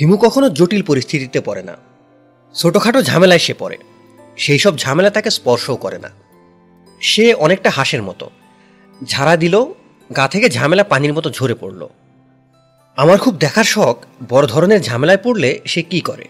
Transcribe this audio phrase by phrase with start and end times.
[0.00, 1.76] হিমু কখনো জটিল পরিস্থিতিতে পড়ে না।
[2.54, 3.78] ছোটখাটো ঝামেলায় সে পড়ে।
[4.36, 6.10] সেই সব ঝামেলা তাকে স্পর্শও করে না।
[7.00, 8.30] সে অনেকটা হাঁসের মতো।
[9.04, 9.64] ঝাড়া দিল,
[10.16, 11.88] গা থেকে ঝামেলা পানির মতো ঝরে পড়ল।
[12.96, 13.96] আমার খুব দেখার শখ,
[14.28, 16.28] বড় ধরনের ঝামেলায় পড়লে সে কি করে?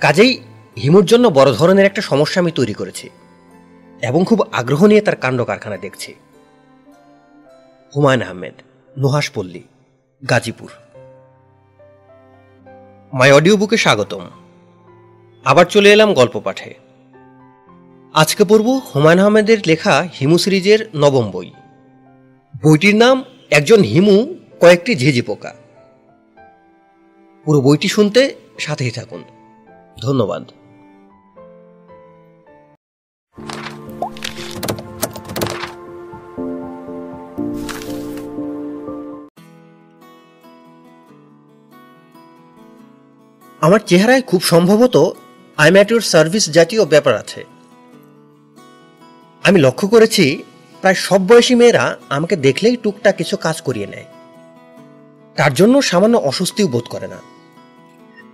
[0.00, 0.40] কাজেই
[0.82, 3.10] হিমুর জন্য বড় ধরনের একটা সমস্যা আমি তৈরি করেছি
[4.02, 6.14] এবং খুব আগ্রহ নিয়ে তার কাণ্ড কারখানা দেখছি।
[7.96, 8.54] হুমায়ুন আহমেদ
[8.98, 9.62] নুহাসপল্লী
[10.30, 10.70] গাজীপুর।
[13.12, 14.26] মাই অডিও বুকে স্বাগতম।
[15.44, 16.74] আবার চলে এলাম গল্প পাঠে।
[18.12, 21.50] আজকে পড়ব হুমায়ুন আহমেদের লেখা হিমু সিরিজের নবম বই।
[22.62, 25.54] বইটির নাম একজন হিমু, কয়েকটি ঝিঝি পোকা।
[27.44, 29.24] পুরো বইটি শুনতে সাথেই থাকুন।
[30.02, 30.50] ধন্যবাদ।
[43.60, 45.16] আমার চেহারায় খুব সম্ভবত
[45.56, 47.44] আই ম্যাটিউর সার্ভিস জাতীয় ব্যাপার আছে।
[49.42, 50.42] আমি লক্ষ্য করেছি,
[50.80, 54.04] প্রায় সব বয়সী মেয়েরা আমাকে দেখলেই টুকটাক কিছু কাজ করিয়ে নেয়।
[55.36, 57.16] তার জন্য সামান্য অস্বস্তিও বোধ করে না।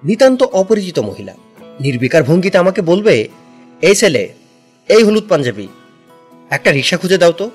[0.04, 1.34] নিতান্ত অপরিচিত মহিলা।
[1.80, 3.28] নির্বিকার ভঙ্গিতে আমাকে বলবে,
[3.82, 4.32] এই ছেলে,
[4.88, 5.68] এই হলুদ পাঞ্জাবি,
[6.50, 7.50] একটা রিক্সা খুঁজে দাও তো।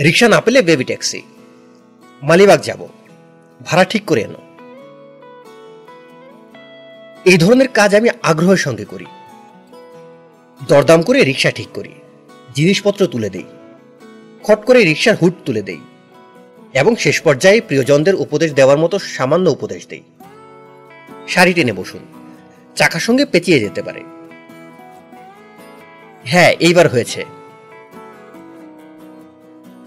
[0.00, 1.22] রিক্সা না পেলে বেবি ট্যাক্সি
[2.22, 2.88] মালিবাগ যাব।
[3.66, 4.43] ভাড়া ঠিক করে এনো।
[7.30, 9.06] এই ধরনের কাজ আমি আগ্রহের সঙ্গে করি।
[10.60, 11.92] দরদাম করে রিক্সা ঠিক করি,
[12.54, 13.48] জিনিসপত্র তুলে দেই,
[14.42, 15.80] খট করে রিক্সার হুট তুলে দেই
[16.80, 20.04] এবং শেষ পর্যায়ে প্রিয়জনদের উপদেশ দেওয়ার মতো সামান্য উপদেশ দেই।
[21.28, 22.02] শাড়ি টেনে বসুন,
[22.76, 24.02] চাকার সঙ্গে পেঁচিয়ে যেতে পারে।
[26.24, 27.20] হ্যাঁ এইবার হয়েছে।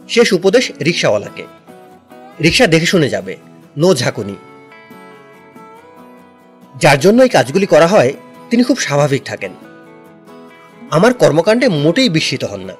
[0.09, 1.43] শেষ উপদেশ রিক্সাওয়ালাকে
[2.43, 3.33] রিক্সা দেখে শুনে যাবে,
[3.77, 4.35] নো ঝাঁকুনি।
[6.80, 8.14] যার জন্য এই কাজগুলি করা হয়,
[8.50, 9.52] তিনি খুব স্বাভাবিক থাকেন।
[10.92, 12.73] আমার কর্মকাণ্ডে মোটেই বিস্মিত হন না।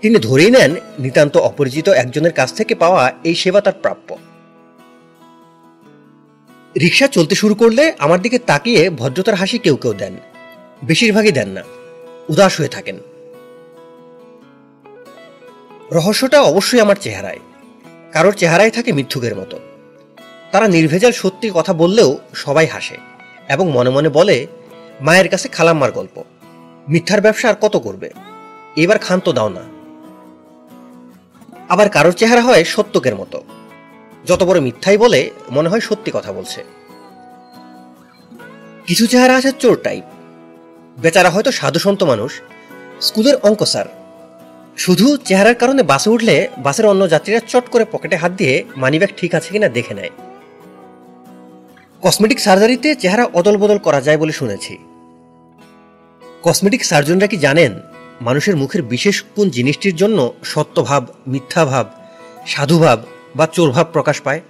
[0.00, 4.16] তিনি ধরেই নেন, নিতান্ত অপরিচিত একজনের কাছ থেকে পাওয়া এই সেবা তার প্রাপ্য।
[6.80, 10.16] রিক্সা চলতে শুরু করলে আমার দিকে তাকিয়ে ভদ্রতার হাসি কেউ কেউ দেন।
[10.84, 11.62] বেশিরভাগই দেন না।
[12.28, 12.98] উদাস হয়ে থাকেন।
[15.92, 17.38] রহস্যটা অবশ্যই আমার চেহারায়।
[18.12, 19.58] কারোর চেহারায় থাকে মিথ্যুকের মতো।
[20.52, 22.96] তারা নির্ভেজাল সত্যি কথা বললেও সবাই হাসে
[23.48, 24.46] এবং মনে মনে বলে,
[25.00, 26.22] মায়ের কাছে খালাম্মার গল্প।
[26.88, 28.10] মিথ্যার ব্যবসা আর কত করবে?
[28.76, 29.62] এবার ক্ষান্ত দাও না।
[31.68, 33.42] আবার কারোর চেহারা হয় সত্যকের মতো।
[34.26, 36.64] যত বড় মিথ্যাই বলে, মনে হয় সত্যি কথা বলছে।
[38.86, 40.04] কিছু চেহারা আছে চোর টাইপ
[40.98, 42.40] বেচারা হয়তো সাধু সন্ত মানুষ।
[43.00, 43.84] স্কুলের অঙ্ক স্যার।
[44.76, 49.34] শুধু চেহারার কারণে বাসে উঠলে বাসের অন্য যাত্রীরা চট করে পকেটে হাত দিয়ে মানিব্যাগ ঠিক
[49.34, 50.10] আছে কিনা দেখে নেয়।
[52.02, 54.78] কসমেটিক সার্জারিতে চেহারা অদল বদল করা যায় বলে শুনেছি।
[56.42, 57.80] কসমেটিক সার্জনরা কি জানেন
[58.20, 61.86] মানুষের মুখের বিশেষ কোন জিনিসটির জন্য সত্যভাব, মিথ্যাভাব,
[62.46, 63.02] সাধুভাব
[63.36, 64.40] বা চোরভাব প্রকাশ পায়?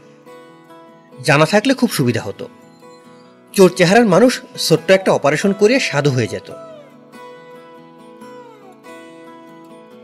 [1.25, 2.49] জানা থাকলে খুব সুবিধা হতো।
[3.53, 6.51] চোর চেহারার মানুষ ছোট্ট একটা অপারেশন করে সাধু হয়ে যেত।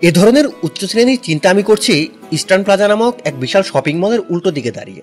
[0.03, 4.51] এ ধরনের উচ্চ শ্রেণির চিন্তা আমি করছি ইস্টার্ন প্লাজা নামক এক বিশাল শপিং মলের উল্টো
[4.51, 5.03] দিকে দাঁড়িয়ে।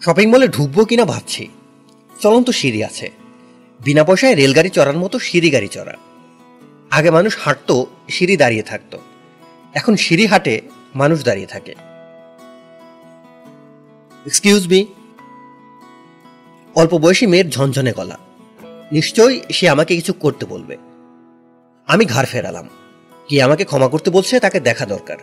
[0.00, 1.48] শপিং মলে ঢুকবো কিনা ভাবছি।
[2.20, 3.10] চলন্ত সিঁড়ি আছে।
[3.80, 5.94] বিনা পয়সায় রেলগাড়ি চড়ার মতো সিঁড়ি গাড়ি চড়া।
[6.90, 8.98] আগে মানুষ হাঁটতো, সিঁড়ি দাঁড়িয়ে থাকতো।
[9.74, 10.60] এখন সিঁড়ি হাঁটে,
[10.94, 11.74] মানুষ দাঁড়িয়ে থাকে।
[14.26, 14.86] এক্সকিউজ মি
[16.74, 18.18] অল্প বয়সী মেয়ের ঝনঝনে গলা।
[18.92, 20.76] নিশ্চয়ই সে আমাকে কিছু করতে বলবে।
[21.86, 22.68] আমি ঘাড় ফেরালাম।
[23.28, 25.16] কি আমাকে ক্ষমা করতে বলছে, তাকে দেখা দরকার।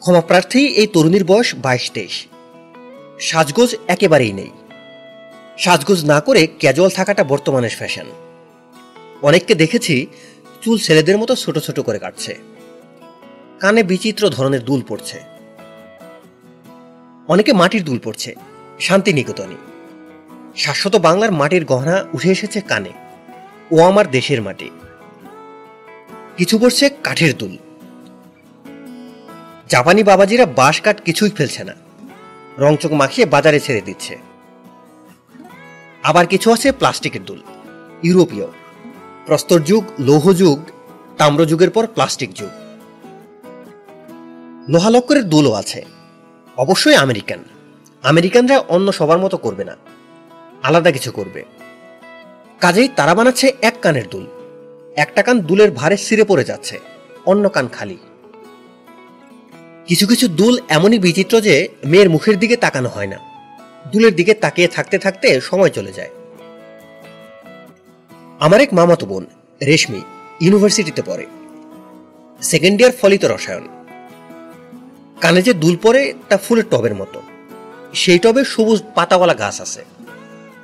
[0.00, 2.26] ক্ষমা প্রার্থী এই তরুণীর বয়স বাইশ তেইশ।
[3.20, 4.50] সাজগোজ একেবারেই নেই।
[5.58, 8.06] সাজগোজ না করে ক্যাজুয়াল থাকাটা বর্তমানের ফ্যাশন।
[9.22, 10.06] অনেককে দেখেছি
[10.60, 12.38] চুল ছেলেদের মতো ছোট ছোট করে কাটছে।
[13.60, 15.20] কানে বিচিত্র ধরনের দুল পড়ছে।
[17.28, 18.34] অনেকে মাটির দুল পড়ছে,
[18.80, 19.54] শান্তিনিকেতনে।
[20.56, 22.90] শাশ্বত বাংলার মাটির গহনা উঠে এসেছে কানে।
[23.70, 24.70] ও আমার দেশের মাটি।
[26.36, 27.56] কিছু পড়ছে কাঠের দুল।
[29.70, 31.72] জাপানি বাবাজিরা বাঁশ কাঠ কিছুই ফেলছে না।
[32.58, 34.18] রংচক মাখিয়ে বাজারে ছেড়ে দিচ্ছে।
[36.02, 37.42] আবার কিছু আছে প্লাস্টিকের দুল।
[38.02, 38.46] ইউরোপীয়।
[39.26, 40.62] প্রস্তর যুগ, লৌহ যুগ,
[41.18, 42.50] তাম্র যুগের পর প্লাস্টিক যুগ।
[44.68, 45.84] লোহালক্করের দুলও আছে।
[46.56, 47.44] অবশ্যই আমেরিকান।
[48.02, 49.76] আমেরিকানরা অন্য সবার মতো করবে না।
[50.62, 51.44] আলাদা কিছু করবে।
[52.60, 54.26] কাজেই তারা বানাচ্ছে এক কানের দুল।
[54.96, 56.80] একটা কান দুলের ভারে সিরে পড়ে যাচ্ছে।
[57.26, 57.98] অন্য কান খালি।
[59.90, 63.18] কিছু কিছু দুল এমনই বিচিত্র যে মেয়ের মুখের দিকে তাকানো হয় না।
[63.92, 66.08] দুলের দিকে তাকিয়ে থাকতে থাকতে সময় চলে যায়।
[68.40, 69.26] আমার এক মামাতো বোন,
[69.66, 70.00] রেশমি,
[70.40, 71.26] ইউনিভার্সিটিতে পড়ে।
[72.42, 73.68] সেকেন্ড ইয়ার ফলিত রসায়ন।
[75.20, 77.22] কানে যে দুল পরে তা ফুলের টবের মতো।
[77.94, 79.84] সেই টবে সবুজ পাতাওয়ালা গাছ আছে।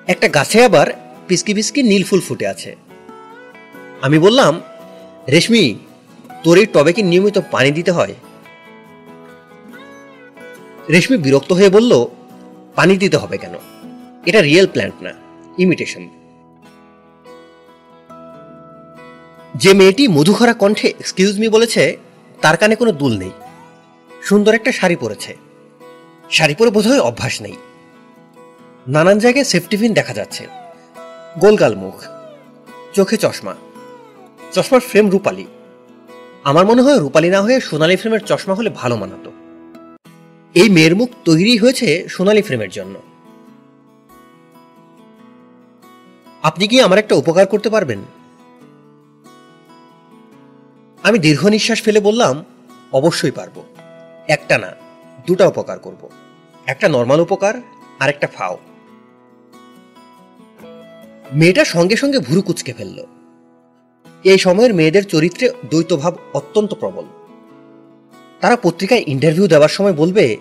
[0.06, 0.86] একটা গাছে আবার
[1.28, 2.76] পিসকি পিসকি নীল ফুল ফুটে আছে।
[4.02, 4.60] আমি বললাম,
[5.30, 5.74] রেশমি,
[6.44, 8.14] তোর এই টবে কি নিয়মিত পানি দিতে হয়?
[10.90, 12.06] রেশমি বিরক্ত হয়ে বলল,
[12.74, 13.54] পানি দিতে হবে কেন?
[14.26, 15.12] এটা রিয়েল প্ল্যান্ট না,
[15.58, 16.08] ইমিটেশন।
[19.54, 21.96] যে মেয়েটি মধুখরা কণ্ঠে, এক্সকিউজ মি বলেছে,
[22.42, 23.30] তার কানে কোনো দুল নেই।
[24.22, 25.36] সুন্দর একটা শাড়ি পরেছে।
[26.30, 27.56] শাড়ি পরে বোধহয় অভ্যাস নেই।
[28.88, 30.46] নানান জায়গায় সেফটিফিন দেখা যাচ্ছে।
[31.38, 32.04] গোলগাল মুখ,
[32.94, 33.54] চোখে চশমা।
[34.52, 35.46] চশমার ফ্রেম রূপালি।
[36.44, 39.32] আমার মনে হয় রূপালি না হয়ে সোনালি ফ্রেমের চশমা হলে ভালো মানাতো।
[40.56, 43.02] এই মেয়ের মুখ তৈরি হয়েছে সোনালি ফ্রেমের জন্য।
[46.42, 47.98] আপনি কি আমার একটা উপকার করতে পারবেন?
[51.02, 52.44] আমি দীর্ঘ নিঃশ্বাস ফেলে বললাম,
[52.92, 53.62] অবশ্যই পারব।
[54.28, 54.72] একটা না,
[55.26, 56.08] দুটা উপকার করব।
[56.66, 57.54] একটা নর্মাল উপকার,
[58.00, 58.58] আর একটা ফাও।
[61.32, 63.04] মেয়েটা সঙ্গে সঙ্গে ভুরু কুচকে ফেলল।
[64.24, 67.25] এই সময়ের মেয়েদের চরিত্রে দ্বৈতভাব অত্যন্ত প্রবল।
[68.46, 70.36] তারা পত্রিকায় ইন্টারভিউ দেওয়ার সময় বলবে,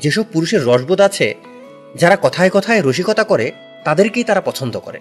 [0.00, 1.34] যেসব পুরুষের রসবোধ আছে,
[1.94, 3.52] যারা কথায় কথায় রসিকতা করে,
[3.84, 5.00] তাদেরকেই তারা পছন্দ করে।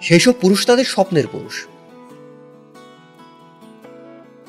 [0.00, 1.66] সেই সব পুরুষ তাদের স্বপ্নের পুরুষ।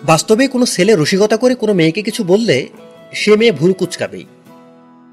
[0.03, 2.69] বাস্তবে কোনো ছেলে রসিকতা করে কোনো মেয়েকে কিছু বললে,
[3.13, 4.25] সে মেয়ে ভুল কুচকাবেই।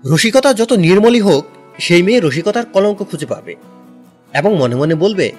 [0.05, 1.45] রসিকতা যত নির্মলই হোক,
[1.79, 3.57] সেই মেয়ে রসিকতার কলঙ্ক খুঁজে পাবে
[4.35, 5.33] এবং মনে মনে বলবে,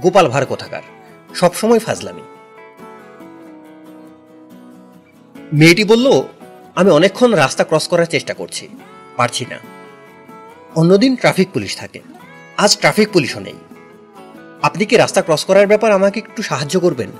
[0.00, 0.82] গোপাল ভার কোথাকার?
[1.34, 2.20] সবসময় ফাজলামি।
[5.52, 6.22] মেয়েটি বলল,
[6.74, 8.68] আমি অনেকক্ষণ রাস্তা ক্রস করার চেষ্টা করছি,
[9.16, 9.58] পারছি না।
[10.74, 12.00] অন্যদিন ট্রাফিক পুলিশ থাকে।
[12.56, 13.54] আজ ট্রাফিক পুলিশও নেই।
[14.62, 17.10] আপনি কি রাস্তা ক্রস করার ব্যাপার আমাকে একটু সাহায্য করবেন?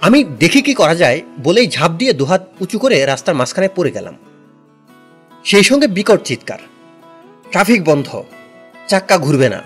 [0.00, 4.16] আমি দেখি কি করা যায় বলেই ঝাঁপ দিয়ে দুহাত উঁচু করে রাস্তার মাঝখানে পড়ে গেলাম।
[5.44, 6.58] সেই সঙ্গে বিকট চিৎকার।
[7.50, 8.22] ট্রাফিক বন্ধ,
[8.88, 9.62] চাক্কা ঘুরবে না।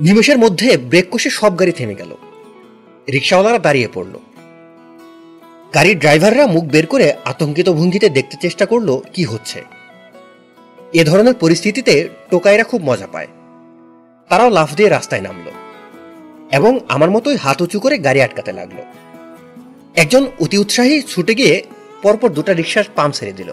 [0.00, 2.16] নিমেষের মধ্যে ব্রেক কষে সব গাড়ি থেমে গেল।
[3.12, 4.18] রিক্সাওয়ালারা দাঁড়িয়ে পড়ল।
[5.74, 9.64] গাড়ির ড্রাইভাররা মুখ বের করে আতঙ্কিত ভঙ্গিতে দেখতে চেষ্টা করল, কি হচ্ছে?
[10.92, 13.26] এ ধরনের পরিস্থিতিতে টোকাইরা খুব মজা পায়।
[14.28, 15.50] তারাও লাফ দিয়ে রাস্তায় নামলো
[16.52, 18.76] এবং আমার মতোই হাত উঁচু করে গাড়ি আটকাতে লাগল।
[19.96, 21.62] একজন অতি উৎসাহী ছুটে গিয়ে
[22.02, 23.52] পরপর দুটা রিক্সার পাম্প ছেড়ে দিল।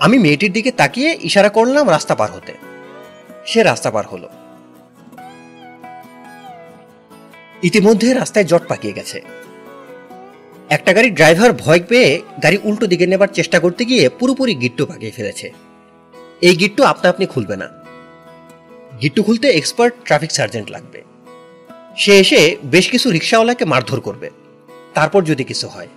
[0.00, 2.52] আমি মেয়েটির দিকে তাকিয়ে ইশারা করলাম রাস্তা পার হতে।
[3.46, 4.28] সে রাস্তা পার হলো।
[7.64, 9.22] ইতিমধ্যে রাস্তায় জট পাকিয়ে গেছে।
[10.68, 15.10] একটা গাড়ির ড্রাইভার ভয় পেয়ে গাড়ি উল্টো দিকে নেবার চেষ্টা করতে গিয়ে পুরোপুরি গিট্টু পাকিয়ে
[15.10, 15.52] ফেলেছে।
[16.40, 17.68] এই গিট্টু আপনা আপনি খুলবে না।
[19.02, 21.02] গিট্টু খুলতে এক্সপার্ট ট্রাফিক সার্জেন্ট লাগবে।
[21.96, 24.30] সে এসে বেশ কিছু রিক্সাওয়ালাকে মারধর করবে।
[24.94, 25.88] তারপর যদি কিছু হয়।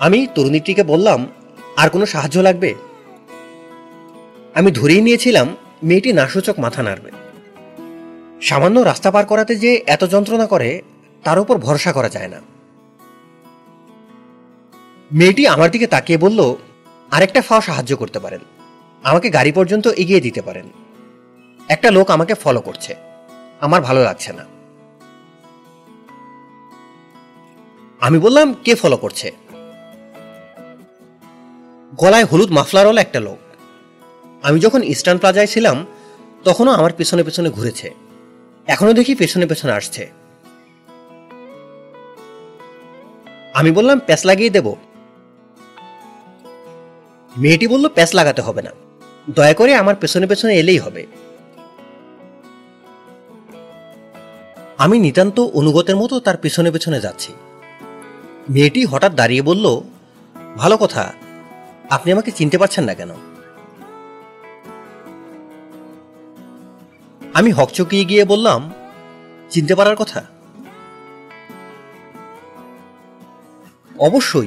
[0.00, 1.26] আমি তরুণীটিকে বললাম,
[1.76, 2.74] আর কোনো সাহায্য লাগবে?
[4.54, 7.25] আমি ধরেই নিয়েছিলাম, মেয়েটি নাসূচক মাথা নাড়বে।
[8.42, 10.82] সামান্য রাস্তা পার করাতে যে এত যন্ত্রণা করে,
[11.24, 12.40] তার উপর ভরসা করা যায় না।
[15.12, 16.54] মেয়েটি আমার দিকে তাকিয়ে বলল,
[17.10, 18.40] আরেকটা ফাও সাহায্য করতে পারেন।
[19.02, 20.68] আমাকে গাড়ি পর্যন্ত এগিয়ে দিতে পারেন।
[21.68, 22.96] একটা লোক আমাকে ফলো করছে।
[23.60, 24.44] আমার ভালো লাগছে না।
[28.00, 29.32] আমি বললাম, কে ফলো করছে?
[31.96, 33.38] গলায় হলুদ মাফলারওয়ালা একটা লোক।
[34.42, 35.86] আমি যখন ইস্টার্ন প্লাজায় ছিলাম,
[36.44, 38.05] তখনও আমার পেছনে পেছনে ঘুরেছে।
[38.66, 40.10] এখনও দেখি পেছনে পেছনে আসছে।
[43.54, 44.74] আমি বললাম, প্যাচ লাগিয়ে দেব।
[47.36, 48.70] মেয়েটি বলল, প্যাচ লাগাতে হবে না।
[49.30, 51.06] দয়া করে আমার পেছনে পেছনে এলেই হবে।
[54.78, 57.32] আমি নিতান্ত অনুগতের মতো তার পেছনে পেছনে যাচ্ছি।
[58.50, 59.80] মেয়েটি হঠাৎ দাঁড়িয়ে বলল,
[60.56, 61.12] ভালো কথা,
[61.90, 63.10] আপনি আমাকে চিনতে পারছেন না কেন?
[67.36, 68.72] আমি হকচকিয়ে গিয়ে বললাম,
[69.50, 70.24] চিনতে পারার কথা?
[73.98, 74.46] অবশ্যই,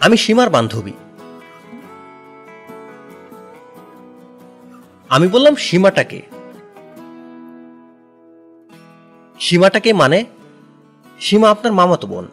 [0.00, 0.92] আমি সীমার বান্ধবী।
[5.08, 6.22] আমি বললাম, সীমাটাকে।
[9.40, 10.24] সীমাটাকে মানে
[11.20, 12.28] সীমা আপনার মামাতো বোন।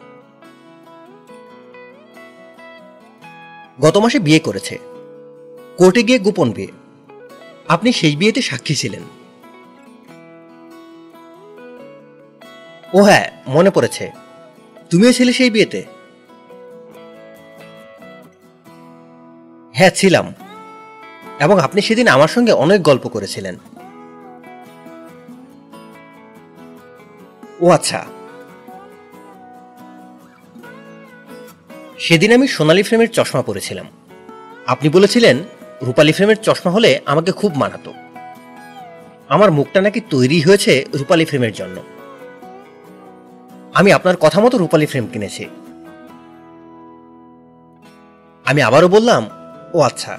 [3.80, 4.78] গত মাসে বিয়ে করেছে।
[5.76, 6.68] কোর্টে গিয়ে গোপন বিয়ে।
[7.68, 9.15] আপনি সেই বিয়েতে সাক্ষী ছিলেন।
[12.94, 14.10] ও হ্যাঁ মনে পড়েছে।
[14.90, 15.84] তুমিও ছিলে সেই বিয়েতে?
[19.72, 20.34] হ্যাঁ ছিলাম।
[21.40, 23.56] এবং আপনি সেদিন আমার সঙ্গে অনেক গল্প করেছিলেন।
[27.60, 28.04] ও আচ্ছা।
[31.98, 33.86] সেদিন আমি সোনালি ফ্রেমের চশমা পরেছিলাম।
[34.66, 35.38] আপনি বলেছিলেন,
[35.82, 37.94] রূপালী ফ্রেমের চশমা হলে আমাকে খুব মানাতো।
[39.28, 41.95] আমার মুখটা নাকি তৈরি হয়েছে রূপালী ফ্রেমের জন্য।
[43.76, 45.44] আমি আপনার কথা মতো রূপালী ফ্রেম কিনেছি।
[48.44, 49.30] আমি আবারও বললাম,
[49.74, 50.18] ও আচ্ছা।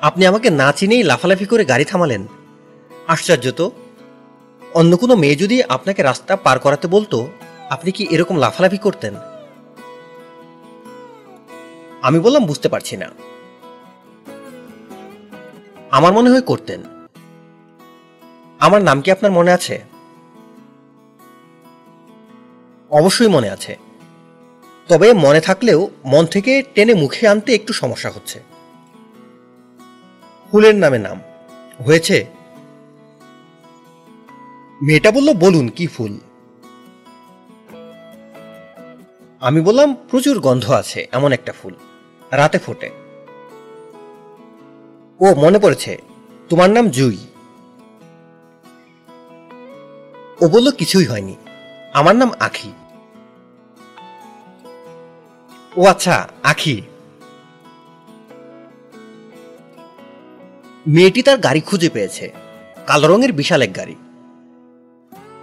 [0.00, 2.26] আপনি আমাকে না চিনেই লাফালাফি করে গাড়ি থামালেন।
[3.06, 3.70] আশ্চর্য তো।
[4.74, 7.28] অন্য কোনো মেয়ে যদি আপনাকে রাস্তা পার করাতে বলতো,
[7.70, 9.14] আপনি কি এরকম লাফালাফি করতেন?
[12.02, 13.10] আমি বললাম, বুঝতে পারছি না।
[15.90, 16.95] আমার মনে হয় করতেন।
[18.60, 19.84] আমার নাম কি আপনার মনে আছে?
[22.90, 23.78] অবশ্যই মনে আছে।
[24.88, 28.42] তবে মনে থাকলেও মন থেকে টেনে মুখে আনতে একটু সমস্যা হচ্ছে।
[30.50, 31.20] ফুলের নামে নাম।
[31.86, 32.26] হয়েছে।
[34.82, 36.18] মেয়েটা বলল, বলুন, কি ফুল?
[39.40, 41.74] আমি বললাম, প্রচুর গন্ধ আছে, এমন একটা ফুল।
[42.30, 42.90] রাতে ফোটে।
[45.20, 46.02] ও, মনে পড়েছে।
[46.48, 47.16] তোমার নাম জুই।
[50.42, 51.36] ও বলল, কিছুই হয়নি।
[51.92, 52.72] আমার নাম আখি।
[55.76, 56.82] ও আচ্ছা আখি।
[60.86, 62.32] মেয়েটি তার গাড়ি খুঁজে পেয়েছে।
[62.86, 63.94] কালো রঙের বিশাল এক গাড়ি।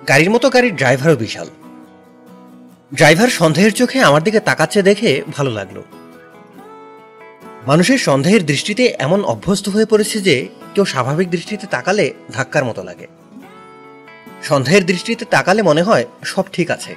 [0.08, 1.50] গাড়ির মতো গাড়ির ড্রাইভারও বিশাল।
[2.94, 5.82] ড্রাইভার সন্দেহের চোখে আমার দিকে তাকাচ্ছে দেখে ভালো লাগল।
[7.68, 13.08] মানুষের সন্দেহের দৃষ্টিতে এমন অভ্যস্ত হয়ে পড়েছে যে, কেউ স্বাভাবিক দৃষ্টিতে তাকালে ধাক্কার মতো লাগে।
[14.44, 16.96] সন্দেহের দৃষ্টিতে তাকালে মনে হয় সব ঠিক আছে।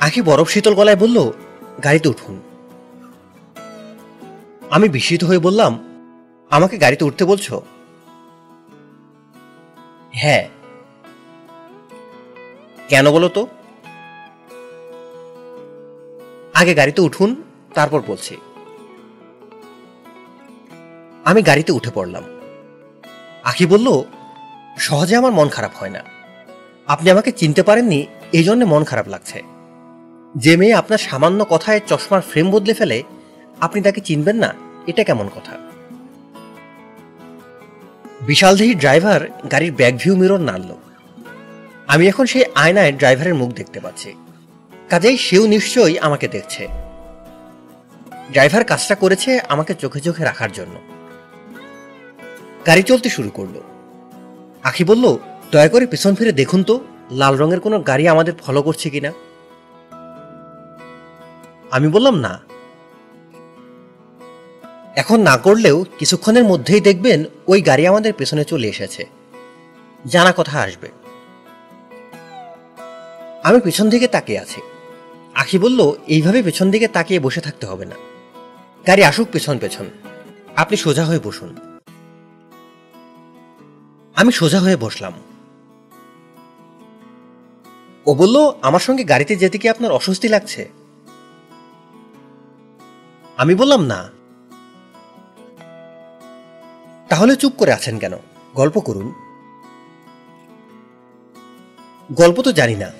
[0.00, 1.30] আখি বরফ শীতল গলায় বলল,
[1.84, 2.40] গাড়িতে উঠুন।
[4.70, 5.78] আমি বিস্মিত হয়ে বললাম,
[6.50, 7.62] আমাকে গাড়িতে উঠতে বলছো?
[10.12, 10.48] হ্যাঁ।
[12.88, 13.46] কেন বলো তো?
[16.54, 17.42] আগে গাড়িতে উঠুন,
[17.74, 18.36] তারপর বলছি।
[21.24, 22.22] আমি গাড়িতে উঠে পড়লাম।
[23.44, 24.02] আখি বলল
[24.78, 26.02] সহজে আমার মন খারাপ হয় না।
[26.86, 29.42] আপনি আমাকে চিনতে পারেননি এই জন্য মন খারাপ লাগছে।
[30.36, 33.02] যে মেয়ে আপনার সামান্য কথায় চশমার ফ্রেম বদলে ফেলে,
[33.60, 34.54] আপনি তাকে চিনবেন না,
[34.86, 35.58] এটা কেমন কথা?
[38.20, 40.74] বিশালদেহী ড্রাইভার গাড়ির ব্যাক ভিউ মিরর নাড়ল
[41.86, 44.14] আমি এখন সেই আয়নায় ড্রাইভারের মুখ দেখতে পাচ্ছি।
[44.88, 46.68] কাজেই সেও নিশ্চয়ই আমাকে দেখছে।
[48.32, 50.78] ড্রাইভার কাজটা করেছে আমাকে চোখে চোখে রাখার জন্য।
[52.66, 53.67] গাড়ি চলতে শুরু করল।
[54.64, 55.16] আখি বলল,
[55.52, 59.12] দয়া করে পেছন ফিরে দেখুন তো, লাল রঙের কোনো গাড়ি আমাদের ফলো করছে কিনা?
[61.70, 62.40] আমি বললাম, না।
[64.96, 69.06] এখন না করলেও কিছুক্ষণের মধ্যেই দেখবেন ওই গাড়ি আমাদের পেছনে চলে এসেছে।
[70.06, 70.88] জানা কথা আসবে।
[73.42, 74.60] আমি পেছন দিকে তাকিয়ে আছি।
[75.34, 77.96] আখি বলল, এইভাবে পেছন দিকে তাকিয়ে বসে থাকতে হবে না।
[78.86, 79.84] গাড়ি আসুক পেছন পেছন।
[80.56, 81.56] আপনি সোজা হয়ে বসুন।
[84.18, 85.12] আমি সোজা হয়ে বসলাম।
[88.06, 90.68] ও বলল, আমার সঙ্গে গাড়িতে যেতে কি আপনার অস্বস্তি লাগছে?
[93.36, 94.10] আমি বললাম, না।
[97.08, 98.12] তাহলে চুপ করে আছেন কেন?
[98.54, 99.14] গল্প করুন।
[102.12, 102.90] গল্প তো জানি না।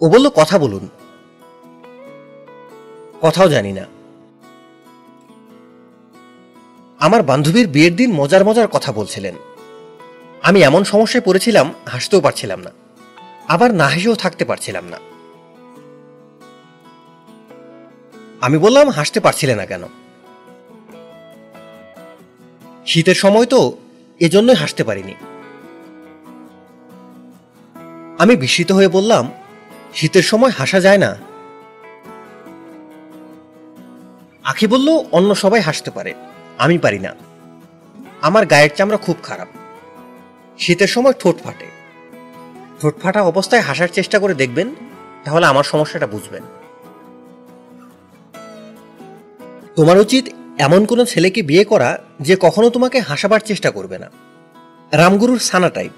[0.00, 0.88] ও বলল, কথা বলুন।
[3.22, 3.95] কথাও জানি না।
[6.98, 9.34] আমার বান্ধবীর বিয়ের দিন মজার মজার কথা বলছিলেন।
[10.42, 12.70] আমি এমন সমস্যায় পড়েছিলাম, হাসতেও পারছিলাম না।
[13.48, 14.96] আবার না হেসেও থাকতে পারছিলাম না।
[18.40, 19.82] আমি বললাম, হাসতে পারছিলে না কেন?
[22.86, 23.76] শীতের সময় তো
[24.20, 25.14] এজন্যই হাসতে পারিনি।
[28.18, 29.32] আমি বিস্মিত হয়ে বললাম,
[29.94, 31.16] শীতের সময় হাসা যায় না।
[34.44, 36.14] আখি বলল, অন্য সবাই হাসতে পারে।
[36.58, 37.14] আমি পারি না।
[38.22, 39.48] আমার গায়ের চামড়া খুব খারাপ।
[40.58, 41.66] শীতের সময় ঠোঁট ফাটে।
[42.80, 44.74] ঠোঁট ফাটা অবস্থায় হাসার চেষ্টা করে দেখবেন,
[45.24, 46.42] তাহলে আমার সমস্যাটা বুঝবেন।
[49.76, 54.10] তোমার উচিত এমন কোনো ছেলেকে বিয়ে করা যে কখনো তোমাকে হাসাবার চেষ্টা করবে না।
[54.92, 55.92] রামগুরুর সানা টাইপ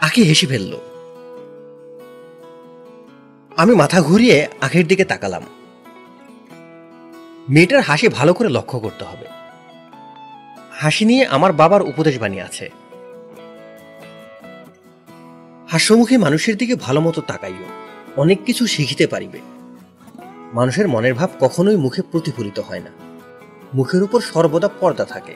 [0.00, 0.76] আখি হেসে ফেলল।
[3.56, 5.42] আমি মাথা ঘুরিয়ে আখের দিকে তাকালাম।
[7.48, 9.26] মেয়েটার হাসি ভালো করে লক্ষ্য করতে হবে।
[10.72, 12.70] হাসি নিয়ে আমার বাবার উপদেশ বাণী আছে।
[15.68, 17.64] হাস্যমুখী মানুষের দিকে ভালো মতো তাকাইও।
[18.16, 19.40] অনেক কিছু শিখিতে পারিবে।
[20.52, 22.90] মানুষের মনের ভাব কখনোই মুখে প্রতিফলিত হয় না।
[23.74, 25.34] মুখের উপর সর্বদা পর্দা থাকে।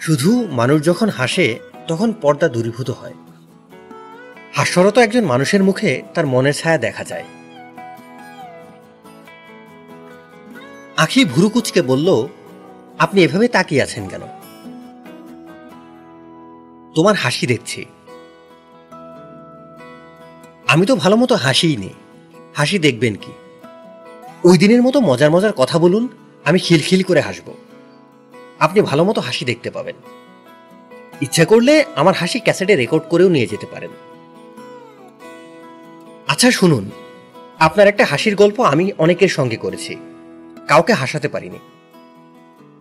[0.00, 1.58] শুধু মানুষ যখন হাসে,
[1.88, 3.14] তখন পর্দা দূরীভূত হয়।
[4.54, 7.24] হাস্যরত একজন মানুষের মুখে তার মনের ছায়া দেখা যায়।
[10.98, 12.26] আখি ভুরুকুচকে বলল,
[12.98, 14.20] আপনি এভাবে তাকিয়ে আছেন কেন?
[16.94, 17.84] তোমার হাসি দেখছি।
[20.66, 21.88] আমি তো ভালো মতো হাসিই নি।
[22.54, 23.32] হাসি দেখবেন কি?
[24.44, 26.08] ওই দিনের মতো মজার মজার কথা বলুন,
[26.44, 27.54] আমি খিলখিল করে হাসব।
[28.58, 29.94] আপনি ভালো মতো হাসি দেখতে পাবেন।
[31.20, 33.90] ইচ্ছা করলে আমার হাসি ক্যাসেটে রেকর্ড করেও নিয়ে যেতে পারেন।
[36.28, 36.90] আচ্ছা শুনুন,
[37.58, 39.96] আপনার একটা হাসির গল্প আমি অনেকের সঙ্গে করেছি।
[40.68, 41.58] কাউকে হাসাতে পারিনি।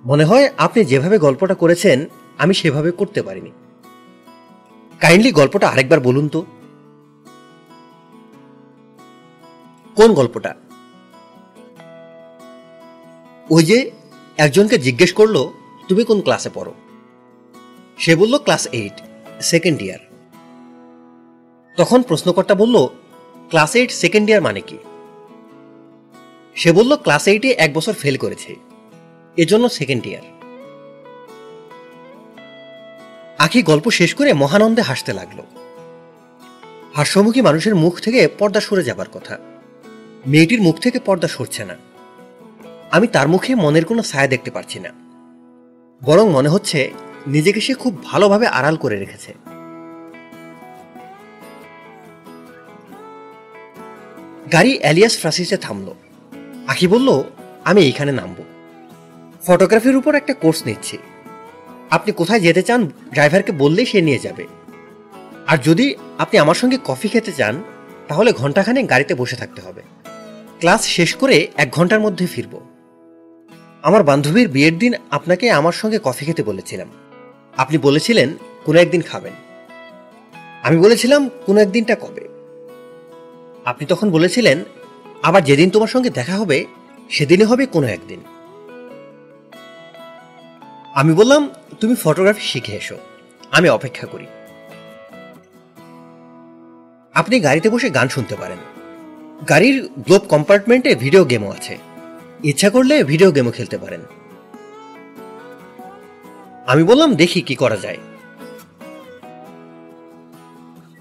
[0.05, 2.05] মনে হয় আপনি যেভাবে গল্পটা করেছেন,
[2.37, 3.51] আমি সেভাবে করতে পারিনি।
[4.99, 6.45] কাইন্ডলি গল্পটা আরেকবার বলুন তো।
[9.95, 10.55] কোন গল্পটা?
[13.49, 13.91] ওই যে
[14.37, 15.47] একজনকে জিজ্ঞেস করল,
[15.87, 16.73] তুমি কোন ক্লাসে পড়ো?
[17.97, 19.01] সে বলল, ক্লাস এইট,
[19.41, 19.99] সেকেন্ড ইয়ার।
[21.77, 22.87] তখন প্রশ্নকর্তা বলল,
[23.49, 24.77] ক্লাস এইট, সেকেন্ড ইয়ার মানে কি?
[26.57, 28.55] সে বলল ক্লাস এইটে এক বছর ফেল করেছে।
[29.37, 30.21] এজন্য সেকেন্ড ইয়ার
[33.37, 35.41] আখি গল্প শেষ করে মহানন্দে হাসতে লাগল।
[36.95, 39.37] হাস্যমুখী মানুষের মুখ থেকে পর্দা সরে যাবার কথা।
[40.27, 41.77] মেয়েটির মুখ থেকে পর্দা সরছে না।
[42.91, 44.89] আমি তার মুখে মনের কোনো ছায়া দেখতে পারছি না।
[46.03, 46.93] বরং মনে হচ্ছে
[47.27, 49.33] নিজেকে সে খুব ভালোভাবে আড়াল করে রেখেছে।
[54.51, 55.95] গাড়ি অ্যালিয়াস ফ্রাসিসে থামলো।
[56.67, 57.23] আখি বলল,
[57.63, 58.43] আমি এইখানে নামব।
[59.45, 60.97] ফটোগ্রাফির উপর একটা কোর্স নিচ্ছি।
[61.89, 64.47] আপনি কোথায় যেতে চান, ড্রাইভারকে বললেই সে নিয়ে যাবে।
[65.47, 67.63] আর যদি আপনি আমার সঙ্গে কফি খেতে চান,
[68.07, 69.81] তাহলে ঘন্টাখানে গাড়িতে বসে থাকতে হবে।
[70.59, 72.61] ক্লাস শেষ করে এক ঘণ্টার মধ্যে ফিরব।
[73.81, 76.87] আমার বান্ধবীর বিয়ের দিন আপনাকে আমার সঙ্গে কফি খেতে বলেছিলাম।
[77.57, 78.29] আপনি বলেছিলেন,
[78.65, 79.33] কোনো একদিন খাবেন।
[80.63, 82.27] আমি বলেছিলাম, কোনো একদিনটা কবে?
[83.65, 84.63] আপনি তখন বলেছিলেন
[85.23, 86.65] আবার যেদিন তোমার সঙ্গে দেখা হবে
[87.09, 88.21] সেদিনে হবে কোনো একদিন।
[90.95, 91.49] আমি বললাম,
[91.79, 92.97] তুমি ফটোগ্রাফি শিখে এসো।
[93.51, 94.25] আমি অপেক্ষা করি।
[97.13, 98.57] আপনি গাড়িতে বসে গান শুনতে পারেন।
[99.49, 101.77] গাড়ির গ্লোব কম্পার্টমেন্টে ভিডিও গেমও আছে।
[102.43, 104.01] ইচ্ছা করলে ভিডিও গেমও খেলতে পারেন।
[106.67, 107.97] আমি বললাম, দেখি কি করা যায়।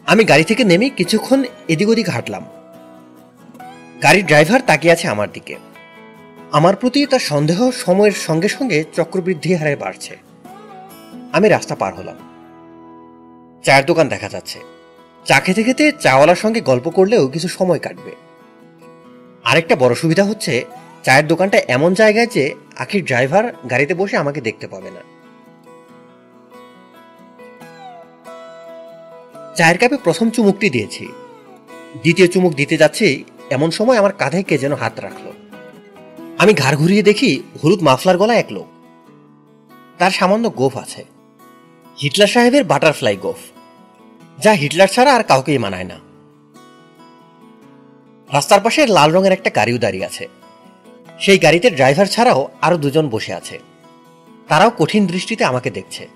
[0.07, 2.47] আমি গাড়ি থেকে নেমে কিছুক্ষণ এদিক ওদিক হাঁটলাম।
[4.03, 5.57] গাড়ির ড্রাইভার তাকিয়ে আছে আমার দিকে।
[6.53, 10.17] আমার প্রতি তার সন্দেহ সময়ের সঙ্গে সঙ্গে চক্রবৃদ্ধি হারে বাড়ছে।
[11.33, 12.17] আমি রাস্তা পার হলাম।
[13.65, 14.59] চায়ের দোকান দেখা যাচ্ছে।
[15.25, 18.13] চা খেতে খেতে চাওয়ালার সঙ্গে গল্প করলেও কিছু সময় কাটবে।
[19.45, 20.65] আরেকটা বড় সুবিধা হচ্ছে,
[21.03, 25.01] চায়ের দোকানটা এমন জায়গায় যে আখির ড্রাইভার গাড়িতে বসে আমাকে দেখতে পাবে না।
[29.55, 31.07] চায়ের কাপে প্রথম চুমুকটি দিয়েছি।
[32.03, 35.33] দ্বিতীয় চুমুক দিতে যাচ্ছি এমন সময় আমার কাঁধে কে যেন হাত রাখল।
[36.39, 38.67] আমি ঘাড় ঘুরিয়ে দেখি হলুদ মাফলার গলা এক লোক।
[39.99, 41.05] তার সামান্য গোফ আছে।
[42.03, 43.37] হিটলার সাহেবের বাটারফ্লাই গোফ।
[44.43, 45.99] যা হিটলার ছাড়া আর কাউকেই মানায় না।
[48.33, 50.29] রাস্তার পাশে লাল রঙের একটা গাড়িও দাঁড়িয়ে আছে।
[51.21, 53.59] সেই গাড়িতে ড্রাইভার ছাড়াও আরও দুজন বসে আছে।
[54.49, 56.09] তারাও কঠিন দৃষ্টিতে আমাকে দেখছে।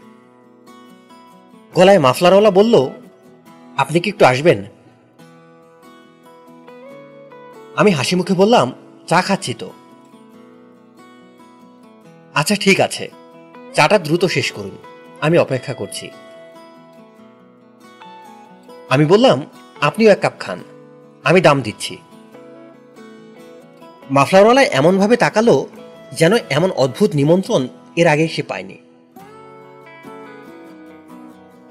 [1.74, 2.90] গলায় মাফলারওয়ালা বলল,
[3.76, 4.64] আপনি কি একটু আসবেন?
[7.76, 8.72] আমি হাসি মুখে বললাম,
[9.06, 9.70] চা খাচ্ছি তো।
[12.34, 13.10] আচ্ছা ঠিক আছে।
[13.74, 14.78] চাটা দ্রুত শেষ করুন।
[15.20, 16.10] আমি অপেক্ষা করছি।
[18.88, 19.42] আমি বললাম,
[19.80, 20.64] আপনিও এক কাপ খান।
[21.24, 21.98] আমি দাম দিচ্ছি।
[24.10, 25.66] মাফলারওয়ালা এমনভাবে তাকালো
[26.12, 28.78] যেন এমন অদ্ভুত নিমন্ত্রণ এর আগে সে পায়নি।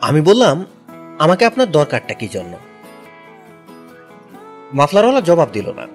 [0.01, 0.65] আমি বললাম,
[1.19, 2.68] আমাকে আপনার দরকারটা কি জন্য?
[4.73, 5.87] মাফলারওয়ালা জবাব দিল না।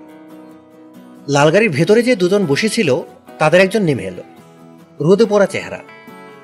[1.28, 3.00] লালগাড়ির ভেতরে যে দুজন বসেছিল,
[3.38, 4.22] তাদের একজন নেমে এলো।
[5.00, 5.80] রোদে পড়া চেহারা।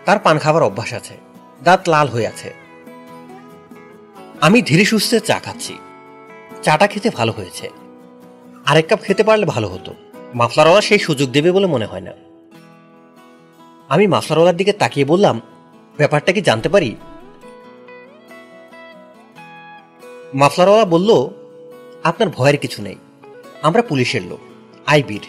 [0.04, 1.14] তার পান খাবার অভ্যাস আছে।
[1.64, 2.54] দাঁত লাল হয়ে আছে।
[4.40, 5.78] আমি ধীরে সুস্থে চা খাচ্ছি।
[6.62, 7.70] চাটা খেতে ভালো হয়েছে।
[8.66, 9.94] আরেক কাপ খেতে পারলে ভালো হতো।
[10.34, 12.12] মাফলারওয়ালা সেই সুযোগ দেবে বলে মনে হয় না।
[13.88, 15.40] আমি মাফলারওয়ালার দিকে তাকিয়ে বললাম,
[15.96, 16.96] ব্যাপারটা কি জানতে পারি?
[20.34, 21.39] মাফলারওয়ালা বলল
[22.04, 22.96] আপনার ভয়ের কিছু নেই।
[23.62, 24.38] আমরা পুলিশের লোক
[24.86, 25.20] আইবির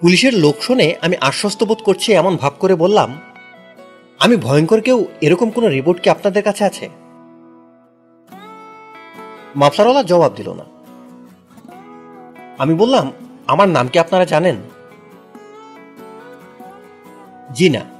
[0.00, 3.20] পুলিশের লোক শুনে আমি আশ্বস্ত বোধ করছি, এমন ভাব করে বললাম,
[4.18, 6.88] আমি ভয়ঙ্কর কেউ এরকম কোনো রিপোর্ট কি আপনাদের কাছে আছে?
[9.56, 10.64] মাফলারওয়ালা জবাব দিল না।
[12.58, 13.12] আমি বললাম,
[13.46, 14.56] আমার নাম কি আপনারা জানেন?
[17.54, 17.97] জি না।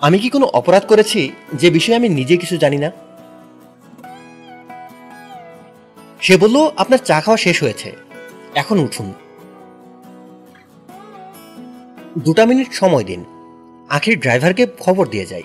[0.00, 1.32] আমি কি কোনো অপরাধ করেছি?
[1.54, 2.90] যে বিষয়ে আমি নিজে কিছু জানি না?
[6.20, 7.96] সে বলল, আপনার চা খাওয়া শেষ হয়েছে।
[8.54, 9.12] এখন উঠুন।
[12.18, 13.24] দুটা মিনিট সময় দিন।
[13.88, 15.42] আখির ড্রাইভারকে খবর দিয়ে যাই।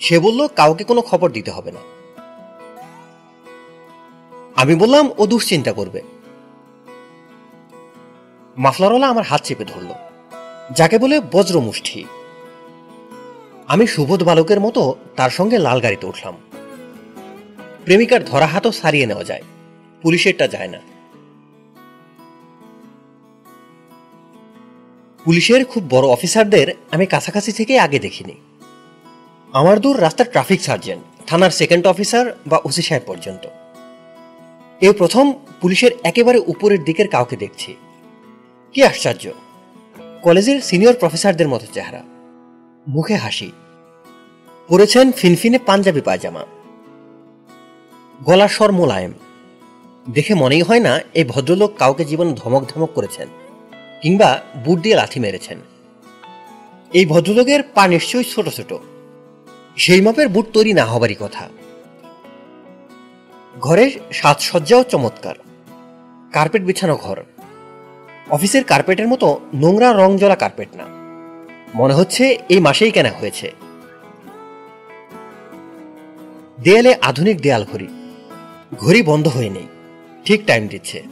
[0.00, 1.80] সে বলল, কাউকে কোনো খবর দিতে হবে না।
[4.56, 6.02] আমি বললাম, ও দুশ্চিন্তা করবে।
[8.56, 10.11] মাফলারওয়ালা আমার হাত চেপে ধরল।
[10.74, 12.04] যাকে বলে বজ্র মুষ্টি
[13.68, 16.36] আমি সুবোধ বালকের মতো তার সঙ্গে লাল গাড়িতে উঠলাম।
[17.84, 19.42] প্রেমিকার ধরা হাতও সারিয়ে নেওয়া যায়।
[20.02, 20.80] পুলিশেরটা যায় না।
[25.24, 28.34] পুলিশের খুব বড় অফিসারদের আমি কাছাকাছি থেকে আগে দেখিনি।
[29.52, 33.46] আমার দূর রাস্তার ট্রাফিক সার্জেন্ট, থানার সেকেন্ড অফিসার বা ওসি সাহেব পর্যন্ত।
[34.80, 37.76] এই প্রথম পুলিশের একেবারে উপরের দিকের কাউকে দেখছি।
[38.72, 39.30] কি আশ্চর্য!
[40.22, 42.02] কলেজের সিনিয়র প্রফেসরদের মতো চেহারা।
[42.88, 43.52] মুখে হাসি।
[44.68, 46.46] পরেছেন ফিনফিনে পাঞ্জাবি পায়জামা।
[48.24, 49.12] গলার স্বর মোলায়েম।
[50.12, 53.28] দেখে মনেই হয় না এই ভদ্রলোক কাউকে জীবন ধমক ধমক করেছেন
[54.02, 55.58] কিংবা বুট দিয়ে লাথি মেরেছেন।
[56.92, 58.74] এই ভদ্রলোকের পা নিশ্চয়ই ছোট ছোট।
[59.76, 61.48] সেই মাপের বুট তৈরি না হবারই কথা।
[63.60, 65.34] ঘরের সাজসজ্জাও চমৎকার।
[66.32, 67.22] কার্পেট বিছানো ঘর।
[68.32, 70.84] অফিসের কার্পেটের মতো নোংরা রং জ্বলা কার্পেট না।
[71.74, 73.52] মনে হচ্ছে এই মাসেই কেনা হয়েছে।
[76.60, 77.88] দেয়ালে আধুনিক দেয়াল ঘড়ি।
[78.78, 79.66] ঘড়ি বন্ধ হয়ে নেই।
[80.24, 81.02] ঠিক টাইম দিচ্ছে।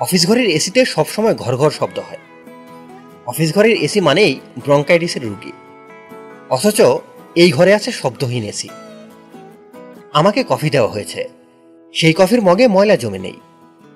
[0.00, 2.18] অফিস ঘরের এসিতে সবসময় ঘর ঘর শব্দ হয়।
[3.26, 5.52] অফিস ঘরের এসি মানেই ব্রঙ্কাইটিসের রুগী।
[6.50, 6.82] অথচ
[7.34, 8.68] এই ঘরে আছে শব্দহীন এসি।
[10.12, 11.28] আমাকে কফি দেওয়া হয়েছে।
[11.94, 13.36] সেই কফির মগে ময়লা জমে নেই।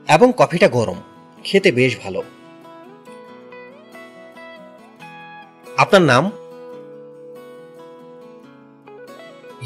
[0.08, 0.96] এবং কফিটা গরম।
[1.44, 2.22] খেতে বেশ ভালো।
[5.76, 6.30] আপনার নাম?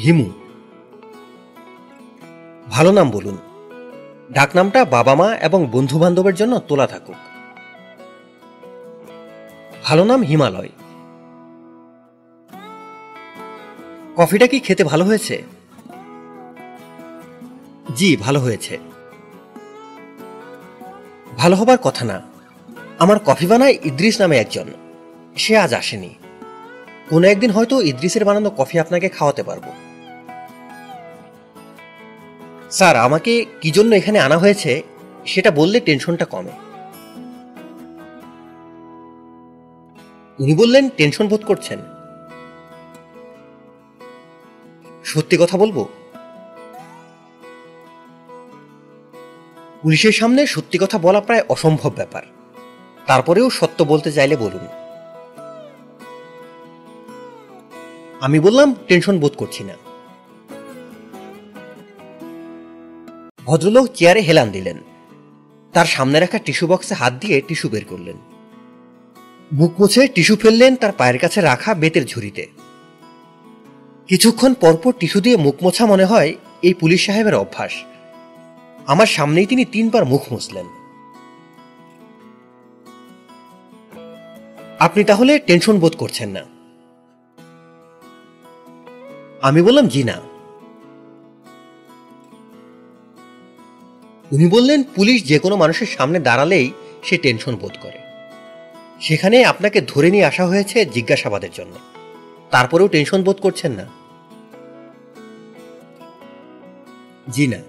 [0.03, 0.29] হিমু।
[2.71, 3.37] ভালো নাম বলুন।
[4.31, 7.15] ডাকনামটা বাবা মা এবং বন্ধু বান্ধবের জন্য তোলা থাকুক।
[9.83, 10.69] ভালো নাম হিমালয়।
[14.15, 15.43] কফিটা কি খেতে ভালো হয়েছে?
[17.95, 18.88] জি, ভালো হয়েছে।
[21.39, 22.21] ভালো হবার কথা না।
[22.99, 24.67] আমার কফি বানায় ইদ্রিস নামে একজন।
[25.37, 26.15] সে আজ আসেনি।
[27.09, 29.63] কোনো একদিন হয়তো ইদ্রিসের বানানো কফি আপনাকে খাওয়াতে পারব।
[32.71, 34.81] স্যার, আমাকে কি জন্য এখানে আনা হয়েছে
[35.25, 36.55] সেটা বললে টেনশনটা কমে।
[40.43, 41.79] উনি বললেন, টেনশন বোধ করছেন।
[45.03, 45.87] সত্যি কথা বলব?
[49.83, 52.21] পুলিশের সামনে সত্যি কথা বলা প্রায় অসম্ভব ব্যাপার।
[53.07, 54.67] তারপরেও সত্য বলতে চাইলে বলুন।
[58.21, 59.73] আমি বললাম, টেনশন বোধ করছি না।
[63.45, 64.77] ভদ্রলোক চেয়ারে হেলান দিলেন।
[65.73, 68.17] তার সামনে রাখা টিস্যু বক্সে হাত দিয়ে টিস্যু বের করলেন।
[69.53, 72.47] মুখ মুছে টিস্যু ফেললেন তার পায়ের কাছে রাখা বেতের ঝুড়িতে।
[74.07, 77.71] কিছুক্ষণ পরপর টিস্যু দিয়ে মুখ মোছা মনে হয় এই পুলিশ সাহেবের অভ্যাস।
[78.87, 80.65] আমার সামনেই তিনি তিনবার মুখ মুছলেন।
[84.79, 86.41] আপনি তাহলে টেনশন বোধ করছেন না?
[89.41, 90.21] আমি বললাম, জি না।
[94.31, 96.71] উনি বললেন, পুলিশ যে কোনো মানুষের সামনে দাঁড়ালেই
[97.03, 97.99] সে টেনশন বোধ করে।
[99.01, 101.75] সেখানে আপনাকে ধরে নিয়ে আসা হয়েছে জিজ্ঞাসাবাদের জন্য।
[102.51, 103.85] তারপরেও টেনশন বোধ করছেন না?
[107.29, 107.68] জি না।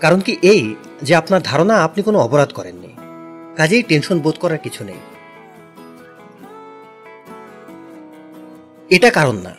[0.00, 2.88] কারণ কি এই যে আপনার ধারণা আপনি কোনো অপরাধ করেননি।
[3.56, 4.98] কাজেই টেনশন বোধ করার কিছু নেই।
[8.90, 9.54] এটা কারণ না।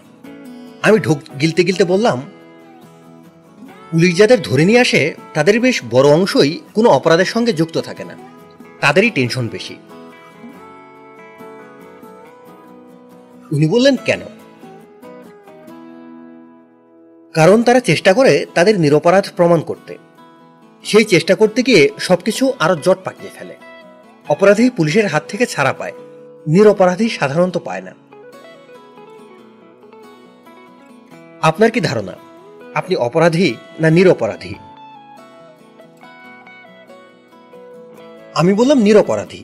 [0.82, 2.21] আমি ঢোক গিলতে গিলতে বললাম
[3.91, 8.17] পুলিশ যাদের ধরে নিয়ে আসে তাদের বেশ বড় অংশই কোনো অপরাধের সঙ্গে যুক্ত থাকে না।
[8.82, 9.78] তাদেরই টেনশন বেশি।
[13.52, 14.21] উনি বললেন, কেন?
[17.34, 20.09] কারণ তারা চেষ্টা করে তাদের নিরপরাধ প্রমাণ করতে।
[20.83, 23.55] সেই চেষ্টা করতে গিয়ে সবকিছু আরও জট পাকিয়ে ফেলে।
[24.29, 25.93] অপরাধী পুলিশের হাত থেকে ছাড়া পায়,
[26.47, 27.93] নিরপরাধী সাধারণত পায় না।
[31.41, 32.15] আপনার কি ধারণা,
[32.75, 34.53] আপনি অপরাধী না নিরপরাধী?
[38.35, 39.43] আমি বললাম নিরপরাধী।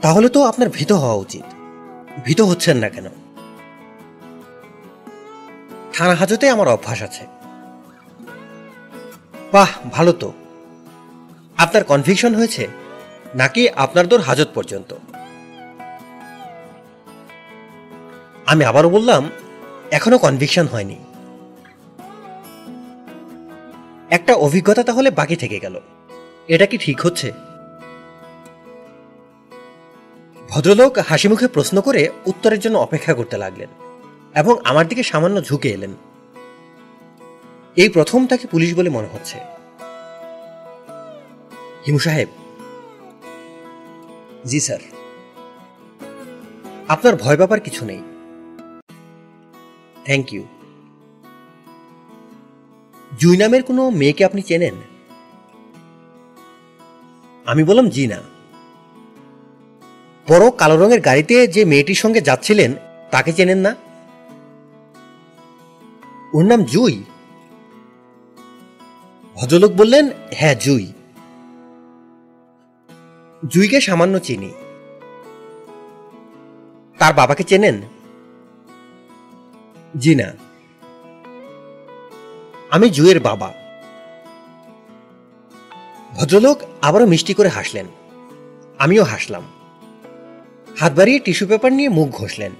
[0.00, 1.46] তাহলে তো আপনার ভীত হওয়া উচিত।
[2.24, 3.06] ভীত হচ্ছেন না কেন?
[5.92, 7.26] থানা হাজতে আমার অভ্যাস আছে।
[9.52, 10.32] বাহ, ভালো তো।
[11.58, 12.68] আপনার কনভিকশন হয়েছে?
[13.34, 14.94] নাকি আপনার দোর হাজত পর্যন্ত?
[18.46, 19.30] আমি আবারও বললাম,
[19.90, 20.96] এখনও কনভিকশন হয়নি।
[24.10, 25.80] একটা অভিজ্ঞতা তাহলে বাকি থেকে গেল।
[26.48, 27.32] এটা কি ঠিক হচ্ছে?
[30.48, 33.89] ভদ্রলোক হাসি মুখে প্রশ্ন করে উত্তরের জন্য অপেক্ষা করতে লাগলেন।
[34.36, 35.90] এবং আমার দিকে সামান্য ঝুঁকে এলেন।
[37.76, 39.38] এই প্রথম তাকে পুলিশ বলে মনে হচ্ছে।
[41.86, 42.28] হিমু সাহেব।
[44.44, 44.78] জি, স্যার।
[46.88, 48.02] আপনার ভয় পাবার কিছু নেই।
[50.04, 50.44] Thank you.
[53.18, 54.74] জুই নামের কোনো মেয়েকে আপনি চেনেন?
[57.46, 58.20] আমি বললাম, জি, না।
[60.28, 62.74] বড় কালো রঙের গাড়িতে যে মেয়েটির সঙ্গে যাচ্ছিলেন,
[63.10, 63.89] তাকে চেনেন না?
[66.34, 67.04] ওর নাম জুই।
[69.34, 70.92] ভদ্রলোক বললেন হ্যাঁ জুই।
[73.48, 74.50] জুইকে সামান্য চিনি।
[76.98, 77.82] তার বাবাকে চেনেন?
[79.98, 80.32] জি না।
[82.70, 83.52] আমি জুয়ের বাবা।
[86.16, 87.86] ভদ্রলোক আবারও মিষ্টি করে হাসলেন।
[88.78, 89.42] আমিও হাসলাম।
[90.78, 92.52] হাত বাড়িয়ে টিস্যু পেপার নিয়ে মুখ ঘষলেন।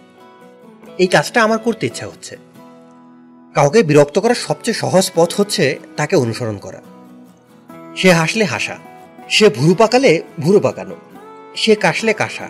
[0.98, 2.49] এই কাজটা আমার করতে ইচ্ছা হচ্ছে।
[3.54, 6.80] কাউকে বিরক্ত করার সবচেয়ে সহজ পথ হচ্ছে তাকে অনুসরণ করা।
[7.96, 8.76] সে হাসলে হাসা,
[9.28, 10.96] সে ভুরু পাকালে ভুরু পাকানো,
[11.56, 12.48] সে কাশলে কাশা।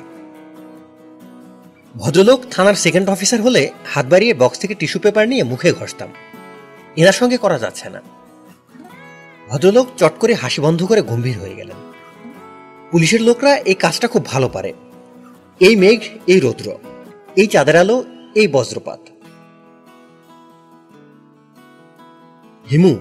[1.96, 6.08] ভদ্রলোক থানার সেকেন্ড অফিসার হলে হাত বাড়িয়ে বক্স থেকে টিস্যু পেপার নিয়ে মুখে ঘষতাম।
[6.96, 8.00] এনার সঙ্গে করা যাচ্ছে না।
[9.48, 11.76] ভদ্রলোক চট করে হাসি বন্ধ করে গম্ভীর হয়ে গেলেন।
[12.90, 14.72] পুলিশের লোকরা এই কাজটা খুব ভালো পারে।
[15.60, 16.78] এই মেঘ, এই রৌদ্র,
[17.36, 18.98] এই চাঁদের আলো, এই বজ্রপাত।
[22.70, 22.96] হিমু।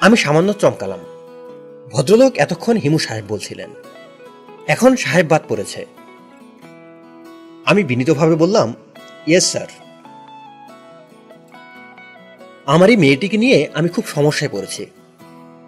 [0.00, 0.98] আমি সামান্য চমকালাম।
[1.92, 3.70] ভদ্রলোক এতক্ষণ হিমু সাহেব বলছিলেন।
[4.66, 5.86] এখন সাহেব বাদ পড়েছে।
[7.64, 8.74] আমি বিনীতভাবে বললাম
[9.26, 9.66] ইয়েস স্যার
[12.66, 14.86] আমার এই মেয়েটিকে নিয়ে আমি খুব সমস্যায় পড়েছি।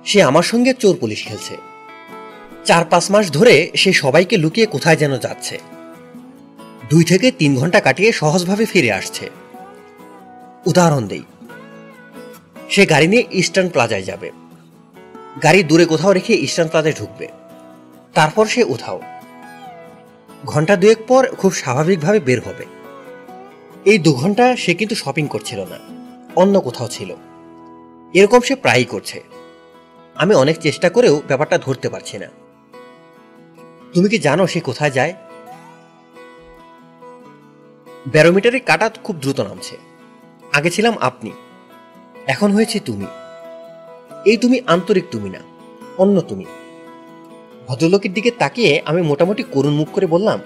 [0.05, 1.57] সে আমার সঙ্গে চোর পুলিশ খেলছে।
[2.65, 5.59] চার পাঁচ মাস ধরে সে সবাইকে লুকিয়ে কোথায় যেন যাচ্ছে।
[6.91, 9.42] দুই থেকে তিন ঘণ্টা কাটিয়ে সহজভাবে ফিরে আসছে।
[10.67, 11.23] উদাহরণ দেই।
[12.71, 14.31] সে গাড়ি নিয়ে ইস্টার্ন প্লাজায় যাবে।
[15.43, 17.29] গাড়ি দূরে কোথাও রেখে ইস্টার্ন প্লাজায় ঢুকবে।
[18.15, 19.01] তারপর সে উঠাও
[20.45, 22.65] ঘণ্টা দুয়েক পর খুব স্বাভাবিকভাবে বের হবে।
[23.85, 25.79] এই দু ঘণ্টা সে কিন্তু শপিং করছিল না,
[26.37, 27.15] অন্য কোথাও ছিল।
[28.15, 29.23] এরকম সে প্রায়ই করছে।
[30.15, 32.29] আমি অনেক চেষ্টা করেও ব্যাপারটা ধরতে পারছি না।
[33.95, 35.15] তুমি কি জানো সে কোথায় যায়?
[38.09, 39.92] ব্যারোমিটারের কাটা খুব দ্রুত নামছে।
[40.53, 41.31] আগে ছিলাম আপনি।
[42.27, 43.09] এখন হয়েছে তুমি।
[44.31, 45.41] এই তুমি আন্তরিক তুমি না,
[45.99, 46.47] অন্য তুমি।
[47.67, 50.39] ভদ্রলোকের দিকে তাকিয়ে আমি মোটামুটি করুণ মুখ করে বললাম,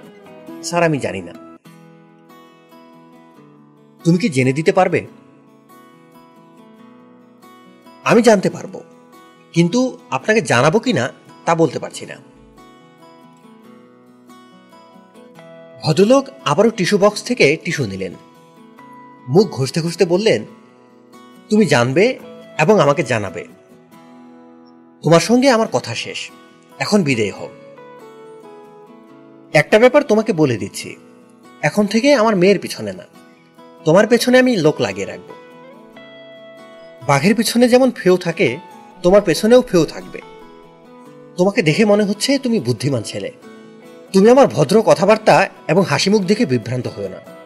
[0.62, 1.32] স্যার, আমি জানি না।
[4.04, 5.00] তুমি কি জেনে দিতে পারবে?
[8.04, 8.74] আমি জানতে পারব,
[9.54, 11.04] কিন্তু আপনাকে জানাব কি না
[11.44, 12.16] তা বলতে পারছি না।
[15.84, 18.14] ভদ্রলোক আবারও টিস্যু বক্স থেকে টিস্যু নিলেন।
[19.28, 20.44] মুখ ঘষতে ঘষতে বললেন,
[21.50, 22.18] তুমি জানবে
[22.58, 23.44] এবং আমাকে জানাবে।
[25.02, 26.30] তোমার সঙ্গে আমার কথা শেষ।
[26.78, 27.48] এখন বিদেয় হও।
[29.52, 30.96] একটা ব্যাপার তোমাকে বলে দিচ্ছি।
[31.62, 33.02] এখন থেকে আমার মেয়ের পিছনে না।
[33.84, 35.34] তোমার পেছনে আমি লোক লাগিয়ে রাখব।
[37.06, 38.58] বাঘের পিছনে যেমন ফেউ থাকে,
[39.02, 40.20] তোমার পেছনেও ফেউ থাকবে।
[41.36, 43.32] তোমাকে দেখে মনে হচ্ছে তুমি বুদ্ধিমান ছেলে।
[44.12, 47.36] তুমি আমার ভদ্র কথাবার্তা এবং হাসি মুখ দেখে বিভ্রান্ত হও না।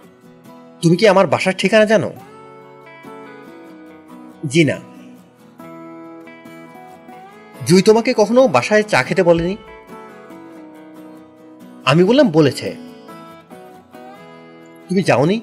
[0.83, 2.12] তুমি কি আমার বাসার ঠিকানা জানো?
[4.47, 4.77] জি না
[7.66, 9.57] জুই তোমাকে কখনো বাসায় চা খেতে বলেনি?
[11.85, 12.77] আমি বললাম, বলেছে।
[14.88, 15.40] তুমি যাওনি?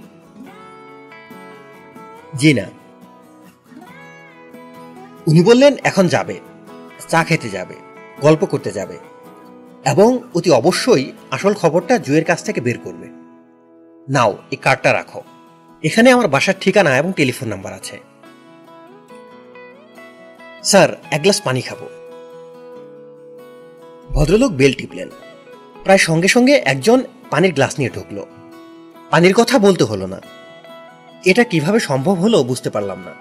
[2.36, 2.64] জি না
[5.28, 6.40] উনি বললেন, এখন যাবে।
[7.08, 7.76] চা খেতে যাবে,
[8.22, 8.98] গল্প করতে যাবে।
[9.86, 13.08] এবং অতি অবশ্যই আসল খবরটা জুয়ের কাছ থেকে বের করবে।
[14.10, 15.22] নাও, এই কার্ডটা রাখো।
[15.84, 18.00] এখানে আমার বাসার ঠিকানা এবং টেলিফোন নাম্বার আছে।
[20.64, 21.78] স্যার, এক গ্লাস পানি খাব।
[24.10, 25.10] ভদ্রলোক বেল টিপলেন।
[25.84, 28.26] প্রায় সঙ্গে সঙ্গে একজন পানির গ্লাস নিয়ে ঢুকলো।
[29.10, 30.22] পানির কথা বলতে হলো না।
[31.26, 33.14] এটা কীভাবে সম্ভব হলো বুঝতে পারলাম না।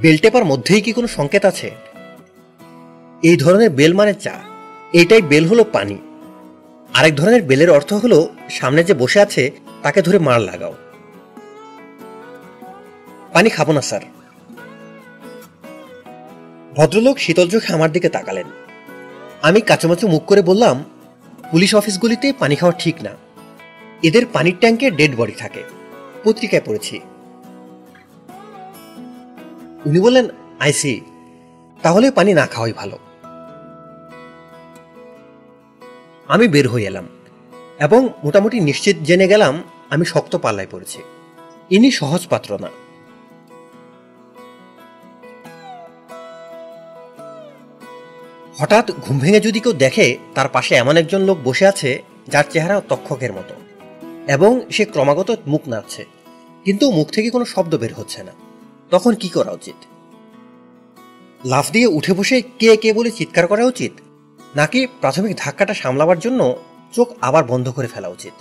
[0.00, 1.70] বেল টেপার মধ্যেই কি কোনো সংকেত আছে?
[3.22, 4.40] এই ধরনের বেল মানে চা।
[4.92, 5.98] এইটাই বেল হলো পানি।
[6.94, 9.50] আরেক ধরনের বেলের অর্থ হলো, সামনে যে বসে আছে,
[9.82, 10.74] তাকে ধরে মার লাগাও।
[13.32, 14.00] পানি খাব না, স্যার।
[16.76, 18.46] ভদ্রলোক শীতল চোখে আমার দিকে তাকালেন।
[19.42, 20.84] আমি কাচুমাচু মুখ করে বললাম,
[21.50, 23.10] পুলিশ অফিসগুলিতে পানি খাওয়া ঠিক না।
[24.02, 25.62] এদের পানির ট্যাঙ্কে ডেড বডি থাকে।
[26.24, 27.00] পত্রিকায় পড়েছি।
[29.86, 30.28] উনি বললেন
[30.60, 31.00] আইসি
[31.82, 32.98] তাহলে পানি না খাওয়াই ভালো।
[36.28, 37.08] আমি বের হয়ে এলাম
[37.80, 41.02] এবং মোটামুটি নিশ্চিত জেনে গেলাম, আমি শক্ত পাল্লায় পড়েছি।
[41.70, 42.68] ইনি সহজ পাত্র না।
[48.58, 52.80] হঠাৎ ঘুম ভেঙে যদি কেউ দেখে, তার পাশে এমন একজন লোক বসে আছে, যার চেহারা
[52.88, 53.54] তক্ষকের মতো।
[54.28, 56.04] এবং সে ক্রমাগত মুখ নাড়ছে।
[56.64, 58.32] কিন্তু মুখ থেকে কোনো শব্দ বের হচ্ছে না।
[58.90, 59.74] তখন কি করা উচিত?
[61.44, 63.92] লাফ দিয়ে উঠে বসে কে কে বলে চিৎকার করা উচিত?
[64.56, 66.56] নাকি প্রাথমিক ধাক্কাটা সামলাবার জন্য
[66.92, 68.32] চোখ আবার বন্ধ করে ফেলা উচিত?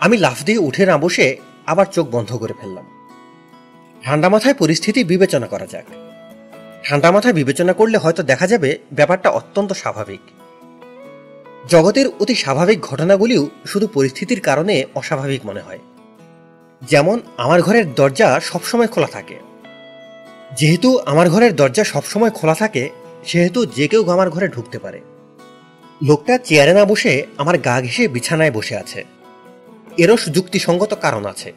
[0.00, 3.08] আমি লাফ দিয়ে উঠে না বসে আবার চোখ বন্ধ করে ফেললাম।
[4.02, 5.84] ঠান্ডা মাথায় পরিস্থিতি বিবেচনা করা যাক।
[6.84, 10.20] ঠান্ডা মাথায় বিবেচনা করলে হয়তো দেখা যাবে ব্যাপারটা অত্যন্ত স্বাভাবিক।
[11.68, 15.78] জগতের অতি স্বাভাবিক ঘটনাগুলিও শুধু পরিস্থিতির কারণে অস্বাভাবিক মনে হয়।
[16.82, 19.38] যেমন, আমার ঘরের দরজা সবসময় খোলা থাকে।
[20.56, 22.88] যেহেতু আমার ঘরের দরজা সবসময় খোলা থাকে,
[23.24, 25.00] সেহেতু যে কেউ আমার ঘরে ঢুকতে পারে।
[26.06, 29.04] লোকটা চেয়ারে না বসে আমার গা ঘেসে বিছানায় বসে আছে।
[29.96, 31.52] এরও যুক্তিসঙ্গত কারণ আছে।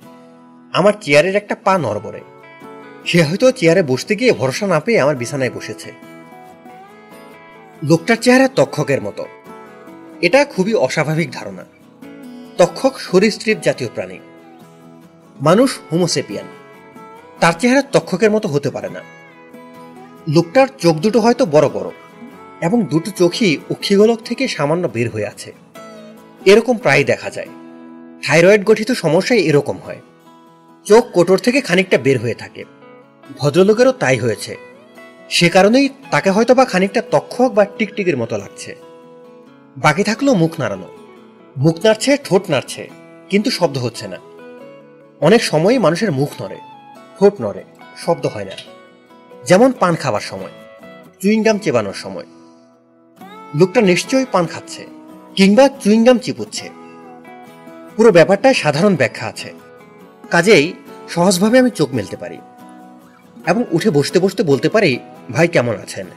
[0.73, 2.21] আমার চেয়ারের একটা পা নড়বড়ে।
[3.07, 5.91] সে হয়তো চেয়ারে বসতে গিয়ে ভরসা না পেয়ে আমার বিছানায় বসেছে।
[7.83, 9.25] লোকটার চেহারা তক্ষকের মতো।
[10.21, 11.65] এটা খুবই অস্বাভাবিক ধারণা।
[12.57, 14.19] তক্ষক সরীসৃপ জাতীয় প্রাণী।
[15.41, 16.45] মানুষ হোমোসেপিয়ান।
[17.39, 19.01] তার চেহারা তক্ষকের মতো হতে পারে না।
[20.33, 21.89] লোকটার চোখ দুটো হয়তো বড় বড়
[22.61, 25.53] এবং দুটো চোখই অক্ষিগোলক থেকে সামান্য বের হয়ে আছে।
[26.45, 27.47] এরকম প্রায় দেখা যায়।
[28.23, 30.01] থাইরয়েড গঠিত সমস্যায় এরকম হয়।
[30.85, 32.63] চোখ কোটর থেকে খানিকটা বের হয়ে থাকে।
[33.39, 34.57] ভদ্রলোকেরও তাই হয়েছে।
[35.29, 38.75] সে কারণেই তাকে হয়তো বা খানিকটা তক্ষক বা টিকটিকির মতো লাগছে।
[39.77, 40.87] বাকি থাকল মুখ নাড়ানো।
[41.57, 42.89] মুখ নাড়ছে, ঠোঁট নাড়ছে,
[43.29, 44.17] কিন্তু শব্দ হচ্ছে না।
[45.19, 46.57] অনেক সময়ই মানুষের মুখ নড়ে,
[47.19, 47.63] ঠোঁট নড়ে,
[47.97, 48.51] শব্দ হয় না।
[49.45, 50.51] যেমন পান খাবার সময়,
[51.21, 52.25] চুইংগাম চেবানোর সময়।
[53.55, 54.87] লোকটা নিশ্চয়ই পান খাচ্ছে,
[55.35, 56.69] কিংবা চুইংগাম চিপুচ্ছে।
[57.95, 59.53] পুরো ব্যাপারটায় সাধারণ ব্যাখ্যা আছে।
[60.29, 60.73] কাজেই
[61.09, 62.37] সহজভাবে আমি চোখ মেলতে পারি।
[63.47, 64.99] এবং উঠে বসতে বসতে বলতে পারি,
[65.31, 66.07] ভাই, কেমন আছেন?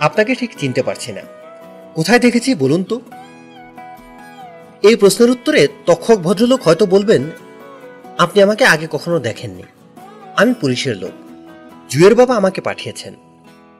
[0.00, 1.20] আপনাকে ঠিক চিনতে পারছি না।
[1.94, 3.00] কোথায় দেখেছি, বলুন তো।
[4.82, 7.22] এই প্রশ্নের উত্তরে তক্ষক ভদ্রলোক হয়তো বলবেন,
[8.18, 9.62] আপনি আমাকে আগে কখনো দেখেননি।
[10.36, 11.10] আমি পুলিশের লোক।
[11.88, 13.14] জুয়ের বাবা আমাকে পাঠিয়েছেন।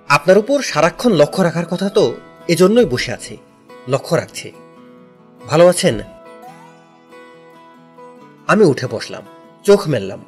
[0.09, 2.15] আপনার উপর সারাক্ষণ লক্ষ্য রাখার কথা তো
[2.49, 3.37] এজন্যই বসে আছি।
[3.89, 4.53] লক্ষ্য রাখছি।
[5.49, 6.01] ভালো আছেন?
[8.47, 9.23] আমি উঠে বসলাম,
[9.65, 10.25] চোখ মেললাম।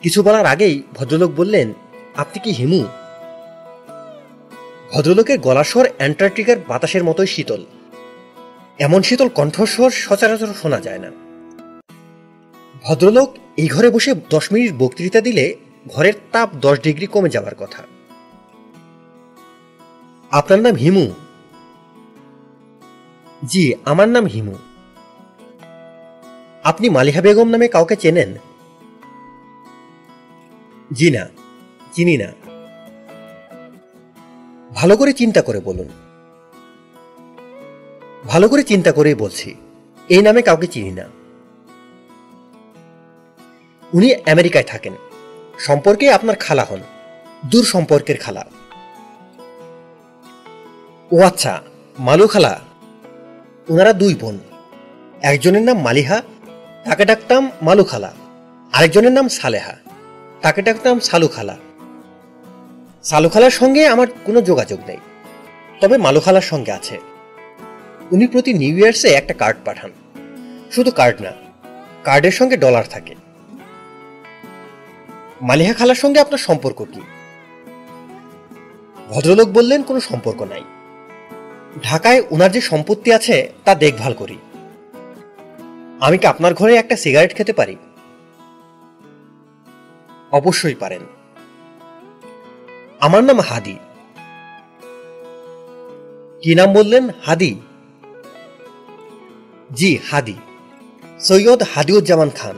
[0.00, 1.72] কিছু বলার আগেই ভদ্রলোক বললেন,
[2.16, 2.84] আপনি কি হিমু?
[4.92, 7.64] ভদ্রলোকের গলাস্বর অ্যান্টার্কটিকার বাতাসের মতোই শীতল।
[8.78, 11.10] এমন শীতল কণ্ঠস্বর সচরাচর শোনা যায় না।
[12.82, 15.56] ভদ্রলোক এই ঘরে বসে দশ মিনিট বক্তৃতা দিলে
[15.88, 17.82] ঘরের তাপ দশ ডিগ্রি কমে যাওয়ার কথা।
[20.30, 21.10] আপনার নাম হিমু?
[23.44, 24.54] জি, আমার নাম হিমু।
[26.64, 28.34] আপনি মালিহা বেগম নামে কাউকে চেনেন?
[30.90, 31.22] জি না,
[31.92, 32.28] চিনি না।
[34.74, 35.88] ভালো করে চিন্তা করে বলুন।
[38.28, 39.54] ভালো করে চিন্তা করেই বলছি,
[40.08, 41.06] এই নামে কাউকে চিনি না।
[43.92, 44.94] উনি আমেরিকায় থাকেন,
[45.58, 46.80] সম্পর্কে আপনার খালা হন,
[47.50, 48.44] দূর সম্পর্কের খালা।
[51.12, 51.52] ও আচ্ছা
[51.98, 52.60] মালু খালা
[53.68, 54.36] ওনারা দুই বোন,
[55.22, 56.18] একজনের নাম মালিহা,
[56.84, 58.10] তাকে ডাকতাম মালু খালা,
[58.72, 59.74] আরেকজনের নাম সালেহা।
[60.42, 61.56] তাকে ডাকতাম সালু খালা
[63.02, 64.96] সালু খালার সঙ্গে আমার কোনো যোগাযোগ নেই।
[65.80, 66.98] তবে মালু খালার সঙ্গে আছে।
[68.10, 69.90] উনি প্রতি নিউ ইয়ার্সে একটা কার্ড পাঠান।
[70.72, 71.32] শুধু কার্ড না,
[72.04, 73.14] কার্ডের সঙ্গে ডলার থাকে।
[75.42, 77.00] মালিহা খালার সঙ্গে আপনার সম্পর্ক কি?
[79.10, 80.64] ভদ্রলোক বললেন, কোনো সম্পর্ক নাই।
[81.82, 84.38] ঢাকায় ওনার যে সম্পত্তি আছে, তা দেখভাল করি।
[86.00, 87.76] আমি কি আপনার ঘরে একটা সিগারেট খেতে পারি?
[90.32, 91.00] অবশ্যই পারেন।
[93.00, 93.78] আমার নাম হাদি।
[96.42, 97.08] কি নাম বললেন?
[97.22, 97.60] হাদি?
[99.72, 100.34] জি, হাদি।
[101.20, 102.56] সৈয়দ হাদিউজ্জামান খান।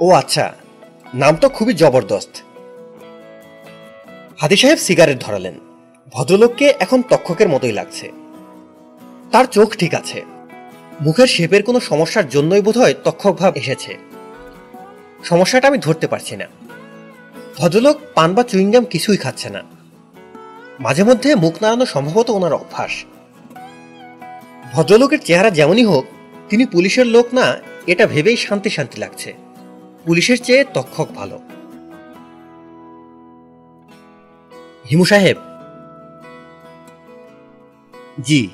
[0.00, 0.54] ও আচ্ছা
[1.14, 2.30] নাম তো খুবই জবরদস্ত।
[4.40, 5.60] হাদি সাহেব সিগারেট ধরালেন।
[6.08, 8.12] ভদ্রলোককে এখন তক্ষকের মতোই লাগছে।
[9.32, 10.24] তার চোখ ঠিক আছে।
[11.00, 14.11] মুখের শেপের কোনো সমস্যার জন্যই বোধহয় তক্ষক ভাব এসেছে।
[15.24, 16.46] সমস্যাটা আমি ধরতে পারছি না।
[17.58, 19.62] ভদ্রলোক পান বা চুইংগাম কিছুই খাচ্ছে না।
[20.80, 23.04] মাঝে মধ্যে মুখ নাড়ানো সম্ভবত ওনার অভ্যাস।
[24.72, 26.04] ভদ্রলোকের চেহারা যেমনই হোক,
[26.48, 29.34] তিনি পুলিশের লোক না, এটা ভেবেই শান্তি শান্তি লাগছে।
[30.04, 31.40] পুলিশের চেয়ে তক্ষক ভালো।
[34.90, 35.36] হিমু সাহেব।
[38.20, 38.48] জি।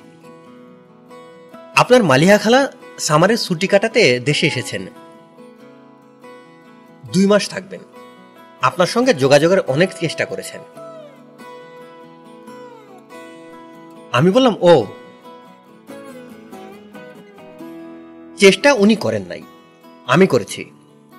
[1.77, 4.87] আপনার মালিহা খালা সামারের ছুটি কাটাতে দেশে এসেছেন।
[7.13, 7.81] দুই মাস থাকবেন।
[8.63, 10.61] আপনার সঙ্গে যোগাযোগের অনেক চেষ্টা করেছেন।
[14.13, 14.87] আমি বললাম, ও।
[18.37, 19.43] চেষ্টা উনি করেন নাই।
[20.07, 20.71] আমি করেছি।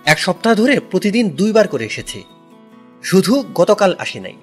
[0.05, 2.23] এক সপ্তাহ ধরে প্রতিদিন দুইবার করে এসেছি।
[3.03, 4.37] শুধু গতকাল আসি নাই।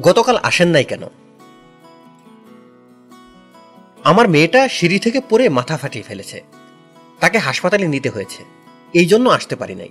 [0.00, 1.02] গতকাল আসেন নাই কেন?
[4.04, 6.44] আমার মেয়েটা সিঁড়ি থেকে পড়ে মাথা ফাটিয়ে ফেলেছে।
[7.20, 8.57] তাকে হাসপাতালে নিতে হয়েছে।
[8.94, 9.88] এই জন্য আসতে পারি নাই।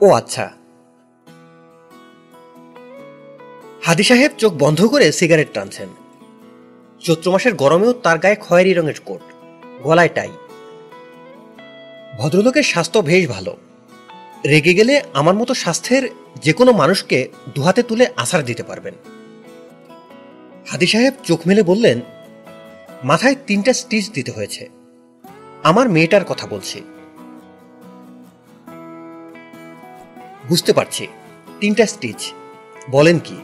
[0.00, 0.52] ও আচ্ছা।
[3.82, 5.88] হাদি সাহেব চোখ বন্ধ করে সিগারেট টানছেন।
[7.00, 9.20] চৈত্র মাসের গরমেও তার গায়ে খয়েরি রঙের কোট,
[9.82, 10.30] গলায় টাই।
[12.18, 13.56] ভদ্রলোকের স্বাস্থ্য বেশ ভালো।
[14.46, 16.10] রেগে গেলে আমার মতো স্বাস্থ্যের
[16.42, 18.94] যে কোনো মানুষকে দুহাতে তুলে আছাড় দিতে পারবেন।
[20.66, 22.00] হাদি সাহেব চোখ মেলে বললেন,
[23.04, 24.77] মাথায় তিনটা স্টিচ দিতে হয়েছে।
[25.62, 26.80] আমার মেয়েটার কথা বলছি।
[30.48, 31.06] বুঝতে পারছি।
[31.60, 32.32] তিনটা স্টিচ।
[32.90, 33.36] বলেন কি?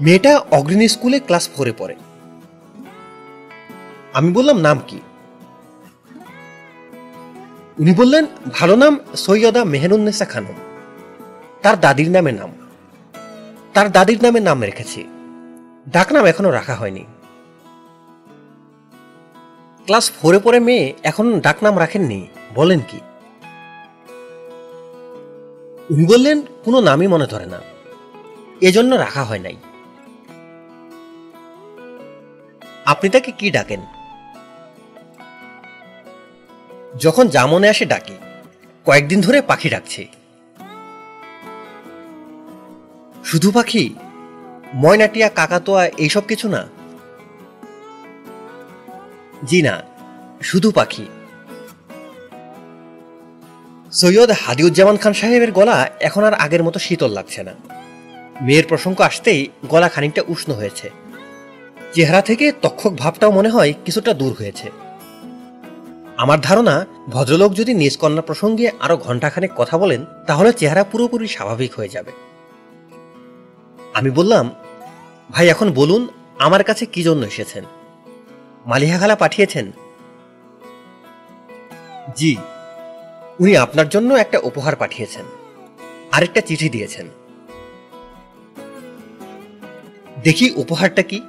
[0.00, 1.94] মেয়েটা অগ্রণী স্কুলে ক্লাস ফোরে পড়ে।
[4.12, 5.00] আমি বললাম, নাম কি?
[7.78, 10.54] উনি বললেন, ভালো নাম সৈয়দা মেহরুন্নেসা খানম।
[11.62, 12.52] তার দাদির নামে নাম।
[13.74, 15.04] তার দাদির নামে নাম রেখেছি।
[15.88, 17.04] ডাকনাম এখনও রাখা হয়নি।
[19.86, 23.00] ক্লাস ফোরে পরে মেয়ে এখন ডাকনাম রাখেননি। বলেন কি?
[25.90, 27.60] উনি বললেন, কোনো নামই মনে ধরে না।
[28.60, 29.56] এজন্য রাখা হয় নাই।
[32.84, 33.80] আপনি তাকে কি ডাকেন?
[36.98, 38.14] যখন যা মনে আসে ডাকি।
[38.84, 40.06] কয়েকদিন ধরে পাখি ডাকছে।
[43.24, 43.94] শুধু পাখি?
[44.74, 46.75] ময়নাটিয়া, কাকাতোয়া, এইসব কিছু না?
[49.44, 49.82] জি না,
[50.42, 51.06] শুধু পাখি।
[53.92, 57.52] সৈয়দ হাদিউজ্জামান খান সাহেবের গলা এখন আর আগের মতো শীতল লাগছে না।
[58.40, 60.90] মেয়ের প্রসঙ্গ আসতেই গলা খানিকটা উষ্ণ হয়েছে।
[61.92, 64.70] চেহারা থেকে তক্ষক ভাবটাও মনে হয় কিছুটা দূর হয়েছে।
[66.16, 71.74] আমার ধারণা, ভদ্রলোক যদি নিজ কন্যা প্রসঙ্গে আরও ঘন্টাখানেক কথা বলেন, তাহলে চেহারা পুরোপুরি স্বাভাবিক
[71.74, 72.12] হয়ে যাবে।
[73.94, 74.50] আমি বললাম,
[75.30, 76.08] ভাই, এখন বলুন,
[76.38, 77.64] আমার কাছে কি জন্য এসেছেন?
[78.66, 79.72] মালিহা খালা পাঠিয়েছেন?
[82.16, 82.36] জি,
[83.40, 85.24] উনি আপনার জন্য একটা উপহার পাঠিয়েছেন।
[86.12, 87.08] আরেকটা চিঠি দিয়েছেন।
[90.22, 91.22] দেখি উপহারটা কি?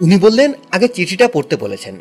[0.00, 1.98] উনি বললেন, আগে চিঠিটা পড়তে বলেছেন।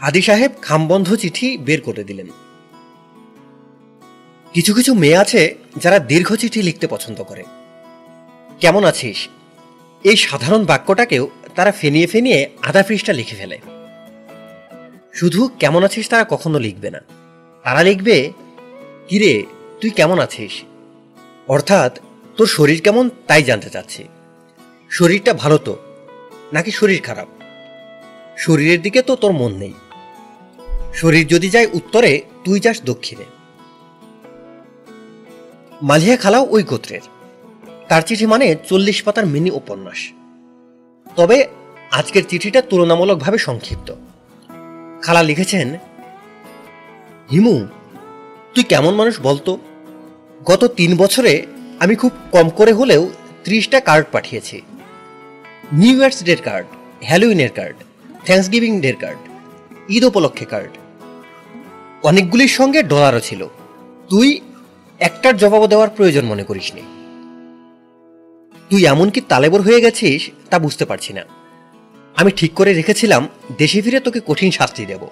[0.00, 2.26] আদি সাহেব খামবন্ধ চিঠি বের করে দিলেন।
[4.52, 7.44] কিছু কিছু মেয়ে আছে যারা দীর্ঘ চিঠি লিখতে পছন্দ করে।
[8.60, 9.28] কেমন আছিস?
[10.04, 13.58] এই সাধারণ বাক্যটাকেও তারা ফেনিয়ে ফেনিয়ে আধা পৃষ্ঠা লিখে ফেলে।
[15.14, 17.00] শুধু কেমন আছিস তারা কখনো লিখবে না।
[17.64, 18.32] তারা লিখবে,
[19.08, 19.42] কিরে,
[19.80, 20.62] তুই কেমন আছিস?
[21.48, 21.98] অর্থাৎ,
[22.36, 24.08] তোর শরীর কেমন তাই জানতে চাচ্ছি।
[24.90, 25.78] শরীরটা ভালো তো,
[26.52, 27.28] নাকি শরীর খারাপ?
[28.38, 29.72] শরীরের দিকে তো তোর মন নেই।
[30.94, 33.24] শরীর যদি যায় উত্তরে, তুই যাস দক্ষিণে।
[35.82, 37.19] মালিহা খালাও ওই গোত্রের।
[37.90, 40.00] তার চিঠি মানে চল্লিশ পাতার মিনি উপন্যাস।
[41.16, 41.46] তবে
[41.90, 43.94] আজকের চিঠিটা তুলনামূলকভাবে সংক্ষিপ্ত।
[45.02, 45.74] খালা লিখেছেন,
[47.32, 47.66] হিমু,
[48.54, 49.58] তুই কেমন মানুষ বলতো?
[50.44, 51.46] গত তিন বছরে
[51.80, 53.10] আমি খুব কম করে হলেও
[53.44, 54.62] ত্রিশটা কার্ড পাঠিয়েছি।
[55.72, 56.66] নিউ ইয়ার্স ডের কার্ড
[57.04, 57.76] হ্যালোইনের কার্ড
[58.24, 59.18] থ্যাংকস গিভিং ডের কার্ড,
[59.90, 60.70] ঈদ উপলক্ষে কার্ড।
[62.02, 63.46] অনেকগুলির সঙ্গে ডলারও ছিল।
[64.08, 64.40] তুই
[64.98, 66.82] একটার জবাব দেওয়ার প্রয়োজন মনে করিসনি।
[68.70, 71.24] তুই এমনকি তালেবর হয়ে গেছিস তা বুঝতে পারছি না।
[72.16, 75.06] আমি ঠিক করে রেখেছিলাম, দেশে ফিরে তোকে কঠিন শাস্তি দেব।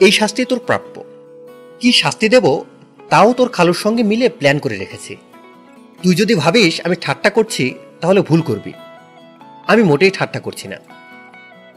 [0.00, 1.04] এই শাস্তি তোর প্রাপ্য।
[1.80, 2.62] কি শাস্তি দেব,
[3.08, 5.16] তাও তোর খালুর সঙ্গে মিলে প্ল্যান করে রেখেছি।
[6.02, 8.72] তুই যদি ভাবিস আমি ঠাট্টা করছি, তাহলে ভুল করবি।
[9.66, 10.76] আমি মোটেই ঠাট্টা করছি না।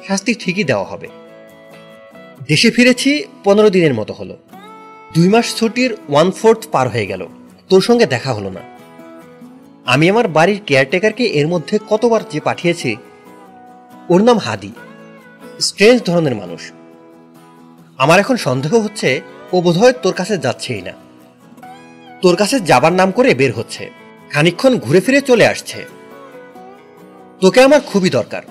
[0.07, 1.07] শাস্তি ঠিকই দেওয়া হবে।
[2.47, 4.38] দেশে ফিরেছি, পনেরো দিনের মতো হলো।
[5.13, 7.28] দুই মাস ছুটির ওয়ান ফোর্থ পার হয়ে গেল।
[7.70, 8.79] তোর সঙ্গে দেখা হলো না।
[9.90, 12.96] আমি আমার বাড়ির কেয়ারটেকারকে এর মধ্যে কতবার যে পাঠিয়েছি,
[14.10, 14.72] ওর নাম হাদি।
[15.60, 16.72] স্ট্রেঞ্জ ধরনের মানুষ।
[17.98, 19.22] আমার এখন সন্দেহ হচ্ছে,
[19.54, 20.92] ও বোধহয় তোর কাছে যাচ্ছেই না।
[22.22, 23.90] তোর কাছে যাবার নাম করে বের হচ্ছে।
[24.30, 25.86] খানিক্ষণ ঘুরে ফিরে চলে আসছে।
[27.42, 28.42] তোকে আমার খুবই দরকার।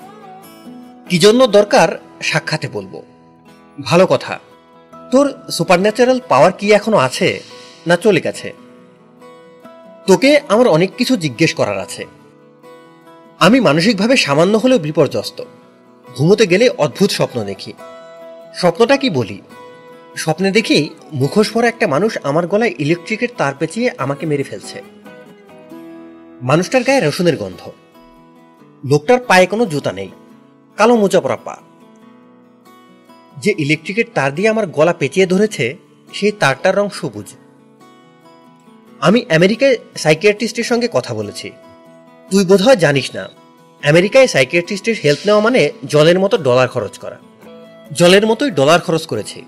[1.09, 3.01] কি জন্য দরকার, সাক্ষাতে বলব।
[3.83, 4.39] ভালো কথা।
[5.11, 7.43] তোর সুপার ন্যাচারাল পাওয়ার কি এখনও আছে,
[7.87, 8.68] না চলে গেছে?
[10.09, 12.05] তোকে আমার অনেক কিছু জিজ্ঞেস করার আছে।
[13.39, 15.43] আমি মানসিকভাবে সামান্য হলেও বিপর্যস্ত।
[16.17, 17.73] ঘুমোতে গেলে অদ্ভুত স্বপ্ন দেখি।
[18.55, 19.41] স্বপ্নটা কি বলি?
[20.17, 24.81] স্বপ্নে দেখি মুখোশ পরা একটা মানুষ আমার গলায় ইলেকট্রিকের তার পেঁচিয়ে আমাকে মেরে ফেলছে।
[26.41, 27.71] মানুষটার গায়ে রসুনের গন্ধ।
[28.85, 30.09] লোকটার পায়ে কোনো জুতা নেই।
[30.77, 31.57] কালো মোচা পরা পা।
[33.37, 35.77] যে ইলেকট্রিকের তার দিয়ে আমার গলা পেঁচিয়ে ধরেছে,
[36.13, 37.33] সেই তারটার রং সবুজ।
[39.01, 41.51] আমি আমেরিকায় সাইকিয়াট্রিস্টের সঙ্গে কথা বলেছি।
[42.31, 43.29] তুই বোধহয় জানিস না,
[43.89, 47.17] আমেরিকায় সাইকিয়াট্রিস্টের হেল্প নেওয়া মানে জলের মতো ডলার খরচ করা।
[47.91, 49.45] জলের মতোই ডলার খরচ করেছি।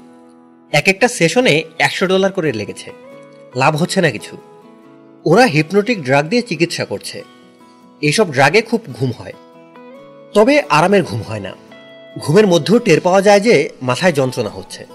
[0.71, 2.91] এক একটা সেশনে একশো ডলার করে লেগেছে।
[3.55, 4.37] লাভ হচ্ছে না কিছু।
[5.25, 7.23] ওরা হিপনোটিক ড্রাগ দিয়ে চিকিৎসা করছে।
[8.01, 9.33] এইসব ড্রাগে খুব ঘুম হয়।
[10.33, 11.51] তবে আরামের ঘুম হয় না।
[12.17, 14.85] ঘুমের মধ্যেও টের পাওয়া যায় যে মাথায় যন্ত্রণা হচ্ছে।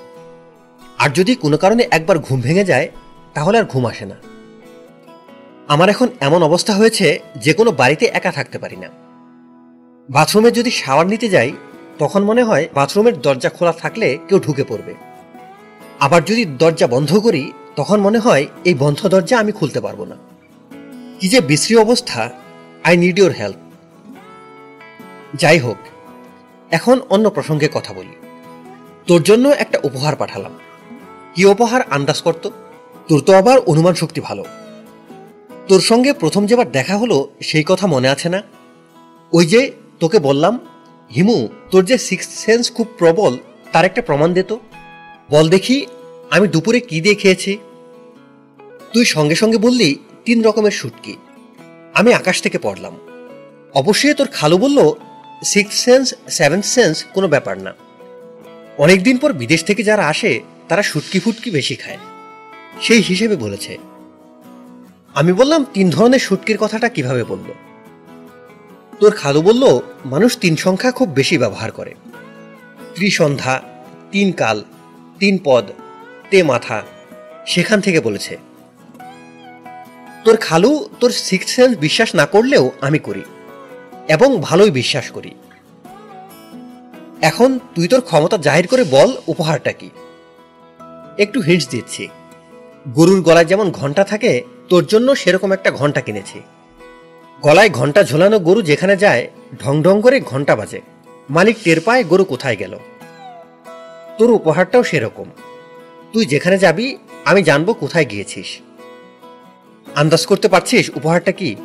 [0.98, 2.88] আর যদি কোনো কারণে একবার ঘুম ভেঙে যায়,
[3.34, 4.35] তাহলে আর ঘুম আসে না।
[5.68, 8.88] আমার এখন এমন অবস্থা হয়েছে যে কোনো বাড়িতে একা থাকতে পারি না।
[10.10, 11.52] বাথরুমে যদি শাওয়ার নিতে যাই,
[11.98, 14.94] তখন মনে হয় বাথরুমের দরজা খোলা থাকলে কেউ ঢুকে পড়বে।
[16.00, 20.16] আবার যদি দরজা বন্ধ করি, তখন মনে হয় এই বন্ধ দরজা আমি খুলতে পারব না।
[21.20, 22.30] কি যে বিশ্রী অবস্থা।
[22.84, 23.56] I need your help.
[25.34, 25.76] যাই হোক,
[26.70, 28.14] এখন অন্য প্রসঙ্গে কথা বলি।
[29.06, 30.52] তোর জন্য একটা উপহার পাঠালাম।
[31.34, 31.82] কি উপহার?
[31.90, 32.48] আন্দাজ করত
[33.08, 34.44] তোর তো আবার অনুমান শক্তি ভালো।
[35.68, 38.42] তোর সঙ্গে প্রথম যেবার দেখা হলো, সেই কথা মনে আছে না?
[39.32, 40.60] ওই যে তোকে বললাম,
[41.16, 43.36] হিমু, তোর যে সিক্স সেন্স খুব প্রবল,
[43.72, 44.60] তার একটা প্রমাণ দে তো।
[45.30, 45.86] বল দেখি,
[46.30, 47.58] আমি দুপুরে কি দিয়ে খেয়েছি?
[48.92, 51.16] তুই সঙ্গে সঙ্গে বললি, তিন রকমের শুটকি।
[51.94, 52.96] আমি আকাশ থেকে পড়লাম।
[53.74, 54.92] অবশ্যই তোর খালু বলল
[55.44, 57.74] সিক্স সেন্স সেভেন সেন্স কোনো ব্যাপার না।
[58.78, 61.98] অনেকদিন পর বিদেশ থেকে যারা আসে, তারা শুটকি ফুটকি বেশি খায়।
[62.82, 63.78] সেই হিসেবে বলেছে।
[65.16, 67.48] আমি বললাম, তিন ধরনের শুটকির কথাটা কীভাবে বলল?
[69.00, 71.94] তোর খালু বলল, মানুষ তিন সংখ্যা খুব বেশি ব্যবহার করে।
[72.94, 73.62] ত্রিসন্ধ্যা,
[74.12, 74.64] তিন কাল,
[75.18, 75.70] তিন পদ,
[76.30, 76.82] তে মাথা,
[77.46, 78.36] সেখান থেকে বলেছে।
[80.24, 83.22] তোর খালু তোর সিক্স সেন্স বিশ্বাস না করলেও আমি করি
[84.08, 85.34] এবং ভালোই বিশ্বাস করি।
[87.22, 89.90] এখন তুই তোর ক্ষমতা জাহির করে বল, উপহারটা কি?
[91.18, 92.08] একটু হিন্টস দিচ্ছি।
[92.94, 96.40] গরুর গলায় যেমন ঘণ্টা থাকে তোর জন্য সেরকম একটা ঘণ্টা কিনেছি।
[97.42, 99.30] গলায় ঘণ্টা ঝোলানো গরু যেখানে যায়,
[99.64, 100.80] ঢং ঢং করে ঘণ্টা বাজে।
[101.30, 102.78] মালিক টের পায় গরু কোথায় গেল।
[104.18, 105.24] তোর উপহারটাও সেরকম।
[106.12, 108.60] তুই যেখানে যাবি, আমি জানব কোথায় গিয়েছিস।
[109.94, 111.56] আন্দাজ করতে পারছিস উপহারটা কি?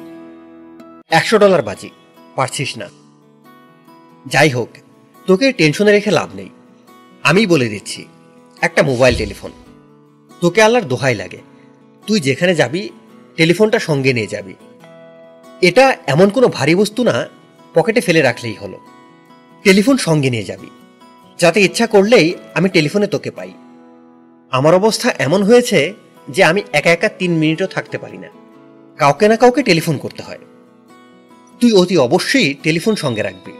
[1.09, 1.89] একশো ডলার বাজি,
[2.35, 2.89] পারছিস না।
[4.27, 4.69] যাই হোক,
[5.27, 6.49] তোকে টেনশনে রেখে লাভ নেই।
[7.23, 8.07] আমি বলে দিচ্ছি,
[8.61, 9.51] একটা মোবাইল টেলিফোন।
[10.41, 11.50] তোকে আল্লাহর দোহাই লাগে।
[12.07, 12.89] তুই যেখানে যাবি,
[13.35, 14.53] টেলিফোনটা সঙ্গে নিয়ে যাবি।
[15.61, 17.29] এটা এমন কোনো ভারী বস্তু না,
[17.73, 18.79] পকেটে ফেলে রাখলেই হলো।
[19.63, 20.69] টেলিফোন সঙ্গে নিয়ে যাবি।
[21.39, 23.51] যাতে ইচ্ছা করলেই আমি টেলিফোনে তোকে পাই।
[24.51, 25.93] আমার অবস্থা এমন হয়েছে
[26.29, 28.27] যে আমি একা একা তিন মিনিটও থাকতে পারি না।
[28.97, 30.39] কাউকে না কাউকে টেলিফোন করতে হয়।
[31.59, 33.51] তুই অতি অবশ্যই টেলিফোন সঙ্গে রাখবি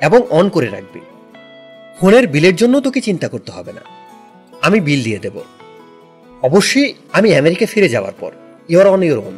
[0.00, 1.00] এবং অন করে রাখবি।
[2.00, 3.80] ফোনের বিলের জন্য তোকে চিন্তা করতে হবে না।
[4.62, 5.40] আমি বিল দিয়ে দেব।
[6.44, 8.32] অবশ্যই আমি আমেরিকা ফিরে যাওয়ার পর
[8.68, 9.36] ইওর অন ইওর ওন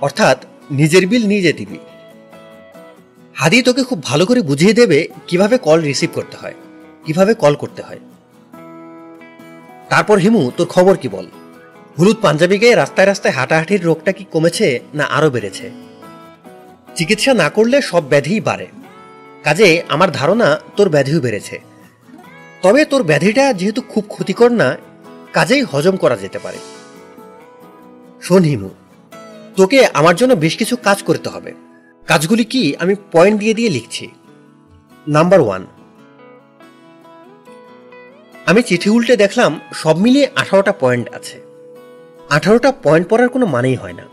[0.00, 0.38] অর্থাৎ
[0.70, 1.78] নিজের বিল নিজে দিবি।
[3.34, 6.56] হাদি তোকে খুব ভালো করে বুঝিয়ে দেবে কীভাবে কল রিসিভ করতে হয়,
[7.04, 8.00] কীভাবে কল করতে হয়।
[9.88, 11.26] তারপর হিমু, তোর খবর কি বল?
[11.98, 15.66] হলুদ পাঞ্জাবি গায়ে রাস্তায় রাস্তায় হাঁটাহাঁটির রোগটা কি কমেছে না আরও বেড়েছে?
[16.96, 18.66] চিকিৎসা না করলে সব ব্যাধিই বাড়ে।
[19.42, 21.56] কাজে আমার ধারণা তোর ব্যাধিও বেড়েছে।
[22.62, 24.68] তবে তোর ব্যাধিটা যেহেতু খুব ক্ষতিকর না
[25.34, 26.58] কাজেই হজম করা যেতে পারে।
[28.22, 28.70] শোন হিমু,
[29.56, 31.52] তোকে আমার জন্য বেশ কিছু কাজ করতে হবে।
[32.06, 34.10] কাজগুলি কি আমি পয়েন্ট দিয়ে দিয়ে লিখছি?
[35.08, 35.66] Number one.
[38.46, 41.40] আমি চিঠি উল্টে দেখলাম সব মিলিয়ে আঠারোটা পয়েন্ট আছে।
[42.30, 44.04] আঠারোটা পয়েন্ট পড়ার কোনো মানেই হয় না।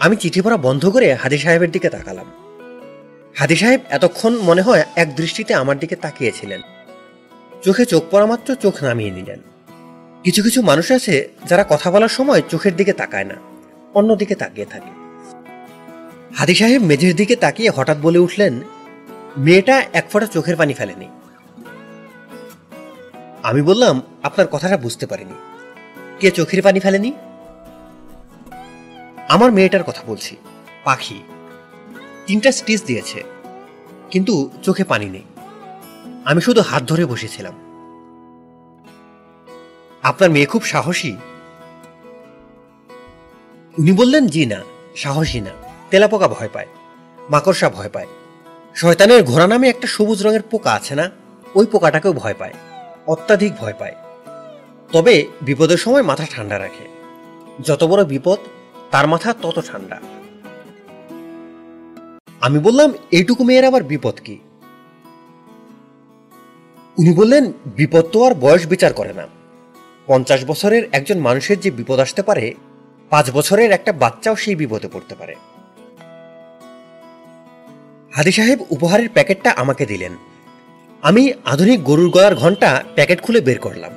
[0.00, 2.26] আমি চিঠি পড়া বন্ধ করে হাদি সাহেবের দিকে তাকালাম।
[3.36, 6.60] হাদি সাহেব এতক্ষণ মনে হয় এক দৃষ্টিতে আমার দিকে তাকিয়েছিলেন।
[7.62, 9.40] চোখে চোখ পড়া মাত্র চোখ নামিয়ে নিলেন।
[10.24, 13.36] কিছু কিছু মানুষ আছে যারা কথা বলার সময় চোখের দিকে তাকায় না,
[13.94, 14.90] অন্যদিকে তাকিয়ে থাকে।
[16.34, 18.60] হাদি সাহেব মেঝের দিকে তাকিয়ে হঠাৎ বলে উঠলেন,
[19.36, 21.08] মেয়েটা এক ফোঁটা চোখের পানি ফেলেনি।
[23.42, 25.36] আমি বললাম, আপনার কথাটা বুঝতে পারিনি।
[26.20, 27.12] কে চোখের পানি ফেলেনি?
[29.28, 30.36] আমার মেয়েটার কথা বলছি,
[30.84, 31.18] পাখি।
[32.26, 33.22] তিনটা স্টিচ দিয়েছে,
[34.10, 35.26] কিন্তু চোখে পানি নেই।
[36.24, 37.54] আমি শুধু হাত ধরে বসেছিলাম।
[40.10, 41.12] আপনার মেয়ে খুব সাহসী।
[43.78, 44.58] উনি বললেন, জি না,
[44.96, 45.52] সাহসী না।
[45.90, 46.66] তেলাপোকা ভয় পায়,
[47.30, 48.06] মাকড়সা ভয় পায়।
[48.74, 51.10] শয়তানের ঘোড়া নামে একটা সবুজ রঙের পোকা আছে না,
[51.54, 52.54] ওই পোকাটাকেও ভয় পায়,
[53.06, 53.94] অত্যাধিক ভয় পায়।
[54.92, 56.84] তবে বিপদের সময় মাথা ঠান্ডা রাখে।
[57.64, 58.38] যত বড় বিপদ,
[58.90, 59.98] তার মাথা তত ঠান্ডা।
[62.40, 64.36] আমি বললাম, এইটুকু মেয়ের আবার বিপদ কি?
[66.98, 69.37] উনি বললেন, বিপদ তো আর বয়স বিচার করে না।
[70.08, 72.54] পঞ্চাশ বছরের একজন মানুষের যে বিপদ আসতে পারে,
[73.10, 75.34] পাঁচ বছরের একটা বাচ্চাও সেই বিপদে পড়তে পারে।
[78.14, 80.16] হাদি সাহেব উপহারের প্যাকেটটা আমাকে দিলেন।
[81.02, 83.92] আমি আধুনিক গরুর গলার ঘণ্টা প্যাকেট খুলে বের করলাম।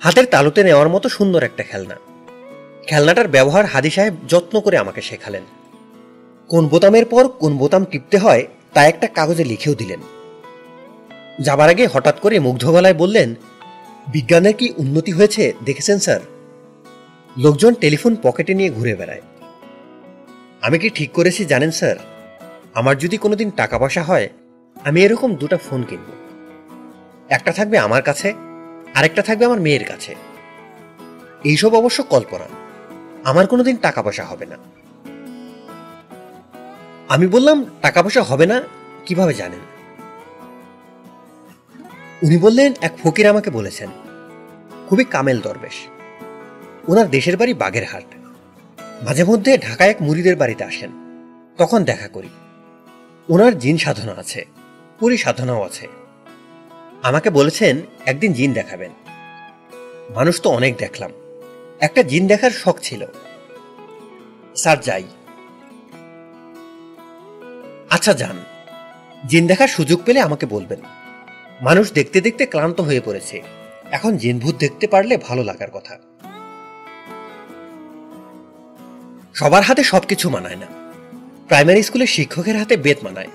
[0.00, 1.96] হাতের তালুতে নেওয়ার মতো সুন্দর একটা খেলনা।
[2.86, 5.42] খেলনাটার ব্যবহার হাদি সাহেব যত্ন করে আমাকে শেখালেন।
[6.48, 10.00] কোন বোতামের পর কোন বোতাম টিপতে হয়, তা একটা কাগজে লিখেও দিলেন।
[11.40, 13.34] যাবার আগে হঠাৎ করে মুগ্ধ গলায় বললেন
[14.08, 16.20] বিজ্ঞানের কি উন্নতি হয়েছে দেখেছেন, স্যার?
[17.36, 19.20] লোকজন টেলিফোন পকেটে নিয়ে ঘুরে বেড়ায়।
[20.62, 21.96] আমি কি ঠিক করেছি জানেন, স্যার?
[22.74, 24.28] আমার যদি কোনোদিন টাকা পয়সা হয়,
[24.84, 26.12] আমি এরকম দুটো ফোন কিনব।
[27.28, 28.34] একটা থাকবে আমার কাছে,
[28.94, 30.14] আরেকটা থাকবে আমার মেয়ের কাছে।
[31.44, 32.44] এইসব অবশ্য কল্পনা।
[33.24, 34.56] আমার কোনোদিন টাকা পয়সা হবে না।
[37.08, 38.62] আমি বললাম, টাকা পয়সা হবে না,
[39.06, 39.69] কীভাবে জানেন?
[42.22, 43.88] উনি বললেন, এক ফকির আমাকে বলেছেন,
[44.88, 45.86] খুবই কামেল দরবেশ।
[46.88, 48.04] ওনার দেশের বাড়ি বাগেরহাট।
[48.80, 50.90] মাঝে মধ্যে ঢাকায় এক মুড়িদের বাড়িতে আসেন।
[51.58, 52.28] তখন দেখা করি।
[53.28, 54.44] ওনার জিন সাধনা আছে
[54.98, 55.88] পুরী সাধনাও আছে।
[57.02, 58.90] আমাকে বলেছেন, একদিন জিন দেখাবেন।
[60.14, 61.10] মানুষ তো অনেক দেখলাম।
[61.80, 63.06] একটা জিন দেখার শখ ছিল।
[64.56, 65.04] স্যার, যাই।
[67.90, 68.36] আচ্ছা যান।
[69.28, 70.99] জিন দেখার সুযোগ পেলে আমাকে বলবেন।
[71.62, 73.42] মানুষ দেখতে দেখতে ক্লান্ত হয়ে পড়েছে।
[73.90, 75.98] এখন জিনভূত দেখতে পারলে ভালো লাগার কথা।
[79.34, 80.66] সবার হাতে সবকিছু মানায় না।
[81.48, 83.30] প্রাইমারি স্কুলের শিক্ষকের হাতে বেত মানায়,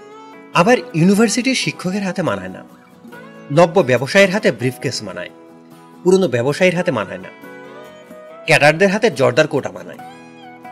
[0.53, 2.63] আবার ইউনিভার্সিটির শিক্ষকের হাতে মানায় না।
[3.51, 5.29] নব্য ব্যবসায়ীর হাতে ব্রিফকেস মানায়,
[6.03, 7.29] পুরনো ব্যবসায়ীর হাতে মানায় না।
[8.45, 10.01] ক্যাডারদের হাতে জর্দার কোটা মানায়।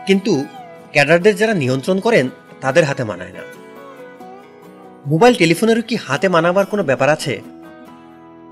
[0.06, 0.44] কিন্তু
[0.92, 2.28] ক্যাডারদের যারা নিয়ন্ত্রণ করেন,
[2.60, 3.63] তাদের হাতে মানায় না।
[5.06, 7.40] মোবাইল টেলিফোনেরও কি হাতে মানাবার কোনো ব্যাপার আছে?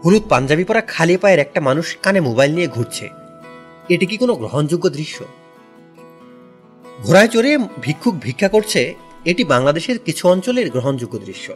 [0.05, 3.09] হলুদ পাঞ্জাবি পরা খালি পায়ের একটা মানুষ কানে মোবাইল নিয়ে ঘুরছে।
[3.89, 5.25] এটি কি কোনো গ্রহণযোগ্য দৃশ্য?
[7.03, 8.95] ঘোড়ায় চড়ে ভিক্ষুক ভিক্ষা করছে,
[9.25, 11.53] এটি বাংলাদেশের কিছু অঞ্চলের গ্রহণযোগ্য দৃশ্য।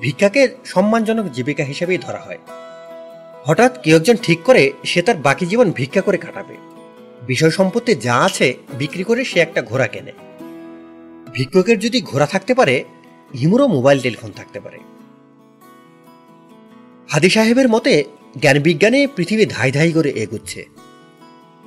[0.00, 2.38] ভিক্ষাকে সম্মানজনক জীবিকা হিসেবেই ধরা হয়।
[3.44, 6.56] হঠাৎ কেউ একজন ঠিক করে সে তার বাকি জীবন ভিক্ষা করে কাটাবে।
[7.26, 10.12] বিষয় সম্পত্তি যা আছে বিক্রি করে সে একটা ঘোড়া কেনে।
[11.32, 12.84] ভিক্ষুকের যদি ঘোড়া থাকতে পারে
[13.34, 14.78] হিমুরও মোবাইল টেলিফোন থাকতে পারে।
[17.10, 18.04] হাদি সাহেবের মতে
[18.40, 20.66] জ্ঞান বিজ্ঞানে পৃথিবী ধাই ধাই করে এগুচ্ছে।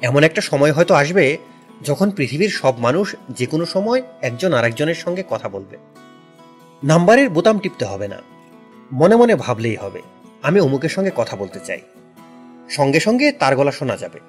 [0.01, 1.37] এমন একটা সময় হয়তো আসবে
[1.81, 5.77] যখন পৃথিবীর সব মানুষ যে কোনো সময় একজন আরেকজনের সঙ্গে কথা বলবে।
[6.83, 8.21] নাম্বারের বোতাম টিপতে হবে না।
[8.93, 10.01] মনে মনে ভাবলেই হবে,
[10.43, 11.81] আমি অমুকের সঙ্গে কথা বলতে চাই।
[12.69, 14.19] সঙ্গে সঙ্গে তার গলা শোনা যাবে।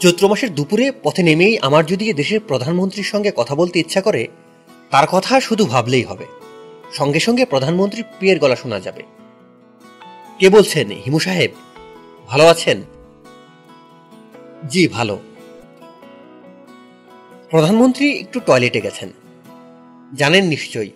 [0.00, 4.28] চৈত্র মাসের দুপুরে পথে নেমেই আমার যদি দেশের প্রধানমন্ত্রীর সঙ্গে কথা বলতে ইচ্ছা করে
[4.90, 6.26] তার কথা শুধু ভাবলেই হবে।
[6.92, 9.02] সঙ্গে সঙ্গে প্রধানমন্ত্রী পিয়ের গলা শোনা যাবে।
[10.38, 11.50] কে বলছেন, হিমু সাহেব?
[12.26, 12.82] ভালো আছেন?
[14.68, 15.18] জি, ভালো।
[17.50, 19.08] প্রধানমন্ত্রী একটু টয়লেটে গেছেন।
[20.14, 20.90] জানেন নিশ্চয়ই,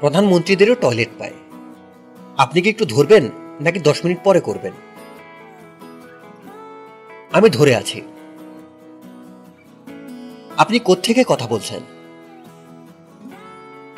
[0.00, 1.32] প্রধানমন্ত্রীদেরও টয়লেট পায়।
[2.38, 3.30] আপনি কি একটু ধরবেন,
[3.60, 4.72] নাকি দশ মিনিট পরে করবেন?
[7.32, 8.02] আমি ধরে আছি।
[10.56, 12.01] আপনি কোত্থেকে কথা বলছেন?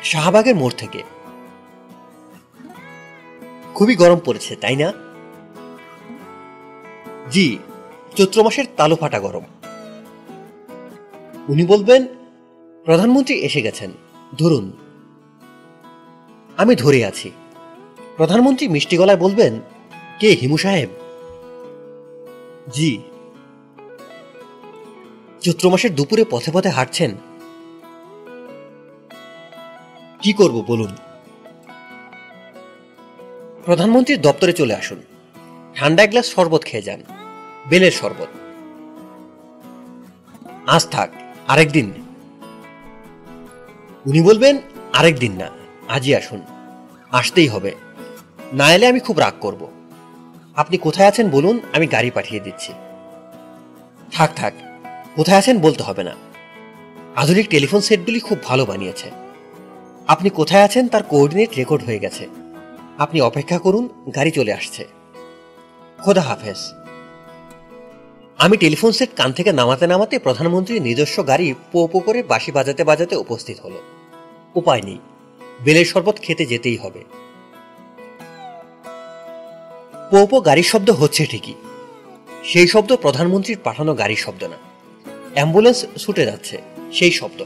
[0.05, 1.03] শাহবাগের মোড় থেকে।
[3.73, 4.93] খুবই গরম পড়েছে, তাই না?
[7.31, 7.57] জি,
[8.15, 9.43] চৈত্র মাসের তালু ফাটা গরম।
[11.47, 12.05] উনি বলবেন,
[12.85, 13.91] প্রধানমন্ত্রী এসে গেছেন,
[14.37, 14.71] ধরুন।
[16.57, 17.31] আমি ধরে আছি।
[18.17, 19.59] প্রধানমন্ত্রী মিষ্টি গলায় বলবেন,
[20.19, 20.89] কে, হিমু সাহেব?
[22.69, 23.01] জি।
[25.41, 27.15] চৈত্র মাসের দুপুরে পথে পথে হাঁটছেন
[30.21, 30.95] কি করব বলুন?
[33.65, 35.01] প্রধানমন্ত্রীর দপ্তরে চলে আসুন।
[35.75, 37.03] ঠান্ডা গ্লাস শরবত খেয়ে যান।
[37.69, 38.27] বেলের শরবত।
[40.67, 41.09] আজ থাক
[41.47, 41.93] আরেকদিন
[44.05, 44.57] উনি বলবেন
[44.93, 45.49] আরেকদিন না,
[45.89, 46.41] আজই আসুন।
[47.11, 47.75] আসতেই হবে।
[48.53, 49.67] না এলে আমি খুব রাগ করব।
[50.55, 52.73] আপনি কোথায় আছেন বলুন, আমি গাড়ি পাঠিয়ে দিচ্ছি।
[54.11, 54.53] থাক থাক,
[55.15, 56.15] কোথায় আছেন বলতে হবে না।
[57.15, 59.24] আধুনিক টেলিফোন সেটগুলি খুব ভালো বানিয়েছে।
[60.07, 62.27] আপনি কোথায় আছেন তার কোঅর্ডিনেট রেকর্ড হয়ে গেছে।
[62.97, 64.87] আপনি অপেক্ষা করুন, গাড়ি চলে আসছে।
[66.01, 66.57] খোদা হাফেজ।
[68.37, 72.83] আমি টেলিফোন সেট কান থেকে নামাতে নামাতে প্রধানমন্ত্রীর নিজস্ব গাড়ি পো পো করে বাঁশি বাজাতে
[72.83, 73.81] বাজাতে উপস্থিত হলো।
[74.55, 74.99] উপায় নেই।
[75.63, 77.03] বেলের শরবত খেতে যেতেই হবে।
[80.11, 81.53] পো পো গাড়ির শব্দ হচ্ছে ঠিকই।
[82.43, 84.57] সেই শব্দ প্রধানমন্ত্রীর পাঠানো গাড়ির শব্দ না।
[85.33, 86.61] অ্যাম্বুলেন্স ছুটে যাচ্ছে।
[86.93, 87.45] সেই শব্দ।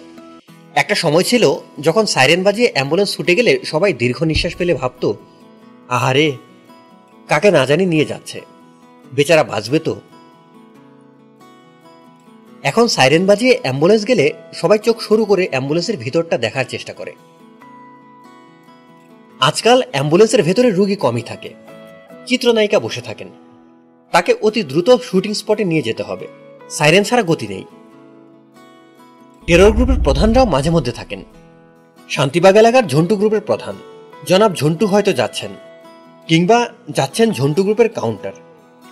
[0.79, 5.13] একটা সময় ছিল যখন সাইরেন বাজিয়ে অ্যাম্বুলেন্স ছুটে গেলে সবাই দীর্ঘ নিঃশ্বাস ফেলে ভাবত,
[5.87, 6.31] আহারে,
[7.27, 8.41] কাকে না জানি নিয়ে যাচ্ছে।
[9.13, 10.01] বেচারা বাঁচবে তো।
[12.63, 17.13] এখন সাইরেন বাজিয়ে অ্যাম্বুলেন্স গেলে সবাই চোখ শুরু করে অ্যাম্বুলেন্সের ভিতরটা দেখার চেষ্টা করে।
[19.39, 21.53] আজকাল অ্যাম্বুলেন্সের ভেতরে রুগী কমই থাকে।
[22.25, 23.29] চিত্রনায়িকা বসে থাকেন।
[24.11, 26.27] তাকে অতি দ্রুত শুটিং স্পটে নিয়ে যেতে হবে।
[26.69, 27.63] সাইরেন ছাড়া গতি নেই।
[29.49, 31.21] টেরর গ্রুপের প্রধানরাও মাঝে মধ্যে থাকেন।
[32.09, 33.75] শান্তিবাগ এলাকার ঝন্টু গ্রুপের প্রধান।
[34.29, 35.51] জনাব ঝন্টু হয়তো যাচ্ছেন,
[36.29, 36.59] কিংবা
[36.97, 38.35] যাচ্ছেন ঝন্টু গ্রুপের কাউন্টার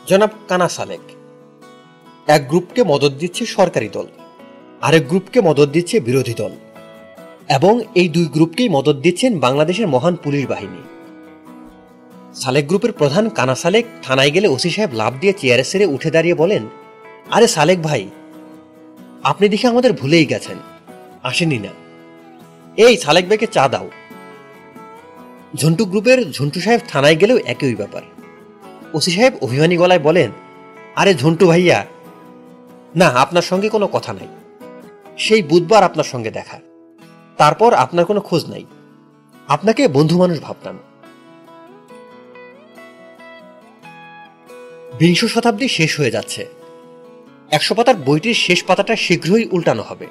[0.09, 1.03] জনাব কানা সালেক।
[2.27, 4.07] এক গ্রুপকে মদত দিচ্ছে সরকারি দল,
[4.81, 6.53] আরেক গ্রুপকে মদত দিচ্ছে বিরোধী দল,
[7.57, 10.81] এবং এই দুই গ্রুপকেই মদত দিচ্ছেন বাংলাদেশের মহান পুলিশ বাহিনী।
[12.41, 16.39] সালেক গ্রুপের প্রধান কানা সালেক থানায় গেলে ওসি সাহেব লাভ দিয়ে চেয়ারে সেরে উঠে দাঁড়িয়ে
[16.41, 16.63] বলেন,
[17.35, 18.03] আরে সালেক ভাই
[19.23, 20.57] আপনি দেখে আমাদের ভুলেই গেছেন।
[21.23, 21.69] আসেনি না।
[22.77, 23.89] এই, সালেক ভাইকে চা দাও।
[25.55, 28.01] ঝন্টু গ্রুপের ঝন্টু সাহেব থানায় গেলেও একই ব্যাপার।
[28.93, 30.31] ওসি সাহেব অভিমানী গলায় বলেন,
[30.95, 31.85] আরে ঝন্টু ভাইয়া,
[32.95, 34.27] না, আপনার সঙ্গে কোনো কথা নাই।
[35.17, 36.59] সেই বুধবার আপনার সঙ্গে দেখা।
[37.37, 38.65] তারপর আপনার কোনো খোঁজ নাই।
[39.47, 40.79] আপনাকে বন্ধু মানুষ ভাবতাম।
[44.99, 46.56] বিংশ শতাব্দী শেষ হয়ে যাচ্ছে।
[47.51, 50.07] একশো পাতার বইটির শেষ পাতাটা শীঘ্রই উল্টানো হবে।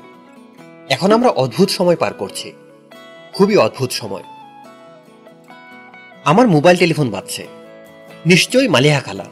[0.89, 2.53] এখন আমরা অদ্ভুত সময় পার করছি।
[3.35, 4.23] খুবই অদ্ভুত সময়।
[6.25, 7.47] আমার মোবাইল টেলিফোন বাজছে।
[8.27, 9.25] নিশ্চয়ই মালিহা খালা।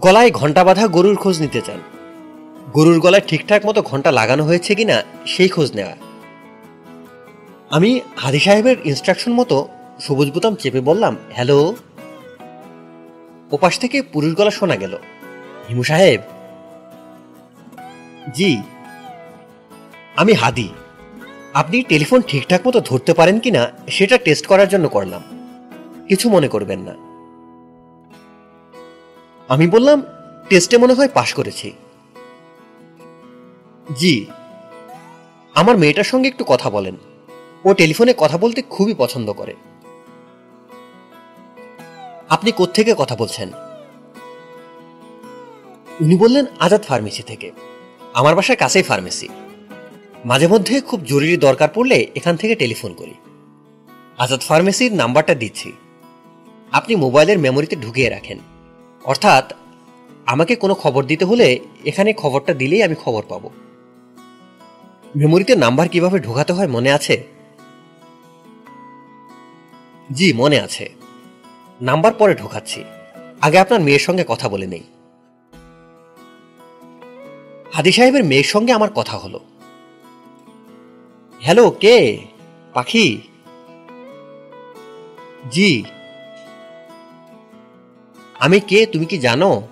[0.00, 1.80] গলায় ঘণ্টা বাঁধা গরুর খোঁজ নিতে চান।
[2.72, 5.96] গরুর গলায় ঠিকঠাক মতো ঘণ্টা লাগানো হয়েছে কিনা সেই খোঁজ নেওয়া।
[7.70, 9.68] আমি হাদি সাহেবের ইনস্ট্রাকশন মতো
[10.00, 11.76] সবুজ বোতাম চেপে বললাম হ্যালো
[13.50, 14.98] ওপাশ থেকে পুরুষ গলা শোনা গেল।
[15.68, 16.20] হিমু সাহেব
[18.32, 18.62] জি।
[20.16, 20.68] আমি হাদি।
[21.54, 25.22] আপনি টেলিফোন ঠিকঠাক মতো ধরতে পারেন কিনা, সেটা টেস্ট করার জন্য করলাম।
[26.08, 26.94] কিছু মনে করবেন না।
[29.48, 30.02] আমি বললাম,
[30.48, 31.72] টেস্টে মনে হয় পাশ করেছি।
[33.96, 34.26] জি।
[35.54, 36.96] আমার মেয়েটার সঙ্গে একটু কথা বলেন।
[37.64, 39.54] ও টেলিফোনে কথা বলতে খুবই পছন্দ করে।
[42.28, 43.48] আপনি কোত্থেকে কথা বলছেন?
[46.00, 47.52] উনি বললেন, আজাদ ফার্মেসি থেকে।
[48.14, 49.28] আমার বাসার কাছেই ফার্মেসি।
[50.24, 53.14] মাঝে মধ্যে খুব জরুরি দরকার পড়লে এখান থেকে টেলিফোন করি।
[54.18, 55.72] আজাদ ফার্মেসির নাম্বারটা দিচ্ছি।
[56.72, 58.38] আপনি মোবাইলের মেমোরিতে ঢুকিয়ে রাখেন।
[59.04, 59.52] অর্থাৎ,
[60.26, 63.50] আমাকে কোনো খবর দিতে হলে এখানে খবরটা দিলেই আমি খবর পাবো।
[65.16, 67.22] মেমোরিতে নাম্বার কীভাবে ঢোকাতে হয় মনে আছে?
[70.12, 70.88] জি, মনে আছে।
[71.80, 72.84] নাম্বার পরে ঢোকাচ্ছি।
[73.40, 74.82] আগে আপনার মেয়ের সঙ্গে কথা বলে নেই।
[77.74, 79.40] হাদি সাহেবের মেয়ের সঙ্গে আমার কথা হলো।
[81.40, 82.26] হ্যালো, কে?
[82.74, 83.20] পাখি?
[85.50, 85.84] জি।
[88.40, 89.68] আমি কে, তুমি কি জানো?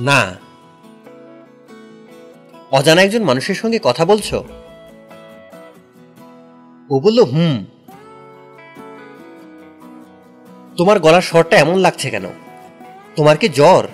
[0.00, 0.36] না।
[2.70, 4.44] অজানা একজন মানুষের সঙ্গে কথা বলছো?
[6.90, 7.64] ও বলল, হুম।
[10.76, 12.24] তোমার গলার স্বরটা এমন লাগছে কেন?
[13.16, 13.86] তোমার কি জ্বর?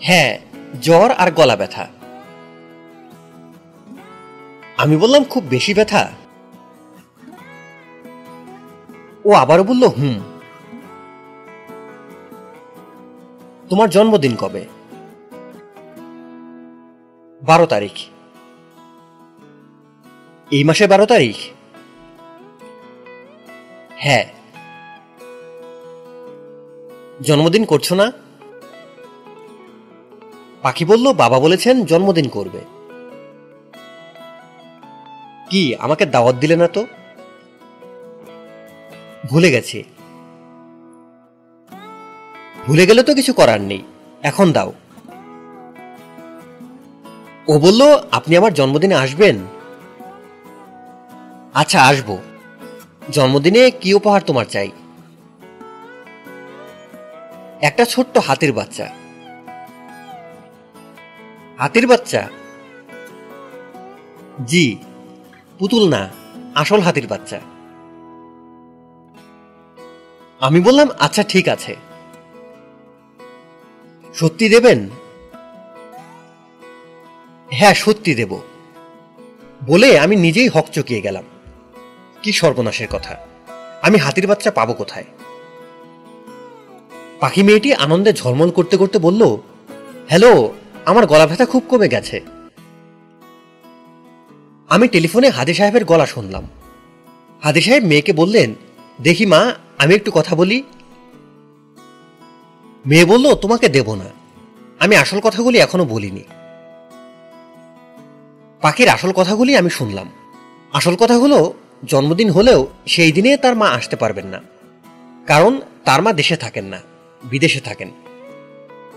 [0.00, 0.38] হ্যাঁ
[0.82, 1.88] জ্বর আর গলা ব্যথা।
[4.76, 6.10] আমি বললাম, খুব বেশি ব্যথা?
[9.24, 10.20] ও আবারও বলল, হুম।
[13.68, 14.64] তোমার জন্মদিন কবে?
[17.42, 17.92] বারো তারিখ।
[20.50, 21.36] এই মাসে বারো তারিখ?
[23.96, 24.24] হ্যাঁ।
[27.22, 28.12] জন্মদিন করছ না?
[30.62, 32.60] পাখি বলল, বাবা বলেছেন জন্মদিন করবে।
[35.50, 36.86] কি, আমাকে দাওয়াত দিলে না তো?
[39.28, 39.84] ভুলে গেছি।
[42.66, 43.82] ভুলে গেলে তো কিছু করার নেই,
[44.22, 44.72] এখন দাও।
[47.48, 47.82] ও বলল,
[48.12, 49.36] আপনি আমার জন্মদিনে আসবেন?
[51.54, 52.18] আচ্ছা আসব।
[53.12, 54.70] জন্মদিনে কি উপহার তোমার চাই?
[57.60, 58.97] একটা ছোট্ট হাতির বাচ্চা।
[61.58, 62.28] হাতির বাচ্চা?
[64.46, 64.76] জি,
[65.58, 66.08] পুতুল না,
[66.54, 67.40] আসল হাতির বাচ্চা।
[70.40, 71.76] আমি বললাম আচ্ছা ঠিক আছে।
[74.14, 74.88] সত্যি দেবেন?
[77.52, 78.38] হ্যাঁ সত্যি দেব।
[79.66, 81.24] বলে আমি নিজেই হক চকিয়ে গেলাম।
[82.22, 83.16] কি সর্বনাশের কথা।
[83.82, 85.04] আমি হাতির বাচ্চা পাবো কোথায়?
[87.20, 89.36] পাখি মেয়েটি আনন্দে ঝলমল করতে করতে বলল,
[90.08, 90.54] হ্যালো
[90.88, 92.20] আমার গলা ব্যথা খুব কমে গেছে।
[94.68, 96.48] আমি টেলিফোনে হাদি সাহেবের গলা শুনলাম।
[97.42, 98.54] হাদি সাহেব মেয়েকে বললেন,
[99.00, 100.62] দেখি মা, আমি একটু কথা বলি।
[102.86, 104.04] মেয়ে বলল, তোমাকে দেব না।
[104.80, 106.24] আমি আসল কথাগুলি এখনও বলিনি।
[108.60, 110.10] পাখির আসল কথাগুলি আমি শুনলাম।
[110.72, 114.40] আসল কথাগুলো জন্মদিন হলেও সেই দিনে তার মা আসতে পারবেন না।
[115.26, 116.80] কারণ তার মা দেশে থাকেন না,
[117.24, 117.90] বিদেশে থাকেন।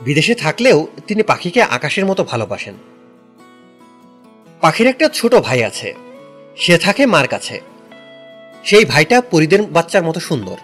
[0.01, 2.73] বিদেশে থাকলেও তিনি পাখিকে আকাশের মতো ভালোবাসেন।
[4.61, 5.93] পাখির একটা ছোট ভাই আছে।
[6.57, 7.61] সে থাকে মার কাছে।
[8.65, 10.55] সেই ভাইটা পরিদের বাচ্চার মতো সুন্দর।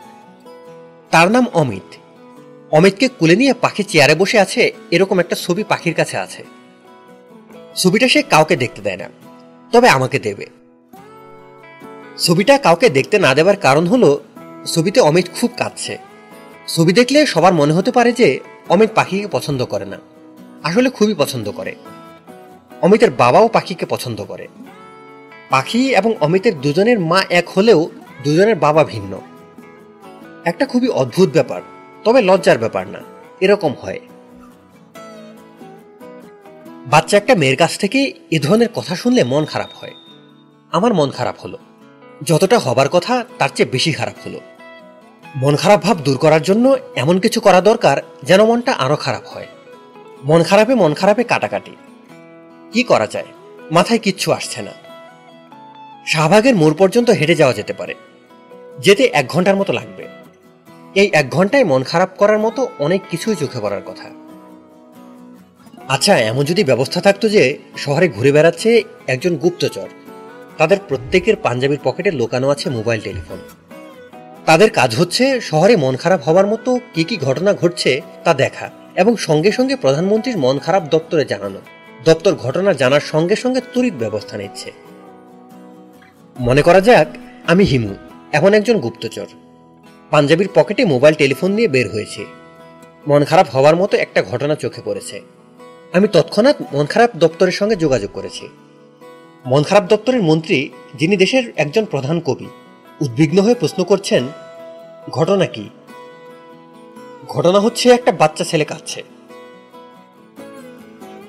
[1.11, 1.95] তার নাম অমিত।
[2.71, 6.43] অমিতকে কুলে নিয়ে পাখি চেয়ারে বসে আছে এরকম একটা ছবি পাখির কাছে আছে।
[7.75, 9.09] ছবিটা সে কাউকে দেখতে দেয় না,
[9.71, 10.45] তবে আমাকে দেবে।
[12.17, 14.23] ছবিটা কাউকে দেখতে না দেওয়ার কারণ হলো,
[14.65, 15.97] ছবিতে অমিত খুব কাঁদছে।
[16.67, 18.39] ছবি দেখলে সবার মনে হতে পারে যে
[18.69, 19.97] অমিত পাখিকে পছন্দ করে না।
[20.63, 21.75] আসলে খুবই পছন্দ করে।
[22.81, 24.47] অমিতের বাবাও পাখিকে পছন্দ করে।
[25.49, 27.89] পাখি এবং অমিতের দুজনের মা এক হলেও
[28.23, 29.21] দুজনের বাবা ভিন্ন।
[30.45, 31.61] একটা খুবই অদ্ভুত ব্যাপার,
[32.03, 32.99] তবে লজ্জার ব্যাপার না,
[33.41, 33.99] এরকম হয়।
[36.85, 39.93] বাচ্চা একটা মেয়ের কাছ থেকে এ ধরনের কথা শুনলে মন খারাপ হয়।
[40.71, 41.57] আমার মন খারাপ হলো।
[42.23, 44.39] যতটা হবার কথা, তার চেয়ে বেশি খারাপ হলো।
[45.37, 49.47] মন খারাপ ভাব দূর করার জন্য এমন কিছু করা দরকার যেন মনটা আরও খারাপ হয়।
[50.23, 51.75] মন খারাপে মন খারাপে কাটাকাটি।
[52.71, 53.25] কি করা যায়?
[53.71, 54.71] মাথায় কিচ্ছু আসছে না।
[56.07, 57.95] শাহবাগের মোড় পর্যন্ত হেঁটে যাওয়া যেতে পারে।
[58.79, 60.07] যেতে এক ঘণ্টার মতো লাগবে।
[60.95, 64.09] এই এক ঘন্টায় মন খারাপ করার মতো অনেক কিছুই চোখে পড়ার কথা।
[65.87, 69.87] আচ্ছা এমন যদি ব্যবস্থা থাকতো যে শহরে ঘুরে বেড়াচ্ছে একজন গুপ্তচর।
[70.57, 73.66] তাদের প্রত্যেকের পাঞ্জাবির পকেটে লোকানো আছে মোবাইল টেলিফোন।
[74.47, 79.17] তাদের কাজ হচ্ছে শহরে মন খারাপ হওয়ার মতো কি কি ঘটনা ঘটছে তা দেখা এবং
[79.17, 81.59] সঙ্গে সঙ্গে প্রধানমন্ত্রীর মন খারাপ দপ্তরে জানানো।
[82.05, 84.71] দপ্তর ঘটনা জানার সঙ্গে সঙ্গে তড়িৎ ব্যবস্থা নিচ্ছে।
[86.39, 87.07] মনে করা যাক,
[87.47, 87.95] আমি হিমু,
[88.31, 89.25] এমন একজন গুপ্তচর।
[90.09, 92.25] পাঞ্জাবির পকেটে মোবাইল টেলিফোন নিয়ে বের হয়েছে।
[93.07, 95.21] মন খারাপ হওয়ার মতো একটা ঘটনা চোখে পড়েছে।
[95.93, 98.47] আমি তৎক্ষণাৎ মন খারাপ দপ্তরের সঙ্গে যোগাযোগ করেছি।
[99.45, 102.47] মন খারাপ দপ্তরের মন্ত্রী, যিনি দেশের একজন প্রধান কবি
[103.01, 104.27] উদ্বিগ্ন হয়ে প্রশ্ন করছেন,
[105.09, 105.69] ঘটনা কি?
[107.27, 109.03] ঘটনা হচ্ছে একটা বাচ্চা ছেলে কাঁদছে।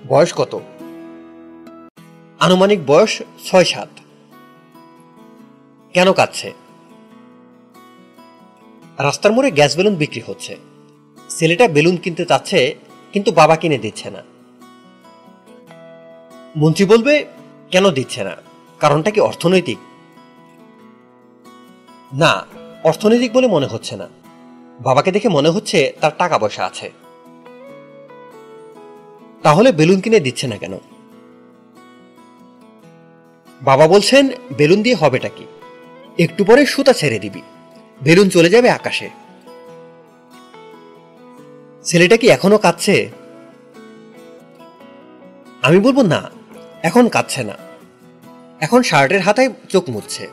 [0.09, 0.61] বয়স কত?
[2.41, 3.89] আনুমানিক বয়স ছয় সাত
[5.95, 6.53] কেন কাঁদছে?
[8.99, 10.57] রাস্তার মোড়ে গ্যাস বেলুন বিক্রি হচ্ছে।
[11.29, 12.75] ছেলেটা বেলুন কিনতে চাচ্ছে,
[13.13, 14.23] কিন্তু বাবা কিনে দিচ্ছে না।
[16.57, 17.27] মন্ত্রী বলবে,
[17.71, 18.37] কেন দিচ্ছে না?
[18.79, 19.79] কারণটা কি অর্থনৈতিক?
[22.13, 22.47] না,
[22.85, 24.09] অর্থনৈতিক বলে মনে হচ্ছে না।
[24.81, 26.93] বাবাকে দেখে মনে হচ্ছে তার টাকা পয়সা আছে।
[29.43, 30.79] তাহলে বেলুন কিনে দিচ্ছে না কেন?
[33.63, 35.45] বাবা বলছেন, বেলুন দিয়ে হবেটা কি?
[36.19, 37.43] একটু পরে সুতা ছেড়ে দিবি।
[38.03, 39.11] বেলুন চলে যাবে আকাশে।
[41.83, 43.09] ছেলেটা কি এখনও কাঁদছে?
[45.63, 46.31] আমি বলব না,
[46.83, 47.55] এখন কাঁদছে না।
[48.61, 50.29] এখন শার্টের হাতায় চোখ মুছছে।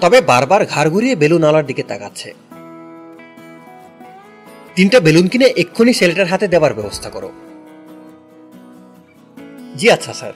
[0.00, 2.34] তবে বারবার ঘাড় ঘুরিয়ে বেলুন আলার দিকে তাকাচ্ছে।
[4.74, 7.32] তিনটা বেলুন কিনে এক্ষুনি ছেলেটার হাতে দেবার ব্যবস্থা করো।
[9.76, 10.32] জি আচ্ছা স্যার।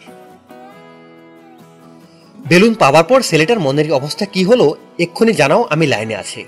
[2.48, 6.44] বেলুন পাওয়ার পর ছেলেটার মনের অবস্থা কি হলো, এক্ষুনি জানাও, আমি লাইনে আছি।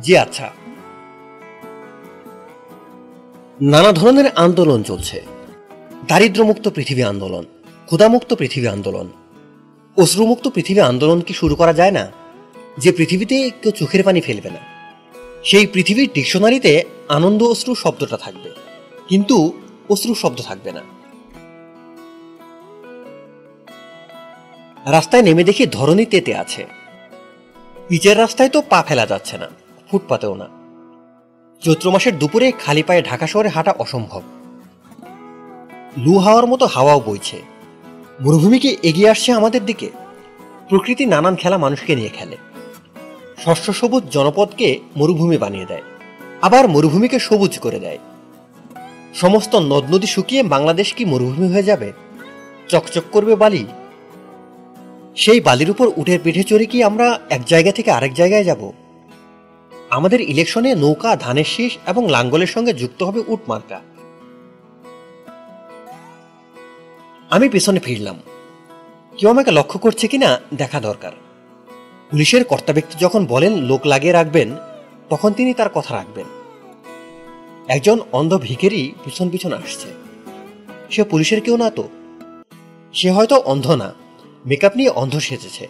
[0.00, 0.50] জি আচ্ছা।
[3.60, 5.22] নানা ধরনের আন্দোলন চলছে।
[6.08, 7.44] দারিদ্র্যমুক্ত পৃথিবী আন্দোলন,
[7.86, 9.08] ক্ষুধামুক্ত পৃথিবী আন্দোলন
[9.96, 12.10] অশ্রুমুক্ত পৃথিবী আন্দোলন কি শুরু করা যায় না?
[12.78, 14.58] যে পৃথিবীতে কেউ চোখের পানি ফেলবে না।
[15.44, 18.50] সেই পৃথিবীর ডিকশনারিতে আনন্দ অশ্রু শব্দটা থাকবে।
[19.08, 19.52] কিন্তু
[19.88, 20.80] অশ্রু শব্দ থাকবে না।
[24.90, 26.66] রাস্তায় নেমে দেখি ধরনী তেতে আছে।
[27.88, 29.48] পিচের রাস্তায় তো পা ফেলা যাচ্ছে না,
[29.90, 30.48] ফুটপাতেও না।
[31.60, 34.22] চৈত্র মাসের দুপুরে খালি পায়ে ঢাকা শহরে হাঁটা অসম্ভব।
[35.98, 37.51] লু হাওয়ার মতো হাওয়াও বইছে।
[38.20, 39.90] মরুভূমিকে এগিয়ে আসছে আমাদের দিকে।
[40.68, 42.36] প্রকৃতি নানান খেলা মানুষকে নিয়ে খেলে।
[43.44, 45.82] শস্য সবুজ জনপদকে মরুভূমি বানিয়ে দেয়।
[46.42, 47.98] আবার মরুভূমিকে সবুজ করে দেয়।
[49.14, 51.92] সমস্ত নদ নদী শুকিয়ে বাংলাদেশ কি মরুভূমি হয়ে যাবে?
[52.68, 53.66] চকচক করবে বালি?
[55.16, 58.72] সেই বালির উপর উঠে পিঠে চড়ে কি আমরা এক জায়গা থেকে আরেক জায়গায় যাব?
[59.90, 63.40] আমাদের ইলেকশনে নৌকা, ধানের শীষ এবং লাঙ্গলের সঙ্গে যুক্ত হবে উট
[67.32, 68.20] আমি পেছনে ফিরলাম।
[69.18, 71.12] কেউ আমাকে লক্ষ্য করছে কিনা দেখা দরকার।
[72.10, 74.56] পুলিশের কর্তা ব্যক্তি যখন বলেন, লোক লাগিয়ে রাখবেন,
[75.10, 76.26] তখন তিনি তার কথা রাখবেন।
[77.68, 79.88] একজন অন্ধ ভিখেরই পিছন পিছন আসছে।
[80.90, 81.88] সে পুলিশের কেউ না তো।
[82.92, 83.94] সে হয়তো অন্ধ না।
[84.46, 85.68] মেকআপ নিয়ে অন্ধ সেজেছে।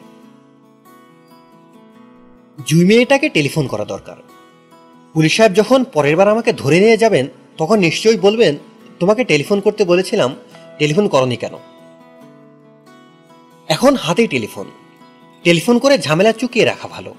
[2.67, 4.17] জুই মেয়েটাকে টেলিফোন করা দরকার।
[5.13, 7.27] পুলিশ সাহেব যখন পরের বার আমাকে ধরে নিয়ে যাবেন,
[7.59, 8.57] তখন নিশ্চয়ই বলবেন,
[9.01, 10.37] তোমাকে টেলিফোন করতে বলেছিলাম
[10.79, 11.55] টেলিফোন করনি কেন?
[13.69, 14.71] এখন হাতেই টেলিফোন।
[15.43, 17.15] টেলিফোন করে ঝামেলা চুকিয়ে রাখা ভালো।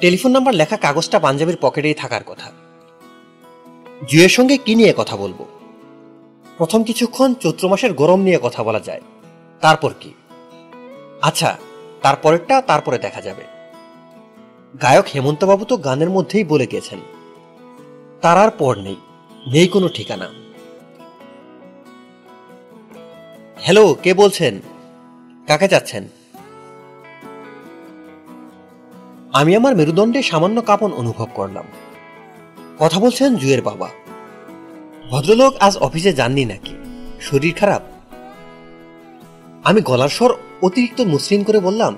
[0.00, 2.52] টেলিফোন নাম্বার লেখা কাগজটা পাঞ্জাবির পকেটেই থাকার কথা।
[4.08, 5.46] জুয়ের সঙ্গে কি নিয়ে কথা বলব?
[6.56, 9.00] প্রথম কিছুক্ষণ চৈত্র মাসের গরম নিয়ে কথা বলা যায়।
[9.60, 10.14] তারপর কি?
[11.22, 11.58] আচ্ছা
[12.02, 13.42] তারপরেরটা তারপরে দেখা যাবে।
[14.82, 16.98] গায়ক হেমন্তবাবু তো গানের মধ্যেই বলে গেছেন
[18.20, 18.96] তার আর পর নেই
[19.46, 20.28] নেই কোনো ঠিকানা।
[23.60, 24.60] হ্যালো, কে বলছেন?
[25.46, 26.08] কাকে যাচ্ছেন
[29.32, 31.64] আমি আমার মেরুদণ্ডে সামান্য কাঁপন অনুভব করলাম।
[32.78, 33.88] কথা বলছেন জুয়ের বাবা।
[35.10, 36.74] ভদ্রলোক আজ অফিসে যাননি নাকি?
[37.20, 37.82] শরীর খারাপ?
[39.64, 41.96] আমি গলার স্বর অতিরিক্ত মসৃণ করে বললাম,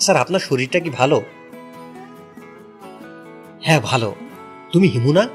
[0.00, 1.22] স্যার, আপনার শরীরটা কি ভালো?
[3.62, 4.14] হ্যাঁ ভালো।
[4.72, 5.28] তুমি হিমু না?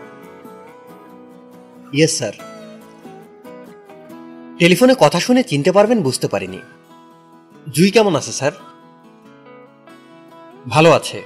[1.94, 2.51] Yes, sir.
[4.62, 6.60] টেলিফোনে কথা শুনে চিনতে পারবেন, বুঝতে পারিনি।
[7.74, 8.52] জুই কেমন আছে, স্যার?
[10.70, 11.24] ভালো আছে।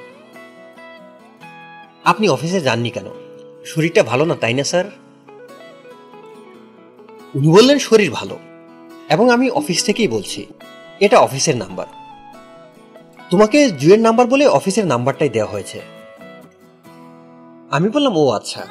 [2.05, 3.05] আপনি অফিসে যাননি কেন?
[3.65, 4.85] শরীরটা ভালো না, তাই না, স্যার?
[7.35, 8.39] উনি বললেন, শরীর ভালো।
[9.09, 10.45] এবং আমি অফিস থেকেই বলছি,
[10.99, 11.87] এটা অফিসের নাম্বার।
[13.29, 15.81] তোমাকে জুয়ের নাম্বার বলে অফিসের নাম্বারটাই দেওয়া হয়েছে।
[17.71, 18.65] আমি বললাম, ও আচ্ছা।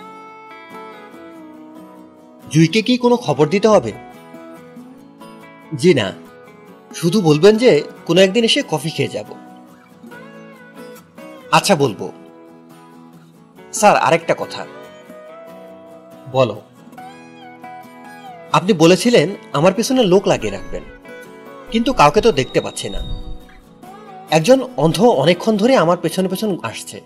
[2.51, 3.93] জুইকে কি কোনো খবর দিতে হবে?
[5.83, 6.07] জি না।
[6.95, 7.71] শুধু বলবেন যে
[8.07, 9.29] কোনো একদিন এসে কফি খেয়ে যাব।
[11.53, 12.01] আচ্ছা বলব।
[13.73, 14.63] স্যার, আরেকটা কথা।
[16.33, 16.57] বলো।
[18.53, 20.85] আপনি বলেছিলেন আমার পিছনে লোক লাগিয়ে রাখবেন,
[21.73, 23.01] কিন্তু কাউকে তো দেখতে পাচ্ছি না।
[24.31, 26.99] একজন অন্ধ অনেকক্ষণ ধরে আমার পেছনে পেছন আসছে,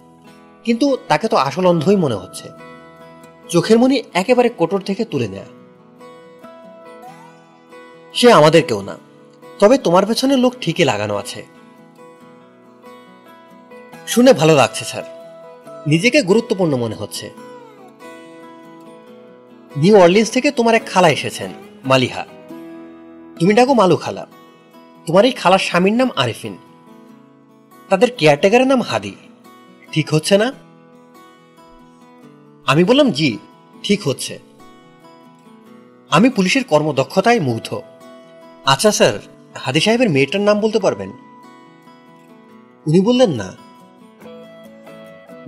[0.66, 2.46] কিন্তু তাকে তো আসল অন্ধই মনে হচ্ছে।
[3.48, 5.48] চোখের মনি একেবারে কোটর থেকে তুলে নেয়া।
[8.14, 8.98] সে আমাদের কেউ না।
[9.58, 11.46] তবে তোমার পেছনে লোক ঠিকই লাগানো আছে।
[14.06, 15.02] শুনে ভালো লাগছে, স্যার।
[15.86, 17.30] নিজেকে গুরুত্বপূর্ণ মনে হচ্ছে।
[19.76, 21.50] নিউ অর্লিন্স থেকে তোমার এক খালা এসেছেন,
[21.84, 22.26] মালিহা।
[23.40, 24.26] তুমি ডাকো মালু খালা।
[25.06, 26.58] তোমার এই খালার স্বামীর নাম আরিফিন।
[27.88, 29.14] তাদের কেয়ারটেকারের নাম হাদি।
[29.92, 30.52] ঠিক হচ্ছে না?
[32.66, 33.38] আমি বললাম, জি,
[33.82, 34.38] ঠিক হচ্ছে।
[36.10, 37.80] আমি পুলিশের কর্মদক্ষতায় মুগ্ধ।
[38.68, 39.18] আচ্ছা স্যার,
[39.54, 41.10] হাদি সাহেবের মেয়েটার নাম বলতে পারবেন?
[42.86, 43.56] উনি বললেন না।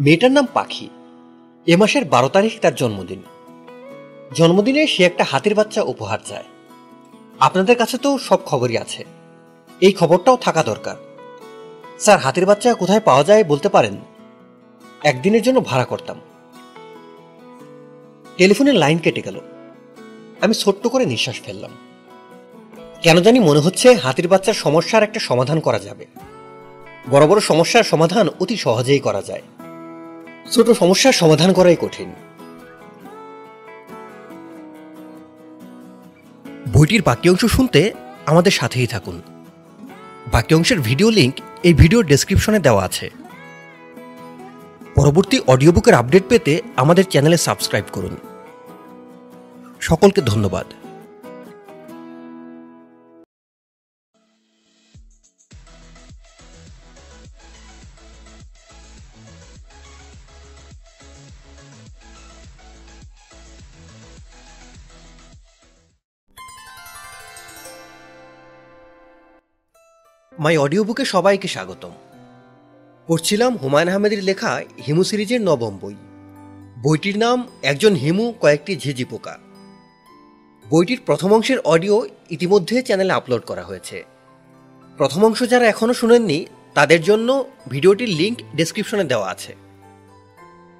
[0.01, 0.89] মেয়েটার নাম পাখি।
[1.67, 3.23] এ মাসের বারো তারিখ তার জন্মদিন।
[4.35, 6.45] জন্মদিনে সে একটা হাতির বাচ্চা উপহার চায়।
[7.41, 9.05] আপনাদের কাছে তো সব খবরই আছে।
[9.81, 10.97] এই খবরটাও থাকা দরকার।
[11.99, 13.97] স্যার, হাতির বাচ্চা কোথায় পাওয়া যায় বলতে পারেন?
[15.05, 16.21] একদিনের জন্য ভাড়া করতাম।
[18.37, 19.41] টেলিফোনের লাইন কেটে গেল।
[20.41, 21.71] আমি ছোট্ট করে নিঃশ্বাস ফেললাম।
[23.03, 26.07] কেন জানি মনে হচ্ছে হাতির বাচ্চার সমস্যার একটা সমাধান করা যাবে।
[27.11, 29.43] বড় বড় সমস্যার সমাধান অতি সহজেই করা যায়।
[30.51, 32.13] ছোট সমস্যার সমাধান করাই কঠিন।
[36.73, 37.93] বইটির বাকি অংশ শুনতে
[38.27, 39.23] আমাদের সাথেই থাকুন।
[40.33, 43.11] বাকি অংশের ভিডিও লিংক এই ভিডিওর ডেসক্রিপশনে দেওয়া আছে।
[44.95, 48.17] পরবর্তী অডিও বুকের আপডেট পেতে আমাদের চ্যানেলে সাবস্ক্রাইব করুন।
[49.81, 50.67] সকলকে ধন্যবাদ।
[70.41, 71.91] মাই অডিও বুকে সবাইকে স্বাগতম।
[73.09, 75.97] পড়ছিলাম হুমায়ুন আহমেদের লেখা হিমু সিরিজের নবম বই।
[76.83, 79.39] বইটির নাম একজন হিমু, কয়েকটি ঝিঝি পোকা।
[80.71, 84.05] বইটির প্রথম অংশের অডিও ইতিমধ্যে চ্যানেলে আপলোড করা হয়েছে।
[84.97, 89.55] প্রথম অংশ যারা এখনও শুনেননি, তাদের জন্য ভিডিওটির লিংক ডেসক্রিপশনে দেওয়া আছে।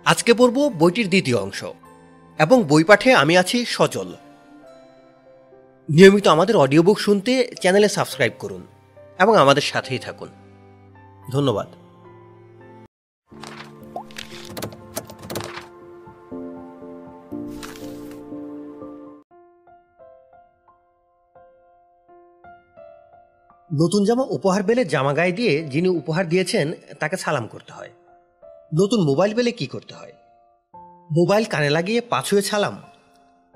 [0.07, 1.65] আজকে পড়ব বইটির দ্বিতীয় অংশ
[2.39, 4.09] এবং বই পাঠে আমি আছি সচল
[5.89, 8.67] নিয়মিত আমাদের অডিও বুক শুনতে চ্যানেলে সাবস্ক্রাইব করুন।
[9.21, 10.29] এবং আমাদের সাথেই থাকুন।
[11.33, 11.67] ধন্যবাদ।
[23.75, 27.91] নতুন জামা উপহার পেলে জামা গায়ে দিয়ে যিনি উপহার দিয়েছেন, তাকে সালাম করতে হয়।
[28.75, 30.13] নতুন মোবাইল পেলে কি করতে হয়?
[31.13, 32.83] মোবাইল কানে লাগিয়ে পাছুয়ে ছালাম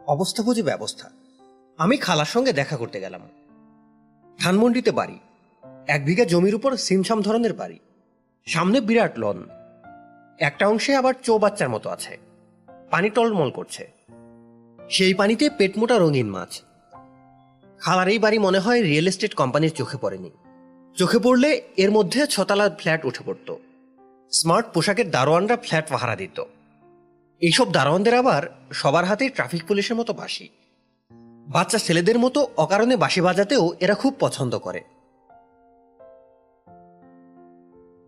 [0.06, 1.10] অবস্থা বুঝে ব্যবস্থা।
[1.78, 3.20] আমি খালার সঙ্গে দেখা করতে গেলাম।
[4.42, 5.18] ধানমন্ডিতে বাড়ি।
[5.86, 7.78] এক বিঘা জমির উপর সিমসাম ধরনের বাড়ি।
[8.46, 9.48] সামনে বিরাট লন।
[10.38, 12.18] একটা অংশে আবার চৌবাচ্চার মতো আছে।
[12.90, 13.90] পানি টলমল করছে।
[14.90, 16.62] সেই পানিতে পেটমোটা রঙিন মাছ।
[17.80, 20.30] খালার এই বাড়ি মনে হয় রিয়েল এস্টেট কোম্পানির চোখে পড়েনি।
[20.96, 23.54] চোখে পড়লে এর মধ্যে ছতলা ফ্ল্যাট উঠে পড়ত।
[24.30, 26.44] স্মার্ট পোশাকের দারোয়ানরা ফ্ল্যাট পাহারা দিত।
[27.40, 30.48] এইসব দারোয়ানদের আবার সবার হাতে ট্রাফিক পুলিশের মতো বাসি
[31.46, 34.82] বাচ্চা ছেলেদের মতো অকারণে বাঁশি বাজাতেও এরা খুব পছন্দ করে।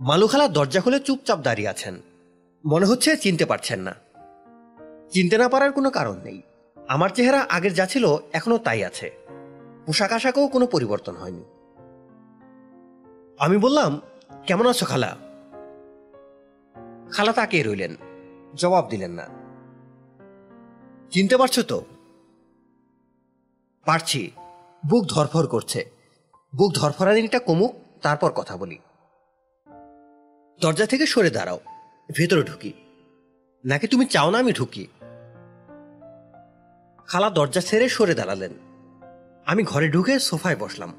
[0.01, 2.01] মালুখালা দরজা খুলে চুপচাপ দাঁড়িয়ে আছেন।
[2.65, 3.95] মনে হচ্ছে চিনতে পারছেন না।
[5.11, 6.43] চিনতে না পারার কোনো কারণ নেই।
[6.89, 9.11] আমার চেহারা আগের যা ছিল এখনও তাই আছে।
[9.87, 11.45] পোশাক আশাকেও কোনো পরিবর্তন হয়নি।
[13.39, 14.01] আমি বললাম,
[14.47, 15.17] কেমন আছো খালা?
[17.13, 17.97] খালা তাকিয়ে রইলেন।
[18.55, 19.27] জবাব দিলেন না।
[21.11, 21.85] চিনতে পারছ তো?
[23.85, 24.31] পারছি।
[24.91, 25.91] বুক ধরফর করছে।
[26.57, 28.79] বুক ধরফরানিটা কমুক, তারপর কথা বলি।
[30.61, 31.61] দরজা থেকে সরে দাঁড়াও,
[32.17, 32.73] ভেতরে ঢুকি।
[33.65, 34.87] নাকি তুমি চাও না আমি ঢুকি?
[37.07, 38.51] খালা দরজা ছেড়ে সরে দাঁড়ালেন।
[39.47, 40.95] আমি ঘরে ঢুকে সোফায় বসলাম।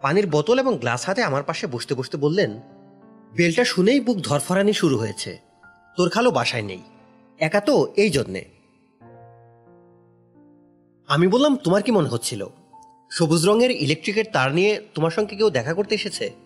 [0.00, 2.60] পানির বোতল এবং গ্লাস হাতে আমার পাশে বসতে বসতে বললেন,
[3.32, 5.38] বেলটা শুনেই বুক ধরফরানি শুরু হয়েছে।
[5.96, 6.82] তোর খালো বাসায় নেই।
[7.38, 8.44] একা তো এই জন্যে।
[11.06, 12.46] আমি বললাম, তোমার কি মনে হচ্ছিল?
[13.10, 16.43] সবুজ রঙের ইলেকট্রিকের তার নিয়ে তোমার সঙ্গে কেউ দেখা করতে এসেছে?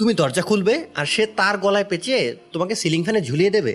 [0.00, 3.74] তুমি দরজা খুলবে আর সে তার গলায় পেঁচিয়ে তোমাকে সিলিং ফ্যানে ঝুলিয়ে দেবে।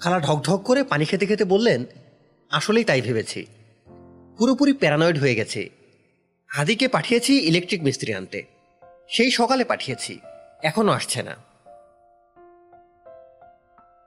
[0.00, 1.84] খালা ঢকঢক করে পানি খেতে খেতে বললেন,
[2.50, 3.46] আসলেই তাই ভেবেছি।
[4.38, 5.70] পুরোপুরি প্যারানয়েড হয়ে গেছে।
[6.46, 8.42] হাদিকে পাঠিয়েছি ইলেকট্রিক মিস্ত্রি আনতে।
[9.08, 10.18] সেই সকালে পাঠিয়েছি,
[10.62, 11.36] এখনও আসছে না।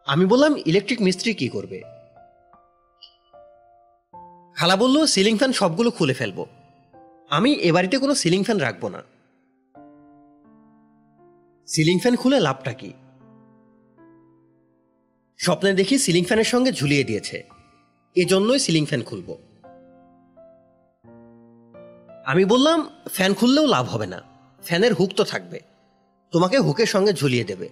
[0.05, 1.81] আমি বললাম, ইলেকট্রিক মিস্ত্রি কি করবে?
[4.55, 6.45] খালা বলল, সিলিং ফ্যান সবগুলো খুলে ফেলব।
[7.29, 9.12] আমি এ বাড়িতে কোনো সিলিং ফ্যান রাখব না।
[11.75, 12.93] সিলিং ফ্যান খুলে লাভটা কি?
[15.37, 17.43] স্বপ্নে দেখি সিলিং ফ্যানের সঙ্গে ঝুলিয়ে দিয়েছে।
[18.15, 19.37] এজন্যই সিলিং ফ্যান খুলব।
[22.25, 24.21] আমি বললাম, ফ্যান খুললেও লাভ হবে না।
[24.63, 25.59] ফ্যানের হুক তো থাকবে।
[26.31, 27.69] তোমাকে হুকের সঙ্গে ঝুলিয়ে দেবে।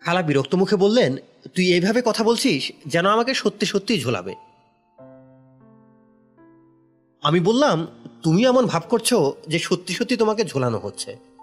[0.00, 1.16] খালা বিরক্ত মুখে বললেন,
[1.54, 4.34] তুই এইভাবে কথা বলছিস যেন আমাকে সত্যি সত্যি ঝোলাবে।
[7.22, 7.86] আমি বললাম,
[8.22, 9.14] তুমি এমন ভাব করছ
[9.48, 11.33] যে সত্যি সত্যি তোমাকে ঝোলানো হচ্ছে।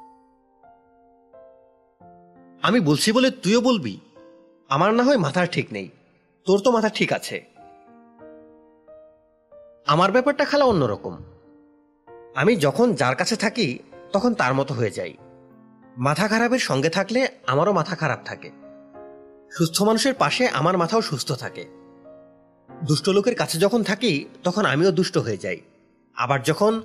[2.62, 4.00] আমি বলছি বলে তুইও বলবি?
[4.70, 5.90] আমার না হয় মাথার ঠিক নেই।
[6.46, 7.46] তোর তো মাথা ঠিক আছে।
[9.86, 11.18] আমার ব্যাপারটা খালা অন্যরকম।
[12.36, 13.80] আমি যখন যার কাছে থাকি,
[14.14, 15.14] তখন তার মতো হয়ে যাই।
[15.98, 18.52] মাথা খারাপের সঙ্গে থাকলে আমারও মাথা খারাপ থাকে।
[19.52, 21.66] সুস্থ মানুষের পাশে আমার মাথাও সুস্থ থাকে।
[22.84, 25.60] দুষ্ট লোকের কাছে যখন থাকি, তখন আমিও দুষ্ট হয়ে যাই।
[26.16, 26.82] আবার যখন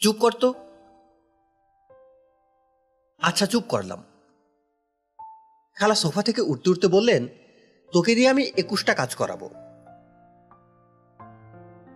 [0.00, 0.54] চুপ করতো
[3.22, 4.04] আচ্ছা চুপ করলাম।
[5.76, 7.26] খালা সোফা থেকে উঠতে উঠতে বললেন,
[7.92, 9.50] তোকে দিয়ে আমি একুশটা কাজ করাবো।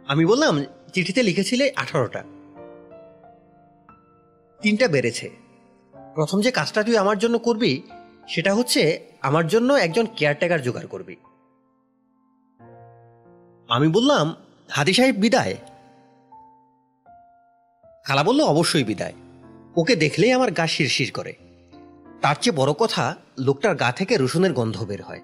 [0.09, 2.25] আমি বললাম, চিঠিতে লিখেছিলে আঠারোটা।
[4.63, 5.31] তিনটা বেড়েছে।
[6.15, 7.83] প্রথম যে কাজটা তুই আমার জন্য করবি,
[8.29, 11.17] সেটা হচ্ছে আমার জন্য একজন কেয়ারটেকার জোগাড় করবি।
[13.69, 14.35] আমি বললাম,
[14.71, 15.57] হাদি সাহেব বিদায়?
[18.05, 19.13] খালা বলল, অবশ্যই বিদায়।
[19.77, 21.35] ওকে দেখলেই আমার গা শিরশির করে।
[22.23, 25.21] তার চেয়ে বড় কথা, লোকটার গা থেকে রসুনের গন্ধ বের হয়।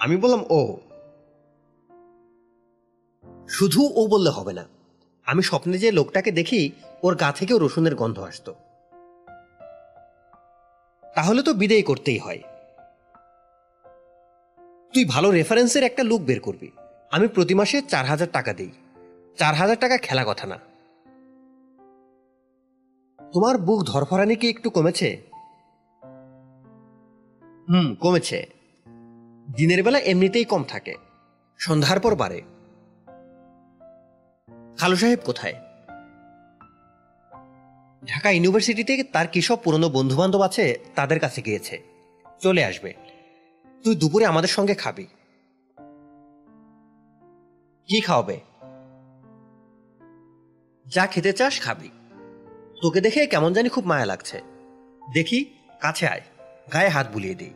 [0.00, 0.76] আমি বললাম, ও।
[3.48, 4.64] শুধু ও বললে হবে না,
[5.24, 6.72] আমি স্বপ্নে যে লোকটাকে দেখি,
[7.02, 8.54] ওর গা থেকেও রসুনের গন্ধ আসতো।
[11.14, 12.42] তাহলে তো বিদেয় করতেই হয়।
[14.94, 16.70] তুই ভালো রেফারেন্সের একটা লুক বের করবি।
[17.10, 18.70] আমি প্রতি মাসে চার হাজার টাকা দিই।
[19.38, 20.69] চার হাজার টাকা খেলা কথা না।
[23.32, 25.22] তোমার বুক ধরফরানি কি একটু কমেছে?
[27.68, 28.46] হুম, কমেছে।
[29.56, 30.94] দিনের বেলা এমনিতেই কম থাকে।
[31.58, 32.42] সন্ধ্যার পর বাড়ে।
[34.78, 35.54] খালু সাহেব কোথায়?
[38.06, 41.82] ঢাকা ইউনিভার্সিটিতে তার কিসব পুরনো বন্ধু বান্ধব আছে, তাদের কাছে গিয়েছে।
[42.40, 42.94] চলে আসবে।
[43.84, 45.06] তুই দুপুরে আমাদের সঙ্গে খাবি।
[47.86, 48.40] কি খাওয়াবে?
[50.86, 51.90] যা খেতে চাস খাবি।
[52.82, 54.42] তোকে দেখে কেমন জানি খুব মায়া লাগছে।
[55.14, 55.44] দেখি,
[55.80, 56.20] কাছে আয়,
[56.72, 57.50] গায়ে হাত বুলিয়ে দিই।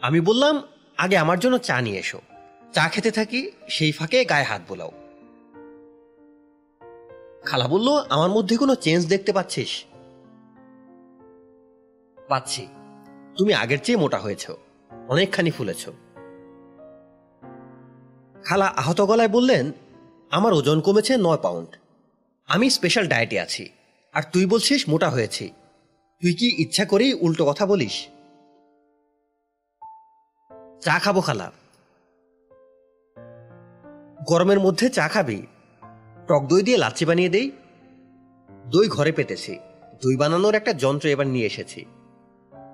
[0.00, 0.62] আমি বললাম,
[0.96, 2.20] আগে আমার জন্য চা নিয়ে এসো।
[2.72, 4.92] চা খেতে থাকি, সেই ফাঁকে গায়ে হাত বোলাও।
[7.44, 9.84] খালা বলল, আমার মধ্যে কোনো চেঞ্জ দেখতে পাচ্ছিস?
[12.28, 12.66] পাচ্ছি।
[13.38, 14.50] তুমি আগের চেয়ে মোটা হয়েছ,
[15.08, 15.88] অনেকখানি ফুলেছ।
[18.44, 19.72] খালা আহত গলায় বললেন,
[20.30, 21.76] আমার ওজন কমেছে নয় পাউন্ড।
[22.48, 23.70] আমি স্পেশাল ডায়েটে আছি।
[24.12, 25.52] আর তুই বলছিস মোটা হয়েছি।
[26.22, 28.08] তুই কি ইচ্ছা করেই উল্টো কথা বলিস?
[30.80, 31.52] চা খাব খালা।
[34.28, 35.42] গরমের মধ্যে চা খাবি।
[36.28, 37.50] টক দই দিয়ে লাচ্ছি বানিয়ে দেই।
[38.66, 39.58] দই ঘরে পেতেছি।
[40.04, 41.84] দই বানানোর একটা যন্ত্র এবার নিয়ে এসেছি।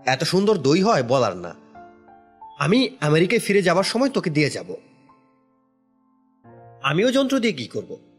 [0.07, 1.55] এত সুন্দর দই হয় বলার না।
[2.59, 4.75] আমি আমেরিকায় ফিরে যাবার সময় তোকে দিয়ে যাব।
[6.83, 8.14] আমিও যন্ত্র দিয়ে কি করব?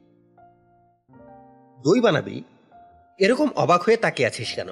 [1.86, 2.36] দই বানাবি?
[3.20, 4.70] এরকম অবাক হয়ে তাকিয়ে আছিস কেন?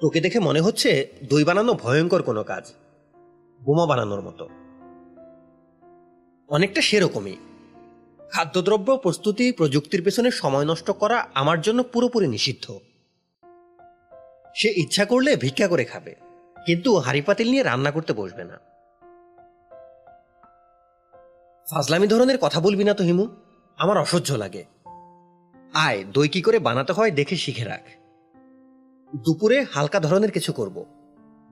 [0.00, 0.90] তোকে দেখে মনে হচ্ছে
[1.30, 2.64] দই বানানো ভয়ঙ্কর কোনো কাজ,
[3.62, 4.44] বোমা বানানোর মতো।
[6.48, 7.36] অনেকটা সেরকমই।
[8.20, 12.66] খাদ্যদ্রব্য, প্রস্তুতি, প্রযুক্তির পেছনে সময় নষ্ট করা আমার জন্য পুরোপুরি নিষিদ্ধ।
[14.54, 16.12] সে ইচ্ছা করলে ভিক্ষা করে খাবে,
[16.56, 18.56] কিন্তু হাড়ি পাতিল নিয়ে রান্না করতে বসবে না।
[21.66, 23.24] ফাজলামি ধরনের কথা বলবি না তো হিমু?
[23.78, 24.64] আমার অসহ্য লাগে।
[25.74, 27.80] আয়, দই কি করে বানাতে হয় দেখে শিখে রাখ।
[29.16, 30.84] দুপুরে হালকা ধরনের কিছু করব।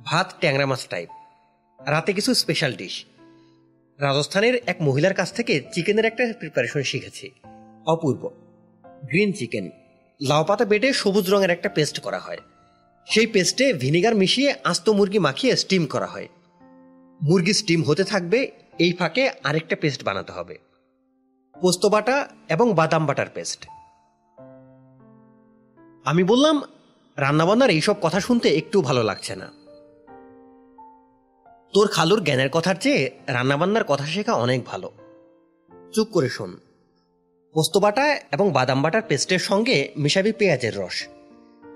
[0.04, 1.08] ভাত ট্যাংরা মাছ টাইপ
[1.86, 3.04] রাতে কিছু স্পেশাল ডিশ
[3.98, 7.30] রাজস্থানের এক মহিলার কাছ থেকে চিকেনের একটা প্রিপারেশন শিখেছি।
[7.86, 8.30] অপূর্ব।
[8.84, 9.70] গ্রিন চিকেন
[10.20, 12.38] লাউ পাতা বেটে সবুজ রঙের একটা পেস্ট করা হয়।
[13.06, 16.28] সেই পেস্টে ভিনিগার মিশিয়ে আস্ত মুরগি মাখিয়ে স্টিম করা হয়।
[17.22, 20.58] মুরগি স্টিম হতে থাকবে, এই ফাঁকে আরেকটা পেস্ট বানাতে হবে।
[21.60, 23.66] পোস্ত বাটা এবং বাদাম বাটার পেস্ট
[26.04, 26.62] আমি বললাম,
[27.16, 29.46] রান্নাবান্নার এইসব কথা শুনতে একটু ভালো লাগছে না।
[31.74, 34.92] তোর খালুর জ্ঞানের কথার চেয়ে রান্নাবান্নার কথা শেখা অনেক ভালো।
[35.92, 36.60] চুপ করে শোন।
[37.52, 41.08] পোস্ত বাটা এবং বাদাম বাটার পেস্টের সঙ্গে মিশাবি পেঁয়াজের রস।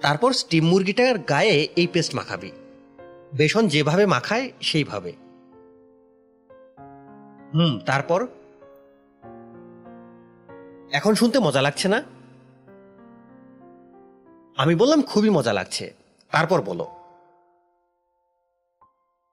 [0.02, 2.51] তারপর স্টিম মুরগিটার গায়ে এই পেস্ট মাখাবি।
[3.34, 5.12] বেসন যেভাবে মাখায়, সেইভাবে।
[7.55, 8.26] হুম, তারপর?
[10.92, 12.13] এখন শুনতে মজা লাগছে না?
[14.56, 15.94] আমি বললাম, খুবই মজা লাগছে।
[16.31, 16.86] তারপর বলো।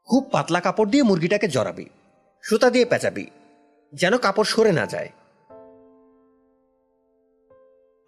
[0.04, 1.86] খুব পাতলা কাপড় দিয়ে মুরগিটাকে জড়াবি,
[2.42, 3.28] সুতা দিয়ে পেঁচাবি,
[3.94, 5.10] যেন কাপড় সরে না যায়।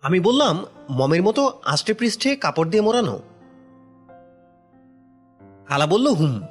[0.02, 3.22] আমি বললাম, মমের মতো আষ্টে পৃষ্ঠে কাপড় দিয়ে মোড়ানো?
[5.70, 6.42] আলা বলল, হুম,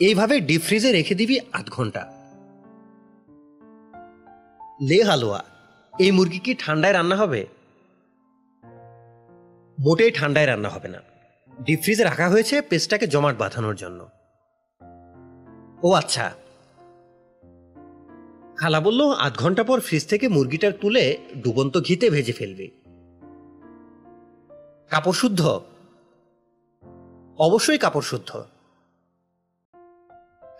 [0.00, 2.12] এইভাবে ডিপ ফ্রিজে রেখে দিবি আধ ঘণ্টা।
[4.82, 5.44] লে হালুয়া,
[5.98, 7.46] এই মুরগি কি ঠান্ডায় রান্না হবে?
[9.80, 11.02] মোটেই ঠান্ডায় রান্না হবে না।
[11.60, 14.08] ডিপ ফ্রিজে রাখা হয়েছে পেস্টটাকে জমাট বাঁধানোর জন্য।
[15.82, 16.32] ও আচ্ছা।
[18.56, 22.68] খালা বলল, আধ ঘণ্টা পর ফ্রিজ থেকে মুরগিটার তুলে ডুবন্ত ঘিতে ভেজে ফেলবি।
[24.90, 25.60] কাপড় শুদ্ধ?
[27.38, 28.44] অবশ্যই কাপড় শুদ্ধ।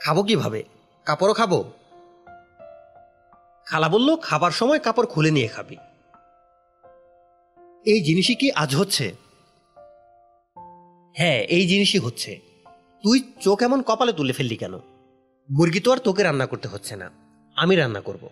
[0.01, 0.64] খাব কীভাবে?
[1.05, 1.64] কাপড়ও খাব?
[3.66, 5.76] খালা বলল, খাবার সময় কাপড় খুলে নিয়ে খাবি।
[7.87, 9.15] এই জিনিসই কি আজ হচ্ছে?
[11.17, 12.41] হ্যাঁ এই জিনিসই হচ্ছে।
[13.03, 14.75] তুই চোখ এমন কপালে তুলে ফেললি কেন?
[15.51, 17.11] মুরগি তো আর তোকে রান্না করতে হচ্ছে না।
[17.57, 18.29] আমি রান্না করব।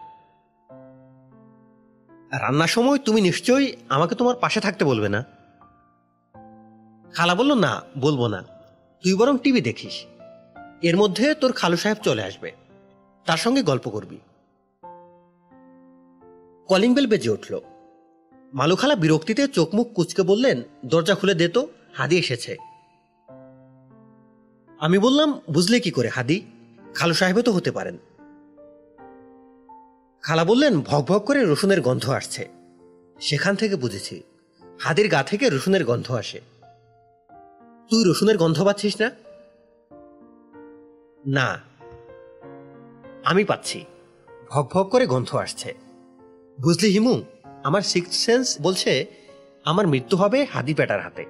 [2.33, 5.25] রান্নার সময় তুমি নিশ্চয়ই আমাকে তোমার পাশে থাকতে বলবে না?
[7.13, 8.43] খালা বলল, না, বলব না।
[9.03, 10.05] তুই বরং টিভি দেখিস।
[10.83, 12.53] এর মধ্যে তোর খালু সাহেব চলে আসবে।
[13.25, 14.19] তার সঙ্গে গল্প করবি।
[16.69, 17.61] কলিং বেল বেজে উঠল।
[18.55, 21.63] মালুখালা বিরক্তিতে চোখ মুখ কুচকে বললেন, দরজা খুলে দে তো,
[21.93, 22.53] হাদি এসেছে।
[24.79, 26.37] আমি বললাম, বুঝলে কি করে হাদি?
[26.95, 27.97] খালু সাহেবও তো হতে পারেন।
[30.25, 32.43] খালা বললেন, ভক ভক করে রসুনের গন্ধ আসছে।
[33.21, 34.17] সেখান থেকে বুঝেছি,
[34.81, 36.41] হাদির গা থেকে রসুনের গন্ধ আসে।
[37.91, 39.09] তুই রসুনের গন্ধ পাচ্ছিস না?
[41.27, 41.49] না,
[43.25, 43.79] আমি পাচ্ছি।
[44.51, 45.71] ভক ভক করে গন্ধ আসছে।
[46.59, 47.15] বুঝলি হিমু
[47.65, 49.07] আমার সিক্স সেন্স বলছে,
[49.65, 51.24] আমার মৃত্যু হবে হাদি পেটার হাতে।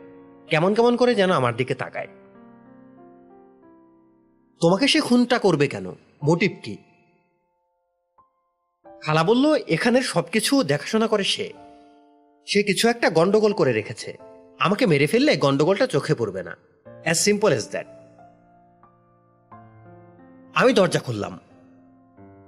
[0.49, 2.09] কেমন কেমন করে যেন আমার দিকে তাকায়।
[4.61, 5.91] তোমাকে সে খুনটা করবে কেন?
[6.23, 6.77] মোটিভ কি?
[9.03, 11.53] খালা বলল, এখানের সবকিছু দেখাশোনা করে সে।
[12.47, 14.19] সে কিছু একটা গন্ডগোল করে রেখেছে।
[14.59, 16.57] আমাকে মেরে ফেললে গন্ডগোলটা চোখে পড়বে না।
[17.03, 17.87] অ্যাজ সিম্পল এজ দ্যাট
[20.55, 21.39] আমি দরজা খুললাম।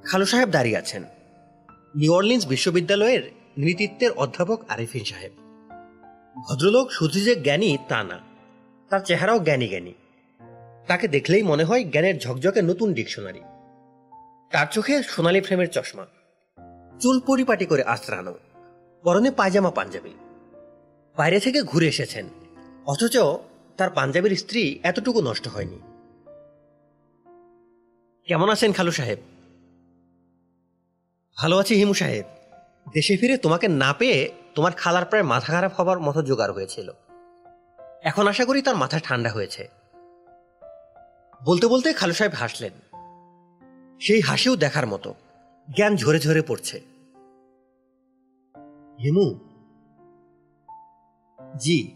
[0.04, 1.04] খালু সাহেব দাঁড়িয়ে আছেন।
[1.96, 5.32] নিউ অর্লিন্স বিশ্ববিদ্যালয়ের নৃতৃত্বের অধ্যাপক আরিফিন সাহেব।
[6.48, 8.18] ভদ্রলোক শুধু যে জ্ঞানী, তা না।
[8.88, 9.92] তার চেহারাও জ্ঞানী জ্ঞানী।
[10.86, 13.40] তাকে দেখলেই মনে হয় জ্ঞানের ঝকঝকে নতুন ডিকশনারি।
[14.50, 16.06] তার চোখে সোনালি ফ্রেমের চশমা।
[17.00, 18.38] চুল পরিপাটি করে আশ্রানো।
[19.02, 20.10] পরনে পায়জামা পাঞ্জাবি।
[21.16, 22.26] বাইরে থেকে ঘুরে এসেছেন।
[22.86, 23.18] অথচ
[23.76, 25.78] তার পাঞ্জাবির স্ত্রী এতটুকু নষ্ট হয়নি।
[28.26, 29.18] কেমন আছেন খালু সাহেব?
[31.36, 32.35] ভালো আছি হিমু সাহেব।
[32.92, 36.90] দেশে ফিরে তোমাকে না পেয়ে তোমার খালার প্রায় মাথা খারাপ হবার মতো জোগাড় হয়েছিল।
[38.02, 39.68] এখন আশা করি তার মাথা ঠান্ডা হয়েছে।
[41.44, 42.72] বলতে বলতে খালু সাহেব হাসলেন।
[44.00, 45.14] সেই হাসিও দেখার মতো।
[45.76, 46.80] জ্ঞান ঝরে ঝরে পড়ছে।
[49.00, 49.34] হিমু।
[51.56, 51.92] জি।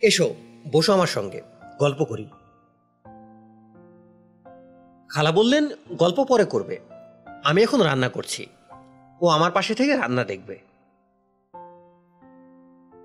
[0.00, 0.34] এসো,
[0.72, 1.42] বসো আমার সঙ্গে।
[1.78, 2.28] গল্প করি।
[5.08, 6.78] খালা বললেন, গল্প পরে করবে।
[7.44, 8.46] আমি এখন রান্না করছি।
[9.20, 10.58] ও আমার পাশে থেকে রান্না দেখবে।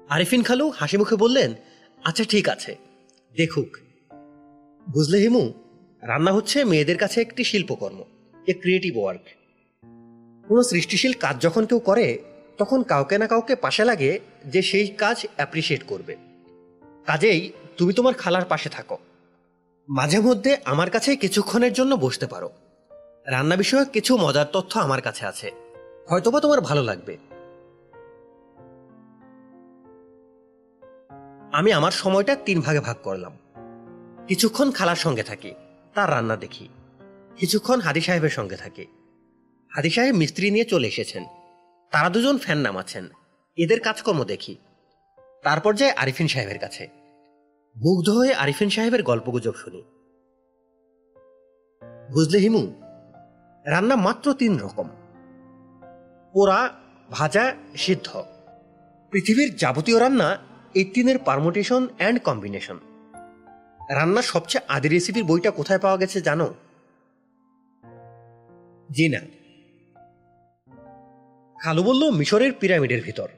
[0.10, 1.54] আরিফিন খালু হাসি মুখে বললেন
[2.04, 2.76] আচ্ছা ঠিক আছে।
[3.38, 3.78] দেখুক।
[4.90, 5.54] বুঝলে হিমু,
[6.02, 8.04] রান্না হচ্ছে মেয়েদের কাছে একটি শিল্পকর্ম,
[8.48, 9.22] এ ক্রিয়েটিভ ওয়ার্ক
[10.48, 12.20] কোনো সৃষ্টিশীল কাজ যখন কেউ করে,
[12.58, 16.16] তখন কাউকে না কাউকে পাশে লাগে যে সেই কাজ অ্যাপ্রিসিয়েট করবে।
[17.06, 18.98] কাজেই তুমি তোমার খালার পাশে থাকো।
[19.90, 22.50] মাঝে মধ্যে আমার কাছে কিছুক্ষণের জন্য বসতে পারো।
[23.26, 25.63] রান্না বিষয়ক কিছু মজার তথ্য আমার কাছে আছে।
[26.08, 27.18] হয়তোবা তোমার ভালো লাগবে।
[31.54, 33.38] আমি আমার সময়টা তিন ভাগে ভাগ করলাম।
[34.28, 35.54] কিছুক্ষণ খালার সঙ্গে থাকি,
[35.94, 36.70] তার রান্না দেখি।
[37.36, 38.86] কিছুক্ষণ হাদি সাহেবের সঙ্গে থাকি।
[39.76, 41.26] হাদি সাহেব মিস্ত্রি নিয়ে চলে এসেছেন।
[41.92, 43.10] তারা দুজন ফ্যান নামাচ্ছেন।
[43.58, 44.56] এদের কাজকর্ম দেখি।
[45.44, 46.88] তারপর যায় আরিফিন সাহেবের কাছে।
[47.76, 49.84] মুগ্ধ হয়ে আরিফিন সাহেবের গল্পগুজব শুনি।
[52.14, 52.74] বুঝলে হিমু,
[53.66, 54.90] রান্না মাত্র তিন রকম।
[56.34, 56.70] পোড়া,
[57.12, 58.24] ভাজা, সিদ্ধ।
[59.12, 60.38] পৃথিবীর যাবতীয় রান্না
[60.74, 62.78] এই তিনের পারমোটেশন অ্যান্ড কম্বিনেশন
[63.90, 66.54] রান্নার সবচেয়ে আদি রেসিপির বইটা কোথায় পাওয়া গেছে জানো?
[68.92, 69.22] জি না।
[71.60, 73.30] খালু বলল, মিশরের পিরামিডের ভিতর,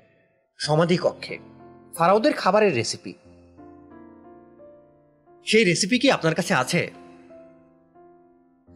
[0.57, 1.38] সমাধি কক্ষে।
[1.97, 3.13] ফারাওদের খাবারের রেসিপি
[5.45, 6.91] সেই রেসিপি কি আপনার কাছে আছে?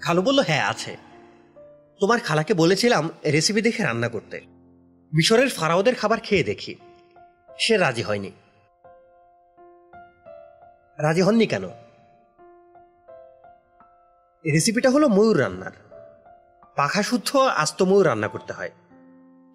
[0.02, 1.09] খালু বলল হ্যাঁ আছে।
[2.00, 4.42] তোমার খালাকে বলেছিলাম রেসিপি দেখে রান্না করতে।
[5.14, 6.76] মিশরের ফারাওদের খাবার খেয়ে দেখি।
[7.60, 8.32] সে রাজি হয়নি।
[10.98, 11.66] রাজি হননি কেন?
[14.46, 15.72] রেসিপিটা হলো ময়ূর রান্নার।
[16.76, 18.72] পাখা শুদ্ধ আস্ত ময়ূর রান্না করতে হয়।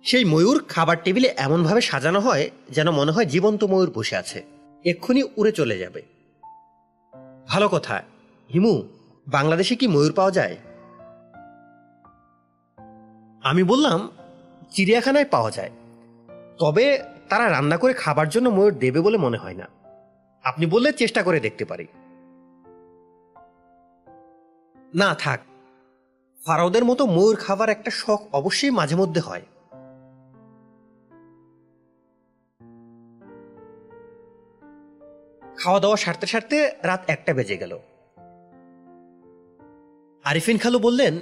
[0.04, 4.44] সেই ময়ূর খাবার টেবিলে এমনভাবে সাজানো হয় যেন মনে হয় জীবন্ত ময়ূর বসে আছে।
[4.84, 6.02] এক্ষুনি উড়ে চলে যাবে।
[7.48, 8.02] ভালো কথা।
[8.54, 8.82] হিমু,
[9.28, 10.56] বাংলাদেশে কি ময়ূর পাওয়া যায়?
[13.44, 14.10] আমি বললাম,
[14.70, 15.70] চিড়িয়াখানায় পাওয়া যায়।
[16.58, 19.68] তবে তারা রান্না করে খাবার জন্য ময়ূর দেবে বলে মনে হয় না।
[20.44, 21.86] আপনি বললে চেষ্টা করে দেখতে পারি।
[24.94, 25.40] না, থাক।
[26.46, 29.42] ফারাওদের মতো ময়ূর খাবার একটা শখ অবশ্যই মাঝে মধ্যে হয়।
[35.56, 37.78] খাওয়া দাওয়া সারতে সারতে রাত একটা বেজে গেল।
[40.24, 41.18] আরিফিন খালু বললেন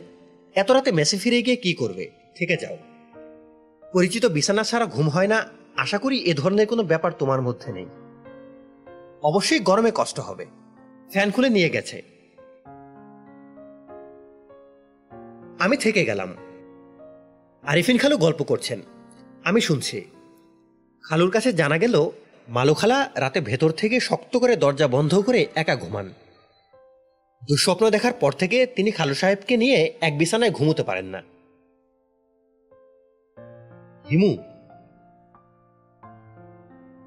[0.54, 2.10] এত রাতে মেসে ফিরে গিয়ে কি করবে?
[2.34, 2.76] থেকে যাও।
[3.92, 5.44] পরিচিত বিছানা ছাড়া ঘুম হয় না।
[5.76, 7.86] আশা করি এ ধরনের কোনো ব্যাপার তোমার মধ্যে নেই।
[9.22, 10.46] অবশ্যই গরমে কষ্ট হবে।
[11.10, 12.02] ফ্যান খুলে নিয়ে গেছে।
[15.58, 16.36] আমি থেকে গেলাম।
[17.62, 18.80] আরিফিন খালু গল্প করছেন।
[19.44, 20.04] আমি শুনছি।
[21.02, 22.10] খালুর কাছে জানা গেল,
[22.48, 26.12] মালুখালা রাতে ভেতর থেকে শক্ত করে দরজা বন্ধ করে একা ঘুমান।
[27.48, 31.22] দুঃস্বপ্ন দেখার পর থেকে তিনি খালু সাহেবকে নিয়ে এক বিছানায় ঘুমোতে পারেন না।
[34.10, 34.36] হিমু।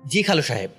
[0.05, 0.71] জি, খালু সাহেব।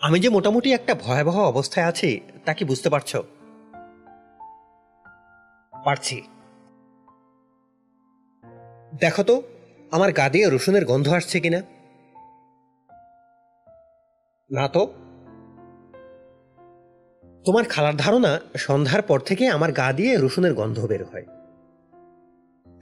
[0.00, 3.16] আমি যে মোটামুটি একটা ভয়াবহ অবস্থায় আছি, তা কি বুঝতে পারছ?
[5.84, 6.22] পারছি।
[9.00, 9.42] দেখো তো,
[9.90, 11.62] আমার গা দিয়ে রসুনের গন্ধ আসছে কিনা?
[14.50, 14.94] না তো।
[17.46, 21.26] তোমার খালার ধারণা, সন্ধ্যার পর থেকে আমার গা দিয়ে রসুনের গন্ধ বের হয়।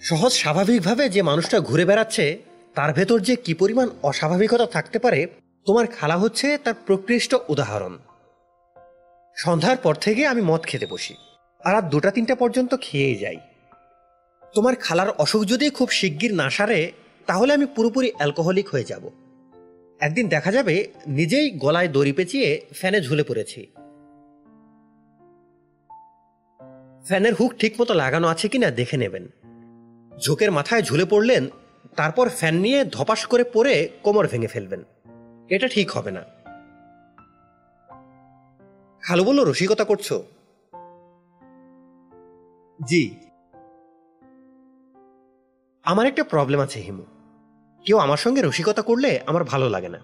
[0.01, 2.39] সহজ স্বাভাবিকভাবে যে মানুষটা ঘুরে বেড়াচ্ছে,
[2.75, 5.27] তার ভেতর যে কি পরিমাণ অস্বাভাবিকতা থাকতে পারে,
[5.67, 7.99] তোমার খালা হচ্ছে তার প্রকৃষ্ট উদাহরণ।
[9.37, 11.15] সন্ধ্যার পর থেকে আমি মদ খেতে বসি,
[11.65, 13.39] আর রাত দুটা তিনটা পর্যন্ত খেয়েই যাই।
[14.55, 16.93] তোমার খালার অসুখ যদি খুব শিগগির না সারে,
[17.27, 19.11] তাহলে আমি পুরোপুরি অ্যালকোহলিক হয়ে যাব।
[20.01, 23.74] একদিন দেখা যাবে, নিজেই গলায় দড়ি পেঁচিয়ে ফ্যানে ঝুলে পড়েছি।
[27.05, 29.29] ফ্যানের হুক ঠিকমতো লাগানো আছে কিনা দেখে নেবেন।
[30.19, 31.49] ঝোঁকের মাথায় ঝুলে পড়লেন,
[31.97, 34.85] তারপর ফ্যান নিয়ে ধপাস করে পড়ে কোমর ভেঙে ফেলবেন।
[35.49, 36.23] এটা ঠিক হবে না।
[39.03, 40.13] খালু বলল, রসিকতা করছ?
[42.87, 43.15] জি।
[45.83, 47.03] আমার একটা প্রবলেম আছে, হিমু।
[47.85, 49.99] কেউ আমার সঙ্গে রসিকতা করলে আমার ভালো লাগে না।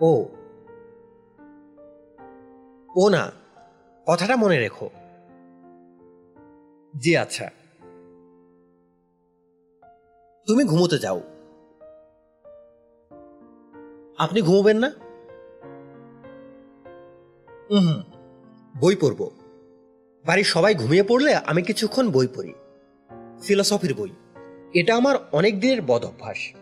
[0.00, 0.24] ও।
[2.96, 3.43] ও না।
[4.06, 4.90] কথাটা মনে রেখো।
[6.96, 7.50] জি আচ্ছা।
[10.46, 11.22] তুমি ঘুমোতে যাও।
[14.18, 14.90] আপনি ঘুমোবেন না?
[17.70, 18.02] হুম,
[18.80, 19.30] বই পড়ব।
[20.26, 22.54] বাড়ির সবাই ঘুমিয়ে পড়লে আমি কিছুক্ষণ বই পড়ি।
[23.42, 24.10] ফিলসফির বই।
[24.74, 26.52] এটা আমার অনেক দিনের বদ অভ্যাস।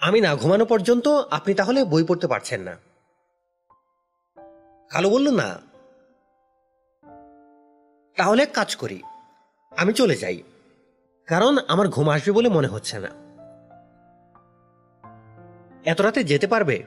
[0.00, 2.85] আমি না ঘুমানো পর্যন্ত আপনি তাহলে বই পড়তে পারছেন না।
[4.90, 5.58] কালো বলল, না।
[8.16, 9.02] তাহলে এক কাজ করি।
[9.76, 10.42] আমি চলে যাই।
[11.26, 13.08] কারণ আমার ঘুম আসবে বলে মনে হচ্ছে না।
[15.84, 16.84] এত রাতে যেতে পারবে?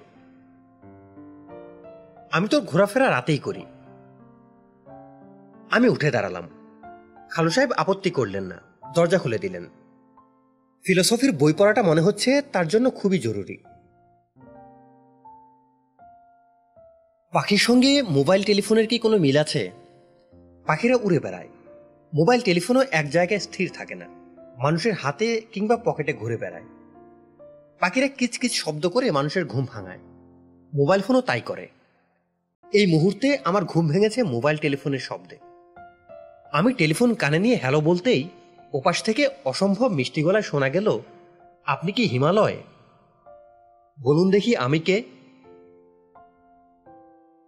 [2.31, 3.65] আমি তো ঘোরাফেরা রাতেই করি।
[5.71, 6.49] আমি উঠে দাঁড়ালাম।
[7.29, 8.59] খালু সাহেব আপত্তি করলেন না।
[8.95, 9.65] দরজা খুলে দিলেন।
[10.83, 13.63] ফিলোসফির বই পড়াটা মনে হচ্ছে তার জন্য খুবই জরুরি।
[17.31, 19.71] পাখির সঙ্গে মোবাইল টেলিফোনের কি কোনো মিল আছে?
[20.65, 21.47] পাখিরা উড়ে বেড়ায়।
[22.13, 24.05] মোবাইল টেলিফোনও এক জায়গায় স্থির থাকে না।
[24.57, 26.63] মানুষের হাতে কিংবা পকেটে ঘুরে বেড়ায়।
[27.79, 29.97] পাখিরা কিচকিচ শব্দ করে মানুষের ঘুম ভাঙায়।
[30.73, 31.67] মোবাইল ফোনও তাই করে।
[32.73, 35.37] এই মুহূর্তে আমার ঘুম ভেঙেছে মোবাইল টেলিফোনের শব্দে।
[36.51, 38.29] আমি টেলিফোন কানে নিয়ে হ্যালো বলতেই
[38.73, 40.99] ওপাশ থেকে অসম্ভব মিষ্টি গলায় শোনা গেল,
[41.65, 42.57] আপনি কি হিমালয়?
[44.03, 45.18] বলুন দেখি আমি কে।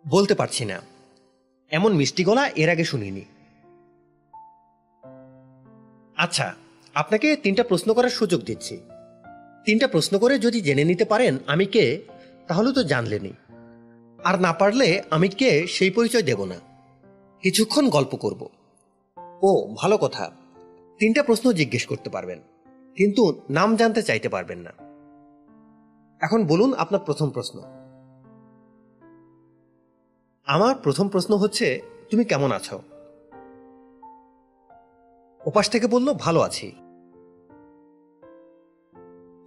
[0.09, 0.81] বলতে পারছি না।
[1.71, 3.21] এমন মিষ্টি গলা এর আগে শুনিনি।
[6.17, 6.53] আচ্ছা
[6.93, 8.77] আপনাকে তিনটা প্রশ্ন করার সুযোগ দিচ্ছি।
[9.65, 12.01] তিনটা প্রশ্ন করে যদি জেনে নিতে পারেন আমি কে,
[12.47, 13.33] তাহলে তো জানলেনই।
[14.23, 16.55] আর না পারলে আমি কে সেই পরিচয় দেব না।
[17.41, 18.49] কিছুক্ষণ গল্প করব।
[19.43, 20.31] ও, ভালো কথা।
[20.99, 22.39] তিনটা প্রশ্ন জিজ্ঞেস করতে পারবেন,
[22.95, 24.71] কিন্তু নাম জানতে চাইতে পারবেন না।
[26.21, 27.80] এখন বলুন আপনার প্রথম প্রশ্ন।
[30.51, 32.81] আমার প্রথম প্রশ্ন হচ্ছে, তুমি কেমন আছো?
[35.45, 36.71] ওপাশ থেকে বলল, ভালো আছি।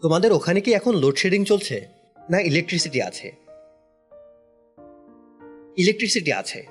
[0.03, 1.89] তোমাদের ওখানে কি এখন লোডশেডিং চলছে,
[2.31, 3.33] না ইলেকট্রিসিটি আছে?
[5.77, 6.67] ইলেকট্রিসিটি আছে।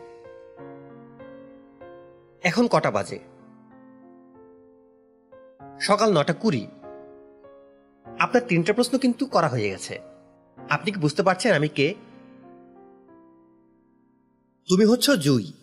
[2.44, 3.20] এখন কটা বাজে?
[5.80, 6.68] সকাল নটা কুড়ি।
[8.20, 10.00] আপনার তিনটা প্রশ্ন কিন্তু করা হয়ে গেছে।
[10.70, 11.96] আপনি কি বুঝতে পারছেন আমি কে?
[14.69, 15.53] তুমি হচ্ছ জুই।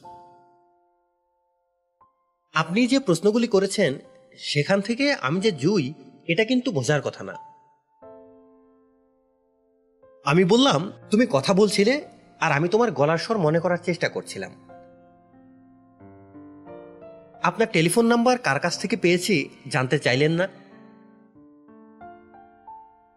[2.54, 3.98] আপনি যে প্রশ্নগুলি করেছেন,
[4.38, 5.94] সেখান থেকে আমি যে জুই,
[6.26, 7.34] এটা কিন্তু বোঝার কথা না।
[10.24, 12.08] আমি বললাম, তুমি কথা বলছিলে,
[12.40, 14.50] আর আমি তোমার গলার স্বর মনে করার চেষ্টা করছিলাম।
[17.42, 20.48] আপনার টেলিফোন নাম্বার কার কাছ থেকে পেয়েছি, জানতে চাইলেন না?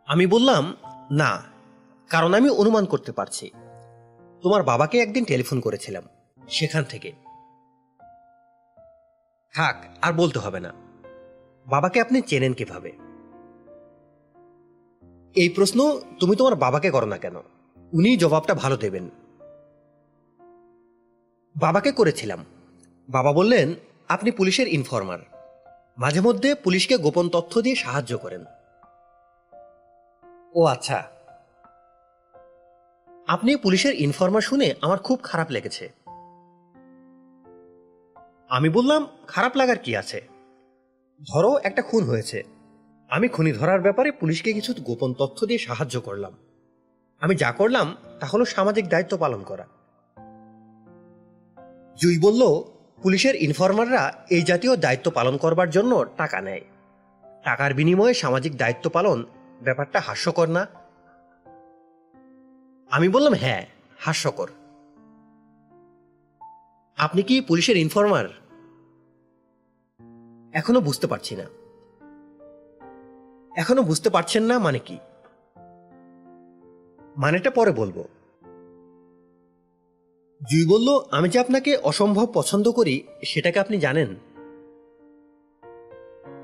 [0.05, 0.75] আমি বললাম,
[1.11, 1.43] না,
[2.09, 3.51] কারণ আমি অনুমান করতে পারছি।
[4.43, 6.03] তোমার বাবাকে একদিন টেলিফোন করেছিলাম,
[6.49, 7.11] সেখান থেকে।
[9.53, 10.73] থাক, আর বলতে হবে না।
[11.65, 12.91] বাবাকে আপনি চেনেন কীভাবে?
[15.35, 17.35] এই প্রশ্ন তুমি তোমার বাবাকে করো না কেন?
[17.93, 19.09] উনি জবাবটা ভালো দেবেন।
[21.55, 22.45] বাবাকে করেছিলাম।
[23.09, 23.73] বাবা বললেন,
[24.09, 25.19] আপনি পুলিশের ইনফরমার।
[25.97, 28.45] মাঝে মধ্যে পুলিশকে গোপন তথ্য দিয়ে সাহায্য করেন।
[30.53, 31.12] ও আচ্ছা
[33.27, 35.91] আপনি পুলিশের ইনফরমার শুনে আমার খুব খারাপ লেগেছে।
[38.49, 40.27] আমি বললাম, খারাপ লাগার কি আছে?
[41.33, 42.43] ধরো একটা খুন হয়েছে।
[43.09, 46.33] আমি খুনি ধরার ব্যাপারে পুলিশকে কিছু গোপন তথ্য দিয়ে সাহায্য করলাম।
[47.19, 49.67] আমি যা করলাম, তা হলো সামাজিক দায়িত্ব পালন করা।
[52.01, 52.61] জুই বলল,
[53.03, 56.61] পুলিশের ইনফরমাররা এই জাতীয় দায়িত্ব পালন করবার জন্য টাকা নেয়।
[57.43, 59.25] টাকার বিনিময়ে সামাজিক দায়িত্ব পালন
[59.61, 60.82] ব্যাপারটা হাস্যকর না।
[62.93, 63.65] আমি বললাম হ্যাঁ
[63.99, 64.49] হাস্যকর।
[66.97, 68.25] আপনি কি পুলিশের ইনফর্মার?
[70.53, 71.43] এখনও বুঝতে পারছি না।
[73.55, 74.97] এখনও বুঝতে পারছেন না মানে কি?
[77.17, 78.03] মানেটা পরে বলব।
[80.51, 84.15] জুই বলল, আমি যে আপনাকে অসম্ভব পছন্দ করি, সেটাকে আপনি জানেন?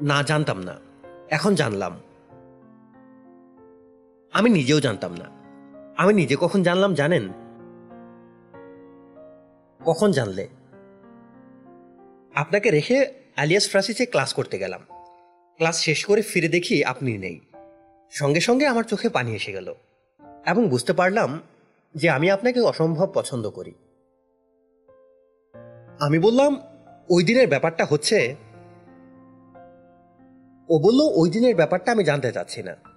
[0.01, 0.79] না, জানতাম না।
[1.29, 1.99] এখন জানলাম।
[4.33, 5.38] আমি নিজেও জানতাম না।
[5.99, 7.29] আমি নিজে কখন জানলাম জানেন?
[9.85, 10.47] কখন জানলে?
[12.35, 14.81] আপনাকে রেখে আলিয়াস ফ্রাসিসে ক্লাস করতে গেলাম।
[15.55, 17.39] ক্লাস শেষ করে ফিরে দেখি আপনি নেই।
[18.11, 19.75] সঙ্গে সঙ্গে আমার চোখে পানি এসে গেল।
[20.45, 21.41] এবং বুঝতে পারলাম
[21.95, 23.73] যে আমি আপনাকে অসম্ভব পছন্দ করি।
[25.99, 26.61] আমি বললাম,
[27.09, 28.35] ওই দিনের ব্যাপারটা হচ্ছে
[30.69, 32.88] ও বলল, ওই দিনের ব্যাপারটা আমি জানতে চাচ্ছি না।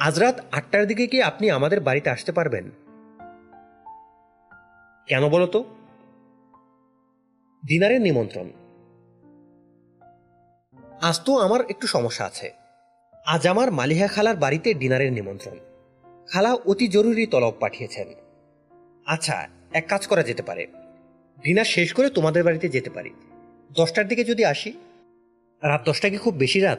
[0.00, 2.70] আজ রাত আটটার দিকে কি আপনি আমাদের বাড়িতে আসতে পারবেন?
[5.06, 5.64] কেন বলো তো?
[7.66, 8.50] ডিনারের নিমন্ত্রণ।
[11.00, 12.52] আজ তো আমার একটু সমস্যা আছে।
[13.26, 15.58] আজ আমার মালিহা খালার বাড়িতে ডিনারের নিমন্ত্রণ।
[16.28, 18.08] খালা অতি জরুরি তলব পাঠিয়েছেন।
[19.06, 20.66] আচ্ছা এক কাজ করা যেতে পারে।
[21.42, 23.10] ডিনার শেষ করে তোমাদের বাড়িতে যেতে পারি।
[23.72, 24.72] দশটার দিকে যদি আসি।
[25.62, 26.78] রাত দশটা কি খুব বেশি রাত?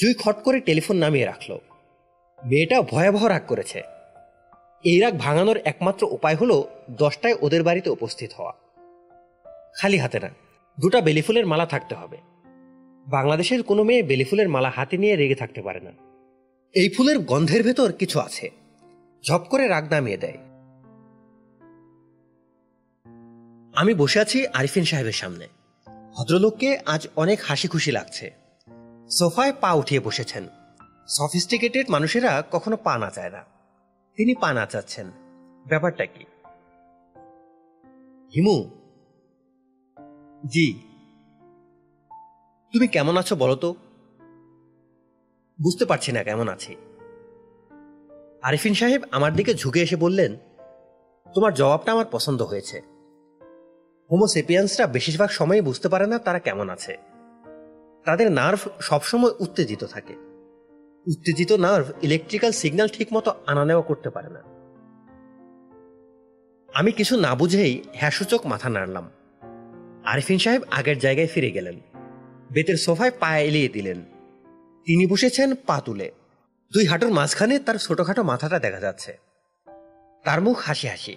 [0.00, 1.58] জুই খট করে টেলিফোন নামিয়ে রাখল।
[2.44, 3.82] মেয়েটা ভয়াবহ রাগ করেছে।
[4.84, 8.52] এই রাগ ভাঙানোর একমাত্র উপায় হলো দশটায় ওদের বাড়িতে উপস্থিত হওয়া।
[9.74, 10.30] খালি হাতে না,
[10.80, 12.16] দুটা বেলিফুলের মালা থাকতে হবে।
[13.08, 15.92] বাংলাদেশের কোনো মেয়ে বেলিফুলের মালা হাতে নিয়ে রেগে থাকতে পারে না।
[16.72, 18.50] এই ফুলের গন্ধের ভেতর কিছু আছে।
[19.28, 20.38] ঝপ করে রাগ নামিয়ে দেয়।
[23.74, 25.48] আমি বসে আছি আরিফিন সাহেবের সামনে।
[26.16, 28.45] ভদ্রলোককে আজ অনেক হাসি খুশি লাগছে।
[29.10, 30.48] সোফায় পা উঠিয়ে বসেছেন।
[31.08, 33.44] সফিস্টিকেটেড মানুষেরা কখনো পা নাচায় না।
[34.16, 35.10] তিনি পা নাচাচ্ছেন
[35.68, 36.24] ব্যাপারটা কি?
[38.34, 38.70] হিমু।
[40.46, 40.82] জি।
[42.72, 43.74] তুমি কেমন আছো বলো তো?
[45.62, 46.76] বুঝতে পারছি না কেমন আছি।
[48.42, 50.36] আরিফিন সাহেব আমার দিকে ঝুঁকে এসে বললেন,
[51.34, 52.82] তোমার জবাবটা আমার পছন্দ হয়েছে।
[54.10, 57.15] হোমোসেপিয়ান্সরা বেশিরভাগ সময়ই বুঝতে পারে না তারা কেমন আছে।
[58.06, 60.14] তাদের নার্ভ সবসময় উত্তেজিত থাকে।
[61.06, 64.42] উত্তেজিত নার্ভ ইলেকট্রিক্যাল সিগন্যাল ঠিকমতো আনা নেওয়া করতে পারে না।
[66.74, 69.10] আমি কিছু না বুঝেই হ্যাসূচক মাথা নাড়লাম।
[70.04, 71.80] আরিফিন সাহেব আগের জায়গায় ফিরে গেলেন।
[72.52, 74.00] বেতের সোফায় পায়ে এলিয়ে দিলেন।
[74.84, 76.12] তিনি বসেছেন পা তুলে
[76.72, 79.18] দুই হাঁটুর মাঝখানে তার ছোটখাটো মাথাটা দেখা যাচ্ছে।
[80.24, 81.16] তার মুখ হাসি হাসি।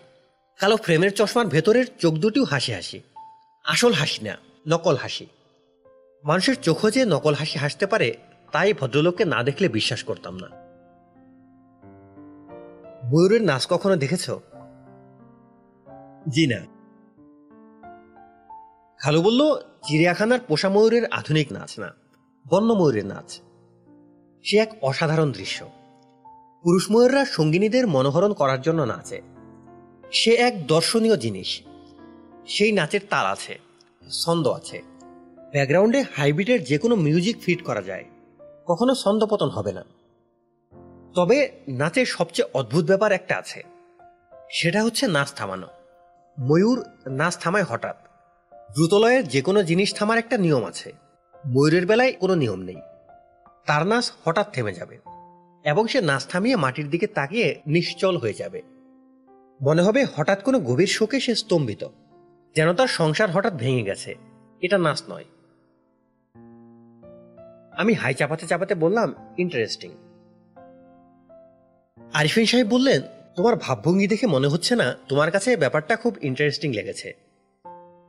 [0.60, 3.02] কালো ফ্রেমের চশমার ভেতরের চোখ দুটিও হাসি হাসি।
[3.66, 4.38] আসল হাসি না,
[4.68, 5.28] নকল হাসি।
[6.24, 8.18] মানুষের চোখও যে নকল হাসি হাসতে পারে
[8.52, 10.48] তাই ভদ্রলোককে না দেখলে বিশ্বাস করতাম না।
[13.06, 14.30] ময়ূরের নাচ কখনো দেখেছ?
[16.30, 16.60] জি না।
[18.98, 19.56] খালু বলল
[19.88, 21.94] চিড়িয়াখানার পোষা ময়ূরের আধুনিক নাচ না
[22.50, 23.42] বন্য ময়ূরের নাচ।
[24.44, 25.70] সে এক অসাধারণ দৃশ্য।
[26.64, 29.22] পুরুষ ময়ূররা সঙ্গিনীদের মনোহরণ করার জন্য নাচে।
[30.12, 31.62] সে এক দর্শনীয় জিনিস।
[32.48, 33.60] সেই নাচের তাল আছে
[34.26, 34.89] ছন্দ আছে
[35.52, 38.06] ব্যাকগ্রাউন্ডে হাইব্রিডের যে কোনো মিউজিক ফিট করা যায়,
[38.66, 39.84] কখনো ছন্দপতন হবে না।
[41.16, 43.64] তবে নাচের সবচেয়ে অদ্ভুত ব্যাপার একটা আছে,
[44.52, 45.68] সেটা হচ্ছে নাচ থামানো।
[46.38, 47.96] ময়ূর নাচ থামায় হঠাৎ।
[48.72, 50.94] দ্রুতলয়ের যে কোনো জিনিস থামার একটা নিয়ম আছে।
[51.46, 52.80] ময়ূরের বেলায় কোনো নিয়ম নেই।
[53.66, 54.98] তার নাচ হঠাৎ থেমে যাবে
[55.66, 58.62] এবং সে নাচ থামিয়ে মাটির দিকে তাকিয়ে নিশ্চল হয়ে যাবে।
[59.60, 61.88] মনে হবে হঠাৎ কোনো গভীর শোকে সে স্তম্ভিত,
[62.56, 64.16] যেন তার সংসার হঠাৎ ভেঙে গেছে।
[64.62, 65.26] এটা নাচ নয়।
[67.80, 69.92] আমি হাই চাপাতে চাপাতে বললাম ইন্টারেস্টিং
[72.14, 73.02] আরিফিন সাহেব বললেন,
[73.36, 77.14] তোমার ভাবভঙ্গি দেখে মনে হচ্ছে না, তোমার কাছে ব্যাপারটা খুব ইন্টারেস্টিং লেগেছে।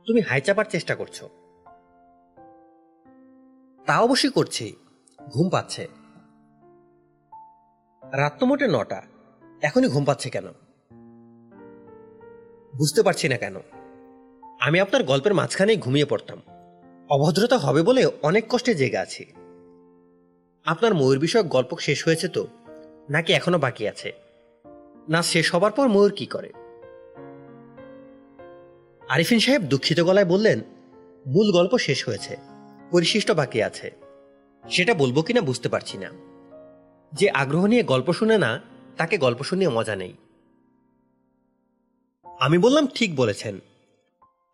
[0.07, 1.23] তুমি হাই চাপার চেষ্টা করছ।
[3.85, 4.75] তা অবশ্যই করছি।
[5.33, 5.87] ঘুম পাচ্ছে।
[8.11, 9.01] রাত তো মোটে নটা।
[9.61, 10.47] এখনই ঘুম পাচ্ছে কেন?
[12.77, 13.55] বুঝতে পারছি না কেন।
[14.59, 16.41] আমি আপনার গল্পের মাঝখানেই ঘুমিয়ে পড়তাম।
[17.09, 19.33] অভদ্রতা হবে বলে অনেক কষ্টে জেগে আছি।
[20.65, 22.47] আপনার ময়ূর বিষয়ক গল্প শেষ হয়েছে তো?
[23.09, 24.13] নাকি এখনও বাকি আছে?
[25.09, 26.51] না, শেষ হবার পর ময়ূর কি করে?
[29.09, 30.59] আরিফিন সাহেব দুঃখিত গলায় বললেন,
[31.27, 32.37] মূল গল্প শেষ হয়েছে,
[32.91, 33.91] পরিশিষ্ট বাকি আছে।
[34.69, 36.11] সেটা বলব কিনা বুঝতে পারছি না।
[37.13, 38.61] যে আগ্রহ নিয়ে গল্প শুনে না,
[38.97, 40.13] তাকে গল্প শুনিয়ে মজা নেই।
[42.39, 43.59] আমি বললাম, ঠিক বলেছেন।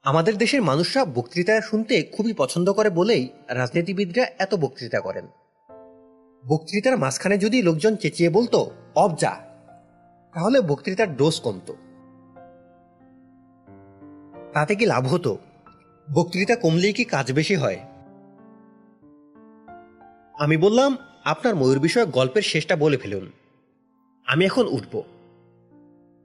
[0.04, 5.28] আমাদের দেশের মানুষরা বক্তৃতা শুনতে খুবই পছন্দ করে বলেই রাজনীতিবিদরা এত বক্তৃতা করেন।
[6.48, 9.36] বক্তৃতার মাঝখানে যদি লোকজন চেঁচিয়ে বলতো, অব যা,
[10.34, 11.76] তাহলে বক্তৃতার ডোজ কমতো।
[14.54, 15.38] তাতে কি লাভ হতো?
[16.14, 17.80] বক্তৃতা কমলেই কি কাজ বেশি হয়?
[20.40, 23.32] আমি বললাম, আপনার ময়ূর বিষয়ক গল্পের শেষটা বলে ফেলুন।
[24.26, 25.04] আমি এখন উঠব।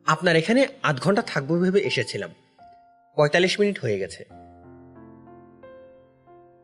[0.07, 2.31] আপনার এখানে আধ ঘণ্টা থাকব ভেবে এসেছিলাম।
[3.16, 4.24] পঁয়তাল্লিশ মিনিট হয়ে গেছে।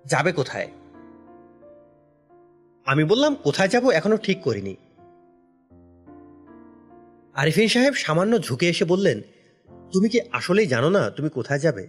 [0.07, 0.69] যাবে কোথায়?
[2.89, 3.91] আমি বললাম, কোথায় যাব?
[3.91, 4.77] এখনও ঠিক করিনি।
[7.35, 9.21] আরিফিন সাহেব সামান্য ঝুঁকে এসে বললেন,
[9.93, 11.89] তুমি কি আসলেই জানো না তুমি কোথায় যাবে?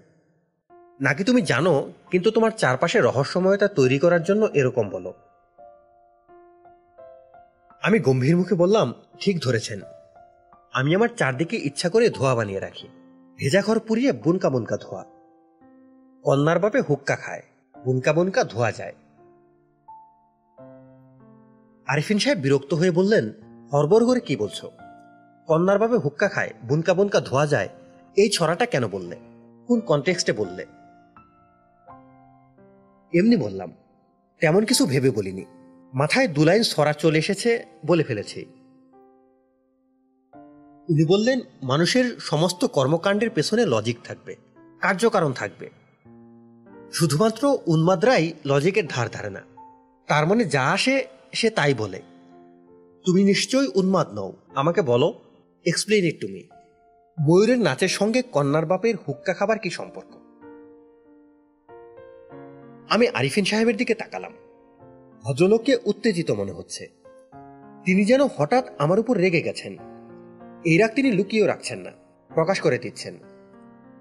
[1.02, 5.14] নাকি তুমি জানো, কিন্তু তোমার চারপাশে রহস্যময়তা তৈরি করার জন্য এরকম বলো।
[7.82, 9.82] আমি গম্ভীর মুখে বললাম, ঠিক ধরেছেন।
[10.74, 12.88] আমি আমার চারদিকে ইচ্ছা করে ধোয়া বানিয়ে রাখি।
[13.38, 15.06] ভেজা ঘর পুড়িয়ে বুনকা বুনকা ধোয়া।
[16.24, 17.42] কন্যার বাপে হুক্কা খায়।
[17.84, 18.94] বুনকা বুনকা ধোয়া যায়।
[21.90, 23.34] আরিফিন সাহেব বিরক্ত হয়ে বললেন,
[23.72, 24.72] হরবর করে কি বলছো?
[25.48, 27.70] কন্যার বাপে হুক্কা খায়, বুনকা বুনকা ধোয়া যায়,
[28.18, 29.16] এই ছড়াটা কেন বললে?
[29.68, 30.66] কোন কনটেক্সটে বললে?
[33.14, 33.70] এমনি বললাম,
[34.40, 35.46] তেমন কিছু ভেবে বলিনি।
[35.94, 38.46] মাথায় দু লাইন সরা চলে এসেছে বলে ফেলেছি।
[40.90, 44.36] উনি বললেন, মানুষের সমস্ত কর্মকাণ্ডের পেছনে লজিক থাকবে,
[44.82, 45.70] কার্যকারণ থাকবে।
[46.94, 49.42] শুধুমাত্র উন্মাদরাই লজিকের ধার ধারে না।
[50.08, 52.02] তার মনে যা আসে সে তাই বলে,
[53.06, 55.22] তুমি নিশ্চয়ই উন্মাদ নও। আমাকে বলো
[55.66, 56.48] এক্সপ্লেইন ইট টুমি
[57.18, 60.12] ময়ূরের নাচের সঙ্গে কন্যার বাপের হুক্কা খাবার কি সম্পর্ক?
[62.90, 64.34] আমি আরিফিন সাহেবের দিকে তাকালাম।
[65.24, 66.88] ভদ্রলোককে উত্তেজিত মনে হচ্ছে।
[67.86, 69.78] তিনি যেন হঠাৎ আমার উপর রেগে গেছেন।
[70.66, 71.92] এই রাগ তিনি লুকিয়েও রাখছেন না,
[72.34, 73.18] প্রকাশ করে দিচ্ছেন।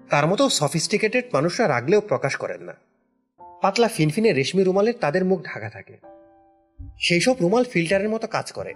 [0.09, 2.73] তার মতো সফিস্টিকেটেড মানুষরা রাগলেও প্রকাশ করেন না।
[3.61, 5.97] পাতলা ফিনফিনে রেশমি রুমালের তাদের মুখ ঢাকা থাকে।
[6.99, 8.73] সেই সব রুমাল ফিল্টারের মতো কাজ করে।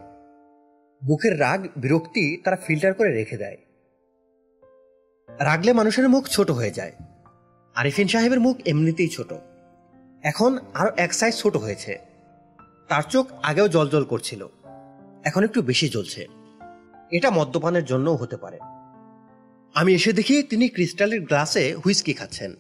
[1.04, 3.58] মুখের রাগ, বিরক্তি তারা ফিল্টার করে রেখে দেয়।
[5.40, 6.92] রাগলে মানুষের মুখ ছোট হয়ে যায়।
[7.76, 9.34] আরিফিন সাহেবের মুখ এমনিতেই ছোট।
[10.24, 12.00] এখন আরও এক সাইজ ছোট হয়েছে।
[12.90, 14.48] তার চোখ আগেও জল করছিল।
[15.24, 16.28] এখন একটু বেশি জ্বলছে।
[17.12, 18.60] এটা মদ্যপানের জন্যও হতে পারে।
[19.74, 22.52] আমি এসে দেখি তিনি ক্রিস্টালের গ্লাসে হুইস্কি খাচ্ছেন।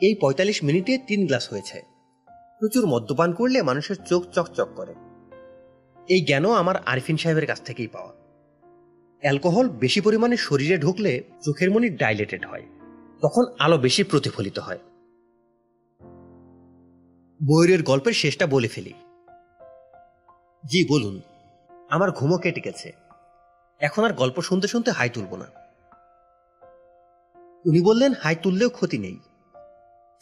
[0.00, 1.93] এই পঁয়তাল্লিশ মিনিটে তিন গ্লাস হয়েছে।
[2.64, 4.94] প্রচুর মদ্যপান করলে মানুষের চোখ চকচক করে।
[6.08, 8.12] এই জ্ঞানও আমার আরিফিন সাহেবের কাছ থেকেই পাওয়া।
[9.20, 12.62] অ্যালকোহল বেশি পরিমাণে শরীরে ঢুকলে চোখের মনি ডাইলেটেড হয়,
[13.22, 14.78] তখন আলো বেশি প্রতিফলিত হয়।
[17.42, 18.92] বইয়ের গল্পের শেষটা বলে ফেলি।
[20.66, 21.20] জি, বলুন।
[21.90, 22.92] আমার ঘুমো কেটে গেছে।
[23.78, 25.46] এখন আর গল্প শুনতে শুনতে হাই তুলব না।
[27.66, 29.18] উনি বললেন, হাই তুললেও ক্ষতি নেই।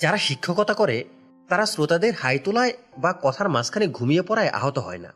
[0.00, 1.04] যারা শিক্ষকতা করে
[1.48, 5.12] তারা শ্রোতাদের হাই তোলায় বা কথার মাঝখানে ঘুমিয়ে পড়ায় আহত হয় না।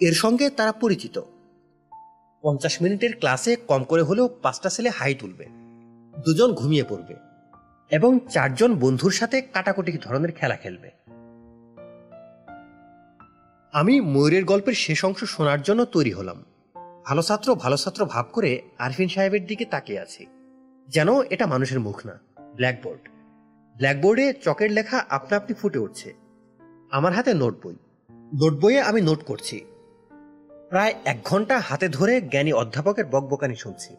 [0.00, 1.20] এর সঙ্গে তারা পরিচিত।
[2.42, 5.44] পঞ্চাশ মিনিটের ক্লাসে কম করে হলেও পাঁচটা ছেলে হাই তুলবে।
[6.24, 7.14] দুজন ঘুমিয়ে পড়বে
[7.90, 10.90] এবং চারজন বন্ধুর সাথে কাটাকুটি ধরনের খেলা খেলবে।
[13.72, 16.44] আমি ময়ূরের গল্পের শেষ অংশ শোনার জন্য তৈরি হলাম।
[17.04, 20.26] ভালো ছাত্র ভালো ছাত্র ভাব করে আরফিন সাহেবের দিকে তাকিয়ে আছি।
[20.88, 22.20] যেন এটা মানুষের মুখ না,
[22.54, 23.15] ব্ল্যাকবোর্ড।
[23.76, 26.14] ব্ল্যাকবোর্ডে চকের লেখা আপনা আপনি ফুটে উঠছে।
[26.90, 27.76] আমার হাতে নোট বই।
[28.10, 29.64] নোট বইয়ে আমি নোট করছি।
[30.68, 33.96] প্রায় এক ঘণ্টা হাতে ধরে জ্ঞানী অধ্যাপকের বকবকানি শুনছি।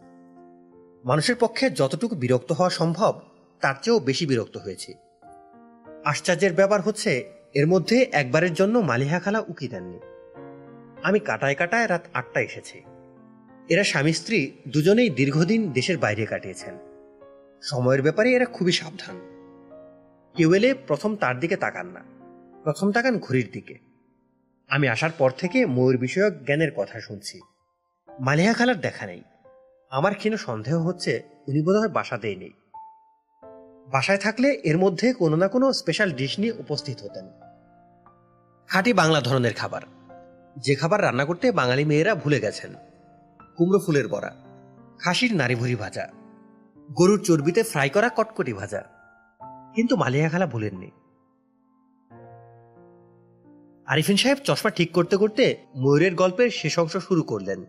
[1.05, 3.19] মানুষের পক্ষে যতটুকু বিরক্ত হওয়া সম্ভব,
[3.61, 4.93] তার চেয়েও বেশি বিরক্ত হয়েছি।
[6.05, 9.99] আশ্চর্যের ব্যাপার হচ্ছে, এর মধ্যে একবারের জন্য মালিহা খালা উকি দেননি।
[11.03, 12.81] আমি কাটায় কাটায় রাত আটটা এসেছি।
[13.69, 16.77] এরা স্বামী স্ত্রী দুজনেই দীর্ঘদিন দেশের বাইরে কাটিয়েছেন।
[17.61, 19.36] সময়ের ব্যাপারে এরা খুবই সাবধান।
[20.37, 22.03] কেউ এলে প্রথম তার দিকে তাকান না।
[22.63, 23.77] প্রথম তাকান ঘড়ির দিকে।
[24.69, 27.41] আমি আসার পর থেকে ময়ূর বিষয়ক জ্ঞানের কথা শুনছি।
[28.19, 29.23] মালিহা খালার দেখা নেই।
[29.89, 32.53] আমার ক্ষীণ সন্দেহ হচ্ছে উনি বোধহয় বাসাতেই নেই।
[33.87, 37.29] বাসায় থাকলে এর মধ্যে কোনো না কোনো স্পেশাল ডিশ নিয়ে উপস্থিত হতেন।
[38.67, 39.81] খাঁটি বাংলা ধরনের খাবার।
[40.57, 42.73] যে খাবার রান্না করতে বাঙালি মেয়েরা ভুলে গেছেন।
[43.57, 44.35] কুমড়ো ফুলের বড়া,
[44.99, 46.07] খাসির নারীভুরি ভাজা,
[46.91, 48.96] গরুর চর্বিতে ফ্রাই করা কটকটি ভাজা।
[49.77, 50.91] কিন্তু মালিয়া খালা ভুলেননি।
[53.87, 57.65] আরিফিন সাহেব চশমা ঠিক করতে করতে ময়ূরের গল্পের শেষ অংশ শুরু করলেন।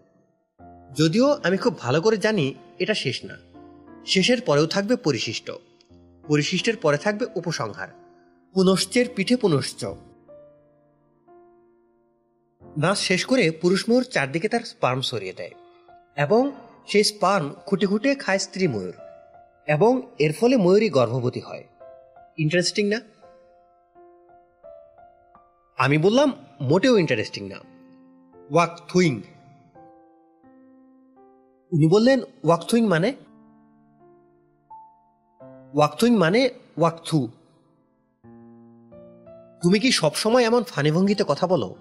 [0.97, 3.37] যদিও আমি খুব ভালো করে জানি এটা শেষ না।
[4.07, 5.51] শেষের পরেও থাকবে পরিশিষ্ট।
[6.29, 7.89] পরিশিষ্টের পরে থাকবে উপসংহার।
[8.55, 9.85] পুনশ্চের পিঠে পুনশ্চ।
[12.79, 15.51] নাচ শেষ করে পুরুষ ময়ূর চারদিকে তার স্পার্ম সরিয়ে দেয়
[16.17, 16.51] এবং
[16.87, 18.95] সেই স্পার্ম খুঁটে খুঁটে খায় স্ত্রী ময়ূর
[19.67, 21.65] এবং এর ফলে ময়ূরই গর্ভবতী হয়।
[22.39, 23.01] ইন্টারেস্টিং না?
[25.78, 27.56] আমি বললাম মোটেও ইন্টারেস্টিং না।
[28.51, 29.23] ওয়াক থুইং
[31.73, 33.15] উনি বললেন ওয়াক থুইং মানে?
[35.74, 37.28] ওয়াক থুইং মানে ওয়াক থু
[39.62, 41.77] তুমি কি সবসময় এমন ফানি ভঙ্গিতে কথা বলো?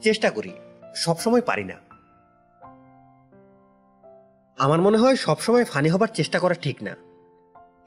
[0.00, 0.52] চেষ্টা করি
[0.94, 1.74] সবসময় পারি না।
[4.58, 7.09] আমার মনে হয় সবসময় ফানি হবার চেষ্টা করা ঠিক না।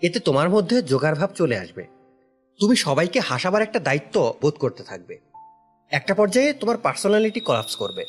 [0.04, 1.84] এতে তোমার মধ্যে জোগাড় ভাব চলে আসবে।
[2.60, 5.20] তুমি সবাইকে হাসাবার একটা দায়িত্ব বোধ করতে থাকবে।
[5.92, 8.06] একটা পর্যায়ে তোমার পার্সোনালিটি কলাপস করবে।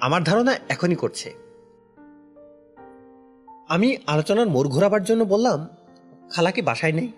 [0.00, 1.34] আমার ধারণা এখনই করছে।
[3.68, 5.68] আমি আলোচনার মোড় ঘোরাবার জন্য বললাম
[6.30, 7.12] খালা কি বাসায় নেই।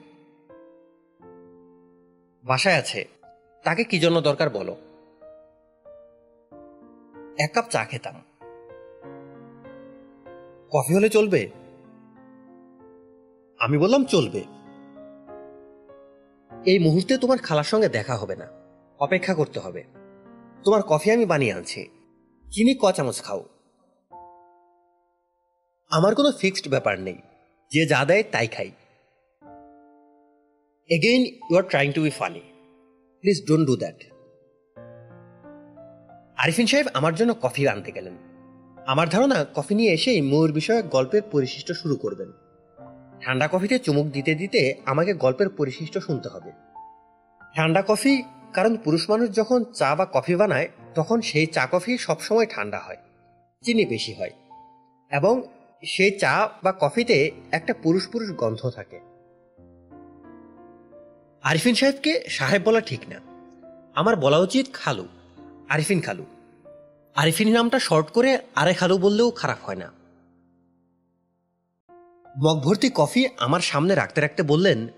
[2.44, 3.08] বাসায় আছে।
[3.64, 4.76] তাকে কি জন্য দরকার বলো।
[7.38, 8.14] এক কাপ চা খেতাম।
[10.70, 11.50] কফি হলে চলবে?
[13.58, 14.44] আমি বললাম, চলবে।
[16.64, 18.46] এই মুহূর্তে তোমার খালার সঙ্গে দেখা হবে না।
[18.98, 19.84] অপেক্ষা করতে হবে।
[20.64, 21.82] তোমার কফি আমি বানিয়ে আনছি।
[22.52, 23.44] চিনি ক চামচ খাও?
[25.90, 27.18] আমার কোনো ফিক্সড ব্যাপার নেই।
[27.70, 28.70] যে যা দেয় তাই খাই।
[30.88, 32.40] Again you are trying to be funny
[33.20, 34.04] please don't do that
[36.36, 38.16] Arifin সাহেব আমার জন্য কফি আনতে গেলেন।
[38.86, 42.32] আমার ধারণা কফি নিয়ে এসেই ময়ূর বিষয়ক গল্পের পরিশিষ্ট শুরু করবেন।
[43.22, 46.50] ঠান্ডা কফিতে চুমুক দিতে দিতে আমাকে গল্পের পরিশিষ্ট শুনতে হবে।
[47.56, 48.22] ঠান্ডা কফি,
[48.52, 52.96] কারণ পুরুষ মানুষ যখন চা বা কফি বানায়, তখন সেই চা কফি সবসময় ঠান্ডা হয়,
[53.64, 54.30] চিনি বেশি হয়।
[55.10, 55.42] এবং
[55.84, 58.98] সেই চা বা কফিতে একটা পুরুষ পুরুষ গন্ধ থাকে।
[61.42, 63.18] আরিফিন সাহেবকে সাহেব বলা ঠিক না।
[63.94, 65.06] আমার বলা উচিত খালু,
[65.68, 66.24] আরিফিন খালু।
[67.16, 69.97] আরিফিন নামটা শর্ট করে আরে খালু বললেও খারাপ হয় না।
[72.44, 74.88] মগ ভর্তি কফি আমার সামনে রাখতে রাখতে বললেন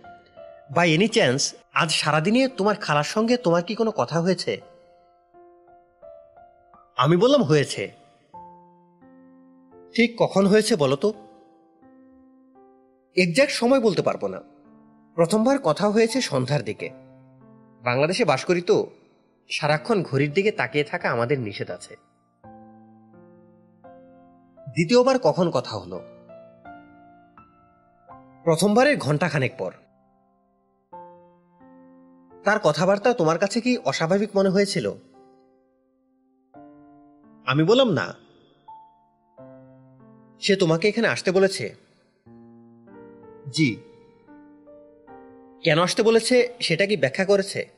[0.74, 4.60] বাই এনি চান্স আজ সারাদিনে তোমার খালার সঙ্গে তোমার কি কোনো কথা হয়েছে?
[6.96, 7.92] আমি বললাম, হয়েছে।
[9.94, 11.12] ঠিক কখন হয়েছে বলো তো?
[13.16, 14.40] এক্সাক্ট সময় বলতে পারব না।
[15.14, 16.90] প্রথমবার কথা হয়েছে সন্ধ্যার দিকে।
[17.82, 18.90] বাংলাদেশে বাস করি তো,
[19.50, 21.96] সারাক্ষণ ঘড়ির দিকে তাকিয়ে থাকা আমাদের নিষেধ আছে।
[24.58, 26.19] দ্বিতীয়বার কখন কথা হলো?
[28.44, 29.72] প্রথমবারের ঘন্টাখানেক পর।
[32.44, 34.92] তার কথাবার্তা তোমার কাছে কি অস্বাভাবিক মনে হয়েছিল?
[37.46, 38.14] আমি বললাম, না।
[40.40, 41.74] সে তোমাকে এখানে আসতে বলেছে?
[43.48, 43.76] জি।
[45.62, 47.68] কেন আসতে বলেছে, সেটা কি ব্যাখ্যা করেছে?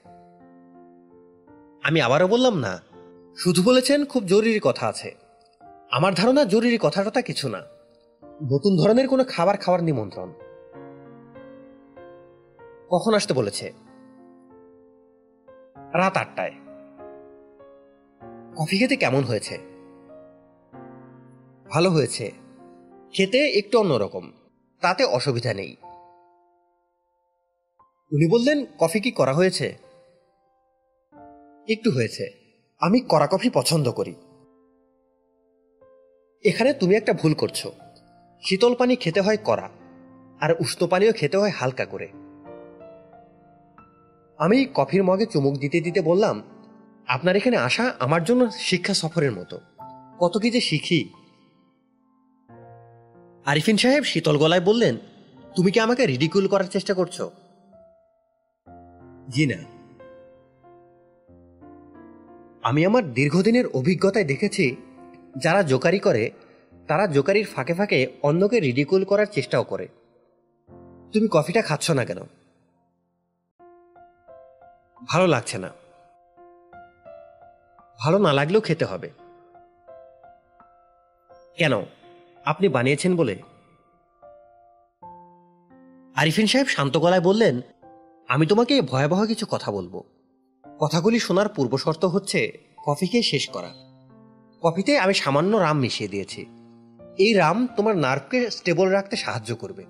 [1.83, 2.81] আমি আবারও বললাম, না।
[3.37, 5.15] শুধু বলেছেন, খুব জরুরি কথা আছে।
[5.91, 7.61] আমার ধারণা জরুরি কথাটা কিছু না।
[8.25, 10.33] নতুন ধরনের কোনো খাবার খাওয়ার নিমন্ত্রণ।
[12.93, 13.73] কখন আসতে বলেছে?
[15.95, 16.53] রাত আটটায়।
[18.57, 19.59] কফি খেতে কেমন হয়েছে?
[21.71, 22.33] ভালো হয়েছে।
[23.13, 24.33] খেতে একটু অন্যরকম।
[24.81, 25.77] তাতে অসুবিধা নেই।
[28.13, 29.77] উনি বললেন কফি কি করা হয়েছে?
[31.69, 32.31] একটু হয়েছে।
[32.81, 34.15] আমি কড়া কফি পছন্দ করি।
[36.45, 37.67] এখানে তুমি একটা ভুল করছ।
[38.43, 39.71] শীতল পানি খেতে হয় কড়া
[40.41, 42.22] আর উষ্ণ পানিও খেতে হয় হালকা করে।
[44.43, 46.43] আমি কফির মগে চুমুক দিতে দিতে বললাম,
[47.07, 49.61] আপনার এখানে আসা আমার জন্য শিক্ষা সফরের মতো।
[50.19, 51.01] কত কি যে শিখি।
[53.45, 54.97] আরিফিন সাহেব শীতল গলায় বললেন,
[55.57, 57.23] তুমি কি আমাকে রিডিকুল করার চেষ্টা করছ?
[59.29, 59.59] জি না।
[62.63, 64.77] আমি আমার দীর্ঘদিনের অভিজ্ঞতায় দেখেছি,
[65.37, 66.31] যারা জোকারি করে,
[66.89, 69.89] তারা জোকারির ফাঁকে ফাঁকে অন্যকে রিডিকুল করার চেষ্টাও করে।
[71.13, 72.19] তুমি কফিটা খাচ্ছ না কেন?
[75.09, 75.71] ভালো লাগছে না।
[78.01, 79.11] ভালো না লাগলেও খেতে হবে।
[81.57, 81.73] কেন?
[82.45, 83.43] আপনি বানিয়েছেন বলে।
[86.17, 87.61] আরিফিন সাহেব শান্ত গলায় বললেন,
[88.29, 90.03] আমি তোমাকে ভয়াবহ কিছু কথা বলব।
[90.81, 93.71] কথাগুলি শোনার পূর্বশর্ত হচ্ছে কফিকে শেষ করা।
[94.63, 96.47] কফিতে আমি সামান্য রাম মিশিয়ে দিয়েছি।
[97.19, 99.85] এই রাম তোমার নার্ভকে স্টেবল রাখতে সাহায্য করবে।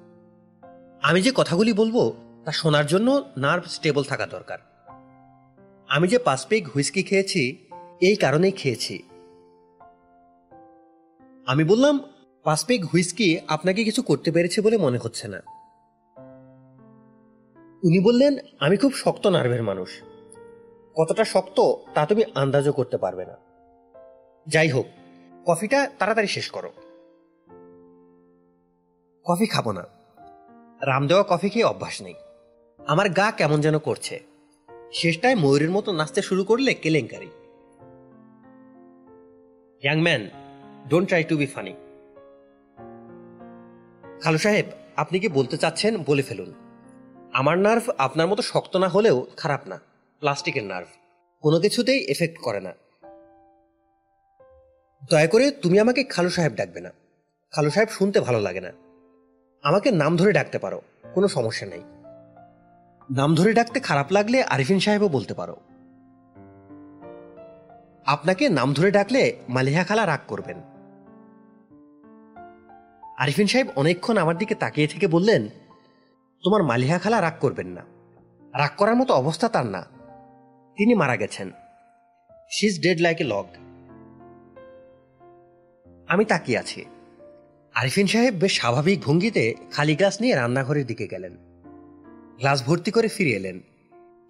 [1.02, 2.12] আমি যে কথাগুলি বলব
[2.44, 4.71] তা শোনার জন্য নার্ভ স্টেবল থাকা দরকার।
[5.92, 7.56] আমি যে পাঁচ পেগ হুইস্কি খেয়েছি,
[8.00, 9.02] এই কারণেই খেয়েছি।
[11.46, 12.00] আমি বললাম,
[12.44, 15.42] পাঁচ পেগ হুইস্কি আপনাকে কিছু করতে পেরেছে বলে মনে হচ্ছে না।
[17.84, 20.02] উনি বললেন, আমি খুব শক্ত নার্ভের মানুষ।
[20.96, 21.60] কতটা শক্ত,
[21.94, 23.36] তা তুমি আন্দাজও করতে পারবে না।
[24.48, 24.86] যাই হোক,
[25.46, 26.72] কফিটা তাড়াতাড়ি শেষ করো।
[29.24, 29.82] কফি খাব না।
[30.82, 32.14] রাম দেওয়া কফি খেয়ে অভ্যাস নেই।
[32.86, 34.31] আমার গা কেমন যেন করছে।
[34.92, 37.30] শেষটায় ময়ূরের মতো নাচতে শুরু করলে কেলেঙ্কারি।
[39.82, 40.22] Young man
[40.88, 41.74] don't try to be funny
[44.22, 44.66] খালু সাহেব,
[44.96, 46.50] আপনি কি বলতে চাচ্ছেন বলে ফেলুন।
[47.32, 49.76] আমার নার্ভ আপনার মতো শক্ত না হলেও খারাপ না,
[50.22, 50.88] প্লাস্টিকের নার্ভ
[51.44, 52.72] কোনো কিছুতেই এফেক্ট করে না।
[55.10, 56.90] দয়া করে তুমি আমাকে খালু সাহেব ডাকবে না।
[57.52, 58.72] খালু সাহেব শুনতে ভালো লাগে না।
[59.62, 60.78] আমাকে নাম ধরে ডাকতে পারো,
[61.14, 61.82] কোনো সমস্যা নেই।
[63.16, 65.56] নাম ধরে ডাকতে খারাপ লাগলে আরিফিন সাহেবও বলতে পারো।
[68.06, 70.56] আপনাকে নাম ধরে ডাকলে মালিহা খালা রাগ করবেন।
[73.18, 75.48] আরিফিন সাহেব অনেকক্ষণ আমার দিকে তাকিয়ে থেকে বললেন,
[76.44, 77.80] তোমার মালিহা খালা রাগ করবেন না।
[78.58, 79.82] রাগ করার মতো অবস্থা তার না।
[80.76, 81.50] তিনি মারা গেছেন।
[82.50, 83.46] She is dead like a log
[86.08, 86.84] আমি তাকিয়ে আছি।
[87.74, 91.51] আরিফিন সাহেব বেশ স্বাভাবিক ভঙ্গিতে খালি গ্লাস নিয়ে রান্নাঘরের দিকে গেলেন।
[92.38, 93.60] গ্লাস ভর্তি করে ফিরে এলেন।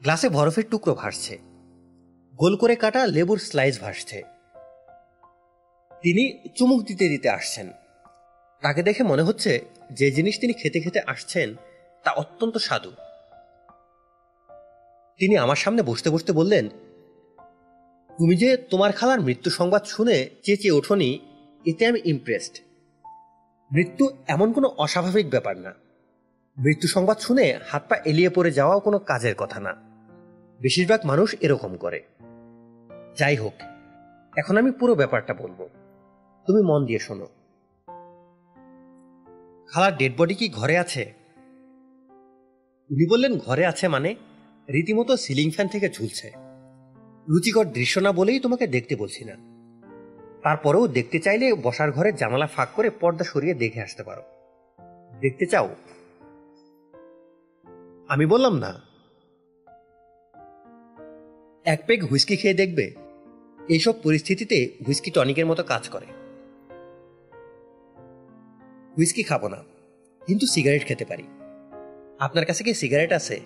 [0.03, 1.39] গ্লাসে বরফের টুকরো ভাসছে।
[2.37, 4.23] গোল করে কাটা লেবুর স্লাইস ভাসছে।
[6.03, 7.70] তিনি চুমুক দিতে দিতে আসছেন।
[8.62, 9.61] তাকে দেখে মনে হচ্ছে
[9.93, 11.55] যে জিনিস তিনি খেতে খেতে আসছেন,
[12.05, 12.91] তা অত্যন্ত স্বাদু
[15.19, 16.69] তিনি আমার সামনে বসতে বসতে বললেন,
[18.19, 21.19] তুমি যে তোমার খালার মৃত্যু সংবাদ শুনে চেঁচিয়ে ওঠনি,
[21.66, 22.59] এতে আমি ইমপ্রেসড
[23.73, 25.81] মৃত্যু এমন কোনো অস্বাভাবিক ব্যাপার না।
[26.59, 29.73] মৃত্যু সংবাদ শুনে হাত পা এলিয়ে পড়ে যাওয়াও কোনো কাজের কথা না।
[30.61, 32.03] বেশিরভাগ মানুষ এরকম করে।
[33.19, 33.53] যাই হোক,
[34.37, 35.69] এখন আমি পুরো ব্যাপারটা বলব।
[36.47, 37.27] তুমি মন দিয়ে শোনো।
[39.69, 41.12] খালার ডেড বডি কি ঘরে আছে?
[42.91, 44.15] উনি বললেন, ঘরে আছে মানে
[44.69, 46.33] রীতিমতো সিলিং ফ্যান থেকে ঝুলছে।
[47.29, 49.37] রুচিকর দৃশ্য না বলেই তোমাকে দেখতে বলছি না।
[50.43, 54.23] তারপরেও দেখতে চাইলে বসার ঘরে জানালা ফাঁক করে পর্দা সরিয়ে দেখে আসতে পারো।
[55.20, 55.69] দেখতে চাও?
[58.09, 58.73] আমি বললাম না।
[61.65, 62.87] এক পেগ হুইস্কি খেয়ে দেখবে,
[63.69, 66.07] এইসব পরিস্থিতিতে হুইস্কি টনিকের মতো কাজ করে।
[68.97, 69.61] হুইস্কি খাব না,
[70.23, 71.27] কিন্তু সিগারেট খেতে পারি।
[72.19, 73.37] আপনার কাছে কি সিগারেট আছে?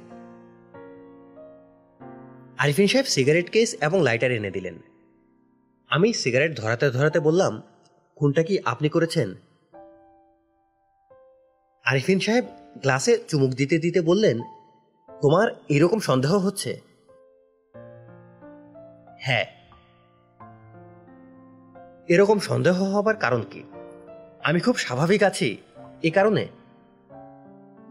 [2.58, 4.76] আরিফিন সাহেব সিগারেট কেস এবং লাইটার এনে দিলেন।
[5.90, 7.62] আমি সিগারেট ধরাতে ধরাতে বললাম,
[8.16, 9.28] কোনটা কি আপনি করেছেন?
[11.84, 12.44] আরিফিন সাহেব
[12.82, 14.38] গ্লাসে চুমুক দিতে দিতে বললেন,
[15.08, 16.80] তোমার এরকম সন্দেহ হচ্ছে?
[19.20, 19.46] হ্যাঁ।
[22.08, 23.62] এরকম সন্দেহ হবার কারণ কি?
[24.44, 25.56] আমি খুব স্বাভাবিক আছি,
[26.02, 26.44] এ কারণে।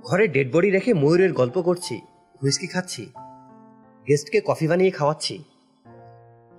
[0.04, 1.96] ঘরে ডেড বডি রেখে ময়ূরের গল্প করছি,
[2.42, 3.04] হুইস্কি খাচ্ছি,
[4.08, 5.44] গেস্টকে কফি বানিয়ে খাওয়াচ্ছি।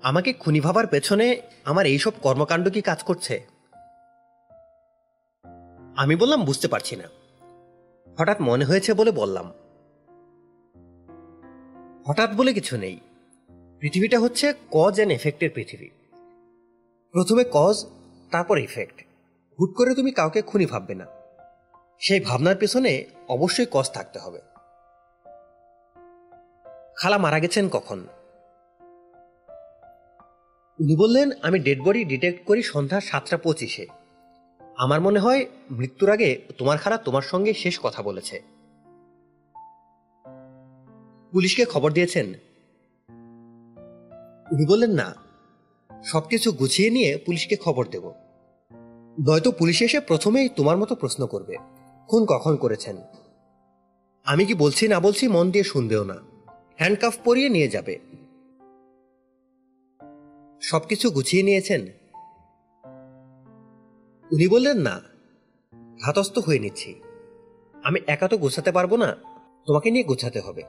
[0.02, 1.26] আমাকে খুনি ভাবার পেছনে
[1.64, 3.34] আমার এইসব কর্মকাণ্ড কি কাজ করছে?
[5.96, 7.06] আমি বললাম বুঝতে পারছি না।
[8.18, 9.52] হঠাৎ মনে হয়েছে বলে বললাম।
[12.06, 13.00] হঠাৎ বলে কিছু নেই।
[13.80, 15.88] পৃথিবীটা হচ্ছে কজ অ্যান্ড এফেক্টের পৃথিবী।
[17.12, 17.86] প্রথমে কজ
[18.30, 19.02] তারপর ইফেক্ট
[19.60, 21.06] হুট করে তুমি কাউকে খুনি ভাববে না।
[21.98, 24.40] সেই ভাবনার পেছনে অবশ্যই কজ থাকতে হবে।
[26.96, 27.98] খালা মারা গেছেন কখন?
[30.80, 33.86] উনি বললেন, আমি ডেড বডি ডিটেক্ট করি সন্ধ্যা সাতটা পঁচিশে।
[34.78, 38.42] আমার মনে হয় মৃত্যুর আগে তোমার খালা তোমার সঙ্গে শেষ কথা বলেছে।
[41.32, 42.26] পুলিশকে খবর দিয়েছেন।
[44.52, 45.14] উনি বললেন, না,
[46.04, 48.12] সবকিছু গুছিয়ে নিয়ে পুলিশকে খবর দেব।
[49.26, 51.56] নয়তো পুলিশ এসে প্রথমেই তোমার মতো প্রশ্ন করবে,
[52.08, 52.96] খুন কখন করেছেন?
[54.24, 56.16] আমি কি বলছি না বলছি মন দিয়ে শুনবেও না।
[56.76, 57.98] হ্যান্ডকাফ পরিয়ে নিয়ে যাবে।
[60.60, 61.86] সবকিছু গুছিয়ে নিয়েছেন
[64.32, 65.00] উনি বললেন, না
[66.04, 67.00] হাতস্থ হয়ে নিচ্ছি।
[67.84, 69.16] আমি একা তো গোছাতে পারব না,
[69.66, 70.62] তোমাকে নিয়ে গোছাতে হবে।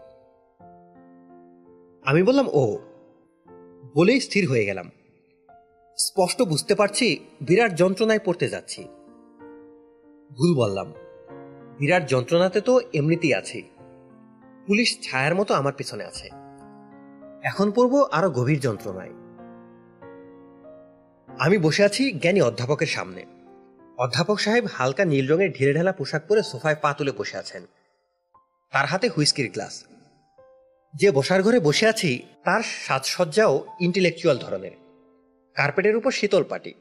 [2.05, 2.77] আমি বললাম ও
[3.95, 4.91] বলেই স্থির হয়ে গেলাম।
[5.97, 8.83] স্পষ্ট বুঝতে পারছি, বিরাট যন্ত্রণায় পড়তে যাচ্ছি।
[10.37, 10.93] ভুল বললাম,
[11.79, 13.63] বিরাট যন্ত্রণাতে তো এমনিতেই আছি।
[14.67, 16.29] পুলিশ ছায়ার মতো আমার পিছনে আছে।
[17.43, 19.13] এখন পড়ব আরও গভীর যন্ত্রণায়।
[21.37, 23.25] আমি বসে আছি জ্ঞানী অধ্যাপকের সামনে।
[23.97, 27.65] অধ্যাপক সাহেব হালকা নীল রঙের ঢিলে ঢালা পোশাক পরে সোফায় পা তুলে বসে আছেন।
[28.71, 29.83] তার হাতে হুইস্কির গ্লাস।
[30.93, 34.71] যে বসার ঘরে বসে আছি, তার সাজসজ্জাও ইন্টেলেকচুয়াল ধরনের।
[35.55, 36.73] কার্পেটের উপর শীতল পাটি।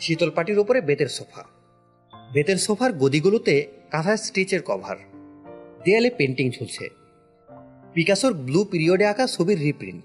[0.00, 1.44] শীতল পাটির উপরে বেতের সোফা।
[2.32, 4.96] বেতের সোফার গদিগুলোতে কাঁথা স্টিচের কভার।
[5.84, 6.88] দেয়ালে পেন্টিং ঝুলছে।
[7.94, 10.04] পিকাসোর ব্লু পিরিয়ডে আঁকা ছবির রিপ্রিন্ট।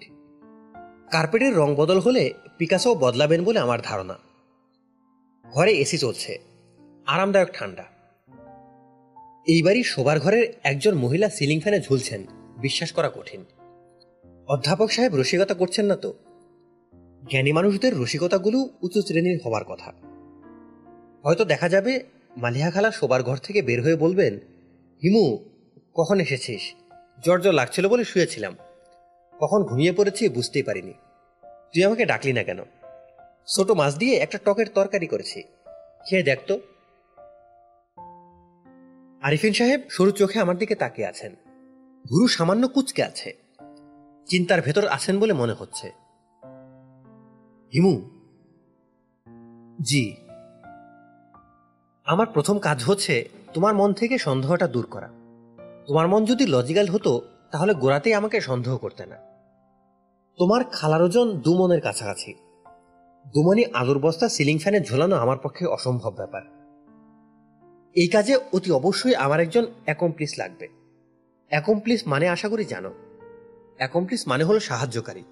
[1.12, 4.27] কার্পেটের রং বদল হলে পিকাসো বদলাবেন বলে আমার ধারণা।
[5.52, 6.40] ঘরে এসি চলছে।
[7.06, 7.84] আরামদায়ক ঠান্ডা।
[9.48, 12.26] এইবারই শোবার ঘরের একজন মহিলা সিলিং ফ্যানে ঝুলছেন,
[12.58, 13.46] বিশ্বাস করা কঠিন।
[14.48, 16.14] অধ্যাপক সাহেব রসিকতা করছেন না তো?
[17.30, 19.94] জ্ঞানী মানুষদের রসিকতাগুলো উঁচু শ্রেণির হবার কথা।
[21.24, 22.04] হয়তো দেখা যাবে
[22.38, 24.36] মালিহা খালা শোবার ঘর থেকে বের হয়ে বলবেন,
[25.04, 25.38] হিমু,
[25.94, 26.62] কখন এসেছিস?
[27.24, 28.56] জ্বর জ্বর লাগছিল বলে শুয়েছিলাম।
[29.40, 30.94] কখন ঘুমিয়ে পড়েছি বুঝতেই পারিনি।
[31.74, 32.60] তুই আমাকে ডাকলি না কেন?
[33.48, 35.44] ছোট মাছ দিয়ে একটা টকের তরকারি করেছি।
[36.10, 36.60] খেয়ে দেখতো
[39.22, 41.36] আরিফিন সাহেব সরু চোখে আমার দিকে তাকিয়ে আছেন।
[42.12, 43.38] গুরু সামান্য কুচকে আছে।
[44.26, 45.88] চিন্তার ভেতর আছেন বলে মনে হচ্ছে।
[47.74, 48.10] হিমু।
[49.82, 50.16] জি।
[52.06, 55.10] আমার প্রথম কাজ হচ্ছে তোমার মন থেকে সন্দেহটা দূর করা।
[55.88, 57.22] তোমার মন যদি লজিক্যাল হতো,
[57.52, 59.16] তাহলে গোড়াতেই আমাকে সন্দেহ করতে না।
[60.38, 62.34] তোমার খালার ওজন দুমনের কাছাকাছি।
[63.34, 66.42] দুমনি আলুর বস্তা সিলিং ফ্যানে ঝোলানো আমার পক্ষে অসম্ভব ব্যাপার।
[67.94, 70.68] এই কাজে অতি অবশ্যই আমার একজন অ্যাকমপ্লিস লাগবে।
[71.50, 72.94] অ্যাকমপ্লিস মানে আশা করি জানো।
[73.78, 75.24] অ্যাকমপ্লিস মানে হলো সাহায্যকারী।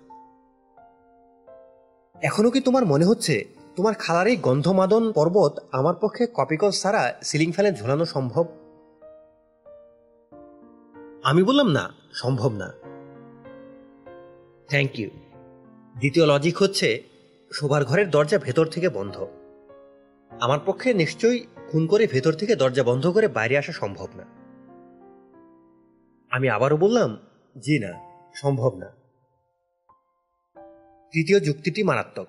[2.21, 3.45] এখনও কি তোমার মনে হচ্ছে
[3.75, 8.45] তোমার খালার এই গন্ধমাদন পর্বত আমার পক্ষে কপিকল ছাড়া সিলিং ফ্যানে ঝোলানো সম্ভব?
[11.23, 12.73] আমি বললাম না, সম্ভব না।
[14.69, 15.09] থ্যাংক ইউ
[15.97, 17.14] দ্বিতীয় লজিক হচ্ছে
[17.55, 19.27] শোবার ঘরের দরজা ভেতর থেকে বন্ধ।
[20.39, 24.23] আমার পক্ষে নিশ্চয়ই খুন করে ভেতর থেকে দরজা বন্ধ করে বাইরে আসা সম্ভব না।
[26.29, 27.17] আমি আবারও বললাম,
[27.57, 27.99] জি না,
[28.35, 28.85] সম্ভব না।
[31.11, 32.27] তৃতীয় যুক্তিটি মারাত্মক।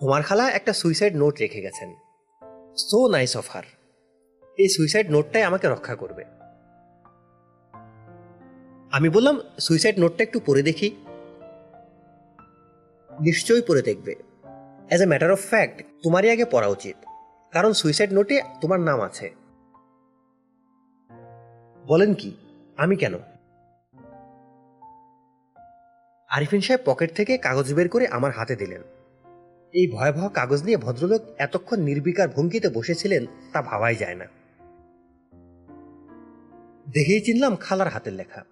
[0.00, 1.94] তোমার খালা একটা সুইসাইড নোট রেখে গেছেন।
[2.76, 3.62] So nice of her.
[4.58, 6.24] এই সুইসাইড নোটটাই আমাকে রক্ষা করবে।
[8.92, 11.05] আমি বললাম, সুইসাইড নোটটা একটু পড়ে দেখি।
[13.20, 14.14] নিশ্চয়ই পড়ে দেখবে।
[14.88, 16.96] As a matter of fact তোমারই আগে পড়া উচিত।
[17.52, 19.34] কারণ সুইসাইড নোটে তোমার নাম আছে।
[21.86, 22.36] বলেন কি?
[22.76, 23.14] আমি কেন?
[26.28, 28.82] আরিফিন সাহেব পকেট থেকে কাগজ বের করে আমার হাতে দিলেন।
[29.72, 34.24] এই ভয়াবহ কাগজ নিয়ে ভদ্রলোক এতক্ষণ নির্বিকার ভঙ্গিতে বসেছিলেন তা ভাবাই যায় না।
[36.92, 38.44] দেখেই চিনলাম খালার হাতের লেখা।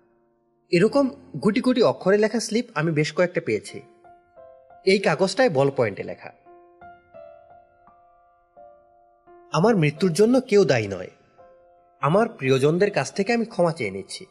[0.71, 1.11] এরকম
[1.43, 3.83] গুটি গুটি অক্ষরে লেখা স্লিপ আমি বেশ কয়েকটা পেয়েছি।
[4.85, 6.33] এই কাগজটায় বল পয়েন্টে লেখা।
[9.53, 11.11] আমার মৃত্যুর জন্য কেউ দায়ী নয়।
[12.01, 14.27] আমার প্রিয়জনদের কাছ থেকে আমি ক্ষমা চেয়ে নিচ্ছি।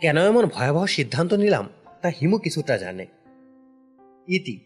[0.00, 1.68] কেন এমন ভয়াবহ সিদ্ধান্ত নিলাম,
[2.02, 3.06] তা হিমু কিছুটা জানে।
[4.28, 4.60] ইতি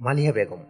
[0.00, 0.64] মালিয়া বেগম।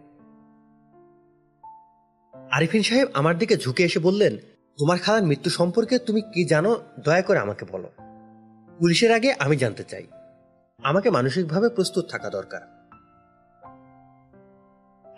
[2.51, 4.37] আরিফিন সাহেব আমার দিকে ঝুঁকে এসে বললেন,
[4.77, 7.91] তোমার খালার মৃত্যু সম্পর্কে তুমি কি জানো, দয়া করে আমাকে বলো।
[8.79, 10.07] পুলিশের আগে আমি জানতে চাই।
[10.83, 12.80] আমাকে মানসিকভাবে প্রস্তুত থাকা দরকার।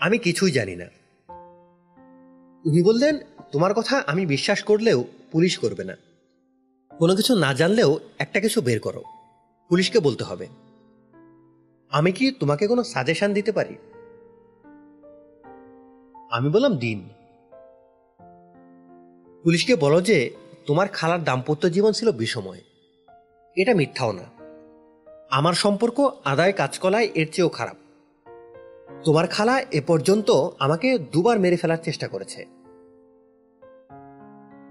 [0.04, 0.86] আমি কিছুই জানি না।
[2.66, 3.18] উনি বললেন,
[3.52, 5.98] তোমার কথা আমি বিশ্বাস করলেও পুলিশ করবে না।
[7.00, 9.04] কোনো কিছু না জানলেও একটা কিছু বের করো।
[9.70, 10.48] পুলিশকে বলতে হবে।
[11.90, 13.76] আমি কি তোমাকে কোনো সাজেশন দিতে পারি?
[16.32, 17.10] আমি বললাম, দিন।
[19.44, 20.32] পুলিশকে বলো যে,
[20.66, 22.62] তোমার খালার দাম্পত্য জীবন ছিল বিষময়।
[23.56, 24.24] এটা মিথ্যাও না।
[25.32, 27.76] আমার সম্পর্ক আদায় কাজকলায় এর চেয়েও খারাপ।
[29.06, 32.46] তোমার খালা এ পর্যন্ত আমাকে দুবার মেরে ফেলার চেষ্টা করেছে।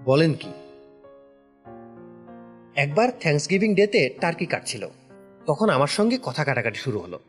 [0.05, 0.49] বলেন কি?
[2.75, 4.87] একবার থ্যাংকসগিভিং ডেতে টার্কি কাটছিল।
[5.45, 7.19] তখন আমার সঙ্গে কথা কাটাকাটি শুরু হলো।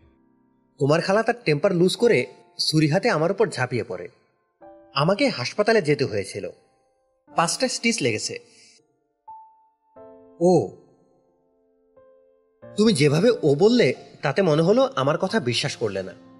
[0.78, 2.26] তোমার খালা তার টেম্পার লুজ করে
[2.58, 4.08] ছুরি হাতে আমার উপর ঝাঁপিয়ে পড়ে।
[4.94, 6.50] আমাকে হাসপাতালে যেতে হয়েছিল।
[7.36, 8.38] পাঁচটা স্টিচ লেগেছে।
[10.40, 10.68] ও।
[12.76, 16.33] তুমি যেভাবে ও বললে, তাতে মনে হলো আমার কথা বিশ্বাস করলে না।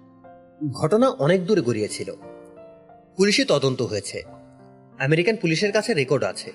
[0.71, 2.15] ঘটনা অনেক দূরে গড়িয়েছিল
[3.17, 4.23] পুলিশে তদন্ত হয়েছে।
[4.99, 6.53] আমেরিকান পুলিশের কাছে রেকর্ড আছে।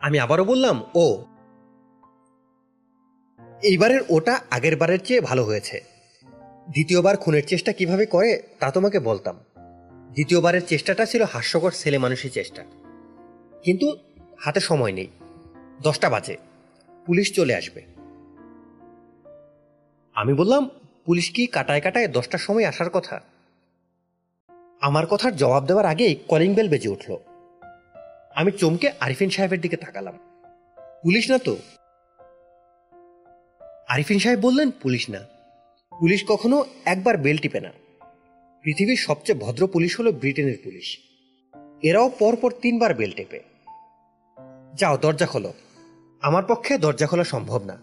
[0.00, 1.24] আমি আবারও বললাম, ও,
[3.62, 5.84] এইবারের ওটা আগের বারের চেয়ে ভালো হয়েছে।
[6.70, 9.40] দ্বিতীয়বার খুনের চেষ্টা কীভাবে করে, তা তোমাকে বলতাম।
[10.12, 12.64] দ্বিতীয়বারের চেষ্টাটা ছিল হাস্যকর ছেলে মানুষের চেষ্টা।
[13.62, 13.98] কিন্তু
[14.38, 15.08] হাতে সময় নেই।
[15.82, 16.36] দশটা বাজে।
[17.06, 17.82] পুলিশ চলে আসবে।
[20.14, 20.70] আমি বললাম
[21.08, 23.20] পুলিশ কি কাটায় কাটায় দশটার সময় আসার কথা?
[24.80, 27.16] আমার কথার জবাব দেওয়ার আগেই কলিং বেল বেজে উঠল।
[28.34, 30.18] আমি চমকে আরিফিন সাহেবের দিকে তাকালাম।
[31.02, 31.56] পুলিশ না তো?
[33.88, 35.18] আরিফিন সাহেব বললেন, পুলিশ না।
[35.98, 37.72] পুলিশ কখনো একবার বেল টিপে না।
[38.62, 40.98] পৃথিবীর সবচেয়ে ভদ্র পুলিশ হলো ব্রিটেনের পুলিশ।
[41.82, 43.40] এরাও পরপর তিনবার বেল টেপে।
[44.74, 45.52] যাও, দরজা খোলো।
[46.22, 47.78] আমার পক্ষে দরজা খোলা সম্ভব না।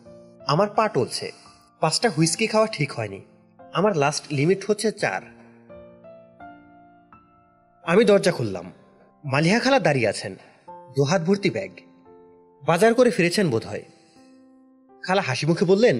[0.47, 1.44] আমার পা টলছে।
[1.79, 3.21] পাঁচটা হুইস্কি খাওয়া ঠিক হয়নি।
[3.73, 5.21] আমার লাস্ট লিমিট হচ্ছে চার।
[7.83, 8.71] আমি দরজা খুললাম।
[9.25, 10.35] মালিহা খালা দাঁড়িয়ে আছেন।
[10.69, 11.71] দুহাত ভর্তি ব্যাগ।
[12.65, 13.83] বাজার করে ফিরেছেন বোধ হয়
[15.03, 15.99] খালা হাসি মুখে বললেন,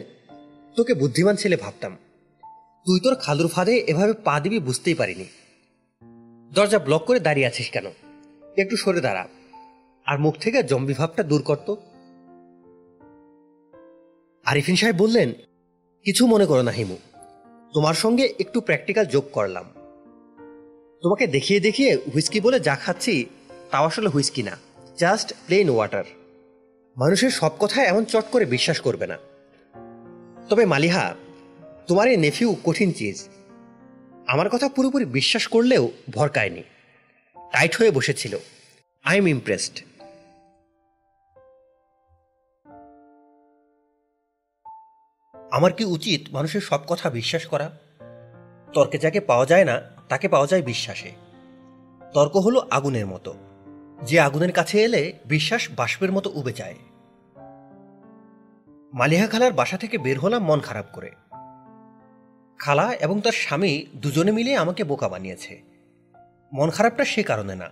[0.75, 1.97] তোকে বুদ্ধিমান ছেলে ভাবতাম।
[2.85, 5.25] তুই তোর খালুর ফাঁদে এভাবে পা দিবি বুঝতেই পারিনি।
[6.53, 7.85] দরজা ব্লক করে দাঁড়িয়ে আছিস কেন?
[8.57, 9.27] একটু সরে দাঁড়া।
[10.05, 11.75] আর মুখ থেকে জম্বি ভাবটা দূর করত
[14.45, 15.33] আরিফিন সাহেব বললেন
[16.05, 16.97] কিছু মনে করো না, হিমু।
[17.73, 19.65] তোমার সঙ্গে একটু প্র্যাকটিক্যাল যোগ করলাম।
[21.01, 23.25] তোমাকে দেখিয়ে দেখিয়ে হুইস্কি বলে যা খাচ্ছি,
[23.71, 24.57] তাও আসলে হুইস্কি না
[24.97, 26.03] জাস্ট প্লেন ওয়াটার
[26.97, 29.17] মানুষের সব কথায় এমন চট করে বিশ্বাস করবে না।
[30.49, 31.15] তবে মালিহা,
[31.87, 33.29] তোমার এই নেফিউ কঠিন চিজ
[34.27, 36.63] আমার কথা পুরোপুরি বিশ্বাস করলেও ভরকায়নি।
[37.37, 38.37] টাইট হয়ে বসেছিল।
[39.03, 39.79] আই এম ইমপ্রেসড
[45.55, 47.77] আমার কি উচিত মানুষের সব কথা বিশ্বাস করা?
[48.73, 51.11] তর্কে যাকে পাওয়া যায় না, তাকে পাওয়া যায় বিশ্বাসে।
[52.13, 53.33] তর্ক হলো আগুনের মতো।
[54.03, 56.75] যে আগুনের কাছে এলে বিশ্বাস বাষ্পের মতো উবে যায়।
[58.93, 61.11] মালিহা খালার বাসা থেকে বের হলাম মন খারাপ করে।
[62.59, 65.61] খালা এবং তার স্বামী দুজনে মিলে আমাকে বোকা বানিয়েছে।
[66.53, 67.69] মন খারাপটা সে কারণে না,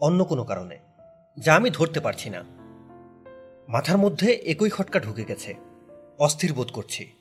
[0.00, 0.78] অন্য কোনো কারণে,
[1.38, 2.44] যা আমি ধরতে পারছি না।
[3.68, 5.54] মাথার মধ্যে একই খটকা ঢুকে গেছে।
[6.18, 7.12] অস্থির বোধ করছি।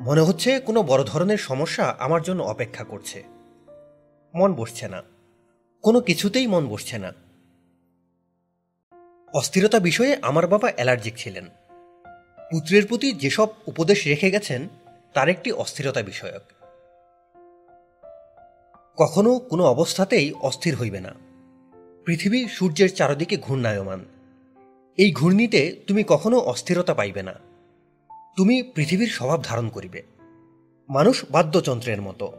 [0.00, 3.24] মনে হচ্ছে কোনো বড় ধরনের সমস্যা আমার জন্য অপেক্ষা করছে।
[4.34, 5.02] মন বসছে না।
[5.82, 7.12] কোনো কিছুতেই মন বসছে না।
[9.34, 11.44] অস্থিরতা বিষয়ে আমার বাবা অ্যালার্জিক ছিলেন।
[12.50, 14.68] পুত্রের প্রতি যেসব উপদেশ রেখে গেছেন,
[15.14, 16.42] তার একটি অস্থিরতা বিষয়ক।
[18.96, 21.14] কখনো কোনো অবস্থাতেই অস্থির হইবে না।
[22.04, 24.04] পৃথিবী সূর্যের চারদিকে ঘূর্ণায়মান।
[24.96, 27.53] এই ঘূর্ণিতে তুমি কখনো অস্থিরতা পাইবে না।
[28.36, 30.02] তুমি পৃথিবীর স্বভাব ধারণ করিবে।
[30.88, 32.32] মানুষ বাদ্যযন্ত্রের মতো।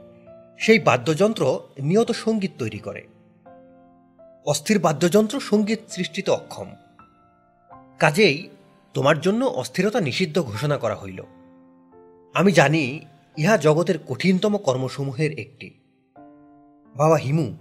[0.59, 3.07] সেই বাদ্যযন্ত্র নিয়ত সংগীত তৈরি করে।
[4.45, 6.72] অস্থির বাদ্যযন্ত্র সংগীত সৃষ্টিতে অক্ষম।
[7.99, 8.49] কাজেই
[8.93, 11.22] তোমার জন্য অস্থিরতা নিষিদ্ধ ঘোষণা করা হইল।
[12.34, 12.99] আমি জানি
[13.38, 15.72] ইহা জগতের কঠিনতম কর্মসমূহের একটি।
[16.95, 17.55] বাবা হিমু,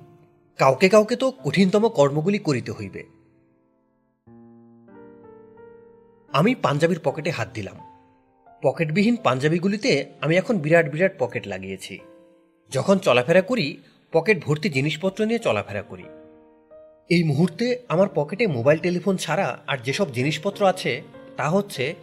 [0.58, 3.04] কাউকে কাউকে তো কঠিনতম কর্মগুলি করিতে হইবে।
[6.32, 7.83] আমি পাঞ্জাবির পকেটে হাত দিলাম।
[8.64, 11.98] পকেটবিহীন পাঞ্জাবিগুলিতে আমি এখন বিরাট বিরাট পকেট লাগিয়েছি।
[12.72, 13.76] যখন চলাফেরা করি,
[14.12, 16.02] পকেট ভর্তি জিনিসপত্র নিয়ে চলাফেরা করি।
[17.08, 21.02] এই মুহূর্তে আমার পকেটে মোবাইল টেলিফোন ছাড়া আর যেসব জিনিসপত্র আছে,
[21.36, 21.94] তা হচ্ছে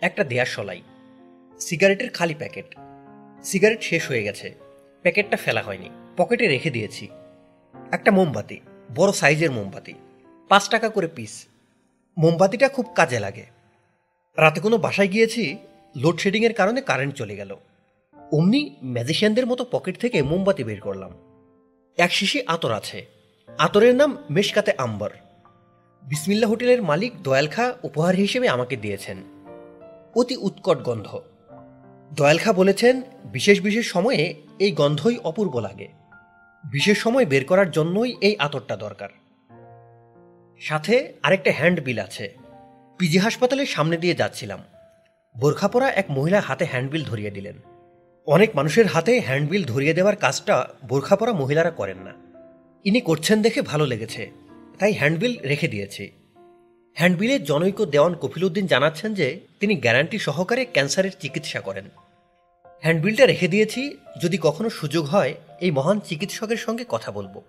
[0.00, 0.82] একটা দেয়ার সলাই,
[1.60, 2.74] সিগারেটের খালি প্যাকেট।
[3.44, 4.54] সিগারেট শেষ হয়ে গেছে,
[5.02, 7.08] প্যাকেটটা ফেলা হয়নি, পকেটে রেখে দিয়েছি।
[7.92, 8.60] একটা মোমবাতি,
[8.94, 9.94] বড় সাইজের মোমবাতি,
[10.48, 11.46] পাঁচ টাকা করে পিস।
[12.18, 13.46] মোমবাতিটা খুব কাজে লাগে।
[14.38, 15.58] রাতে কোনো বাসায় গিয়েছি
[15.96, 17.56] লোডশেডিংয়ের কারণে কারেন্ট চলে গেল।
[18.32, 21.10] অমনি ম্যাজিশিয়ানদের মতো পকেট থেকে মোমবাতি বের করলাম।
[21.96, 23.06] এক শিশি আতর আছে।
[23.58, 25.10] আতরের নাম মেশকাতে আম্বর।
[26.02, 29.16] বিসমিল্লা হোটেলের মালিক দয়াল খা উপহার হিসেবে আমাকে দিয়েছেন।
[30.14, 31.20] অতি উৎকট গন্ধ।
[32.14, 35.88] দয়াল খা বলেছেন, বিশেষ বিশেষ সময়ে এই গন্ধই অপূর্ব লাগে।
[36.64, 39.08] বিশেষ সময় বের করার জন্যই এই আতরটা দরকার।
[40.60, 42.36] সাথে আরেকটা হ্যান্ড বিল আছে।
[42.98, 44.64] পিজি হাসপাতালের সামনে দিয়ে যাচ্ছিলাম।
[45.38, 47.54] বোরখা পরা এক মহিলা হাতে হ্যান্ডবিল ধরিয়ে দিলেন।
[48.26, 52.14] অনেক মানুষের হাতে হ্যান্ডবিল ধরিয়ে দেওয়ার কাজটা বোরখা পরা মহিলারা করেন না।
[52.84, 54.30] ইনি করছেন দেখে ভালো লেগেছে,
[54.78, 56.10] তাই হ্যান্ডবিল রেখে দিয়েছি।
[56.94, 61.84] হ্যান্ডবিলের জনৈক দেওয়ান কফিলউদ্দিন জানাচ্ছেন যে, তিনি গ্যারান্টি সহকারে ক্যান্সারের চিকিৎসা করেন।
[62.82, 67.42] হ্যান্ডবিলটা রেখে দিয়েছি, যদি কখনো সুযোগ হয়, এই মহান চিকিৎসকের সঙ্গে কথা বলব।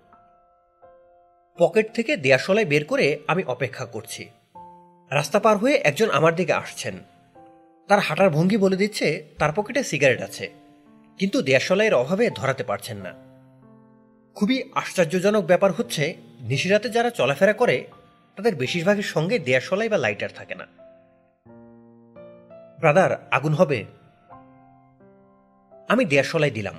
[1.58, 4.28] পকেট থেকে দেয়াশলায় বের করে আমি অপেক্ষা করছি।
[5.10, 6.98] রাস্তা পার হয়ে একজন আমার দিকে আসছেন।
[7.88, 10.50] তার হাঁটার ভঙ্গি বলে দিচ্ছে, তার পকেটে সিগারেট আছে।
[11.18, 13.14] কিন্তু দেয়াশলাইয়ের অভাবে ধরাতে পারছেন না।
[14.34, 17.86] খুবই আশ্চর্যজনক ব্যাপার হচ্ছে, নিশিরাতে যারা চলাফেরা করে,
[18.36, 20.66] তাদের বেশিরভাগের সঙ্গে দেয়াশলাই বা লাইটার থাকে না।
[22.80, 23.84] ব্রাদার, আগুন হবে।
[25.88, 26.74] আমি দেয়াশলাই দিলাম।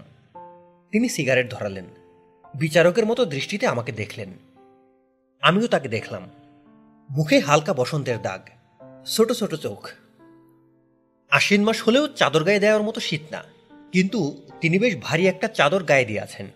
[0.92, 1.86] তিনি সিগারেট ধরালেন।
[2.56, 4.30] বিচারকের মতো দৃষ্টিতে আমাকে দেখলেন।
[5.42, 6.30] আমিও তাকে দেখলাম।
[7.10, 8.50] মুখে হালকা বসন্তের দাগ।
[9.06, 9.90] ছোট ছোট চোখ।
[11.30, 13.44] আশ্বিন মাস হলেও চাদর গায়ে দেওয়ার মতো শীত না।
[13.92, 16.48] কিন্তু তিনি বেশ ভারী একটা চাদর গায়ে দিয়ে আছেন।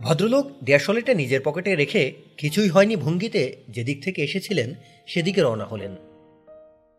[0.00, 4.74] ভদ্রলোক দেয়াশলিটা নিজের পকেটে রেখে কিছুই হয়নি ভঙ্গিতে যেদিক থেকে এসেছিলেন
[5.06, 5.96] সেদিকে রওনা হলেন।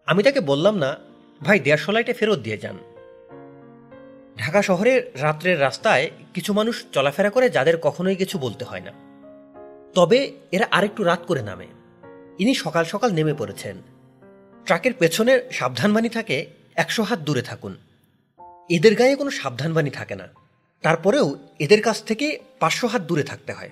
[0.05, 0.97] আমি তাকে বললাম না,
[1.43, 2.77] ভাই, দেয়াশলাইটা ফেরত দিয়ে যান।
[4.37, 8.91] ঢাকা শহরের রাত্রের রাস্তায় কিছু মানুষ চলাফেরা করে যাদের কখনোই কিছু বলতে হয় না।
[9.95, 11.67] তবে এরা আরেকটু রাত করে নামে।
[12.39, 13.77] ইনি সকাল সকাল নেমে পড়েছেন।
[14.65, 17.77] ট্রাকের পেছনের সাবধানবাণী থাকে, একশো হাত দূরে থাকুন।
[18.69, 20.27] এদের গায়ে কোনো সাবধানবাণী থাকে না।
[20.81, 23.69] তারপরেও এদের কাছ থেকে পাঁচশো হাত দূরে থাকতে হয়।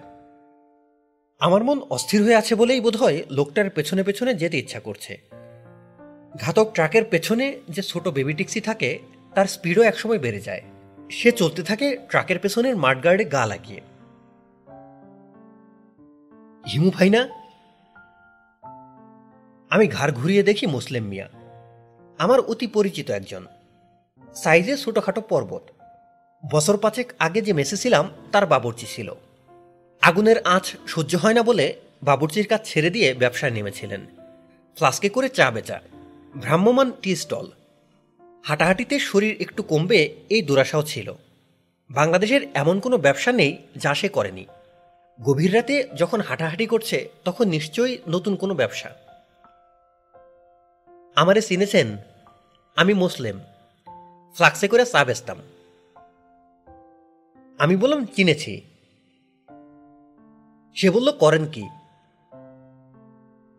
[1.40, 5.22] আমার মন অস্থির হয়ে আছে বলেই বোধহয় লোকটার পেছনে পেছনে যেতে ইচ্ছা করছে।
[6.42, 9.00] ঘাতক ট্রাকের পেছনে যে ছোট বেবি ট্যাক্সি থাকে,
[9.36, 10.62] তার স্পিডও একসময় বেড়ে যায়।
[11.12, 13.82] সে চলতে থাকে ট্রাকের পেছনের মাঠগার্ডে গা লাগিয়ে।
[16.74, 17.30] হিমু ভাই না
[19.74, 21.30] আমি ঘাড় ঘুরিয়ে দেখি মুসলিম মিয়া।
[22.18, 23.46] আমার অতি পরিচিত একজন।
[24.36, 25.62] সাইজে ছোটোখাটো পর্বত।
[26.52, 29.14] বছর পাঁচেক আগে যে মেসে ছিলাম, তার বাবুর্চি ছিল।
[30.02, 34.02] আগুনের আঁচ সহ্য হয় না বলে বাবুর্চির কাজ ছেড়ে দিয়ে ব্যবসায় নেমেছিলেন।
[34.76, 35.82] ফ্লাস্কে করে চা বেচা।
[36.42, 37.48] ভ্রাম্যমান টি স্টল।
[38.44, 41.14] হাঁটাহাঁটিতে শরীর একটু কমবে এই দুরাশাও ছিল।
[41.90, 44.46] বাংলাদেশের এমন কোনো ব্যবসা নেই যা সে করেনি।
[45.22, 49.03] গভীর রাতে যখন হাঁটাহাঁটি করছে, তখন নিশ্চয়ই নতুন কোনো ব্যবসা।
[51.16, 51.98] আমারে চিনেছেন?
[52.76, 53.40] আমি মুসলিম
[54.34, 55.38] ফ্লাক্সে করে চা বেচতাম।
[57.58, 58.62] আমি বললাম, চিনেছি।
[60.76, 61.70] সে বলল, করেন কি?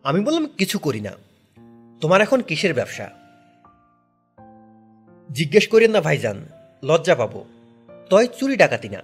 [0.02, 1.10] আমি বললাম, কিছু করি না।
[2.00, 3.10] তোমার এখন কিসের ব্যবসা?
[5.32, 6.48] জিজ্ঞেস করেন না ভাইজান,
[6.82, 7.44] লজ্জা পাবো।
[8.10, 9.02] তয় চুরি ডাকাতি না।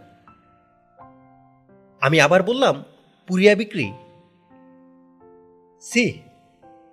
[2.00, 2.84] আমি আবার বললাম,
[3.26, 3.92] পুরিয়া বিক্রি?
[5.80, 6.29] সি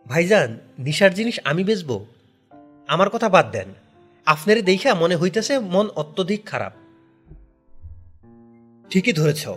[0.08, 2.06] ভাইজান, নিশার জিনিস আমি বেচবো।
[2.88, 3.68] আমার কথা বাদ দেন।
[4.26, 6.74] আপনারে দেখা মনে হইতেছে মন অত্যধিক খারাপ।
[8.90, 9.48] ঠিকই ধরেছ।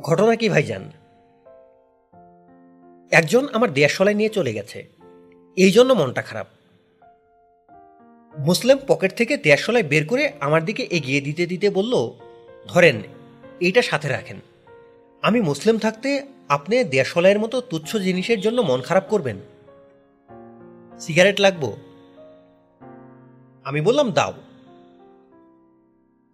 [0.00, 0.90] ঘটনা কি ভাইজান?
[3.10, 4.88] একজন আমার দেয়াশলায় নিয়ে চলে গেছে।
[5.56, 6.46] এই জন্য মনটা খারাপ।
[8.38, 12.10] মুসলিম পকেট থেকে দেয়াশলায় বের করে আমার দিকে এগিয়ে দিতে দিতে বলল,
[12.68, 13.02] ধরেন,
[13.60, 14.36] এইটা সাথে রাখেন।
[15.22, 19.36] আমি মুসলিম থাকতে আপনি দেয়াশলাইয়ের মতো তুচ্ছ জিনিসের জন্য মন খারাপ করবেন।
[21.00, 21.76] সিগারেট লাগবো।
[23.64, 24.32] আমি বললাম, দাও।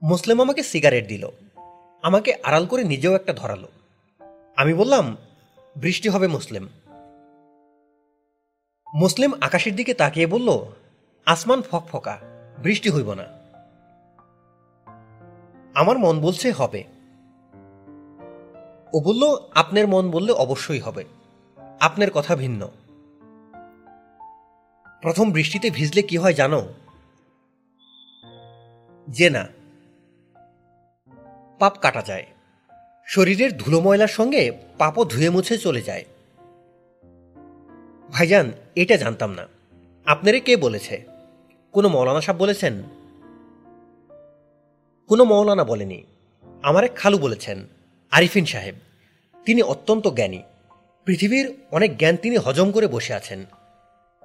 [0.03, 1.29] মুসলিম আমাকে সিগারেট দিল।
[2.03, 3.69] আমাকে আড়াল করে নিজেও একটা ধরালো।
[4.57, 5.17] আমি বললাম,
[5.77, 6.69] বৃষ্টি হবে মুসলিম।
[8.95, 10.59] মুসলিম আকাশের দিকে তাকিয়ে বলল,
[11.27, 12.19] আসমান ফকফকা
[12.63, 13.25] বৃষ্টি হইব না।
[15.75, 16.96] আমার মন বলছে, হবে।
[18.93, 21.05] ও বলল আপনার মন বললে অবশ্যই হবে।
[21.81, 22.69] আপনার কথা ভিন্ন।
[25.03, 26.69] প্রথম বৃষ্টিতে ভিজলে কি হয় জানো?
[29.09, 29.49] যে না,
[31.59, 32.27] পাপ কাটা যায়।
[33.07, 36.05] শরীরের ধুলো ময়লার সঙ্গে পাপও ধুয়ে মুছে চলে যায়।
[38.13, 39.47] ভাইজান, এটা জানতাম না।
[40.07, 41.05] আপনারে কে বলেছে?
[41.73, 42.83] কোনো মৌলানা সাহেব বলেছেন?
[45.09, 46.03] কোনো মৌলানা বলেনি।
[46.63, 47.67] আমার এক খালু বলেছেন।
[48.11, 48.75] আরিফিন সাহেব,
[49.45, 50.43] তিনি অত্যন্ত জ্ঞানী।
[51.05, 53.45] পৃথিবীর অনেক জ্ঞান তিনি হজম করে বসে আছেন।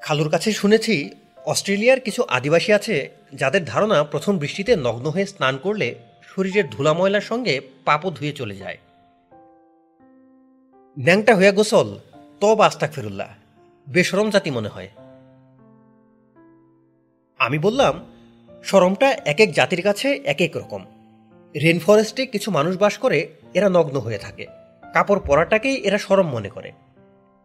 [0.02, 1.10] খালুর কাছে শুনেছি,
[1.46, 7.22] অস্ট্রেলিয়ার কিছু আদিবাসী আছে যাদের ধারণা প্রথম বৃষ্টিতে নগ্ন হয়ে স্নান করলে শরীরের ধুলা ময়লার
[7.22, 8.78] সঙ্গে পাপও ধুয়ে চলে যায়।
[11.00, 12.00] ন্যাংটা হইয়া গোসল,
[12.40, 13.30] তব আস্তাক ফেরুল্লাহ
[13.90, 14.90] বেসরম জাতি মনে হয়।
[17.40, 18.06] আমি বললাম,
[18.64, 20.86] সরমটা এক এক জাতির কাছে এক এক রকম।
[21.56, 24.46] রেন ফরেস্টে কিছু মানুষ বাস করে, এরা নগ্ন হয়ে থাকে।
[24.94, 26.72] কাপড় পরাটাকেই এরা সরম মনে করে।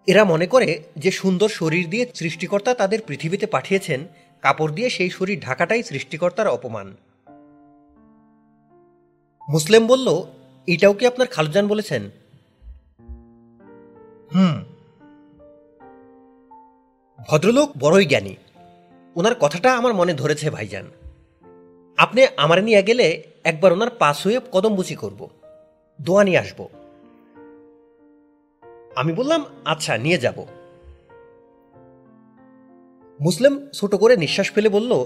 [0.06, 4.06] এরা মনে করে যে সুন্দর শরীর দিয়ে সৃষ্টিকর্তা তাদের পৃথিবীতে পাঠিয়েছেন,
[4.42, 6.96] কাপড় দিয়ে সেই শরীর ঢাকাটাই সৃষ্টিকর্তার অপমান।
[9.48, 10.22] মুসলিম বলল,
[10.66, 12.10] এটাও কি আপনার খালুজান বলেছেন?
[14.34, 14.64] হুম।
[17.28, 18.36] ভদ্রলোক বড়ই জ্ঞানী।
[19.16, 20.90] ওনার কথাটা আমার মনে ধরেছে ভাইজান।
[21.96, 25.28] আপনি আমার নিয়ে গেলে একবার ওনার পাশ হয়ে কদমবুচি করব।
[26.00, 26.68] দোয়া নিয়ে আসব।
[28.96, 30.46] আমি বললাম আচ্ছা নিয়ে যাব।
[33.20, 35.04] মুসলিম ছোট করে নিঃশ্বাস ফেলে বলল,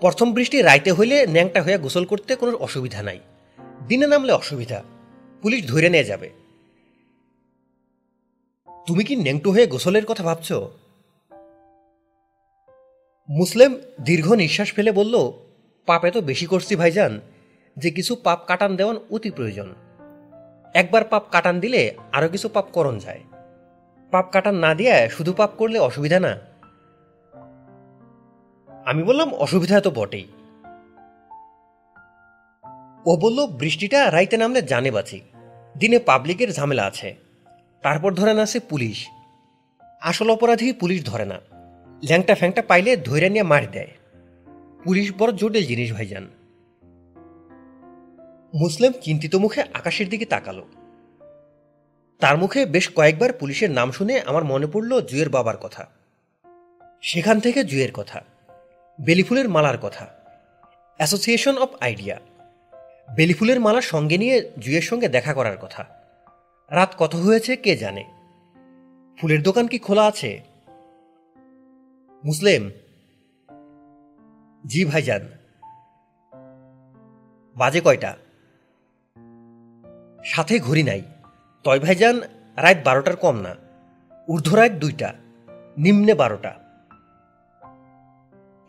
[0.00, 3.18] প্রথম বৃষ্টি রাইতে হইলে ন্যাংটা হয়ে গোসল করতে কোনো অসুবিধা নাই।
[3.88, 4.82] দিনে নামলে অসুবিধা,
[5.42, 6.30] পুলিশ ধরে নিয়ে যাবে।
[8.86, 10.52] তুমি কি ন্যাংটু হয়ে গোসলের কথা ভাবছ?
[13.28, 15.32] মুসলিম দীর্ঘ নিঃশ্বাস ফেলে বলল,
[15.86, 17.20] পাপ এত বেশি করছি, ভাইজান।
[17.76, 19.74] যে কিছু পাপ কাটান দেওয়ান অতি প্রয়োজন।
[20.74, 23.20] একবার পাপ কাটান দিলে আরও কিছু পাপ করণ যায়।
[24.10, 26.38] পাপ কাটান না দিয়ে শুধু পাপ করলে অসুবিধা না।
[28.84, 30.28] আমি বললাম, অসুবিধা তো বটেই।
[33.06, 35.20] ও বলল, বৃষ্টিটা রাইতে নামলে জানে বাঁচি।
[35.78, 37.16] দিনে পাবলিকের ঝামেলা আছে।
[37.82, 39.08] তারপর ধরে না পুলিশ।
[40.00, 41.40] আসল অপরাধী পুলিশ ধরে না।
[42.04, 43.88] ল্যাংটা ফ্যাংটা পাইলে ধৈর্য নিয়ে মার দেয়।
[44.84, 46.28] পুলিশ বড় জটিল জিনিস, ভাইজান।
[48.54, 50.66] মুসলিম চিন্তিত মুখে আকাশের দিকে তাকালো।
[52.20, 55.88] তার মুখে বেশ কয়েকবার পুলিশের নাম শুনে আমার মনে পড়ল জুয়ের বাবার কথা।
[57.02, 58.20] সেখান থেকে জুয়ের কথা।
[59.00, 60.06] বেলিফুলের মালার কথা।
[60.96, 62.20] অ্যাসোসিয়েশন অফ আইডিয়া
[63.16, 65.86] বেলিফুলের মালা সঙ্গে নিয়ে জুয়ের সঙ্গে দেখা করার কথা।
[66.70, 68.04] রাত কত হয়েছে কে জানে?
[69.18, 70.40] ফুলের দোকান কি খোলা আছে?
[72.24, 72.70] মুসলিম।
[74.66, 75.28] জি ভাইজান।
[77.56, 78.16] বাজে কয়টা?
[80.24, 81.02] সাথে ঘড়ি নাই।
[81.64, 82.20] তয় ভাইজান
[82.56, 83.56] রাত বারোটার কম না।
[84.28, 85.14] ঊর্ধ্ব রাত দুইটা,
[85.78, 86.54] নিম্নে বারোটা।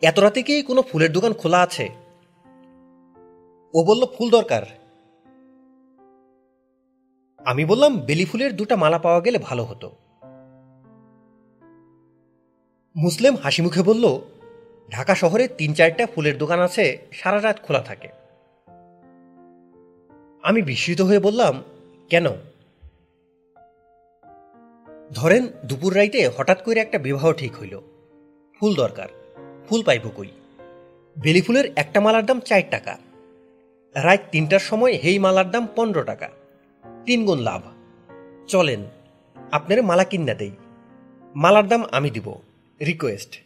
[0.02, 1.90] এত রাতে কি কোনো ফুলের দোকান খোলা আছে?
[3.74, 4.62] ও বলল, ফুল দরকার।
[7.46, 9.92] আমি বললাম, বেলি ফুলের দুটা মালা পাওয়া গেলে ভালো হতো।
[12.96, 14.20] মুসলিম হাসি মুখে বলল,
[14.92, 18.21] ঢাকা শহরে তিন চারটা ফুলের দোকান আছে, সারা রাত খোলা থাকে।
[20.44, 21.64] আমি বিস্মিত হয়ে বললাম,
[22.10, 22.26] কেন?
[25.14, 27.82] ধরেন, দুপুর রাইতে হঠাৎ করে একটা বিবাহ ঠিক হইল।
[28.60, 29.08] ফুল দরকার,
[29.70, 30.28] ফুল পাইব কই?
[31.22, 32.98] বেলি ফুলের একটা মালার দাম চার টাকা।
[33.96, 36.30] রাত তিনটার সময় হেই মালার দাম পনেরো টাকা।
[37.06, 37.62] তিন গুণ লাভ।
[38.48, 38.84] চলেন,
[39.52, 40.52] আপনার মালা কিনা দেই।
[41.36, 42.36] মালার দাম আমি দিব,
[42.86, 43.42] রিকোয়েস্ট।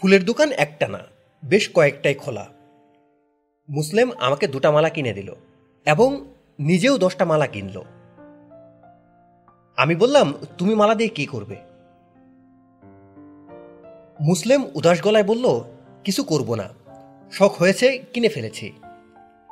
[0.00, 0.98] ফুলের দোকান একটা না
[1.44, 2.61] বেশ কয়েকটাই খোলা।
[3.68, 5.34] মুসলিম আমাকে দুটা মালা কিনে দিল
[5.86, 6.24] এবং
[6.58, 7.82] নিজেও দশটা মালা কিনল।
[9.76, 11.56] আমি বললাম, তুমি মালা দিয়ে কি করবে?
[14.20, 15.60] মুসলিম উদাস গলায় বলল,
[16.04, 16.68] কিছু করব না।
[17.32, 18.72] শখ হয়েছে, কিনে ফেলেছি।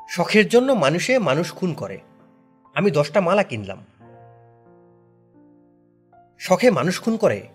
[0.09, 1.99] শখের জন্য মানুষে মানুষ খুন করে।
[2.75, 3.85] আমি দশটা মালা কিনলাম।
[6.39, 7.49] শখে মানুষ খুন করে?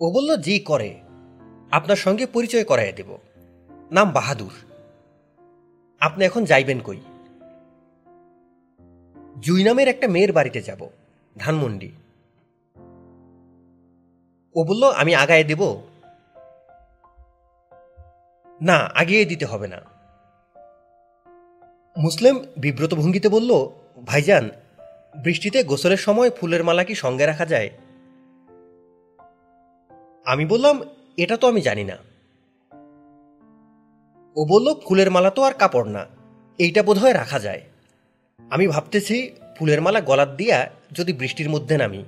[0.00, 1.00] ও বলল, জি, করে।
[1.70, 3.16] আপনার সঙ্গে পরিচয় করাইয়া দেব।
[3.92, 4.52] নাম বাহাদুর।
[6.00, 7.00] আপনি এখন যাইবেন কই?
[9.40, 10.88] জুই নামের একটা মেয়ের বাড়িতে যাব,
[11.38, 11.92] ধানমন্ডি।
[14.54, 15.82] ও বলল, আমি আগায় দেব।
[18.60, 19.80] না, আগিয়ে দিতে হবে না।
[21.98, 23.68] মুসলিম বিব্রত ভঙ্গিতে বলল,
[24.06, 24.50] ভাইজান,
[25.22, 27.70] বৃষ্টিতে গোসলের সময় ফুলের মালা কি সঙ্গে রাখা যায়?
[30.24, 30.80] আমি বললাম,
[31.16, 32.15] এটা তো আমি জানি না।
[34.36, 36.06] ও বলল, ফুলের মালা তো আর কাপড় না,
[36.58, 37.60] এইটা বোধহয় রাখা যায়।
[38.50, 42.04] আমি ভাবতেছি, ফুলের মালা গলার দিয়া যদি বৃষ্টির মধ্যে নামি।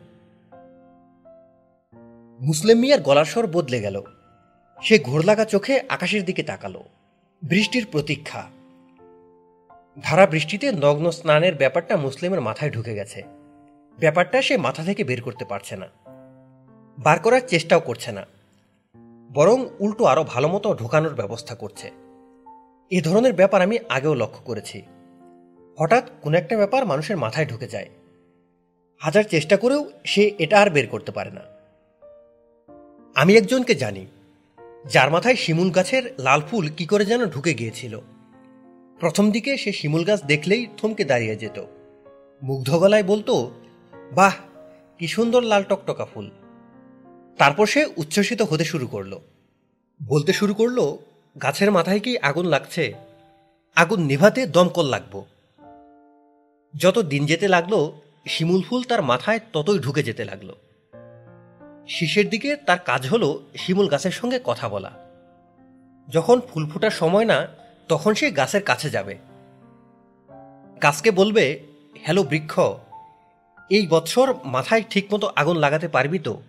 [2.41, 4.03] মুসলিম মিয়ার গলার স্বর বদলে গেল।
[4.83, 6.85] সে ঘোরলাগা চোখে আকাশের দিকে তাকালো।
[7.43, 8.47] বৃষ্টির প্রতীক্ষা।
[10.03, 13.23] ধারা বৃষ্টিতে নগ্ন স্নানের ব্যাপারটা মুসলিমের মাথায় ঢুকে গেছে।
[13.99, 15.87] ব্যাপারটা সে মাথা থেকে বের করতে পারছে না।
[16.99, 18.27] বার করার চেষ্টাও করছে না।
[19.33, 22.08] বরং উল্টো আরও ভালো মতো ঢোকানোর ব্যবস্থা করছে।
[22.91, 24.83] এ ধরনের ব্যাপার আমি আগেও লক্ষ্য করেছি।
[25.79, 27.89] হঠাৎ কোনো একটা ব্যাপার মানুষের মাথায় ঢুকে যায়।
[28.99, 31.41] হাজার চেষ্টা করেও সে এটা আর বের করতে পারে না।
[33.15, 34.07] আমি একজনকে জানি,
[34.87, 38.01] যার মাথায় শিমুল গাছের লাল ফুল কি করে যেন ঢুকে গিয়েছিল।
[39.01, 41.65] প্রথম দিকে সে শিমুল গাছ দেখলেই থমকে দাঁড়িয়ে যেত।
[42.43, 43.51] মুগ্ধ গলায় বলতো,
[44.13, 44.35] বাহ,
[44.99, 46.31] কি সুন্দর লাল টকটকা ফুল।
[47.39, 49.19] তারপর সে উচ্ছ্বসিত হতে শুরু করল।
[50.07, 50.97] বলতে শুরু করল
[51.43, 52.95] গাছের মাথায় কি আগুন লাগছে?
[53.77, 55.27] আগুন নেভাতে দমকল লাগবো।
[56.77, 57.93] যত দিন যেতে লাগল,
[58.27, 60.55] শিমুল ফুল তার মাথায় ততই ঢুকে যেতে লাগল।
[61.89, 64.91] শেষের দিকে তার কাজ হলো শিমুল গাছের সঙ্গে কথা বলা।
[66.09, 67.47] যখন ফুল ফোটার সময় না,
[67.89, 69.19] তখন সে গাছের কাছে যাবে।
[70.83, 71.61] গাছকে বলবে,
[72.03, 72.61] হ্যালো বৃক্ষ,
[73.71, 76.43] এই বৎসর মাথায় ঠিকমতো আগুন লাগাতে পারবি তো?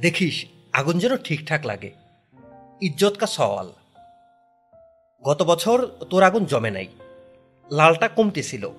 [0.00, 1.90] দেখিস, আগুন যেন ঠিকঠাক লাগে।
[2.80, 3.72] ইজ্জত কা সওয়াল।
[5.24, 6.86] গত বছর তোর আগুন জমে নাই।
[7.70, 8.70] লালটা কমতেছিল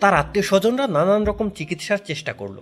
[0.00, 2.60] তার আত্মীয় স্বজনরা নানান রকম চিকিৎসার চেষ্টা করল।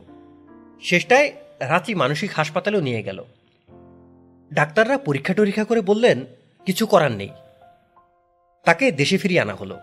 [0.83, 3.25] শেষটায় রাঁচি মানসিক হাসপাতালেও নিয়ে গেল।
[4.53, 6.25] ডাক্তাররা পরীক্ষা টরীক্ষা করে বললেন,
[6.67, 7.29] কিছু করার নেই।
[8.65, 9.79] তাকে দেশে ফিরিয়ে আনা হলো।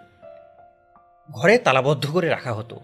[1.31, 2.79] ঘরে তালাবদ্ধ করে রাখা হতো।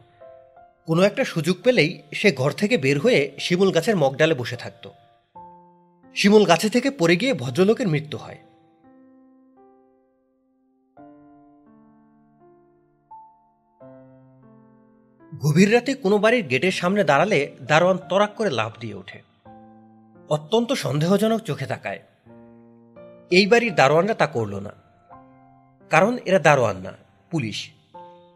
[0.86, 4.90] কোনো একটা সুযোগ পেলেই সে ঘর থেকে বের হয়ে শিমুল গাছের মগডালে বসে থাকত।
[6.16, 8.38] শিমুল গাছে থেকে পড়ে গিয়ে ভদ্রলোকের মৃত্যু হয়।
[15.40, 19.22] গভীর রাতে কোনো বাড়ির গেটের সামনে দাঁড়ালে দারোয়ান তরাক করে লাভ দিয়ে ওঠে।
[20.30, 22.00] অত্যন্ত সন্দেহজনক চোখে তাকায়।
[23.32, 24.74] এই বাড়ির দারোয়ানরা তা করল না।
[25.90, 26.94] কারণ এরা দারোয়ান না,
[27.32, 27.72] পুলিশ।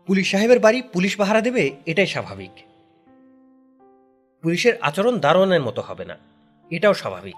[0.07, 2.51] পুলিশ সাহেবের বাড়ি পুলিশ পাহারা দেবে, এটাই স্বাভাবিক।
[4.41, 6.17] পুলিশের আচরণ দারোয়ানের মতো হবে না,
[6.69, 7.35] এটাও স্বাভাবিক।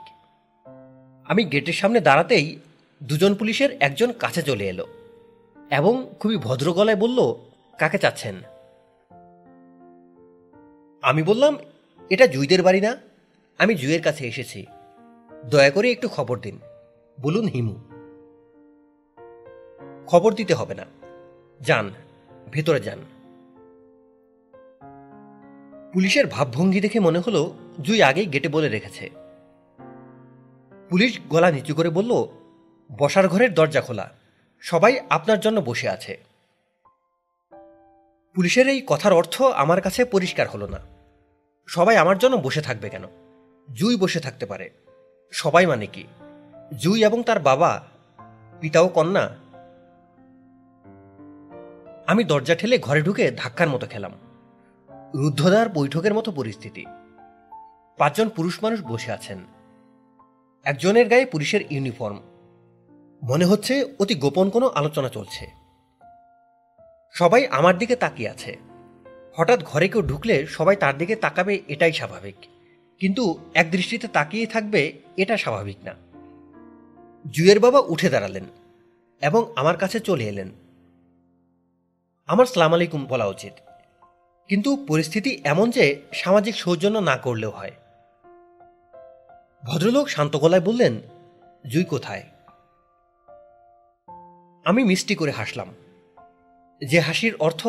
[1.26, 2.60] আমি গেটের সামনে দাঁড়াতেই
[3.04, 4.88] দুজন পুলিশের একজন কাছে চলে এলো
[5.72, 7.36] এবং খুবই ভদ্র গলায় বলল,
[7.78, 8.36] কাকে চাচ্ছেন?
[11.02, 11.58] আমি বললাম,
[12.10, 12.98] এটা জুইদের বাড়ি না?
[13.58, 14.66] আমি জুয়ের কাছে এসেছি।
[15.46, 16.60] দয়া করে একটু খবর দিন।
[17.22, 17.76] বলুন, হিমু।
[20.08, 20.86] খবর দিতে হবে না।
[21.62, 21.92] যান,
[22.52, 23.00] ভেতরে যান।
[25.94, 29.10] পুলিশের ভাবভঙ্গি দেখে মনে হলো জুই আগেই গেটে বলে রেখেছে।
[30.90, 32.28] পুলিশ গলা নিচু করে বলল,
[32.98, 34.12] বসার ঘরের দরজা খোলা।
[34.60, 36.31] সবাই আপনার জন্য বসে আছে।
[38.36, 40.80] পুলিশের এই কথার অর্থ আমার কাছে পরিষ্কার হলো না।
[41.68, 43.04] সবাই আমার জন্য বসে থাকবে কেন?
[43.74, 44.70] জুই বসে থাকতে পারে।
[45.32, 46.04] সবাই মানে কি?
[46.78, 47.88] জুই এবং তার বাবা
[48.62, 49.36] পিতা ও কন্যা?
[52.08, 54.12] আমি দরজা ঠেলে ঘরে ঢুকে ধাক্কার মতো খেলাম।
[55.16, 56.86] রুদ্ধদ্বার বৈঠকের মতো পরিস্থিতি।
[57.98, 59.46] পাঁচজন পুরুষ মানুষ বসে আছেন।
[60.64, 62.22] একজনের গায়ে পুলিশের ইউনিফর্ম।
[63.24, 65.61] মনে হচ্ছে অতি গোপন কোনো আলোচনা চলছে।
[67.12, 68.58] সবাই আমার দিকে তাকিয়ে আছে।
[69.38, 72.36] হঠাৎ ঘরে কেউ ঢুকলে সবাই তার দিকে তাকাবে এটাই স্বাভাবিক।
[73.00, 75.96] কিন্তু এক দৃষ্টিতে তাকিয়ে থাকবে এটা স্বাভাবিক না।
[77.32, 78.44] জুয়ের বাবা উঠে দাঁড়ালেন
[79.22, 80.52] এবং আমার কাছে চলে এলেন।
[82.28, 83.54] আমার সালাম আলাইকুম বলা উচিত।
[84.48, 87.72] কিন্তু পরিস্থিতি এমন যে সামাজিক সৌজন্য না করলেও হয়।
[89.64, 91.02] ভদ্রলোক শান্ত গলায় বললেন,
[91.68, 92.24] জুই কোথায়?
[94.66, 95.68] আমি মিষ্টি করে হাসলাম।
[96.86, 97.68] যে হাসির অর্থ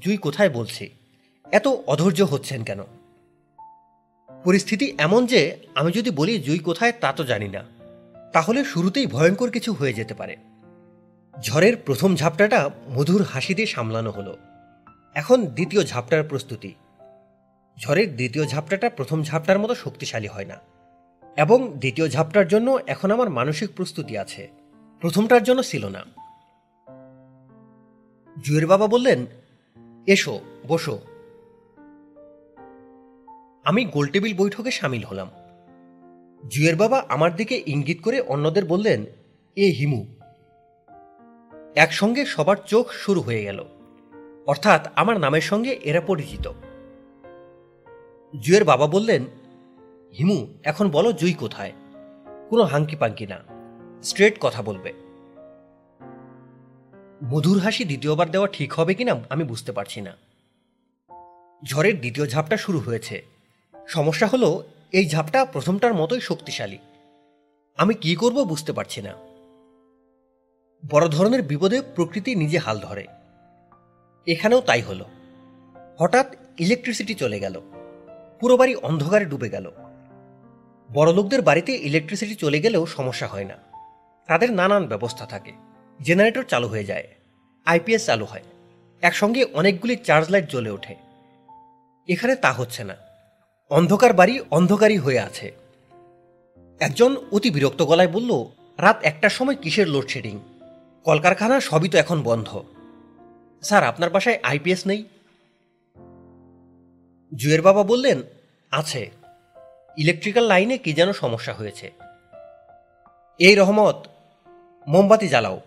[0.00, 0.90] জুই কোথায় বলছি?
[1.52, 2.80] এত অধৈর্য হচ্ছেন কেন?
[4.44, 7.64] পরিস্থিতি এমন যে আমি যদি বলি জুই কোথায় তা তো জানি না।
[8.32, 10.36] তাহলে শুরুতেই ভয়ঙ্কর কিছু হয়ে যেতে পারে।
[11.42, 14.36] ঝড়ের প্রথম ঝাপটাটা মধুর হাসি দিয়ে সামলানো হলো।
[15.14, 16.74] এখন দ্বিতীয় ঝাপটার প্রস্তুতি।
[17.78, 20.56] ঝড়ের দ্বিতীয় ঝাপটাটা প্রথম ঝাপটার মতো শক্তিশালী হয় না।
[21.36, 24.48] এবং দ্বিতীয় ঝাপটার জন্য এখন আমার মানসিক প্রস্তুতি আছে।
[25.00, 26.25] প্রথমটার জন্য ছিল না।
[28.44, 29.26] জুয়ের বাবা বললেন,
[30.06, 30.98] এসো, বসো।
[33.64, 35.30] আমি গোলটেবিল বৈঠকে সামিল হলাম।
[36.48, 39.06] জুয়ের বাবা আমার দিকে ইঙ্গিত করে অন্যদের বললেন,
[39.56, 40.06] এ হিমু।
[41.76, 43.64] একসঙ্গে সবার চোখ শুরু হয়ে গেল।
[44.46, 46.50] অর্থাৎ আমার নামের সঙ্গে এরা পরিচিত।
[48.40, 49.24] জুয়ের বাবা বললেন,
[50.18, 51.72] হিমু, এখন বলো জুই কোথায়?
[52.48, 53.38] কোনো হাঙ্কি পাঙ্কি না।
[54.02, 55.05] স্ট্রেট কথা বলবে।
[57.24, 60.16] মধুর হাসি দ্বিতীয়বার দেওয়া ঠিক হবে কিনা আমি বুঝতে পারছি না।
[61.64, 63.22] ঝড়ের দ্বিতীয় ঝাপটা শুরু হয়েছে।
[63.88, 66.78] সমস্যা হলো, এই ঝাপটা প্রথমটার মতোই শক্তিশালী।
[67.76, 69.14] আমি কি করব বুঝতে পারছি না।
[70.90, 73.06] বড় ধরনের বিপদে প্রকৃতি নিজে হাল ধরে।
[74.26, 75.04] এখানেও তাই হলো।
[75.98, 77.60] হঠাৎ ইলেকট্রিসিটি চলে গেল।
[78.40, 79.72] পুরো বাড়ি অন্ধকারে ডুবে গেল।
[80.92, 83.56] বড়লোকদের বাড়িতে ইলেকট্রিসিটি চলে গেলেও সমস্যা হয় না।
[84.26, 85.65] তাদের নানান ব্যবস্থা থাকে।
[86.00, 87.06] জেনারেটর চালু হয়ে যায়
[87.66, 88.46] আইপিএস চালু হয়,
[89.02, 90.94] একসঙ্গে অনেকগুলি চার্জ লাইট জ্বলে ওঠে।
[92.08, 92.96] এখানে তা হচ্ছে না,
[93.70, 95.46] অন্ধকার বাড়ি অন্ধকারই হয়ে আছে।
[96.80, 98.30] একজন অতি বিরক্ত গলায় বলল,
[98.78, 100.36] রাত একটার সময় কিসের লোডশেডিং?
[101.06, 102.48] কলকারখানা সবই তো এখন বন্ধ।
[103.62, 105.00] স্যার, আপনার বাসায় আইপিএস নেই?
[107.32, 108.18] জুয়ের বাবা বললেন,
[108.72, 109.02] আছে,
[109.96, 111.86] ইলেকট্রিক্যাল লাইনে কি যেন সমস্যা হয়েছে।
[113.40, 113.98] এই রহমত,
[114.86, 115.60] মোমবাতি জ্বালাও।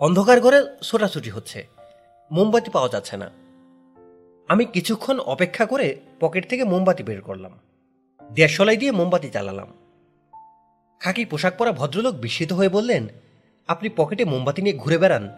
[0.00, 1.68] অন্ধকার ঘরে ছোটাছুটি হচ্ছে।
[2.30, 3.30] মোমবাতি পাওয়া যাচ্ছে না।
[4.48, 7.58] আমি কিছুক্ষণ অপেক্ষা করে পকেট থেকে মোমবাতি বের করলাম।
[8.30, 9.72] দেড়শলাই দিয়ে মোমবাতি জ্বালালাম।
[11.00, 13.08] খাকি পোশাক পরা ভদ্রলোক বিস্মিত হয়ে বললেন,
[13.66, 15.28] আপনি পকেটে মোমবাতি নিয়ে ঘুরে বেড়ান।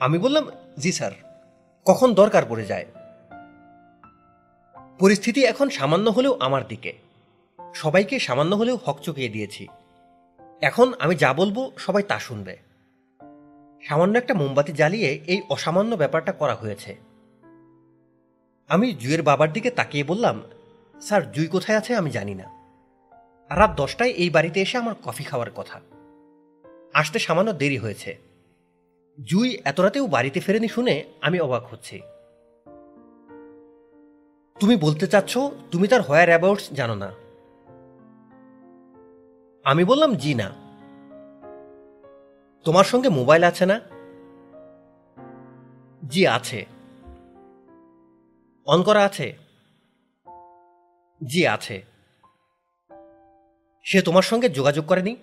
[0.00, 0.48] আমি বললাম,
[0.78, 1.12] জি স্যার।
[1.84, 2.86] কখন দরকার পড়ে যায়?
[4.98, 6.92] পরিস্থিতি এখন সামান্য হলেও আমার দিকে।
[7.74, 9.66] সবাইকে সামান্য হলেও হক চুকিয়ে দিয়েছি।
[10.60, 12.56] এখন আমি যা বলব সবাই তা শুনবে।
[13.82, 16.96] সামান্য একটা মোমবাতি জ্বালিয়ে এই অসামান্য ব্যাপারটা করা হয়েছে।
[18.68, 20.42] আমি জুয়ের বাবার দিকে তাকিয়ে বললাম,
[21.00, 22.44] স্যার, জুই কোথায় আছে আমি জানি না।
[23.56, 25.80] রাত দশটায় এই বাড়িতে এসে আমার কফি খাওয়ার কথা।
[26.94, 28.18] আসতে সামান্য দেরি হয়েছে।
[29.24, 32.00] জুই এত রাতেও বাড়িতে ফেরেনি শুনে আমি অবাক হচ্ছি।
[34.60, 35.38] তুমি বলতে চাচ্ছ,
[35.70, 37.12] তুমি তার হোয়ার অ্যাবাউটস জানো না।
[39.66, 40.50] আমি বললাম, জি না।
[42.64, 43.80] তোমার সঙ্গে মোবাইল আছে না?
[46.08, 46.66] জি, আছে।
[48.66, 49.36] অন করা আছে?
[51.24, 51.84] জি, আছে।
[53.82, 55.16] সে তোমার সঙ্গে যোগাযোগ করেনি?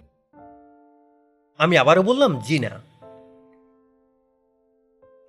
[1.57, 2.70] আমি আবারও বললাম, জি না।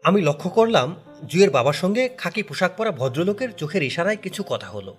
[0.05, 0.97] আমি লক্ষ্য করলাম,
[1.27, 4.97] জুয়ের বাবার সঙ্গে খাকি পোশাক পরা ভদ্রলোকের চোখের ইশারায় কিছু কথা হলো।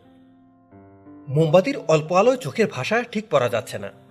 [1.28, 4.05] মোমবাতির অল্প আলোয় চোখের ভাষা ঠিক পড়া যাচ্ছে না।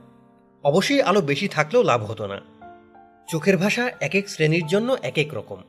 [0.65, 2.41] অবশ্যই আলো বেশি থাকলেও লাভ হতো না।
[3.29, 5.63] চোখের ভাষা এক এক শ্রেণির জন্য এক এক রকম।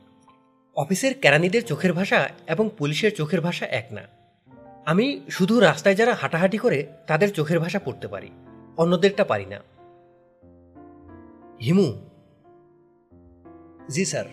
[0.76, 4.02] অফিসের কেরানিদের চোখের ভাষা এবং পুলিশের চোখের ভাষা এক না।
[4.86, 8.30] আমি শুধু রাস্তায় যারা হাঁটাহাঁটি করে তাদের চোখের ভাষা পড়তে পারি,
[8.76, 9.60] অন্যদেরটা পারি না।
[11.62, 11.92] হিমু।
[13.90, 14.24] জি, স্যার।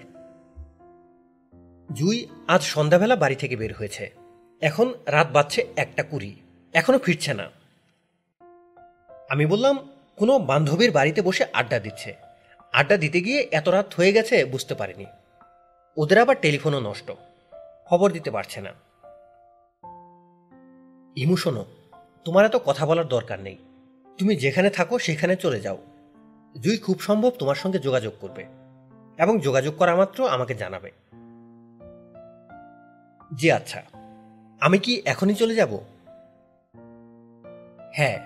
[1.94, 4.12] জুই আজ সন্ধ্যাবেলা বাড়ি থেকে বের হয়েছে।
[4.62, 6.36] এখন রাত বাজছে একটা কুড়ি।
[6.74, 7.50] এখনও ফিরছে না।
[9.30, 12.16] আমি বললাম কোনো বান্ধবীর বাড়িতে বসে আড্ডা দিচ্ছে।
[12.74, 15.06] আড্ডা দিতে গিয়ে এত রাত হয়ে গেছে বুঝতে পারিনি।
[15.98, 17.12] ওদের আবার টেলিফোনও নষ্ট।
[17.86, 18.70] খবর দিতে পারছে না।
[21.16, 21.66] ইমু, শোনো,
[22.26, 23.58] তোমার এত কথা বলার দরকার নেই।
[24.18, 25.78] তুমি যেখানে থাকো সেখানে চলে যাও।
[26.62, 28.46] জুই খুব সম্ভব তোমার সঙ্গে যোগাযোগ করবে।
[29.18, 30.92] এবং যোগাযোগ করা মাত্র আমাকে জানাবে।
[33.36, 33.84] জি আচ্ছা।
[34.62, 35.80] আমি কি এখনই চলে যাব?
[37.94, 38.20] হ্যাঁ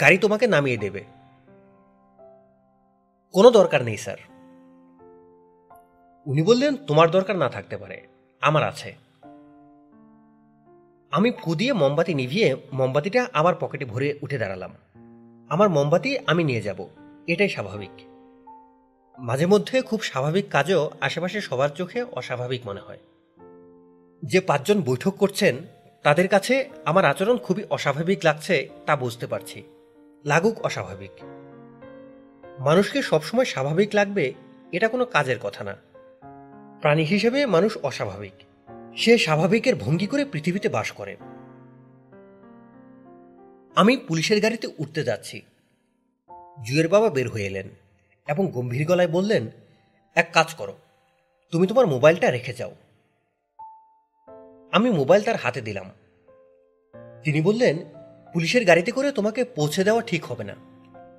[0.00, 1.04] গাড়ি তোমাকে নামিয়ে দেবে।
[3.32, 4.16] কোনো দরকার নেই, স্যার।
[6.26, 8.06] উনি বললেন, তোমার দরকার না থাকতে পারে,
[8.40, 8.94] আমার আছে।
[11.10, 14.74] আমি ফু দিয়ে মোমবাতি নিভিয়ে মোমবাতিটা আবার পকেটে ভরে উঠে দাঁড়ালাম।
[15.48, 16.88] আমার মোমবাতি আমি নিয়ে যাব,
[17.26, 17.90] এটাই স্বাভাবিক।
[19.18, 22.98] মাঝে মধ্যে খুব স্বাভাবিক কাজও আশেপাশে সবার চোখে অস্বাভাবিক মনে হয়।
[24.24, 25.56] যে পাঁচজন বৈঠক করছেন,
[26.02, 29.62] তাদের কাছে আমার আচরণ খুবই অস্বাভাবিক লাগছে তা বুঝতে পারছি।
[30.24, 31.41] লাগুক অস্বাভাবিক।
[32.58, 34.32] মানুষকে সবসময় স্বাভাবিক লাগবে
[34.72, 35.76] এটা কোনো কাজের কথা না।
[36.80, 38.32] প্রাণী হিসেবে মানুষ অস্বাভাবিক।
[38.96, 41.16] সে স্বাভাবিকের ভঙ্গি করে পৃথিবীতে বাস করে।
[43.74, 45.42] আমি পুলিশের গাড়িতে উঠতে যাচ্ছি।
[46.64, 47.68] জুয়ের বাবা বের হয়ে এলেন
[48.28, 49.46] এবং গম্ভীর গলায় বললেন,
[50.14, 50.76] এক কাজ করো,
[51.50, 52.74] তুমি তোমার মোবাইলটা রেখে যাও।
[54.72, 55.90] আমি মোবাইল তার হাতে দিলাম।
[57.22, 57.78] তিনি বললেন,
[58.32, 60.54] পুলিশের গাড়িতে করে তোমাকে পৌঁছে দেওয়া ঠিক হবে না।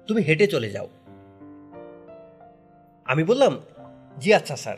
[0.08, 0.88] তুমি হেঁটে চলে যাও।
[3.06, 3.60] আমি বললাম,
[4.20, 4.78] জি আচ্ছা স্যার।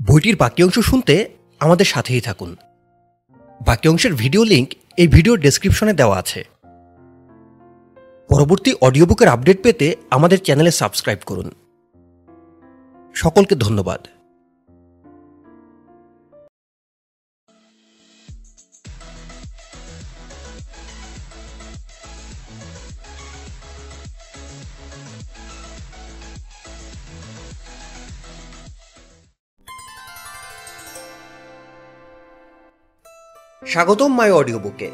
[0.00, 1.28] বইটির বাকি অংশ শুনতে
[1.60, 2.56] আমাদের সাথেই থাকুন।
[3.66, 6.44] বাকি অংশের ভিডিও লিংক এই ভিডিওর ডেসক্রিপশনে দেওয়া আছে।
[8.28, 11.50] পরবর্তী অডিও বুকের আপডেট পেতে আমাদের চ্যানেলে সাবস্ক্রাইব করুন।
[13.14, 14.06] সকলকে ধন্যবাদ।
[33.72, 34.90] স্বাগতম মাই অডিও বুকে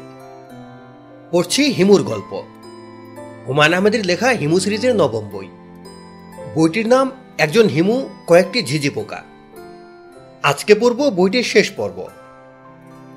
[1.31, 2.43] পড়ছি হিমুর গল্প।
[3.47, 5.47] হুমায়ুন আহমেদের লেখা হিমু সিরিজের নবম বই।
[6.55, 9.23] বইটির নাম একজন হিমু, কয়েকটি ঝিঝি পোকা।
[10.43, 12.07] আজকে পড়ব বইটির শেষ পর্ব।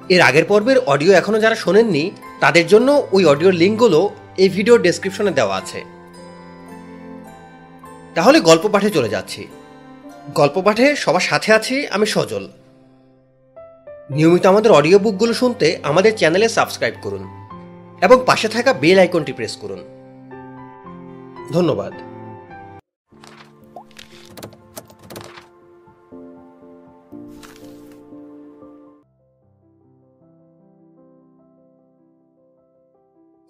[0.08, 2.10] এর আগের পর্বের অডিও এখনও যারা শোনেননি,
[2.40, 5.84] তাদের জন্য ওই অডিওর লিঙ্কগুলো এই ভিডিও ডেসক্রিপশনে দেওয়া আছে।
[8.14, 9.46] তাহলে গল্প পাঠে চলে যাচ্ছি।
[10.34, 12.48] গল্প পাঠে সবার সাথে আছি আমি সজল।
[14.12, 17.22] নিয়মিত আমাদের অডিও বুকগুলো শুনতে আমাদের চ্যানেলে সাবস্ক্রাইব করুন
[18.02, 19.78] এবং পাশে থাকা বেল আইকনটি প্রেস করুন।
[21.52, 21.92] ধন্যবাদ।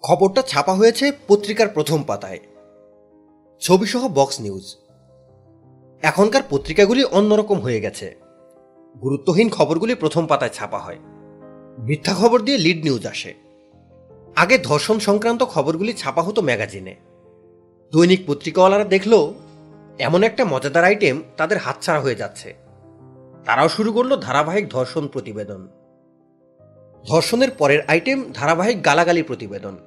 [0.01, 2.39] খবরটা ছাপা হয়েছে পত্রিকার প্রথম পাতায়।
[3.59, 4.75] ছবিসহ বক্স নিউজ
[6.01, 8.22] এখনকার পত্রিকাগুলি অন্যরকম হয়ে গেছে।
[9.01, 10.99] গুরুত্বহীন খবরগুলি প্রথম পাতায় ছাপা হয়।
[11.79, 13.33] মিথ্যা খবর দিয়ে লিড নিউজ আসে।
[14.35, 16.95] আগে ধর্ষণ সংক্রান্ত খবরগুলি ছাপা হতো ম্যাগাজিনে।
[17.91, 19.33] দৈনিক পত্রিকাওয়ালারা দেখল,
[19.99, 22.53] এমন একটা মজাদার আইটেম তাদের হাতছাড়া হয়ে যাচ্ছে।
[23.45, 25.67] তারাও শুরু করল ধারাবাহিক ধর্ষণ প্রতিবেদন।
[27.07, 29.77] ধর্ষণের পরের আইটেম ধারাবাহিক গালাগালি প্রতিবেদন।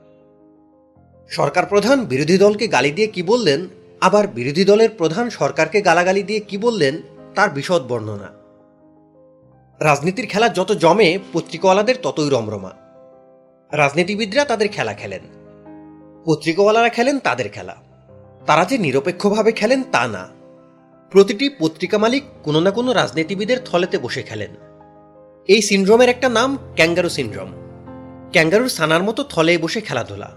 [1.31, 3.69] সরকার প্রধান বিরোধী দলকে গালি দিয়ে কি বললেন,
[4.01, 7.03] আবার বিরোধী দলের প্রধান সরকারকে গালাগালি দিয়ে কি বললেন,
[7.35, 8.36] তার বিশদ বর্ণনা।
[9.81, 12.71] রাজনীতির খেলা যত জমে, পত্রিকাওয়ালাদের ততই রমরমা।
[13.73, 15.21] রাজনীতিবিদরা তাদের খেলা খেলেন।
[16.25, 17.77] পত্রিকাওয়ালারা খেলেন তাদের খেলা।
[18.47, 20.29] তারা যে নিরপেক্ষভাবে খেলেন তা না।
[21.11, 24.51] প্রতিটি পত্রিকা মালিক কোনো না কোনো রাজনীতিবিদের থলেতে বসে খেলেন।
[25.49, 27.53] এই সিন্ড্রোমের একটা নাম ক্যাঙ্গারু সিন্ড্রোম।
[28.33, 30.33] ক্যাঙ্গারুর সানার মতো থলে বসে খেলাধুলা।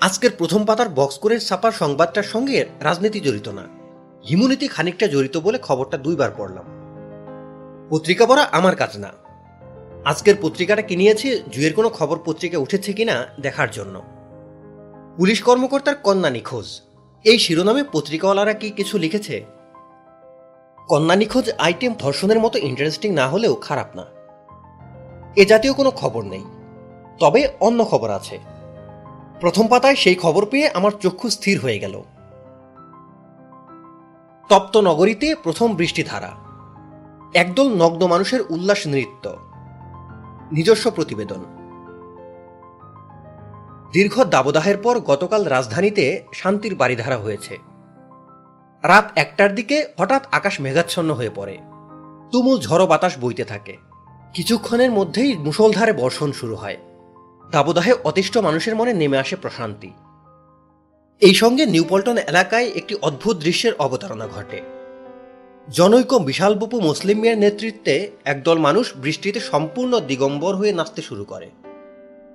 [0.00, 3.62] আজকের প্রথম পাতার বক্স করে ছাপার সংবাদটার সঙ্গে রাজনীতি জড়িত না।
[4.30, 6.81] হিমুনীতি খানিকটা জড়িত বলে খবরটা দুইবার পড়লাম।
[7.92, 9.08] পত্রিকা পড়া আমার কাজ না।
[10.04, 14.02] আজকের পত্রিকাটা কিনিয়েছি জুয়ের কোনো খবর পত্রিকা উঠেছে কিনা দেখার জন্য।
[15.16, 16.82] পুলিশ কর্মকর্তার কন্যা নিখোঁজ।
[17.24, 19.44] এই শিরোনামে পত্রিকাওয়ালারা কি কিছু লিখেছে?
[20.88, 24.04] কন্যা নিখোঁজ আইটেম ধর্ষণের মতো ইন্টারেস্টিং না হলেও খারাপ না।
[25.36, 26.44] এ জাতীয় কোনো খবর নেই।
[27.20, 28.38] তবে অন্য খবর আছে।
[29.40, 32.02] প্রথম পাতায় সেই খবর পেয়ে আমার চক্ষু স্থির হয়ে গেল।
[34.48, 36.51] তপ্ত নগরীতে প্রথম বৃষ্টিধারা।
[37.34, 39.36] একদল নগ্ন মানুষের উল্লাস নৃত্য।
[40.52, 41.44] নিজস্ব প্রতিবেদন।
[43.92, 47.58] দীর্ঘ দাবদাহের পর গতকাল রাজধানীতে শান্তির বাড়িধারা হয়েছে।
[48.84, 51.58] রাত একটার দিকে হঠাৎ আকাশ মেঘাচ্ছন্ন হয়ে পড়ে।
[52.32, 53.76] তুমুল ঝড়ো বাতাস বইতে থাকে।
[54.34, 56.76] কিছুক্ষণের মধ্যেই মুষলধারে বর্ষণ শুরু হয়।
[57.50, 59.92] দাবদাহে অতিষ্ঠ মানুষের মনে নেমে আসে প্রশান্তি।
[61.20, 64.71] এই সঙ্গে নিউপল্টন এলাকায় একটি অদ্ভুত দৃশ্যের অবতারণা ঘটে।
[65.70, 71.50] জনৈক বিশালবপু মুসলিম মিয়ার নেতৃত্বে একদল মানুষ বৃষ্টিতে সম্পূর্ণ দিগম্বর হয়ে নাচতে শুরু করে।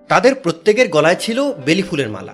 [0.07, 2.33] তাদের প্রত্যেকের গলায় ছিল বেলি ফুলের মালা।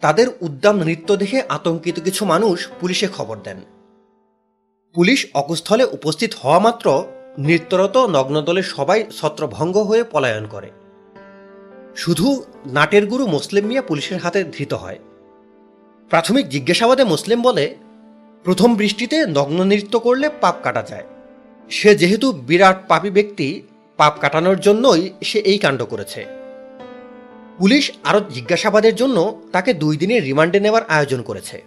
[0.00, 3.60] তাদের উদ্দাম নৃত্য দেখে আতঙ্কিত কিছু মানুষ পুলিশে খবর দেন।
[4.94, 7.04] পুলিশ অকুস্থলে উপস্থিত হওয়া মাত্র
[7.38, 10.70] নৃত্যরত নগ্নদলের সবাই ছত্রভঙ্গ হয়ে পলায়ন করে।
[11.96, 14.98] শুধু নাটের গুরু মুসলিম মিয়া পুলিশের হাতে ধৃত হয়।
[16.10, 17.74] প্রাথমিক জিজ্ঞাসাবাদে মুসলিম বলে
[18.44, 21.04] প্রথম বৃষ্টিতে নগ্ন নৃত্য করলে পাপ কাটা যায়।
[21.70, 23.62] সে যেহেতু বিরাট পাপী ব্যক্তি,
[23.96, 26.24] পাপ কাটানোর জন্যই সে এই কাণ্ড করেছে।
[27.58, 31.62] পুলিশ আরও জিজ্ঞাসাবাদের জন্য তাকে দুই দিনের রিমান্ডে নেওয়ার আয়োজন করেছে।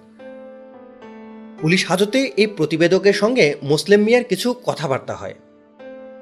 [1.61, 5.33] পুলিশ হাজতে এই প্রতিবেদকের সঙ্গে মুসলিম মিয়ার কিছু কথাবার্তা হয়।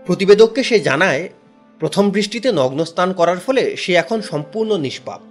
[0.06, 1.30] প্রতিবেদককে সে জানায়,
[1.80, 5.22] প্রথম বৃষ্টিতে নগ্ন স্নান করার ফলে সে এখন সম্পূর্ণ নিষ্পাপ।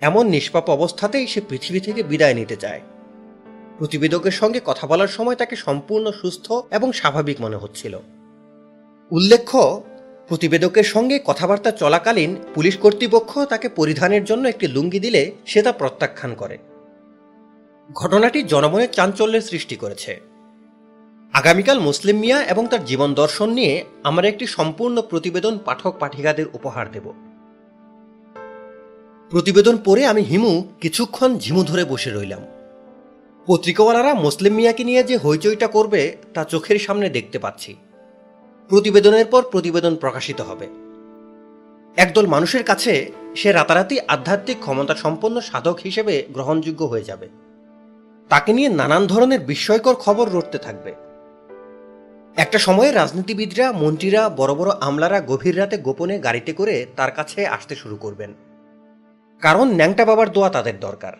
[0.00, 2.80] এমন নিষ্পাপ অবস্থাতেই সে পৃথিবী থেকে বিদায় নিতে চায়।
[3.80, 7.98] প্রতিবেদকের সঙ্গে কথা বলার সময় তাকে সম্পূর্ণ সুস্থ এবং স্বাভাবিক মনে হচ্ছিল।
[9.10, 9.82] উল্লেখ্য,
[10.28, 16.34] প্রতিবেদকের সঙ্গে কথাবার্তা চলাকালীন পুলিশ কর্তৃপক্ষ তাকে পরিধানের জন্য একটি লুঙ্গি দিলে সে তা প্রত্যাখ্যান
[16.34, 16.58] করে।
[17.94, 20.20] ঘটনাটি জনমনে চাঞ্চল্যের সৃষ্টি করেছে।
[21.32, 26.92] আগামীকাল মুসলিম মিয়া এবং তার জীবন দর্শন নিয়ে আমরা একটি সম্পূর্ণ প্রতিবেদন পাঠক পাঠিকাদের উপহার
[26.92, 27.12] দেব।
[29.30, 32.40] প্রতিবেদন পড়ে আমি হিমু কিছুক্ষণ ঝিমু ধরে বসে রইলাম।
[33.50, 37.76] পত্রিকাওয়ালারা মুসলিম মিয়াকে নিয়ে যে হইচইটা করবে, তা চোখের সামনে দেখতে পাচ্ছি।
[38.68, 40.68] প্রতিবেদনের পর প্রতিবেদন প্রকাশিত হবে।
[41.96, 47.28] একদল মানুষের কাছে সে রাতারাতি আধ্যাত্মিক ক্ষমতা সম্পন্ন সাধক হিসেবে গ্রহণযোগ্য হয়ে যাবে।
[48.28, 50.94] তাকে নিয়ে নানান ধরনের বিস্ময়কর খবর রটতে থাকবে।
[52.36, 57.74] একটা সময়ে রাজনীতিবিদরা, মন্ত্রীরা, বড় বড় আমলারা গভীর রাতে গোপনে গাড়িতে করে তার কাছে আসতে
[57.74, 58.34] শুরু করবেন।
[59.40, 61.12] কারণ ন্যাংটা বাবার দোয়া তাদের দরকার।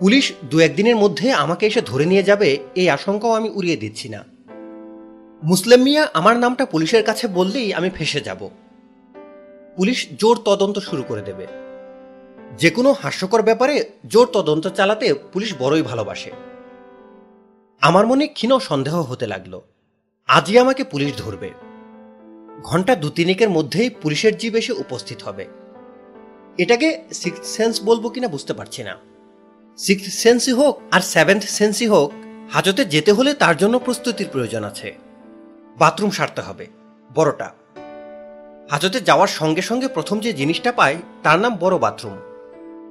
[0.00, 4.24] পুলিশ দু একদিনের মধ্যে আমাকে এসে ধরে নিয়ে যাবে, এই আশঙ্কাও আমি উড়িয়ে দিচ্ছি না।
[5.42, 8.50] মুসলিম মিয়া আমার নামটা পুলিশের কাছে বললেই আমি ফেসে যাব।
[9.76, 11.46] পুলিশ জোর তদন্ত শুরু করে দেবে।
[12.58, 16.30] যে কোনো হাস্যকর ব্যাপারে জোর তদন্ত চালাতে পুলিশ বড়ই ভালোবাসে।
[17.80, 19.60] আমার মনে ক্ষীণ সন্দেহ হতে লাগল।
[20.26, 21.50] আজই আমাকে পুলিশ ধরবে।
[22.62, 25.46] ঘণ্টা দু তিনেকের মধ্যেই পুলিশের জিপ এসে উপস্থিত হবে।
[26.58, 29.15] এটাকে সিক্স সেন্স বলব কিনা বুঝতে পারছি না।
[29.76, 32.12] সিক্স সেন্সই হোক আর সেভেন্থ সেন্সই হোক,
[32.52, 34.94] হাজতে যেতে হলে তার জন্য প্রস্তুতির প্রয়োজন আছে।
[35.78, 36.66] বাথরুম সারতে হবে,
[37.14, 37.52] বড়টা।
[38.70, 42.18] হাজতে যাওয়ার সঙ্গে সঙ্গে প্রথম যে জিনিসটা পাই, তার নাম বড় বাথরুম।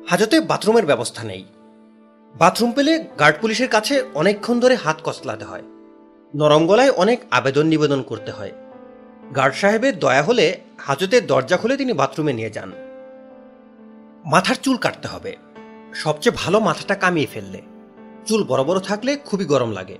[0.10, 1.46] হাজতে বাথরুমের ব্যবস্থা নেই।
[2.36, 5.64] বাথরুম পেলে গার্ড পুলিশের কাছে অনেকক্ষণ ধরে হাত কসলাতে হয়।
[6.36, 8.52] নরম গলায় অনেক আবেদন নিবেদন করতে হয়।
[9.36, 12.72] গার্ড সাহেবের দয়া হলে হাজতের দরজা খুলে তিনি বাথরুমে নিয়ে যান।
[14.26, 15.36] মাথার চুল কাটতে হবে।
[15.96, 17.62] সবচেয়ে ভালো মাথাটা কামিয়ে ফেললে।
[18.26, 19.98] চুল বড় বড় থাকলে খুবই গরম লাগে।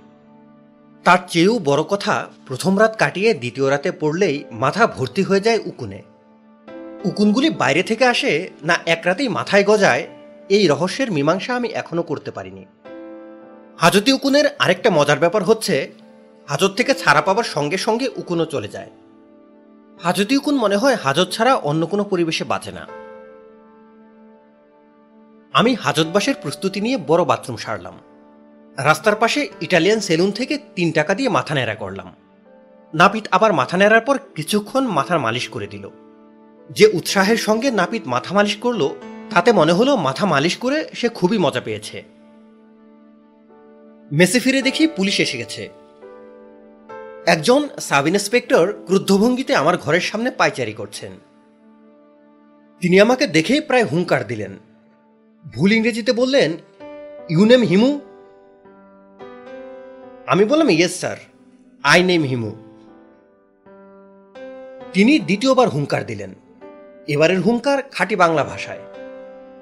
[1.04, 6.02] তার চেয়েও বড় কথা, প্রথম রাত কাটিয়ে দ্বিতীয় রাতে পড়লেই মাথা ভর্তি হয়ে যায় উকুনে।
[7.04, 10.06] উকুনগুলি বাইরে থেকে আসে, না এক রাতেই মাথায় গজায়,
[10.48, 12.64] এই রহস্যের মীমাংসা আমি এখনও করতে পারিনি।
[13.78, 15.92] হাজতি উকুনের আরেকটা মজার ব্যাপার হচ্ছে,
[16.48, 18.90] হাজত থেকে ছাড়া পাবার সঙ্গে সঙ্গে উকুনও চলে যায়।
[20.02, 22.86] হাজতি উকুন মনে হয় হাজত ছাড়া অন্য কোনো পরিবেশে বাঁচে না।
[25.52, 27.98] আমি হাজতবাসের প্রস্তুতি নিয়ে বড় বাথরুম সারলাম।
[28.76, 32.14] রাস্তার পাশে ইটালিয়ান সেলুন থেকে তিন টাকা দিয়ে মাথা নেড়া করলাম।
[32.94, 35.90] নাপিত আবার মাথা নেড়ার পর কিছুক্ষণ মাথার মালিশ করে দিল।
[36.70, 38.88] যে উৎসাহের সঙ্গে নাপিত মাথা মালিশ করল,
[39.30, 42.04] তাতে মনে হলো মাথা মালিশ করে সে খুবই মজা পেয়েছে।
[44.12, 45.68] মেসে ফিরে দেখি পুলিশ এসে গেছে।
[47.26, 51.12] একজন সাব ইন্সপেক্টর ক্রুদ্ধভঙ্গিতে আমার ঘরের সামনে পাইচারি করছেন।
[52.80, 54.58] তিনি আমাকে দেখেই প্রায় হুঙ্কার দিলেন।
[55.54, 56.52] ভুল ইংরেজিতে বললেন
[57.30, 58.00] ইউনেম হিমু
[60.26, 61.16] আমি বললাম yes sir
[61.82, 62.50] I name Himu
[64.92, 66.34] তিনি দ্বিতীয়বার হুঙ্কার দিলেন।
[67.08, 68.78] এবারের হুঙ্কার খাঁটি বাংলা ভাষায়।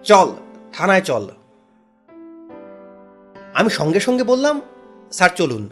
[0.05, 0.33] চল,
[0.73, 1.31] থানায় চল।
[3.55, 4.61] আমি সঙ্গে সঙ্গে বললাম,
[5.13, 5.69] স্যার, চলুন।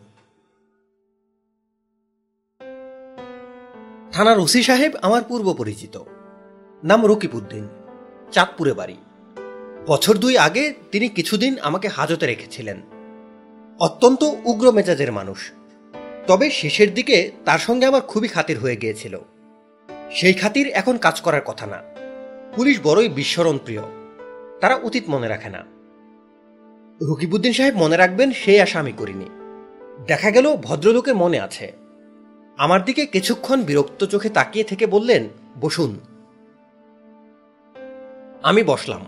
[4.13, 6.03] থানার ওসি সাহেব আমার পূর্ব পরিচিত
[6.85, 7.69] নাম রকিবউদ্দিন,
[8.33, 8.97] চাঁদপুরে বাড়ি।
[9.87, 12.81] বছর দুই আগে তিনি কিছুদিন আমাকে হাজতে রেখেছিলেন।
[13.81, 15.53] অত্যন্ত উগ্র মেজাজের মানুষ।
[16.27, 19.19] তবে শেষের দিকে তার সঙ্গে আমার খুবই খাতির হয়ে গিয়েছিল।
[20.11, 21.83] সেই খাতির এখন কাজ করার কথা না।
[22.57, 23.83] পুলিশ বড়ই বিস্মরণ প্রিয়
[24.61, 25.65] তারা অতীত মনে রাখে না।
[27.03, 29.25] রকিবউদ্দিন সাহেব মনে রাখবেন সেই আশা আমি করিনি।
[30.07, 31.73] দেখা গেল ভদ্রলোকের মনে আছে।
[32.57, 35.29] আমার দিকে কিছুক্ষণ বিরক্ত চোখে তাকিয়ে থেকে বললেন,
[35.61, 36.01] বসুন।
[38.43, 39.01] আমি বসলাম।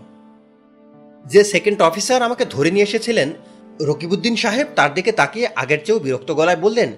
[1.25, 3.33] যে সেকেন্ড অফিসার আমাকে ধরে নিয়ে এসেছিলেন,
[3.81, 6.91] রকিবউদ্দিন সাহেব, তার দিকে তাকিয়ে আগের চেয়েও বিরক্ত গলায় বললেন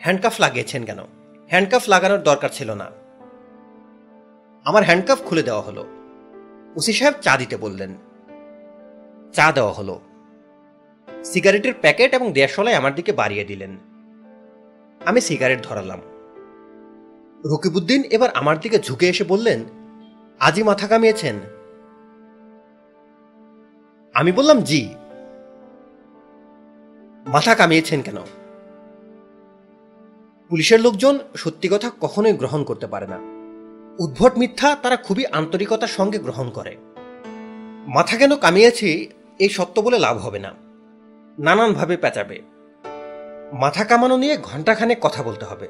[0.00, 0.98] হ্যান্ডকাফ লাগিয়েছেন কেন?
[1.48, 2.90] হ্যান্ডকাফ লাগানোর দরকার ছিল না।
[4.64, 5.86] আমার হ্যান্ডকাফ খুলে দেওয়া হলো।
[6.76, 7.94] ওসি সাহেব চা দিতে বললেন।
[9.32, 10.00] চা দেওয়া হলো।
[11.24, 13.76] সিগারেটের প্যাকেট এবং দেড়শলাই আমার দিকে বাড়িয়ে দিলেন।
[15.06, 16.00] আমি সিগারেট ধরালাম।
[17.44, 19.64] রকিবউদ্দিন এবার আমার দিকে ঝুঁকে এসে বললেন,
[20.40, 21.40] আজই মাথা কামিয়েছেন।
[24.14, 24.94] আমি বললাম, জি।
[27.26, 28.16] মাথা কামিয়েছেন কেন?
[30.48, 33.18] পুলিশের লোকজন সত্যি কথা কখনোই গ্রহণ করতে পারে না।
[33.98, 36.76] উদ্ভট মিথ্যা তারা খুবই আন্তরিকতার সঙ্গে গ্রহণ করে।
[37.86, 39.08] মাথা কেন কামিয়েছি,
[39.38, 40.52] এই সত্য বলে লাভ হবে না।
[41.38, 42.42] নানানভাবে পেঁচাবে।
[43.52, 45.68] মাথা কামানো নিয়ে ঘন্টাখানেক কথা বলতে হবে।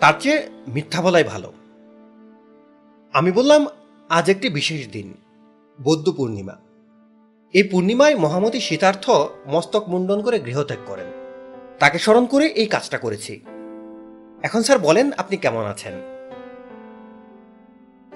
[0.00, 1.52] তার চেয়ে মিথ্যা বলাই ভালো।
[3.12, 3.66] আমি বললাম,
[4.08, 5.14] আজ একটি বিশেষ দিন,
[5.82, 6.69] বৌদ্ধ পূর্ণিমা।
[7.52, 9.10] এই পূর্ণিমায় মহামতি শীতার্থ
[9.46, 11.06] মস্তক মুন্ডন করে গৃহত্যাগ করেন।
[11.78, 13.40] তাকে স্মরণ করে এই কাজটা করেছি।
[14.42, 15.92] এখন স্যার বলেন, আপনি কেমন আছেন?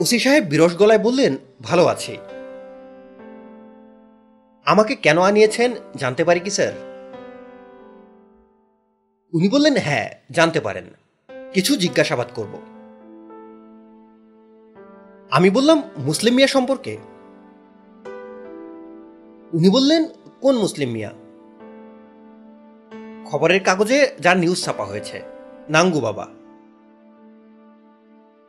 [0.01, 2.19] ওসি সাহেব বিরস গলায় বললেন, ভালো আছি।
[4.65, 6.73] আমাকে কেন আনিয়েছেন, জানতে পারি কি, স্যার?
[9.33, 10.85] উনি বললেন হ্যাঁ জানতে পারেন।
[11.53, 12.55] কিছু জিজ্ঞাসাবাদ করব।
[15.31, 17.14] আমি বললাম, মুসলিম মিয়া সম্পর্কে?
[19.55, 20.05] উনি বললেন,
[20.41, 21.13] কোন মুসলিম মিয়া?
[23.31, 25.23] খবরের কাগজে যার নিউজ ছাপা হয়েছে,
[25.69, 26.27] নাঙ্গু বাবা।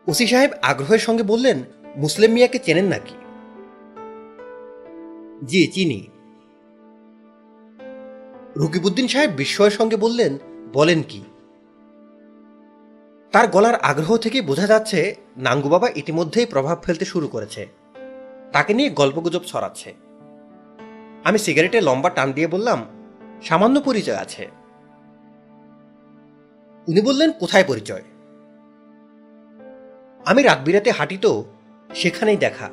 [0.08, 1.64] ওসি সাহেব আগ্রহের সঙ্গে বললেন,
[1.96, 3.16] মুসলিম মিয়াকে চেনেন নাকি?
[5.46, 6.08] জি, চিনি।
[8.58, 10.38] রকিবউদ্দিন সাহেব বিস্ময়ের সঙ্গে বললেন,
[10.74, 11.22] বলেন কি?
[13.32, 17.68] তার গলার আগ্রহ থেকে বোঝা যাচ্ছে, নাঙ্গু বাবা ইতিমধ্যেই প্রভাব ফেলতে শুরু করেছে।
[18.52, 19.94] তাকে নিয়ে গল্পগুজব ছড়াচ্ছে।
[21.26, 22.86] আমি সিগারেটে লম্বা টান দিয়ে বললাম,
[23.44, 24.50] সামান্য পরিচয় আছে।
[26.88, 28.04] উনি বললেন, কোথায় পরিচয়?
[30.26, 31.46] আমি রাত বিরাতে হাঁটি তো
[31.96, 32.70] সেখানেই দেখা।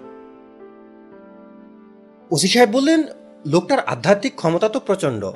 [2.31, 3.03] ওসি সাহেব বললেন,
[3.47, 5.31] লোকটার আধ্যাত্মিক ক্ষমতা তো প্রচণ্ড।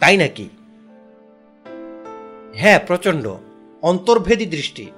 [0.00, 0.48] তাই নাকি?
[2.54, 3.36] হ্যাঁ প্রচণ্ড।
[3.82, 4.90] অন্তর্ভেদী দৃষ্টি।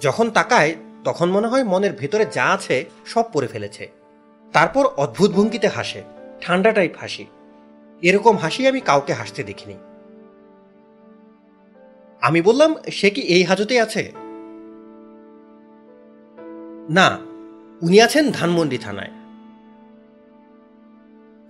[0.00, 4.01] যখন তাকায়, তখন মনে হয় মনের ভেতরে যা আছে সব পড়ে ফেলেছে।
[4.52, 6.02] তারপর অদ্ভুত ভঙ্গিতে হাসে,
[6.40, 7.26] ঠান্ডা টাইপ হাসি।
[8.02, 9.74] এরকম হাসি আমি কাউকে হাসতে দেখিনি।
[12.20, 14.12] আমি বললাম, সে কি এই হাজতে আছে?
[16.90, 17.18] না,
[17.82, 19.10] উনি আছেন ধানমন্ডি থানায়।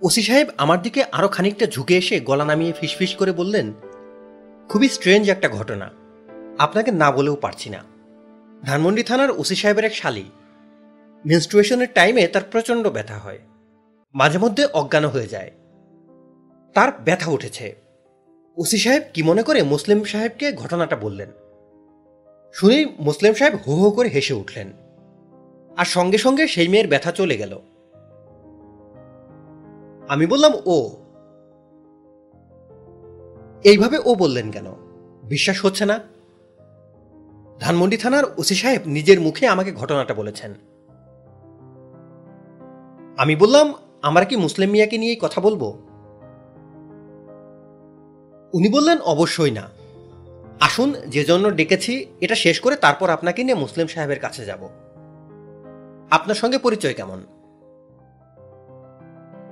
[0.01, 3.73] ওসি সাহেব আমার দিকে আরও খানিকটা ঝুঁকে এসে গলা নামিয়ে ফিসফিস করে বললেন,
[4.69, 5.89] খুবই স্ট্রেঞ্জ একটা ঘটনা।
[6.59, 7.83] আপনাকে না বলেও পারছি না।
[8.63, 10.23] ধানমন্ডি থানার ওসি সাহেবের এক শালী
[11.25, 13.39] মেনস্ট্রুয়েশনের টাইমে তার প্রচণ্ড ব্যথা হয়।
[14.13, 15.51] মাঝে মধ্যে অজ্ঞান হয়ে যায়।
[16.73, 17.75] তার ব্যথা উঠেছে।
[18.57, 21.31] ওসি সাহেব কি মনে করে মুসলিম সাহেবকে ঘটনাটা বললেন?
[22.53, 24.73] শুনেই মুসলিম সাহেব হো হো করে হেসে উঠলেন।
[25.77, 27.59] আর সঙ্গে সঙ্গে সেই মেয়ের ব্যথা চলে গেল।
[30.09, 30.89] আমি বললাম, ও।
[33.63, 34.65] এইভাবে ও বললেন কেন?
[35.23, 35.99] বিশ্বাস হচ্ছে না?
[37.59, 40.53] ধানমন্ডি থানার ওসি সাহেব নিজের মুখে আমাকে ঘটনাটা বলেছেন।
[43.17, 45.63] আমি বললাম, আমরা কি মুসলিম মিয়াকে নিয়েই কথা বলব?
[48.53, 49.69] উনি বললেন, অবশ্যই না।
[50.59, 54.69] আসুন, যে জন্য ডেকেছি, এটা শেষ করে তারপর আপনাকে নিয়ে মুসলিম সাহেবের কাছে যাব।
[56.11, 57.23] আপনার সঙ্গে পরিচয় কেমন?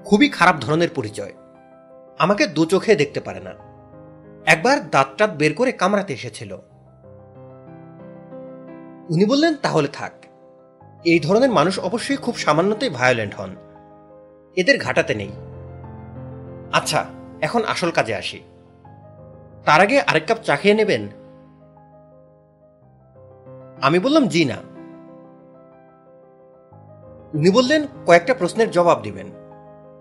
[0.06, 1.34] খুবই খারাপ ধরনের পরিচয়।
[2.20, 3.54] আমাকে দু চোখে দেখতে পারে না।
[4.46, 6.54] একবার দাঁতটাত বের করে কামড়াতে এসেছিল।
[9.10, 10.21] উনি বললেন, তাহলে থাক।
[11.06, 13.56] এই ধরনের মানুষ অবশ্যই খুব সামান্যতেই ভায়োলেন্ট হন।
[14.56, 15.32] এদের ঘাটাতে নেই।
[16.74, 17.06] আচ্ছা
[17.42, 18.40] এখন আসল কাজে আসি।
[19.66, 21.08] তার আগে আরেক কাপ চা খেয়ে নেবেন?
[23.82, 24.56] আমি বললাম, জি না।
[27.34, 29.28] উনি বললেন, কয়েকটা প্রশ্নের জবাব দিবেন।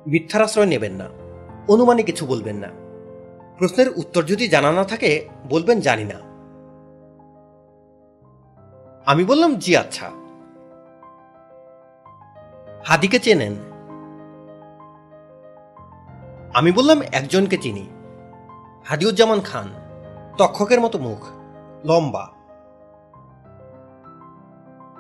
[0.07, 1.09] মিথ্যার আশ্রয় নেবেন না।
[1.69, 2.69] অনুমানে কিছু বলবেন না।
[3.59, 6.31] প্রশ্নের উত্তর যদি জানা না থাকে, বলবেন, জানি না।
[9.07, 10.11] আমি বললাম, জি আচ্ছা।
[12.87, 13.53] হাদিকে চেনেন?
[16.55, 17.89] আমি বললাম, একজনকে চিনি।
[18.85, 19.69] হাদিউজ্জামান খান,
[20.39, 21.27] তক্ষকের মতো মুখ,
[21.85, 22.29] লম্বা।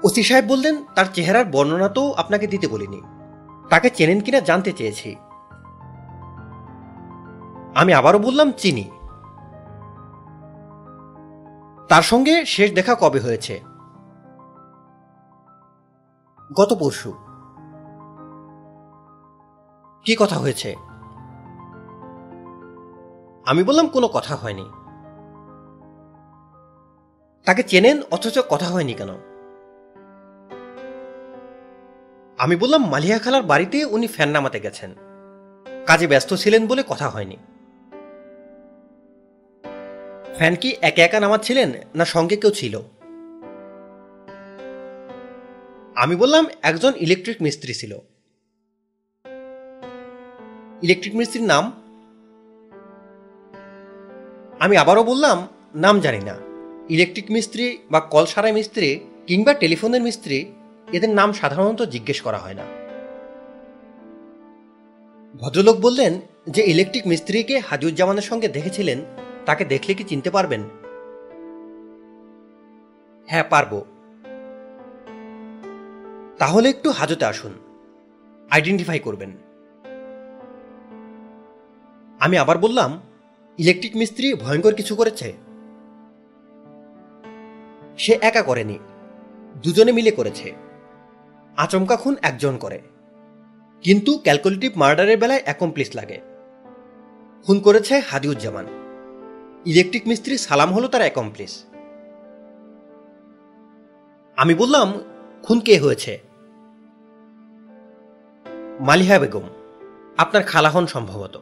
[0.05, 3.02] ওসি সাহেব বললেন, তার চেহারার বর্ণনা তো আপনাকে দিতে বলিনি।
[3.70, 5.17] তাকে চেনেন কিনা জানতে চেয়েছি।
[7.75, 8.91] আমি আবারও বললাম, চিনি।
[11.89, 13.60] তার সঙ্গে শেষ দেখা কবে হয়েছে?
[16.52, 17.30] গত পরশু।
[20.04, 20.76] কি কথা হয়েছে?
[23.46, 24.70] আমি বললাম কোনো কথা হয়নি।
[27.44, 29.08] তাকে চেনেন অথচ কথা হয়নি কেন?
[32.38, 34.94] আমি বললাম, মালিয়া খালার বাড়িতে উনি ফ্যান নামাতে গেছেন।
[35.86, 37.36] কাজে ব্যস্ত ছিলেন বলে কথা হয়নি।
[40.36, 42.80] ফ্যান কি একা একা নামাচ্ছিলেন না সঙ্গে কেউ ছিল?
[45.96, 47.98] আমি বললাম, একজন ইলেকট্রিক মিস্ত্রি ছিল।
[50.83, 51.73] ইলেকট্রিক মিস্ত্রির নাম?
[54.60, 56.36] আমি আবারও বললাম, নাম জানি না।
[56.89, 60.52] ইলেকট্রিক মিস্ত্রি বা কল সারাই মিস্ত্রি কিংবা টেলিফোনের মিস্ত্রি,
[60.92, 62.65] এদের নাম সাধারণত জিজ্ঞেস করা হয় না।
[65.41, 68.99] ভদ্রলোক বললেন যে, ইলেকট্রিক মিস্ত্রিকে হাজিউজ্জামানের সঙ্গে দেখেছিলেন,
[69.47, 70.62] তাকে দেখলে কি চিনতে পারবেন?
[73.26, 73.84] হ্যাঁ পারব।
[76.39, 77.52] তাহলে একটু হাজতে আসুন।
[78.50, 79.49] আইডেন্টিফাই করবেন।
[82.20, 83.00] আমি আবার বললাম,
[83.58, 85.32] ইলেকট্রিক মিস্ত্রি ভয়ঙ্কর কিছু করেছে।
[87.99, 88.78] সে একা করেনি,
[89.62, 90.52] দুজনে মিলে করেছে।
[91.57, 92.81] আচমকা খুন একজন করে।
[93.82, 96.20] কিন্তু ক্যালকুলেটিভ মার্ডারের বেলায় অ্যাকমপ্লিস লাগে।
[97.47, 98.66] খুন করেছে হাদিউজ্জামান।
[99.66, 101.65] ইলেকট্রিক মিস্ত্রি সালাম হলো তার অ্যাকমপ্লিস।
[104.36, 104.92] আমি বললাম,
[105.42, 106.20] খুন কে হয়েছে?
[108.81, 109.42] মালিহা বেগম,
[110.18, 111.40] আপনার খালা হন সম্ভবত।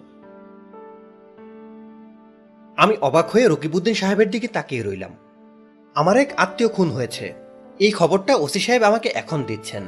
[2.78, 5.16] আমি অবাক হয়ে রকিবউদ্দিন সাহেবের দিকে তাকিয়ে রইলাম।
[5.94, 7.34] আমার এক আত্মীয় খুন হয়েছে।
[7.78, 9.82] এই খবরটা ওসি সাহেব আমাকে এখন দিচ্ছেন।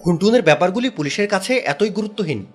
[0.00, 2.46] খুনটুনের ব্যাপারগুলি পুলিশের কাছে এতই গুরুত্বহীন।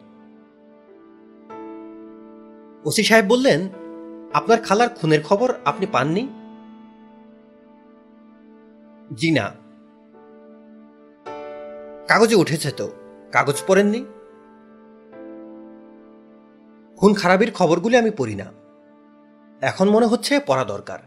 [2.86, 3.70] ওসি সাহেব বললেন,
[4.34, 6.28] আপনার খালার খুনের খবর আপনি পাননি?
[9.16, 9.52] জি না।
[12.08, 12.92] কাগজে উঠেছে তো।
[13.32, 14.06] কাগজ পড়েননি?
[16.98, 18.67] খুন খারাপির খবরগুলি আমি পড়ি না।
[19.62, 21.00] এখন মনে হচ্ছে পড়া দরকার।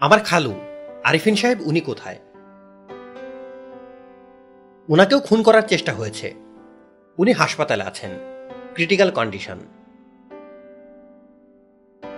[0.00, 0.54] আমার খালু,
[1.04, 2.18] আরিফিন সাহেব উনি কোথায়?
[4.88, 6.34] ওনাকেও খুন করার চেষ্টা হয়েছে।
[7.18, 8.10] উনি হাসপাতালে আছেন।
[8.74, 9.58] ক্রিটিক্যাল কন্ডিশন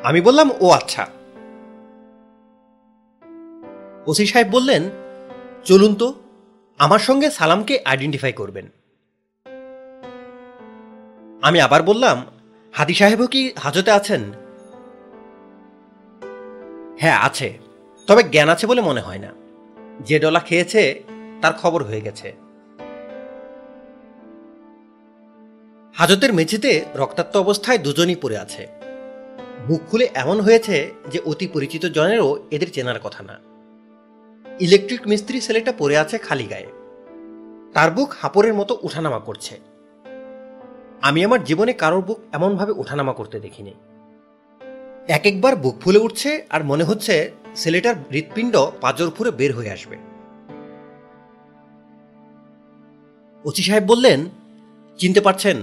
[0.04, 1.06] আমি বললাম, ও আচ্ছা।
[4.06, 4.82] ওসি সাহেব বললেন,
[5.64, 6.14] চলুন তো,
[6.78, 8.68] আমার সঙ্গে সালামকে আইডেন্টিফাই করবেন।
[11.42, 12.24] আমি আবার বললাম
[12.74, 14.20] হাদি সাহেবও কি হাজতে আছেন?
[16.98, 17.58] হ্যাঁ আছে।
[18.06, 19.32] তবে জ্ঞান আছে বলে মনে হয় না।
[20.00, 21.02] যে ডলা খেয়েছে,
[21.42, 22.32] তার খবর হয়ে গেছে।
[25.94, 28.66] হাজতের মেঝেতে রক্তাক্ত অবস্থায় দুজনই পড়ে আছে।
[29.68, 33.38] মুখ খুলে এমন হয়েছে যে অতি পরিচিত জনেরও এদের চেনার কথা না।
[34.60, 36.66] ইলেকট্রিক মিস্ত্রি ছেলেটা পড়ে আছে খালি গায়ে।
[37.74, 39.73] তার বুক হাপড়ের মতো উঠানামা করছে।
[41.04, 43.74] আমি আমার জীবনে কারোর বুক এমনভাবে ওঠানামা করতে দেখিনি।
[45.08, 49.96] এক একবার বুক ফুলে উঠছে আর মনে হচ্ছে ছেলেটার হৃৎপিণ্ড পাজর ফুরে বের হয়ে আসবে।
[53.44, 54.26] ওসি সাহেব বললেন,
[54.98, 55.56] চিনতে পারছেন?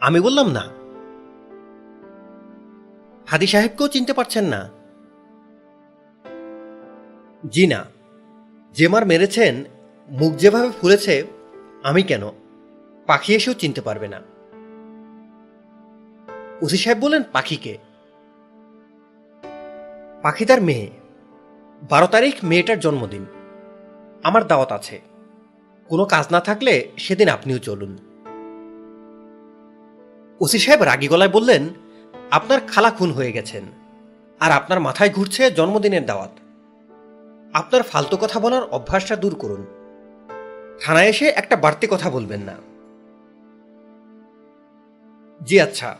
[0.00, 0.62] আমি বললাম, না।
[3.26, 4.68] হাদি সাহেবকেও চিনতে পারছেন না।
[7.48, 7.84] জি না।
[8.72, 9.64] যে মার মেরেছেন,
[10.10, 11.24] মুখ যেভাবে ফুলেছে,
[11.82, 12.45] আমি কেন?
[13.06, 14.20] পাখি এসেও চিনতে পারবে না।
[16.62, 17.78] ওসি সাহেব বললেন, পাখিকে?
[20.22, 20.90] পাখি তার মেয়ে।
[21.90, 23.26] বারো তারিখ মেয়েটার জন্মদিন।
[24.22, 25.00] আমার দাওয়াত আছে।
[25.88, 27.98] কোনো কাজ না থাকলে সেদিন আপনিও চলুন।
[30.40, 31.68] ওসি সাহেব রাগী গলায় বললেন,
[32.30, 33.62] আপনার খালা খুন হয়ে গেছেন
[34.40, 36.30] আর আপনার মাথায় ঘুরছে জন্মদিনের দাওয়াত।
[37.52, 39.66] আপনার ফালতু কথা বলার অভ্যাসটা দূর করুন।
[40.84, 42.75] থানায় এসে একটা বাড়তি কথা বলবেন না।
[45.42, 45.98] জি আচ্ছা।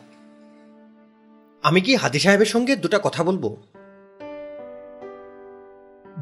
[1.62, 3.56] আমি কি হাদি সাহেবের সঙ্গে দুটা কথা বলব?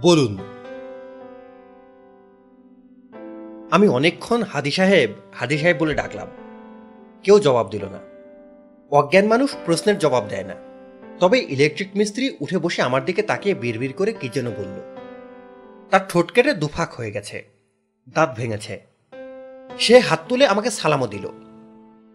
[0.02, 0.38] বলুন।
[3.70, 6.28] আমি অনেকক্ষণ হাদি সাহেব হাদি সাহেব বলে ডাকলাম।
[7.22, 7.98] কেউ জবাব দিল না।
[8.90, 10.54] অজ্ঞান মানুষ প্রশ্নের জবাব দেয় না।
[11.20, 14.96] তবে ইলেকট্রিক মিস্ত্রি উঠে বসে আমার দিকে তাকিয়ে বিড়বিড় করে কি যেন বলল।
[15.90, 17.44] তার ঠোঁট কেটে দুফাক হয়ে গেছে।
[18.08, 18.80] দাঁত ভেঙেছে।
[19.78, 21.43] সে হাত তুলে আমাকে সালামও দিল।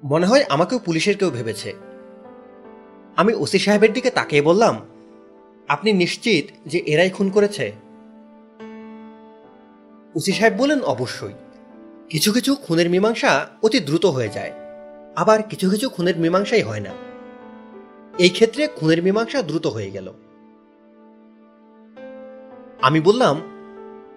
[0.03, 1.73] মনে হয় আমাকেও পুলিশের কেউ ভেবেছে।
[3.15, 4.75] আমি ওসি সাহেবের দিকে তাকিয়ে বললাম,
[5.67, 7.71] আপনি নিশ্চিত যে এরাই খুন করেছে?
[10.15, 11.33] ওসি সাহেব বলেন অবশ্যই।
[12.09, 14.51] কিছু কিছু খুনের মীমাংসা অতি দ্রুত হয়ে যায়,
[15.15, 16.93] আবার কিছু কিছু খুনের মীমাংসাই হয় না।
[18.19, 20.13] এই ক্ষেত্রে খুনের মীমাংসা দ্রুত হয়ে গেল।
[22.81, 23.35] আমি বললাম,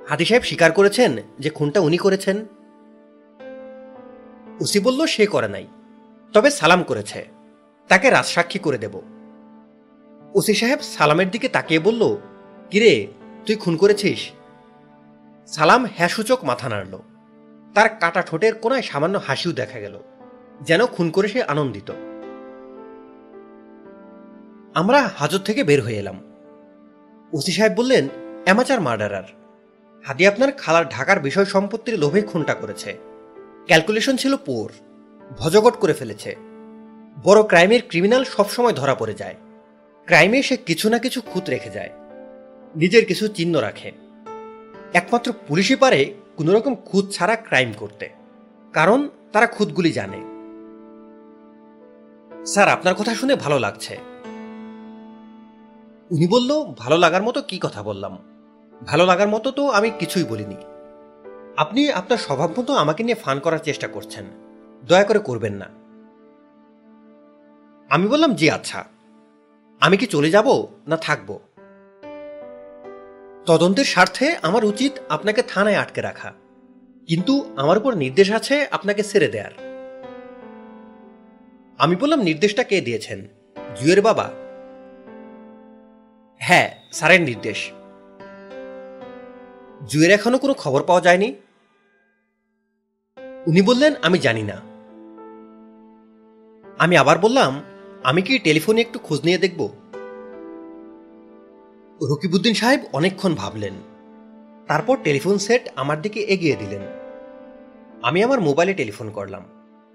[0.09, 2.47] হাতি সাহেব স্বীকার করেছেন যে খুনটা উনি করেছেন?
[4.61, 5.67] উসি বলল, সে করে নাই।
[6.33, 7.27] তবে সালাম করেছে।
[7.89, 9.01] তাকে রাজসাক্ষী করে দেব।
[10.35, 12.17] ওসি সাহেব সালামের দিকে তাকিয়ে বলল,
[12.71, 13.07] কিরে,
[13.47, 14.31] তুই খুন করেছিস?
[15.47, 16.99] সালাম হ্যাঁ সূচক মাথা নাড়ল।
[17.75, 19.99] তার কাটা ঠোঁটের কোনায় সামান্য হাসিও দেখা গেল,
[20.61, 21.93] যেন খুন করে সে আনন্দিত।
[24.75, 26.21] আমরা হাজত থেকে বের হয়ে এলাম।
[27.33, 28.09] ওসি সাহেব বললেন,
[28.45, 29.23] অ্যামাচার মার্ডারার।
[30.07, 32.99] হাদি আপনার খালার ঢাকার বিষয় সম্পত্তির লোভে খুনটা করেছে।
[33.67, 34.73] ক্যালকুলেশন ছিল পোর।
[35.39, 36.37] ভজগট করে ফেলেছে।
[37.25, 39.35] বড় ক্রাইমের ক্রিমিনাল সবসময় ধরা পড়ে যায়।
[40.07, 41.91] ক্রাইমে সে কিছু না কিছু খুঁত রেখে যায়।
[42.77, 43.93] নিজের কিছু চিহ্ন রাখে।
[44.95, 48.09] একমাত্র পুলিশই পারে কোনোরকম খুঁত ছাড়া ক্রাইম করতে।
[48.73, 50.21] কারণ তারা খুঁতগুলি জানে।
[52.47, 53.99] স্যার, আপনার কথা শুনে ভালো লাগছে।
[56.11, 58.19] উনি বলল, ভালো লাগার মতো কি কথা বললাম?
[58.87, 60.55] ভালো লাগার মতো তো আমি কিছুই বলিনি।
[61.57, 64.25] আপনি আপনার স্বভাব মতো আমাকে নিয়ে ফান করার চেষ্টা করছেন।
[64.87, 65.65] দয়া করে করবেন না।
[67.95, 68.85] আমি বললাম, জি আচ্ছা।
[69.81, 71.39] আমি কি চলে যাব না থাকব?
[73.47, 76.33] তদন্তের স্বার্থে আমার উচিত আপনাকে থানায় আটকে রাখা।
[77.07, 79.53] কিন্তু আমার উপর নির্দেশ আছে আপনাকে ছেড়ে দেয়ার।
[81.79, 83.27] আমি বললাম, নির্দেশটা কে দিয়েছেন?
[83.81, 84.31] জুয়ের বাবা।
[86.39, 87.71] হ্যাঁ স্যারের নির্দেশ।
[89.89, 91.35] জুয়ের এখনও কোনো খবর পাওয়া যায়নি।
[93.47, 94.61] উনি বললেন, আমি জানি না।
[96.79, 97.63] আমি আবার বললাম,
[98.05, 99.69] আমি কি টেলিফোনে একটু খোঁজ নিয়ে দেখব?
[102.03, 103.73] রকিবুদ্দিন সাহেব অনেকক্ষণ ভাবলেন।
[104.69, 106.81] তারপর টেলিফোন সেট আমার দিকে এগিয়ে দিলেন।
[108.03, 109.43] আমি আমার মোবাইলে টেলিফোন করলাম।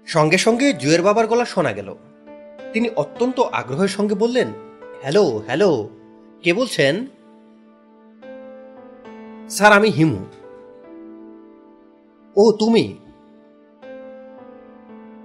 [0.06, 1.94] সঙ্গে সঙ্গে জুয়ের বাবার গলা শোনা গেল।
[2.72, 4.48] তিনি অত্যন্ত আগ্রহের সঙ্গে বললেন,
[5.02, 5.88] হ্যালো হ্যালো,
[6.42, 7.06] কে বলছেন?
[9.50, 10.24] স্যার, আমি হিমু।
[12.36, 12.96] ও, তুমি?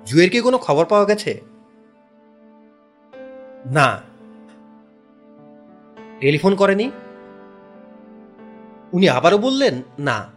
[0.05, 1.41] জুয়ের কি কোনো খবর পাওয়া গেছে?
[3.71, 4.01] না।
[6.19, 6.91] টেলিফোন করেনি?
[8.93, 10.29] উনি আবারও বললেন, না।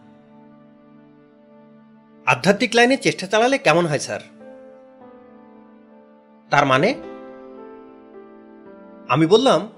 [2.26, 4.20] আধ্যাত্মিক লাইনে চেষ্টা চালালে কেমন হয়, স্যার?
[6.50, 6.94] তার মানে?
[9.08, 9.68] আমি বললাম,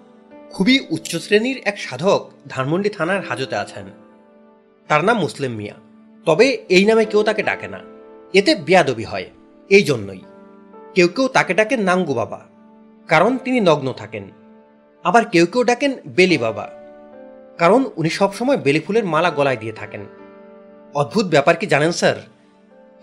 [0.53, 3.87] খুবই উচ্চ শ্রেণির এক সাধক ধানমন্ডি থানার হাজতে আছেন।
[4.89, 5.75] তার নাম মুসলিম মিয়া।
[6.27, 7.81] তবে এই নামে কেউ তাকে ডাকে না।
[8.35, 9.31] এতে বিয়াদবি হয়।
[9.71, 10.23] এই জন্যই।
[10.95, 12.41] কেউ কেউ তাকে ডাকেন নাঙ্গু বাবা,
[13.09, 14.25] কারণ তিনি নগ্ন থাকেন।
[15.05, 16.67] আবার কেউ কেউ ডাকেন বেলি বাবা,
[17.59, 20.03] কারণ উনি সবসময় বেলি ফুলের মালা গলায় দিয়ে থাকেন।
[20.95, 22.17] অদ্ভুত ব্যাপার কি জানেন স্যার?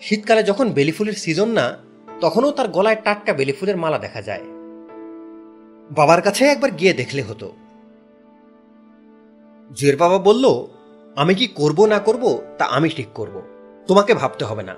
[0.02, 1.66] শীতকালে যখন বেলি ফুলের সিজন না,
[2.22, 4.46] তখনও তার গলায় টাটকা বেলি ফুলের মালা দেখা যায়।
[5.92, 7.48] বাবার কাছে একবার গিয়ে দেখলে হতো।
[9.72, 10.46] জুয়ের বাবা বলল,
[11.16, 12.24] আমি কি করব না করব,
[12.58, 13.36] তা আমি ঠিক করব।
[13.88, 14.76] তোমাকে ভাবতে হবে না।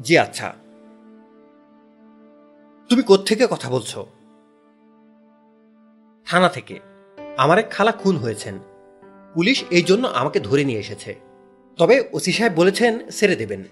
[0.00, 0.54] জি আচ্ছা।
[2.88, 4.06] তুমি কোত্থেকে কথা বলছো?
[6.26, 6.80] থানা থেকে।
[7.36, 8.58] আমার এক খালা খুন হয়েছেন।
[9.34, 11.20] পুলিশ এই জন্য আমাকে ধরে নিয়ে এসেছে।
[11.76, 13.64] তবে ওসি সাহেব বলেছেন সেরে দেবেন।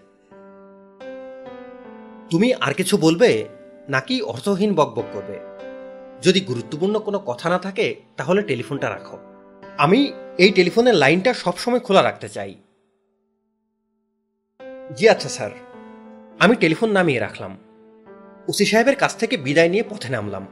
[2.31, 3.49] তুমি আর কিছু বলবে
[3.89, 5.39] নাকি অর্থহীন বকবক করবে?
[6.23, 9.19] যদি গুরুত্বপূর্ণ কোনো কথা না থাকে, তাহলে টেলিফোনটা রাখো।
[9.79, 12.55] আমি এই টেলিফোনের লাইনটা সবসময় খোলা রাখতে চাই।
[14.97, 15.51] জি আচ্ছা স্যার।
[16.39, 17.59] আমি টেলিফোন নামিয়ে রাখলাম।
[18.49, 20.47] ওসি সাহেবের কাছ থেকে বিদায় নিয়ে পথে নামলাম।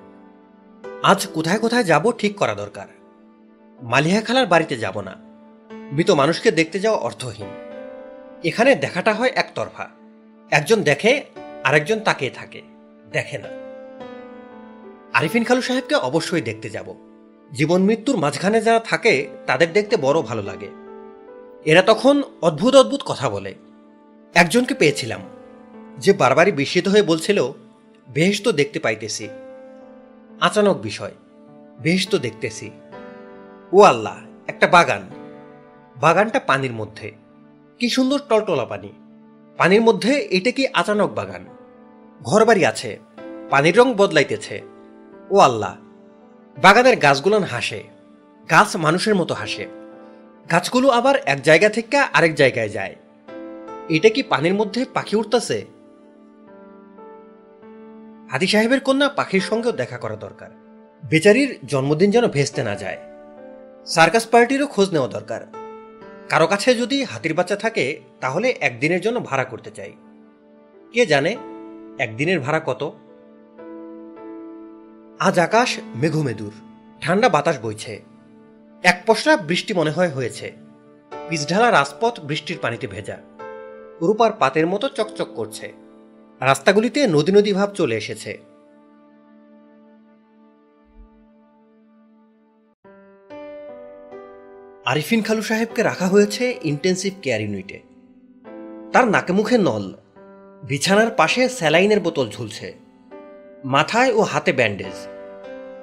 [1.02, 2.86] আজ কোথায় কোথায় যাব ঠিক করা দরকার।
[3.82, 5.14] মালিহা খালার বাড়িতে যাব না।
[5.72, 7.46] মৃত মানুষকে দেখতে যাওয়া অর্থহীন।
[8.44, 9.88] এখানে দেখাটা হয় একতরফা।
[10.50, 11.22] একজন দেখে,
[11.64, 12.62] আরেকজন তাকিয়ে থাকে।
[13.12, 13.48] দেখে না।
[15.18, 16.94] আরিফিন খালু সাহেবকে অবশ্যই দেখতে যাব।
[17.52, 20.68] জীবন মৃত্যুর মাঝখানে যারা থাকে, তাদের দেখতে বড় ভালো লাগে।
[21.64, 23.54] এরা তখন অদ্ভুত অদ্ভুত কথা বলে।
[24.34, 25.20] একজনকে পেয়েছিলাম।
[25.98, 27.52] যে বারবারই বিস্মিত হয়ে বলছিল,
[28.08, 29.28] বেশ তো দেখতে পাইতেছি।
[30.40, 31.12] আচানক বিষয়,
[31.80, 32.70] বেশ তো দেখতেছি।
[33.72, 34.16] ও আল্লাহ,
[34.46, 35.02] একটা বাগান।
[35.96, 37.12] বাগানটা পানির মধ্যে।
[37.78, 38.92] কি সুন্দর টলটলা পানি।
[39.56, 41.44] পানির মধ্যে এটা কি আচানক বাগান?
[42.22, 42.98] ঘরবাড়ি আছে,
[43.50, 44.62] পানির রং বদলাইতেছে।
[45.30, 45.76] ও আল্লাহ,
[46.58, 47.84] বাগানের গাছগুলো হাসে।
[48.50, 49.66] গাছ মানুষের মতো হাসে।
[50.50, 52.96] গাছগুলো আবার এক জায়গা থেকে আরেক জায়গায় যায়।
[53.88, 55.75] এটা কি পানির মধ্যে পাখি উঠতেছে
[58.30, 60.50] হাদি সাহেবের কন্যা পাখির সঙ্গেও দেখা করা দরকার।
[61.04, 62.98] বেচারির জন্মদিন যেন ভেস্তে না যায়।
[63.86, 65.40] সার্কাস পার্টিরও খোঁজ নেওয়া দরকার।
[66.28, 69.92] কারও কাছে যদি হাতির বাচ্চা থাকে, তাহলে একদিনের জন্য ভাড়া করতে চাই।
[70.92, 71.36] কে জানে,
[71.98, 72.92] একদিনের ভাড়া কত?
[75.18, 76.52] আজ আকাশ মেঘুমেদুর,
[77.00, 78.02] ঠান্ডা বাতাস বইছে।
[78.82, 80.52] এক পশলা বৃষ্টি মনে হয় হয়েছে।
[81.28, 83.18] পিচঢালা রাজপথ বৃষ্টির পানিতে ভেজা।
[84.00, 85.85] রূপার পাতের মতো চকচক করছে।
[86.40, 88.32] রাস্তাগুলিতে নদী নদী ভাব চলে এসেছে।
[94.86, 97.78] আরিফিন খালু সাহেবকে রাখা হয়েছে ইন্টেন্সিভ কেয়ার ইউনিটে
[98.92, 99.86] তার নাকে মুখে নল,
[100.62, 102.74] বিছানার পাশে স্যালাইনের বোতল ঝুলছে,
[103.64, 104.96] মাথায় ও হাতে ব্যান্ডেজ।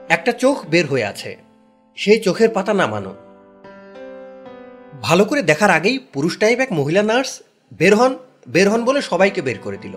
[0.09, 1.37] একটা চোখ বের হয়ে আছে,
[1.97, 3.13] সেই চোখের পাতা নামানো।
[5.01, 7.41] ভালো করে দেখার আগেই পুরুষ টাইপ এক মহিলা নার্স
[7.73, 8.17] বের হন
[8.47, 9.95] বের হন বলে সবাইকে বের করে দিল।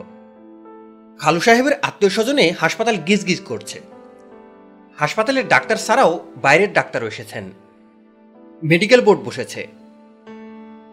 [1.21, 3.81] খালু সাহেবের আত্মীয় স্বজনে হাসপাতাল গিজ গিজ করছে।
[4.97, 7.53] হাসপাতালের ডাক্তার ছাড়াও বাইরের ডাক্তারও এসেছেন।
[8.63, 9.67] মেডিকেল বোর্ড বসেছে।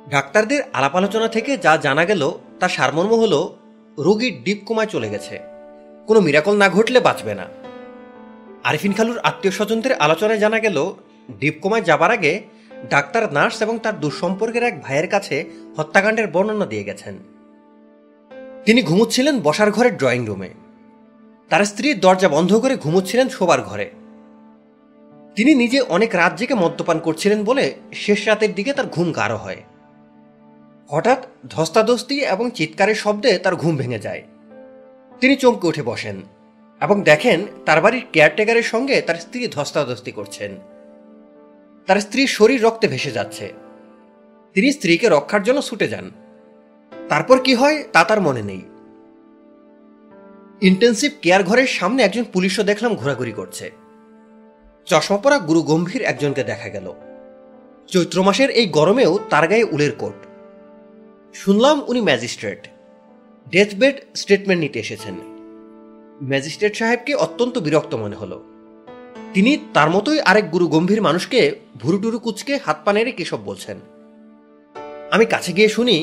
[0.09, 3.57] ডাক্তারদের আলাপ আলোচনা থেকে যা জানা গেল তার সারমর্ম হলো
[3.97, 5.39] রোগীর ডিপ কোমায় চলে গেছে।
[6.07, 7.45] কোনো মিরাকল না ঘটলে বাঁচবে না।
[8.63, 10.93] আরিফিন খালুর আত্মীয় স্বজনদের আলোচনায় জানা গেল,
[11.39, 12.43] ডিপ কোমায় যাবার আগে
[12.89, 15.45] ডাক্তার, নার্স এবং তার দুঃসম্পর্কের এক ভাইয়ের কাছে
[15.77, 17.32] হত্যাকাণ্ডের বর্ণনা দিয়ে গেছেন।
[18.65, 20.49] তিনি ঘুমুচ্ছিলেন বসার ঘরের ড্রয়িং রুমে
[21.49, 23.91] তার স্ত্রী দরজা বন্ধ করে ঘুমুচ্ছিলেন শোবার ঘরে।
[25.35, 29.57] তিনি নিজে অনেক রাত জেগে মদ্যপান করছিলেন বলে শেষ রাতের দিকে তার ঘুম গাঢ় হয়।
[30.89, 34.21] হঠাৎ ধস্তাধস্তি এবং চিৎকারের শব্দে তার ঘুম ভেঙে যায়।
[35.19, 36.21] তিনি চমকে উঠে বসেন
[36.81, 40.51] এবং দেখেন তার বাড়ির কেয়ারটেকারের সঙ্গে তার স্ত্রী ধস্তাধস্তি করছেন।
[41.87, 43.53] তার স্ত্রীর শরীর রক্তে ভেসে যাচ্ছে।
[44.53, 46.11] তিনি স্ত্রীকে রক্ষার জন্য ছুটে যান।
[47.09, 47.77] তারপর কি হয়?
[47.93, 48.61] তা তার মনে নেই।
[50.61, 53.65] ইন্টেন্সিভ কেয়ার ঘরের সামনে একজন পুলিশও দেখলাম ঘোরাঘুরি করছে।
[54.87, 56.87] চশমা পরা গুরু গম্ভীর একজনকে দেখা গেল।
[57.87, 60.17] চৈত্র মাসের এই গরমেও তার গায়ে উলের কোট।
[61.35, 62.67] শুনলাম উনি ম্যাজিস্ট্রেট।
[63.51, 65.15] ডেথ বেড স্টেটমেন্ট নিতে এসেছেন।
[66.21, 68.37] ম্যাজিস্ট্রেট সাহেবকে অত্যন্ত বিরক্ত মনে হলো।
[69.33, 71.39] তিনি তার মতোই আরেক গুরু গম্ভীর মানুষকে
[71.81, 73.77] ভুরুটুরু কুচকে হাত পা নেড়ে কেসব বলছেন,
[75.11, 75.97] আমি কাছে গিয়ে শুনি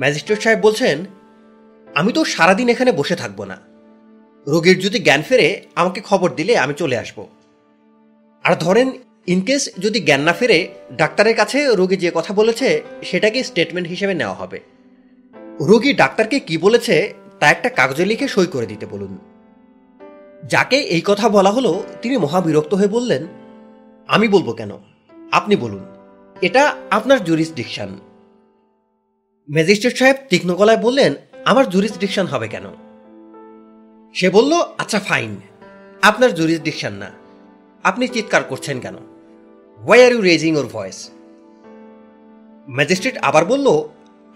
[0.00, 1.04] ম্যাজিস্ট্রেট সাহেব বলছেন,
[1.94, 3.58] আমি তো সারাদিন এখানে বসে থাকব না।
[4.46, 7.26] রোগীর যদি জ্ঞান ফেরে, আমাকে খবর দিলে আমি চলে আসব।
[8.44, 8.92] আর ধরেন
[9.26, 14.34] ইনকেস যদি জ্ঞান না ফেরে, ডাক্তারের কাছে রোগী যে কথা বলেছে, সেটাকে স্টেটমেন্ট হিসেবে নেওয়া
[14.34, 14.60] হবে।
[15.60, 19.18] রোগী ডাক্তারকে কি বলেছে, তা একটা কাগজে লিখে সই করে দিতে বলুন।
[20.44, 23.26] যাকে এই কথা বলা হলো, তিনি মহাবিরক্ত হয়ে বললেন,
[24.08, 24.70] আমি বলব কেন?
[25.32, 25.84] আপনি বলুন।
[26.40, 27.88] এটা আপনার জুরিসডিকশন
[29.54, 31.12] ম্যাজিস্ট্রেট সাহেব তীক্ষ্ণ গলায় বললেন,
[31.44, 32.66] আমার জুরিসডিকশন হবে কেন?
[34.14, 35.40] সে বলল আচ্ছা ফাইন
[36.02, 37.10] আপনার জুরিসডিকশন না।
[37.84, 38.96] আপনি চিৎকার করছেন কেন?
[39.78, 40.98] Why are you raising your voice
[42.68, 43.68] magistrate আবার বলল,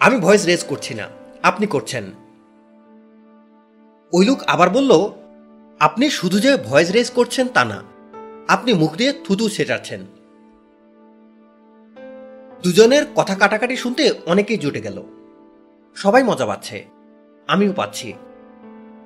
[0.01, 1.07] আমি ভয়েস রেজ করছি না।
[1.43, 2.05] আপনি করছেন।
[4.13, 4.93] ওই লোক আবার বলল,
[5.81, 7.79] আপনি শুধু যে ভয়েস রেজ করছেন তা না,
[8.49, 10.01] আপনি মুখ দিয়ে থুতু ছেটাচ্ছেন।
[12.63, 15.03] দুজনের কথা কাটাকাটি শুনতে অনেকেই জুটে গেল।
[15.95, 16.85] সবাই মজা পাচ্ছে।
[17.47, 18.13] আমিও পাচ্ছি।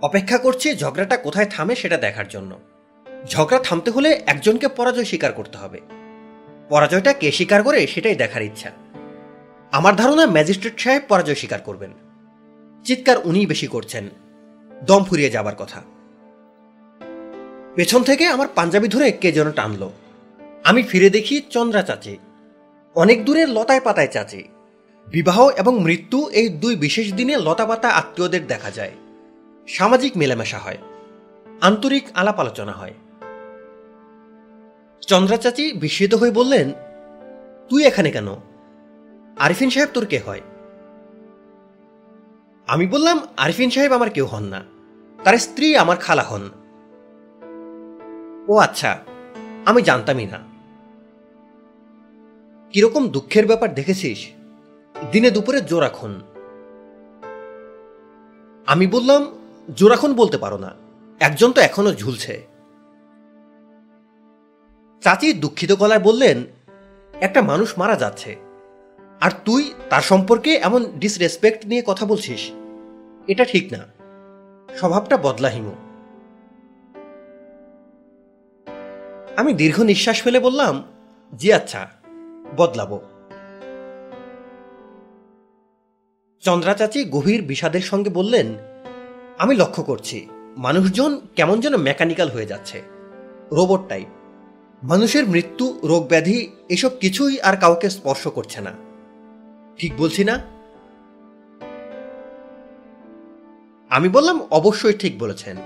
[0.03, 2.59] অপেক্ষা করছি ঝগড়াটা কোথায় থামে সেটা দেখার জন্য।
[3.27, 5.81] ঝগড়া থামতে হলে একজনকে পরাজয় স্বীকার করতে হবে।
[6.69, 8.71] পরাজয়টা কে স্বীকার করে সেটাই দেখার ইচ্ছা।
[9.73, 11.91] আমার ধারণা ম্যাজিস্ট্রেট সাহেব পরাজয় স্বীকার করবেন।
[12.85, 14.09] চিৎকার উনিই বেশি করছেন।
[14.83, 15.83] দম ফুরিয়ে যাবার কথা।
[17.75, 19.89] পেছন থেকে আমার পাঞ্জাবি ধরে কে যেন টানল।
[20.65, 22.19] আমি ফিরে দেখি চন্দ্রা চাচি।
[22.97, 24.45] অনেক দূরের লতায় পাতায় চাচি।
[25.09, 28.93] বিবাহ এবং মৃত্যু এই দুই বিশেষ দিনে লতাপাতা আত্মীয়দের দেখা যায়।
[29.69, 30.79] সামাজিক মেলামেশা হয়।
[31.61, 32.95] আন্তরিক আলাপ আলোচনা হয়।
[35.01, 36.73] চন্দ্রা চাচি বিস্মিত হয়ে বললেন,
[37.69, 38.29] তুই এখানে কেন?
[39.39, 40.41] আরিফিন সাহেব তোর কে হয়?
[42.67, 44.65] আমি বললাম, আরিফিন সাহেব আমার কেউ হন না।
[45.25, 46.51] তার স্ত্রী আমার খালা হন।
[48.49, 48.99] ও আচ্ছা
[49.67, 50.56] আমি জানতামই না।
[52.73, 54.27] কীরকম দুঃখের ব্যাপার দেখেছিস?
[55.11, 56.21] দিনে দুপুরে জোড়াখন
[58.67, 59.23] আমি বললাম
[59.77, 60.75] জোড়াখন বলতে পারো না।
[61.21, 62.47] একজন তো এখনও ঝুলছে।
[65.03, 66.45] চাচি দুঃখিত গলায় বললেন,
[67.21, 68.37] একটা মানুষ মারা যাচ্ছে।
[69.21, 72.51] আর তুই তার সম্পর্কে এমন ডিসরেসপেক্ট নিয়ে কথা বলছিস,
[73.29, 73.83] এটা ঠিক না।
[74.77, 75.67] স্বভাবটা বদলাহীন।
[79.37, 80.85] আমি দীর্ঘ নিঃশ্বাস ফেলে বললাম,
[81.35, 81.96] জি আচ্ছা।
[82.57, 83.01] বদলাবো।
[86.41, 88.47] চন্দ্রা চাচি গভীর বিষাদের সঙ্গে বললেন,
[89.39, 92.83] আমি লক্ষ্য করছি, মানুষজন কেমন যেন মেকানিক্যাল হয়ে যাচ্ছে।
[93.53, 94.07] Robot type.
[94.83, 98.73] মানুষের মৃত্যু, রোগ ব্যাধি, এসব কিছুই আর কাউকে স্পর্শ করছে না।
[99.79, 100.43] ঠিক বলছি না?
[103.91, 105.57] আমি বললাম, অবশ্যই ঠিক বলেছেন।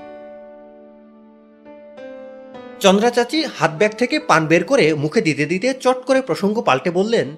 [2.80, 6.90] চন্দ্রা চাচি হাত ব্যাগ থেকে পান বের করে মুখে দিতে দিতে চট করে প্রসঙ্গ পাল্টে
[6.90, 7.36] বললেন,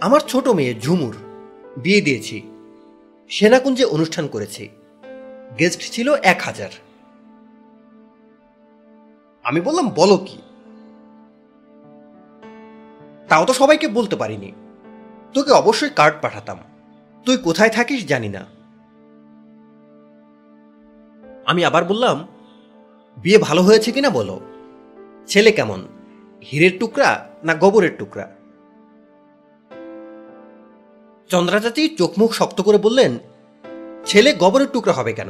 [0.00, 1.16] আমার ছোট মেয়ে ঝুমুর,
[1.76, 2.42] বিয়ে দিয়েছি।
[3.28, 4.68] সেনাকুঞ্জে অনুষ্ঠান করেছি।
[5.58, 6.68] গেস্ট ছিল এক হাজার।
[9.44, 10.38] আমি বললাম, বলো কি?
[13.28, 14.52] তাও তো সবাইকে বলতে পারিনি।
[15.34, 16.58] তোকে অবশ্যই কার্ড পাঠাতাম।
[17.24, 18.46] তুই কোথায় থাকিস জানি না।
[21.44, 22.26] আমি আবার বললাম,
[23.16, 24.40] বিয়ে ভালো হয়েছে কিনা বলো?
[25.26, 25.88] ছেলে কেমন?
[26.52, 28.36] হীরের টুকরা না গোবরের টুকরা?
[31.28, 33.18] চন্দ্রা চাচি চোখ মুখ শক্ত করে বললেন,
[34.06, 35.28] ছেলে গোবরের টুকরা হবে কেন?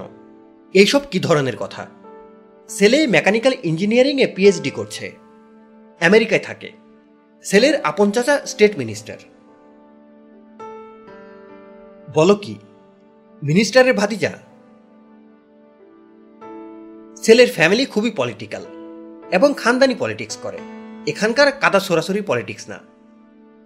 [0.74, 1.86] এইসব কি ধরনের কথা?
[2.68, 5.12] ছেলে মেকানিক্যাল ইঞ্জিনিয়ারিংয়ে পিএইচডি করছে।
[6.00, 6.72] আমেরিকায় থাকে।
[7.42, 9.18] ছেলের আপন চাচা স্টেট মিনিস্টার।
[12.14, 12.58] বলো কি,
[13.42, 14.32] মিনিস্টারের ভাতিজা?
[17.16, 18.64] ছেলের ফ্যামিলি খুবই পলিটিক্যাল।
[19.32, 20.58] এবং খানদানি পলিটিক্স করে।
[21.06, 22.78] এখানকার কাদা সরাসরি পলিটিক্স না।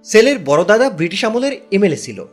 [0.04, 2.24] সেলের বড় দাদা ব্রিটিশ আমলের এমএলএ ছিল।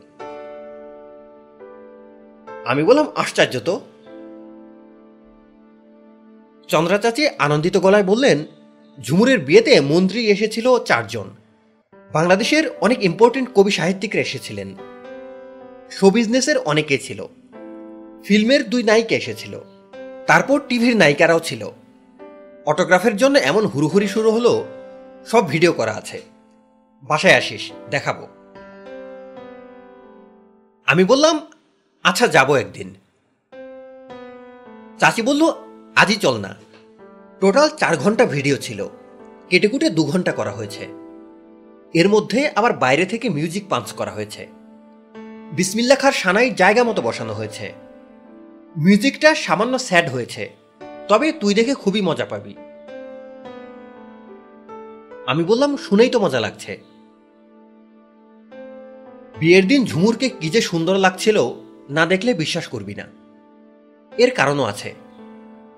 [2.64, 3.80] আমি বললাম, আশ্চর্য তো।
[6.68, 8.44] চন্দ্রা চাচি আনন্দিত গলায় বললেন,
[9.00, 11.30] ঝুমুরের বিয়েতে মন্ত্রী এসেছিল চারজন।
[12.12, 14.74] বাংলাদেশের অনেক ইম্পর্টেন্ট কবি সাহিত্যিকরা এসেছিলেন।
[15.90, 17.26] শো বিজনেসের অনেকে ছিল।
[18.24, 19.60] ফিল্মের দুই নায়িকা এসেছিল।
[20.26, 21.70] তারপর টিভির নায়িকারাও ছিল।
[22.66, 24.64] অটোগ্রাফের জন্য এমন হুড়ুহুড়ি শুরু হলো,
[25.26, 26.22] সব ভিডিও করা আছে।
[27.02, 28.28] বাসায় আসিস, দেখাবো।
[30.86, 31.40] আমি বললাম
[32.02, 32.94] আচ্ছা যাব একদিন।
[35.00, 35.52] চাচি বলল,
[35.96, 36.54] আজই চল না।
[37.40, 38.86] টোটাল চার ঘণ্টা ভিডিও ছিল।
[39.48, 40.88] কেটে কুটে দু ঘণ্টা করা হয়েছে।
[41.94, 44.46] এর মধ্যে আবার বাইরে থেকে মিউজিক পাঞ্চ করা হয়েছে।
[45.52, 47.72] বিসমিল্লা খার সানাই জায়গা মতো বসানো হয়েছে।
[48.76, 50.63] মিউজিকটা সামান্য স্যাড হয়েছে।
[51.08, 52.54] তবে তুই দেখে খুবই মজা পাবি।
[55.26, 56.82] আমি বললাম, শুনেই তো মজা লাগছে।
[59.38, 61.50] বিয়ের দিন ঝুমুরকে কি যে সুন্দর লাগছিল,
[61.90, 63.04] না দেখলে বিশ্বাস করবি না।
[64.18, 64.94] এর কারণও আছে।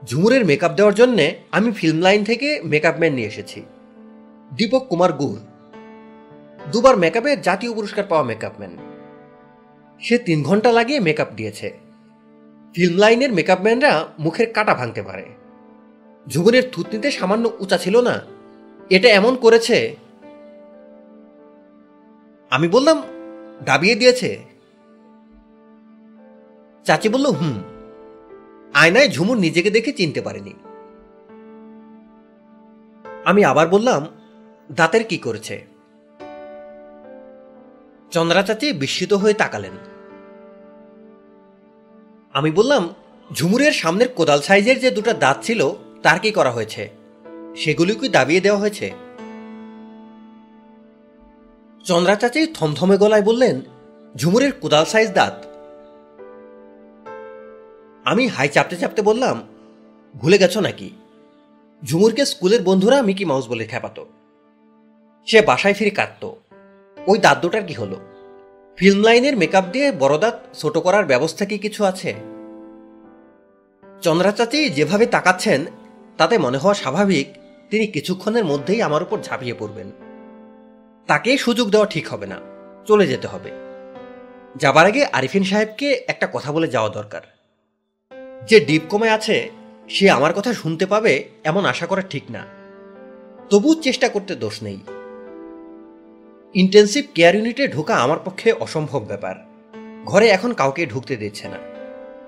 [0.05, 1.23] ঝুমুরের মেকআপ দেওয়ার জন্য
[1.53, 3.63] আমি ফিল্ম লাইন থেকে মেকআপ ম্যান নিয়ে এসেছি।
[4.55, 5.39] দীপক কুমার গুহ।
[6.73, 8.77] দুবার মেকআপে জাতীয় পুরস্কার পাওয়া মেকআপ ম্যান
[10.01, 11.86] সে তিন ঘণ্টা লাগিয়ে মেকআপ দিয়েছে।
[12.77, 15.25] ফিল্ম লাইনের মেকআপ ম্যানরা মুখের কাটা ভাঙতে পারে।
[16.29, 18.23] ঝুমুরের থুতনিতে সামান্য উঁচা ছিল না।
[18.91, 19.97] এটা এমন করেছে,
[22.51, 23.03] আমি বললাম,
[23.65, 24.45] দাবিয়ে দিয়েছে।
[26.85, 27.63] চাচি বলল, হুম।
[28.75, 30.55] আয়নায় ঝুমুর নিজেকে দেখে চিনতে পারেনি।
[33.25, 34.07] আমি আবার বললাম,
[34.73, 35.67] দাঁতের কি করেছে?
[38.11, 39.96] চন্দ্রা চাচি বিস্মিত হয়ে তাকালেন।
[42.37, 42.95] আমি বললাম,
[43.33, 45.71] ঝুমুরের সামনের কোদাল সাইজের যে দুটো দাঁত ছিল,
[46.03, 46.91] তার কি করা হয়েছে?
[47.57, 48.91] সেগুলি কি দাবিয়ে দেওয়া হয়েছে?
[51.85, 53.61] চন্দ্রা চাচি থমথমে গলায় বললেন,
[54.17, 55.47] ঝুমুরের কোদাল সাইজ দাঁত।
[58.05, 59.43] আমি হাই চাপতে চাপতে বললাম,
[60.17, 60.91] ভুলে গেছো নাকি?
[61.85, 64.07] ঝুমুরকে স্কুলের বন্ধুরা মিকি মাউস বলে খেপাতো
[65.27, 66.35] সে বাসায় ফিরে কাঁদত।
[67.07, 68.16] ওই দাঁত দুটার কি হলো?
[68.77, 72.15] ফিল্ম লাইনের মেকআপ দিয়ে বড় দাঁত ছোট করার ব্যবস্থা কি কিছু আছে?
[74.03, 75.67] চন্দ্রা চাচি যেভাবে তাকাচ্ছেন,
[76.17, 77.29] তাতে মনে হওয়া স্বাভাবিক
[77.71, 79.91] তিনি কিছুক্ষণের মধ্যেই আমার উপর ঝাঁপিয়ে পড়বেন।
[81.07, 82.37] তাকে সুযোগ দেওয়া ঠিক হবে না,
[82.87, 83.51] চলে যেতে হবে।
[84.57, 87.23] যাবার আগে আরিফিন সাহেবকে একটা কথা বলে যাওয়া দরকার।
[88.47, 89.51] যে ডিপ কমে আছে,
[89.89, 92.47] সে আমার কথা শুনতে পাবে এমন আশা করা ঠিক না।
[93.51, 94.79] তবু চেষ্টা করতে দোষ নেই।
[96.55, 99.37] ইন্টেন্সিভ কেয়ার ইউনিটে ঢোকা আমার পক্ষে অসম্ভব ব্যাপার।
[100.05, 101.59] ঘরে এখন কাউকে ঢুকতে দিচ্ছে না,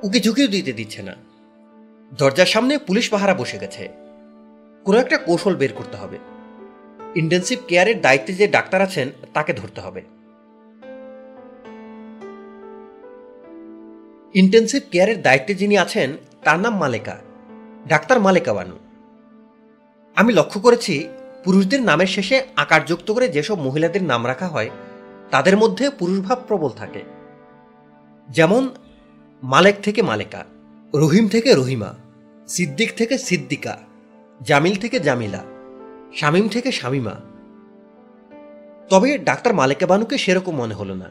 [0.02, 1.14] উকি ঝুঁকিও দিতে দিচ্ছে না।
[2.12, 3.84] দরজার সামনে পুলিশ পাহারা বসে গেছে।
[4.86, 6.18] কোনো একটা কৌশল বের করতে হবে।
[7.14, 10.02] ইন্টেন্সিভ কেয়ারের দায়িত্বে যে ডাক্তার আছেন, তাকে ধরতে হবে।
[14.34, 16.08] ইন্টেন্সিভ কেয়ারের দায়িত্বে যিনি আছেন,
[16.44, 17.16] তার নাম মালেকা।
[17.88, 18.76] ডাক্তার মালেকা বানু
[20.16, 20.94] আমি লক্ষ্য করেছি
[21.44, 24.70] পুরুষদের নামের শেষে আকার যুক্ত করে যেসব মহিলাদের নাম রাখা হয়,
[25.30, 27.02] তাদের মধ্যে পুরুষভাব প্রবল থাকে।
[28.28, 28.68] যেমন,
[29.42, 30.44] মালেক থেকে মালেকা,
[30.94, 31.94] রহিম থেকে রহিমা,
[32.48, 33.78] সিদ্দিক থেকে সিদ্দিকা,
[34.42, 35.44] জামিল থেকে জামিলা,
[36.16, 37.12] শামিম থেকে শামিমা।
[38.90, 41.08] তবে ডাক্তার মালেকা বানুকে সেরকম মনে হলো না।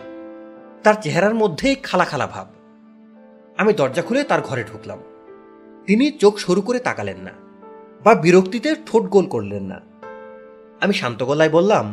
[0.84, 2.48] তার চেহারার মধ্যেই খালা খালা ভাব।
[3.58, 5.00] আমি দরজা খুলে তার ঘরে ঢুকলাম।
[5.86, 7.32] তিনি চোখ সরু করে তাকালেন না
[8.04, 9.87] বা বিরক্তিতে ঠোঁট গোল করলেন না।
[10.82, 11.86] আমি শান্ত গলায় বললাম,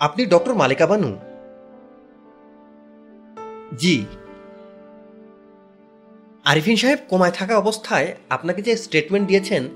[0.00, 1.16] আপনি ডক্টর মালিকা বানু
[3.76, 4.04] জি।
[6.44, 9.68] আরিফিন সাহেব কোমায় থাকা অবস্থায় আপনাকে যে স্টেটমেন্ট দিয়েছেন,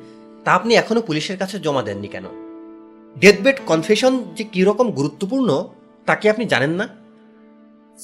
[0.45, 2.27] তা আপনি এখনও পুলিশের কাছে জমা দেননি কেন?
[3.19, 5.65] ডেথ বেড কনফেশন যে কীরকম গুরুত্বপূর্ণ,
[6.07, 6.89] তা কি আপনি জানেন না?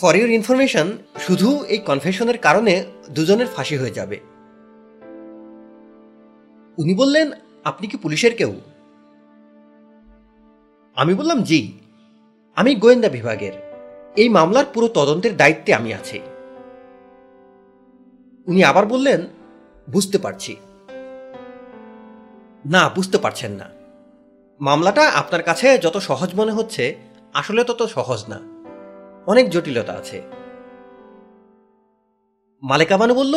[0.00, 4.16] ফর ইউর ইনফরমেশন শুধু এই কনফেশনের কারণে দুজনের ফাঁসি হয়ে যাবে।
[6.78, 7.30] উনি বললেন,
[7.64, 8.52] আপনি কি পুলিশের কেউ?
[10.96, 11.72] আমি বললাম, জি,
[12.56, 13.52] আমি গোয়েন্দা বিভাগের।
[14.16, 16.20] এই মামলার পুরো তদন্তের দায়িত্বে আমি আছি।
[18.46, 19.26] উনি আবার বললেন,
[19.90, 20.56] বুঝতে পারছি।
[22.66, 23.64] না, বুঝতে পারছেন না।
[24.60, 26.96] মামলাটা আপনার কাছে যত সহজ মনে হচ্ছে,
[27.34, 28.40] আসলে তত সহজ না।
[29.26, 30.22] অনেক জটিলতা আছে।
[32.62, 33.34] মালেকা বানু বলল,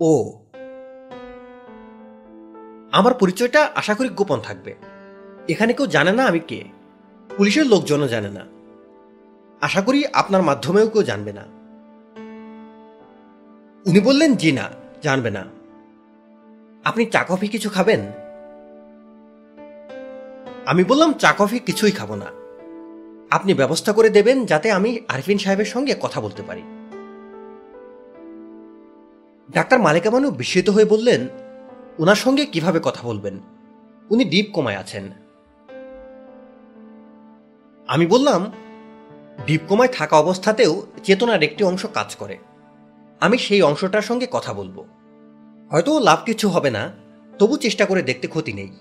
[0.00, 0.32] ও।
[2.92, 4.74] আমার পরিচয়টা আশা করি গোপন থাকবে।
[5.48, 6.81] এখানে কেউ জানে না আমি কে।
[7.36, 8.46] পুলিশের লোকজনও জানে না।
[9.60, 11.42] আশা করি আপনার মাধ্যমেও কেউ জানবে না।
[13.86, 14.70] উনি বললেন, জি না,
[15.02, 15.44] জানবে না।
[16.84, 18.00] আপনি চা, কফি কিছু খাবেন?
[20.66, 22.26] আমি বললাম, চা, কফি কিছুই খাব না।
[23.30, 26.62] আপনি ব্যবস্থা করে দেবেন যাতে আমি আরফিন সাহেবের সঙ্গে কথা বলতে পারি।
[29.52, 31.28] ডাক্তার মালিকা মানু বিস্মিত হয়ে বললেন,
[31.98, 33.40] ওনার সঙ্গে কীভাবে কথা বলবেন?
[34.10, 35.21] উনি ডিপ কমায় আছেন।
[37.92, 38.52] আমি বললাম
[39.46, 42.38] ডিপ কমায় থাকা অবস্থাতেও চেতনার একটি অংশ কাজ করে।
[43.20, 44.84] আমি সেই অংশটার সঙ্গে কথা বলব।
[45.70, 46.92] হয়তো লাভ কিছু হবে না,
[47.38, 48.72] তবু চেষ্টা করে দেখতে ক্ষতি নেই।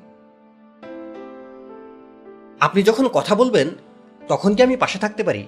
[2.60, 3.68] আপনি যখন কথা বলবেন,
[4.28, 5.48] তখন কি আমি পাশে থাকতে পারি?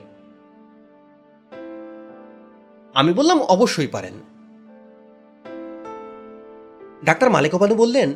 [2.94, 4.14] আমি বললাম, অবশ্যই পারেন।
[7.04, 8.14] ডাক্তার মালিকবানু বললেন,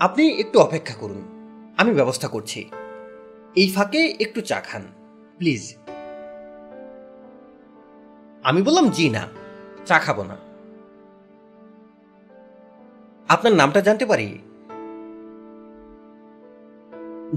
[0.00, 1.22] আপনি একটু অপেক্ষা করুন,
[1.76, 2.70] আমি ব্যবস্থা করছি।
[3.54, 4.82] এই ফাঁকে একটু চা খান,
[5.38, 5.76] প্লিজ।
[8.42, 9.28] আমি বললাম, জি না,
[9.86, 10.36] চা খাব না।
[13.28, 14.38] আপনার নামটা জানতে পারি?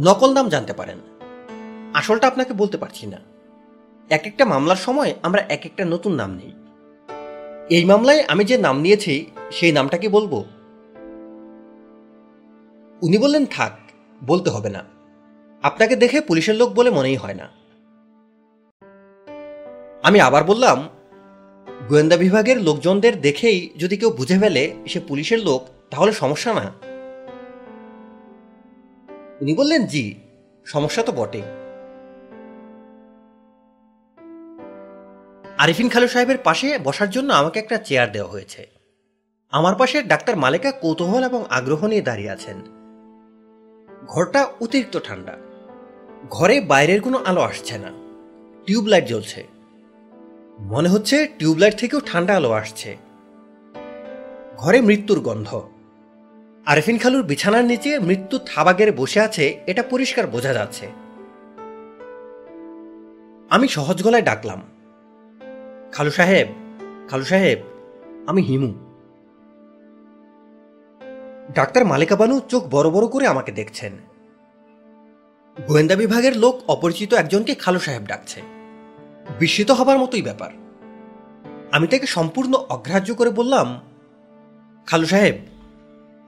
[0.03, 0.97] নকল নাম জানতে পারেন।
[1.93, 3.17] আসলটা আপনাকে বলতে পারছি না।
[4.09, 6.53] এক একটা মামলার সময় আমরা এক একটা নতুন নাম নেই।
[7.69, 10.43] এই মামলায় আমি যে নাম নিয়েছি, সেই নামটা কি বলব?
[13.01, 13.71] উনি বললেন, থাক,
[14.23, 14.92] বলতে হবে না।
[15.63, 17.49] আপনাকে দেখে পুলিশের লোক বলে মনেই হয় না।
[20.03, 20.89] আমি আবার বললাম,
[21.89, 26.71] গোয়েন্দা বিভাগের লোকজনদের দেখেই যদি কেউ বুঝে ফেলে সে পুলিশের লোক, তাহলে সমস্যা না।
[29.41, 30.15] উনি বললেন, জি,
[30.65, 31.41] সমস্যা তো বটেই।
[35.57, 38.67] আরিফিন খালু সাহেবের পাশে বসার জন্য আমাকে একটা চেয়ার দেওয়া হয়েছে।
[39.51, 42.61] আমার পাশে ডাক্তার মালেকা কৌতূহল এবং আগ্রহ নিয়ে দাঁড়িয়ে আছেন।
[44.07, 45.52] ঘরটা অতিরিক্ত ঠান্ডা।
[46.29, 47.91] ঘরে বাইরের কোনো আলো আসছে না।
[48.65, 49.47] টিউবলাইট জ্বলছে।
[50.59, 52.97] মনে হচ্ছে টিউবলাইট থেকেও ঠান্ডা আলো আসছে।
[54.57, 55.61] ঘরে মৃত্যুর গন্ধ।
[56.65, 60.87] আরেফিন খালুর বিছানার নিচে মৃত্যু থাবাগের বসে আছে, এটা পরিষ্কার বোঝা যাচ্ছে।
[63.49, 64.61] আমি সহজ গলায় ডাকলাম।
[65.91, 66.47] খালু সাহেব
[67.09, 67.59] খালু সাহেব,
[68.27, 68.73] আমি হিমু।
[71.53, 74.12] ডাক্তার মালিকা বানু চোখ বড় বড় করে আমাকে দেখছেন।
[75.61, 78.41] গোয়েন্দা বিভাগের লোক অপরিচিত একজনকে খালু সাহেব ডাকছে।
[79.39, 80.51] বিস্মিত হবার মতোই ব্যাপার।
[81.71, 83.79] আমি তাকে সম্পূর্ণ অগ্রাহ্য করে বললাম,
[84.85, 85.35] খালু সাহেব,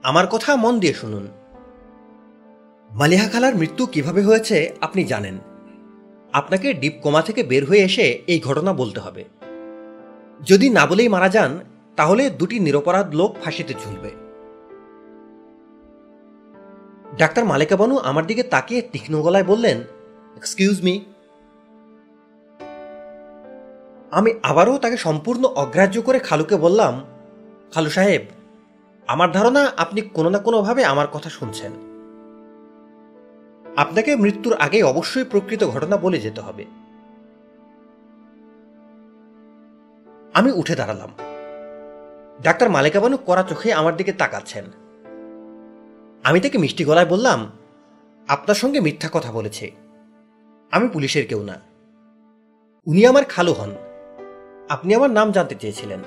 [0.02, 1.28] আমার কথা মন দিয়ে শুনুন।
[2.90, 5.38] মালিহা খালার মৃত্যু কীভাবে হয়েছে আপনি জানেন।
[6.32, 9.24] আপনাকে ডিপ কোমা থেকে বের হয়ে এসে এই ঘটনা বলতে হবে।
[10.46, 11.58] যদি না বলেই মারা যান,
[11.96, 14.25] তাহলে দুটি নিরপরাধ লোক ফাঁসিতে ঝুলবে।
[17.18, 19.80] ডাক্তার মালিকা বানু আমার দিকে তাকিয়ে তীক্ষ্ণ গলায় বললেন
[20.36, 21.04] এক্সকিউজ মি
[24.10, 27.04] আমি আবারও তাকে সম্পূর্ণ অগ্রাহ্য করে খালুকে বললাম,
[27.72, 28.22] খালু সাহেব,
[29.06, 31.72] আমার ধারণা আপনি কোনো না কোনোভাবে আমার কথা শুনছেন।
[33.76, 36.64] আপনাকে মৃত্যুর আগে অবশ্যই প্রকৃত ঘটনা বলে যেতে হবে।
[40.34, 41.10] আমি উঠে দাঁড়ালাম।
[42.42, 44.64] ডাক্তার মালিকা বানু কড়া চোখে আমার দিকে তাকাচ্ছেন।
[46.26, 47.50] আমি তাকে মিষ্টি গলায় বললাম,
[48.28, 49.70] আপনার সঙ্গে মিথ্যা কথা বলেছে।
[50.70, 51.60] আমি পুলিশের কেউ না।
[52.86, 53.70] উনি আমার খালু হন।
[54.68, 56.00] আপনি আমার নাম জানতে চেয়েছিলেন।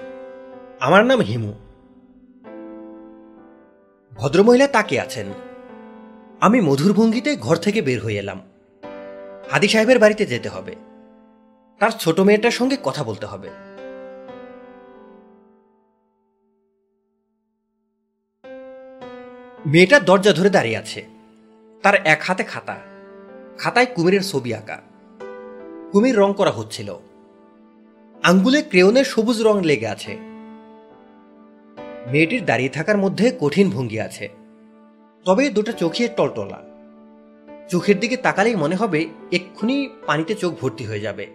[0.80, 1.54] আমার নাম হিমু।
[4.16, 5.28] ভদ্রমহিলা তাকে আছেন।
[6.42, 8.42] আমি মধুর ভঙ্গিতে ঘর থেকে বের হয়ে এলাম।
[9.52, 10.76] হাদি সাহেবের বাড়িতে যেতে হবে।
[11.80, 13.50] তার ছোট মেয়েটার সঙ্গে কথা বলতে হবে।
[19.66, 21.06] মেয়েটা দরজা ধরে দাঁড়িয়ে আছে।
[21.84, 22.76] তার এক হাতে খাতা,
[23.58, 24.82] খাতায় কুমিরের ছবি আঁকা।
[25.92, 26.96] কুমির রং করা হচ্ছিল।
[28.24, 30.18] আঙ্গুলে ক্রেয়নের সবুজ রং লেগে আছে।
[32.12, 34.30] মেয়েটির দাঁড়িয়ে থাকার মধ্যে কঠিন ভঙ্গি আছে।
[35.26, 36.62] তবে দুটো চোখে টলটলা।
[37.70, 41.28] চোখের দিকে তাকালেই মনে হবে এক্ষুনি পানিতে চোখ ভর্তি হয়ে যাবে।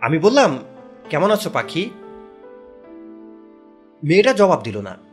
[0.00, 0.58] আমি বললাম,
[1.10, 1.90] কেমন আছো পাখি?
[4.04, 5.07] মেয়েটা জবাব দিল না।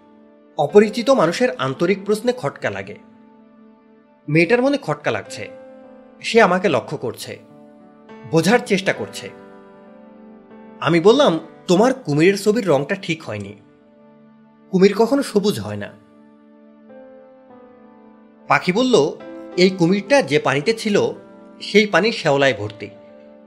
[0.57, 2.95] অপরিচিত মানুষের আন্তরিক প্রশ্নে খটকা লাগে।
[4.29, 5.49] মেয়েটার মনে খটকা লাগছে।
[6.21, 7.39] সে আমাকে লক্ষ্য করছে।
[8.31, 9.29] বোঝার চেষ্টা করছে।
[10.79, 13.53] আমি বললাম, তোমার কুমিরের ছবির রংটা ঠিক হয়নি।
[14.69, 15.93] কুমির কখনো সবুজ হয় না।
[18.47, 18.95] পাখি বলল,
[19.57, 21.11] এই কুমিরটা যে পানিতে ছিল,
[21.61, 22.89] সেই পানি শ্যাওলায় ভর্তি।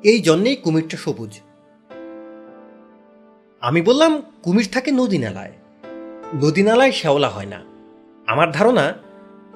[0.03, 1.41] এই জন্যেই কুমিরটা সবুজ।
[3.61, 5.53] আমি বললাম, কুমির থাকে নদী নালায়।
[6.35, 7.65] নদী নালায় শ্যাওলা হয় না।
[8.27, 8.95] আমার ধারণা,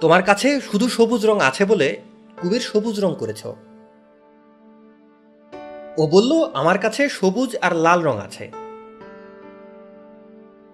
[0.00, 2.00] তোমার কাছে শুধু সবুজ রং আছে বলে
[2.40, 3.46] কুমির সবুজ রং করেছ।
[5.98, 8.50] ও বলল, আমার কাছে সবুজ আর লাল রং আছে।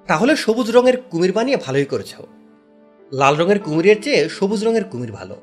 [0.07, 2.17] তাহলে সবুজ রঙের কুমির বানিয়ে ভালোই করেছ।
[3.13, 5.37] লাল রঙের কুমিরের চেয়ে সবুজ রঙের কুমির ভালো।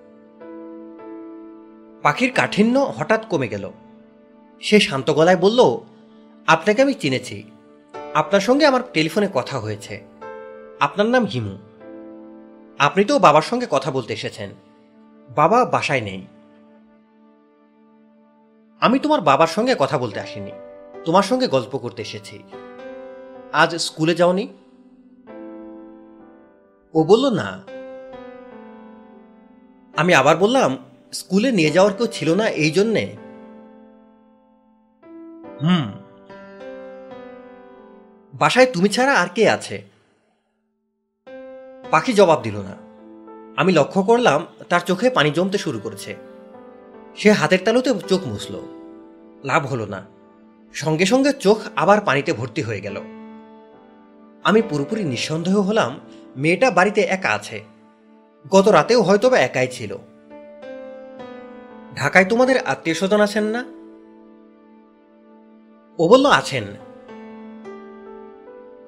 [2.02, 3.72] পাখির কাঠিন্য হঠাৎ কমে গেল।
[4.62, 5.78] সে শান্ত গলায় বলল,
[6.48, 7.44] আপনাকে আমি চিনেছি।
[8.14, 10.15] আপনার সঙ্গে আমার টেলিফোনে কথা হয়েছে।
[10.80, 11.58] আপনার নাম হিমু।
[12.80, 14.50] আপনি তো বাবার সঙ্গে কথা বলতে এসেছেন।
[15.36, 16.26] বাবা বাসায় নেই।
[18.80, 20.52] আমি তোমার বাবার সঙ্গে কথা বলতে আসিনি।
[21.06, 22.44] তোমার সঙ্গে গল্প করতে এসেছি।
[23.54, 24.48] আজ স্কুলে যাওনি?
[26.94, 27.64] ও বলল, না।
[29.98, 30.78] আমি আবার বললাম,
[31.14, 33.16] স্কুলে নিয়ে যাওয়ার কেউ ছিল না এই জন্যে?
[35.62, 35.92] হুম।
[38.34, 39.95] বাসায় তুমি ছাড়া আর কে আছে?
[41.92, 42.76] পাখি জবাব দিল না।
[43.62, 46.16] আমি লক্ষ্য করলাম, তার চোখে পানি জমতে শুরু করেছে।
[47.16, 48.56] সে হাতের তালুতে চোখ মুছল।
[49.44, 50.06] লাভ হলো না।
[50.74, 53.02] সঙ্গে সঙ্গে চোখ আবার পানিতে ভর্তি হয়ে গেল।
[54.44, 56.00] আমি পুরোপুরি নিঃসন্দেহ হলাম,
[56.38, 57.64] মেয়েটা বাড়িতে একা আছে।
[58.52, 59.98] গত রাতেও হয়তো বা একাই ছিল।
[61.96, 63.64] ঢাকায় তোমাদের আত্মীয় স্বজন আছেন না?
[66.00, 66.64] ও বলল, আছেন।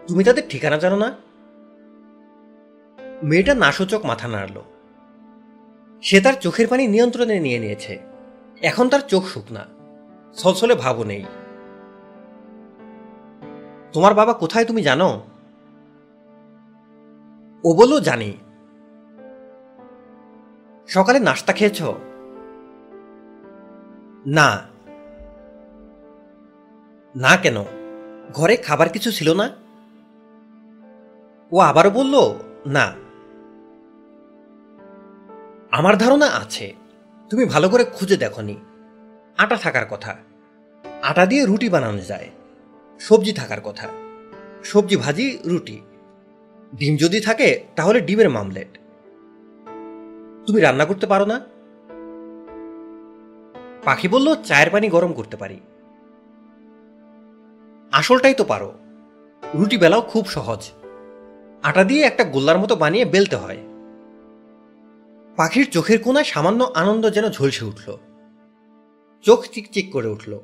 [0.07, 1.26] তুমি তাদের ঠিকানা জানো না?
[3.23, 4.61] মেয়েটা নাসূচক মাথা নাড়ল।
[6.01, 7.99] সে তার চোখের পানি নিয়ন্ত্রণে নিয়ে নিয়েছে।
[8.61, 9.65] এখন তার চোখ শুকনা।
[10.33, 11.25] ছলছলে ভাবও নেই।
[13.93, 15.23] তোমার বাবা কোথায় তুমি জানো?
[17.63, 18.37] ও বলল, জানি।
[20.87, 21.81] সকালে নাস্তা খেয়েছ?
[24.25, 24.61] না।
[27.15, 27.63] না কেন?
[28.33, 29.49] ঘরে খাবার কিছু ছিল না?
[31.51, 32.33] ও আবারও বলল,
[32.65, 33.06] না।
[35.77, 36.73] আমার ধারণা আছে,
[37.29, 38.55] তুমি ভালো করে খুঁজে দেখনি।
[39.37, 40.15] আটা থাকার কথা।
[41.01, 42.29] আটা দিয়ে রুটি বানানো যায়।
[42.99, 43.87] সবজি থাকার কথা।
[44.63, 45.81] সবজি ভাজি, রুটি।
[46.75, 48.77] ডিম যদি থাকে, তাহলে ডিমের মামলেট।
[50.47, 51.39] তুমি রান্না করতে পারো না?
[53.83, 55.59] পাখি বলল, চায়ের পানি গরম করতে পারি।
[57.91, 58.73] আসলটাই তো পারো।
[59.53, 60.71] রুটি বেলাও খুব সহজ।
[61.63, 63.57] আটা দিয়ে একটা গোল্লার মতো বানিয়ে বেলতে হয়।
[65.37, 67.97] পাখির চোখের কোনায় সামান্য আনন্দ যেন ঝলসে উঠল।
[69.21, 70.39] চোখ চিকচিক করে উঠল।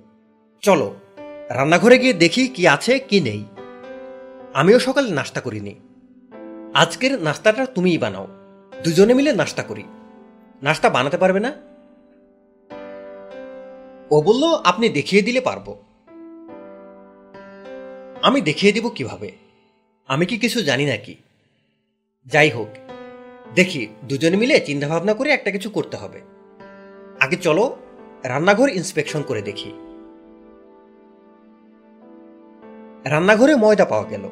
[0.61, 0.95] চলো,
[1.49, 3.45] রান্নাঘরে গিয়ে দেখি কি আছে, কি নেই।
[4.53, 5.75] আমিও সকালে নাস্তা করিনি।
[6.73, 8.27] আজকের নাস্তাটা তুমিই বানাও।
[8.83, 9.83] দুজনে মিলে নাস্তা করি।
[10.63, 11.53] নাস্তা বানাতে পারবে না?
[14.11, 15.77] ও বলল, আপনি দেখিয়ে দিলে পারব।
[18.21, 19.31] আমি দেখিয়ে দিব কীভাবে?
[20.07, 21.15] আমি কি কিছু জানি নাকি?
[22.25, 22.82] যাই হোক
[23.55, 26.21] দেখি, দুজনে মিলে চিন্তা ভাবনা করে একটা কিছু করতে হবে।
[27.19, 27.75] আগে চলো,
[28.23, 29.71] রান্নাঘর ইন্সপেকশন করে দেখি।
[33.05, 34.29] রান্নাঘরে ময়দা পাওয়া গেল,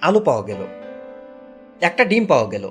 [0.00, 0.66] আলু পাওয়া গেল,
[1.80, 2.70] একটা ডিম পাওয়া গেল।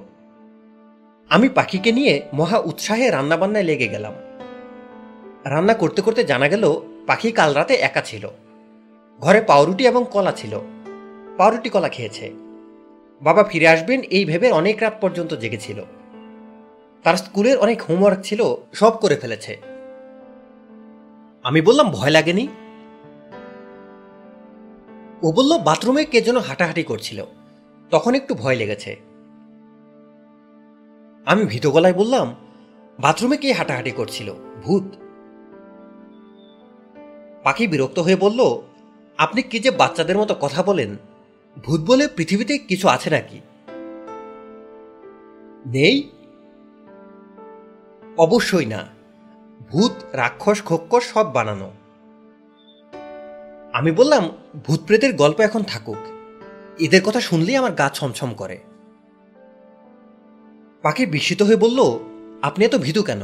[1.30, 4.14] আমি পাখিকে নিয়ে মহা উৎসাহে রান্নাবান্নায় লেগে গেলাম।
[5.45, 8.27] রান্না করতে করতে জানা গেল, পাখি কাল রাতে একা ছিল।
[9.19, 10.59] ঘরে পাউরুটি এবং কলা ছিল।
[11.38, 12.48] পাউরুটি কলা খেয়েছে।
[13.22, 15.83] বাবা ফিরে আসবেন এই ভেবে অনেক রাত পর্যন্ত জেগেছিল।
[17.03, 19.61] তার স্কুলের অনেক হোমওয়ার্ক ছিল, সব করে ফেলেছে।
[21.43, 22.48] আমি বললাম, ভয় লাগেনি?
[25.23, 27.25] ও বলল, বাথরুমে কে যেন হাঁটাহাঁটি করছিল।
[27.89, 28.95] তখন একটু ভয় লেগেছে।
[31.25, 32.35] আমি ভীত গলায় বললাম,
[32.99, 34.33] বাথরুমে কে হাঁটাহাঁটি করছিল?
[34.64, 34.83] ভূত।
[37.43, 38.61] পাখি বিরক্ত হয়ে বলল,
[39.17, 40.98] আপনি কি যে বাচ্চাদের মতো কথা বলেন
[41.57, 43.39] ভূত বলে পৃথিবীতে কিছু আছে নাকি?
[45.65, 46.09] নেই?
[48.17, 48.87] অবশ্যই না।
[49.69, 51.71] ভূত, রাক্ষস খোক্ষস সব বানানো।
[53.73, 54.29] আমি বললাম
[54.67, 55.97] ভূত প্রেতের গল্প এখন থাকুক।
[56.79, 58.59] এদের কথা শুনলেই আমার গা ছমছম করে।
[60.81, 61.99] পাখি বিস্মিত হয়ে বলল,
[62.41, 63.21] আপনি এত ভীতু কেন?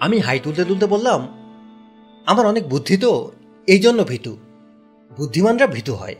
[0.00, 1.28] আমি হাই তুলতে তুলতে বললাম,
[2.26, 3.32] আমার অনেক বুদ্ধি তো,
[3.66, 4.36] এই জন্য ভীতু।
[5.20, 6.14] বুদ্ধিমানরা ভীতু হয়।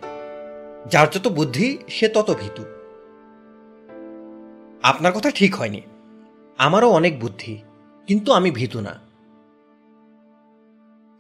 [0.86, 2.62] যার যত বুদ্ধি, সে তত ভীতু।
[4.82, 5.80] আপনার কথা ঠিক হয়নি।
[6.58, 7.62] আমারও অনেক বুদ্ধি,
[8.06, 8.90] কিন্তু আমি ভীতু না।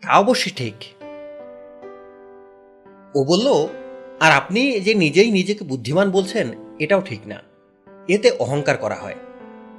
[0.02, 0.74] তা অবশ্যই ঠিক।
[3.14, 3.68] ও বলল,
[4.20, 7.36] আর আপনি যে নিজেই নিজেকে বুদ্ধিমান বলছেন, এটাও ঠিক না।
[8.08, 9.16] এতে অহংকার করা হয়।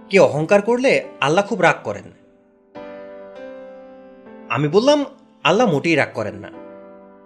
[0.09, 2.03] কে অহংকার করলে আল্লাহ খুব রাগ করেন।
[4.49, 5.05] আমি বললাম,
[5.43, 6.60] আল্লাহ মোটেই রাগ করেন না।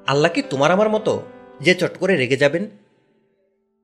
[0.07, 1.21] আল্লাহ কি তোমার আমার মতো
[1.61, 2.69] যে চট করে রেগে যাবেন?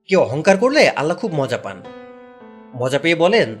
[0.06, 1.82] কে অহংকার করলে আল্লাহ খুব মজা পান।
[2.74, 3.56] মজা পেয়ে বলেন,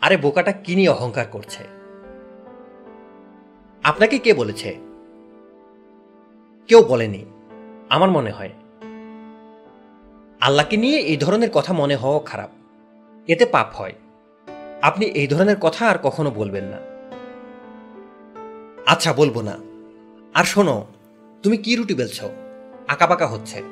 [0.00, 1.64] আরে বোকাটা কি নিয়ে অহংকার করছে?
[3.82, 4.74] আপনাকে কে বলেছে?
[6.68, 7.24] কেউ বলেনি,
[7.88, 8.50] আমার মনে হয়।
[10.40, 12.50] আল্লাহকে নিয়ে এই ধরনের কথা মনে হওয়া খারাপ।
[13.28, 13.92] এতে পাপ হয়।
[14.82, 16.78] আপনি এই ধরনের কথা আর কখনো বলবেন না।
[18.86, 19.58] আচ্ছা বলব না।
[20.34, 20.86] আর শোনো
[21.44, 22.24] তুমি কি রুটি বেলছ?
[22.88, 23.62] আঁকাবাঁকা হচ্ছে।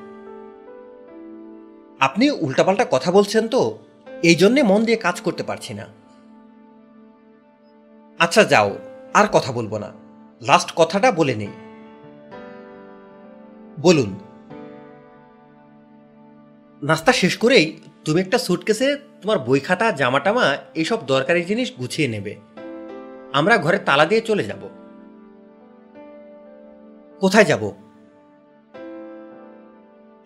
[2.01, 3.79] আপনি উল্টাপাল্টা কথা বলছেন তো,
[4.23, 5.87] এই জন্যে মন দিয়ে কাজ করতে পারছি না।
[8.19, 8.79] আচ্ছা যাও,
[9.15, 9.93] আর কথা বলব না।
[10.41, 11.49] লাস্ট কথাটা বলে নেই।
[13.81, 14.19] বলুন।
[16.83, 22.09] নাস্তা শেষ করেই তুমি একটা সুটকেসে তোমার বই খাতা জামা টামা এইসব দরকারি জিনিস গুছিয়ে
[22.09, 22.37] নেবে।
[23.33, 24.82] আমরা ঘরে তালা দিয়ে চলে যাব।
[27.23, 27.73] কোথায় যাব?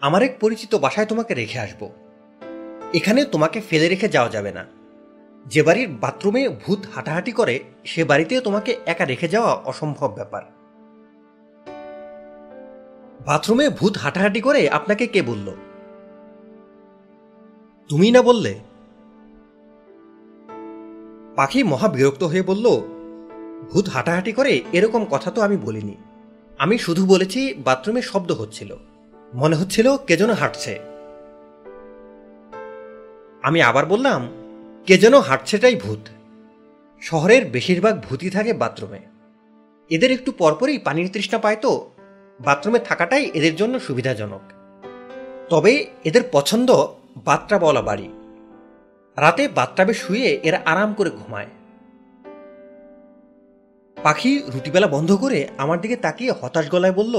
[0.00, 1.89] আমার এক পরিচিত বাসায় তোমাকে রেখে আসব।
[2.94, 4.66] এখানে তোমাকে ফেলে রেখে যাওয়া যাবে না।
[5.47, 10.42] যে বাড়ির বাথরুমে ভূত হাঁটাহাঁটি করে, সে বাড়িতে তোমাকে একা রেখে যাওয়া অসম্ভব ব্যাপার।
[13.26, 15.52] বাথরুমে ভূত হাঁটাহাঁটি করে আপনাকে কে বলল?
[17.89, 18.58] তুমি না বললে?
[21.36, 22.66] পাখি মহা বিরক্ত হয়ে বলল,
[23.70, 25.97] ভূত হাঁটাহাঁটি করে এরকম কথা তো আমি বলিনি।
[26.59, 28.76] আমি শুধু বলেছি বাথরুমে শব্দ হচ্ছিল।
[29.35, 30.78] মনে হচ্ছিল কে যেন হাঁটছে।
[33.43, 34.28] আমি আবার বললাম,
[34.86, 35.99] কে যেন হাঁটছেটাই ভূত।
[37.02, 39.01] শহরের বেশিরভাগ ভূতই থাকে বাথরুমে।
[39.91, 41.91] এদের একটু পরপরই পানির তৃষ্ণা পায় তো,
[42.41, 44.41] বাথরুমে থাকাটাই এদের জন্য সুবিধাজনক।
[45.51, 46.86] তবে এদের পছন্দ
[47.17, 48.09] বাত্রা বলা বাড়ি।
[49.17, 51.47] রাতে বাথটাবে শুয়ে এরা আরাম করে ঘুমায়।
[54.07, 57.17] পাখি রুটিবেলা বন্ধ করে আমার দিকে তাকিয়ে হতাশ গলায় বলল,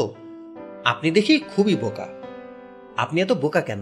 [0.85, 2.07] আপনি দেখি খুবই বোকা।
[2.98, 3.82] আপনি এত বোকা কেন?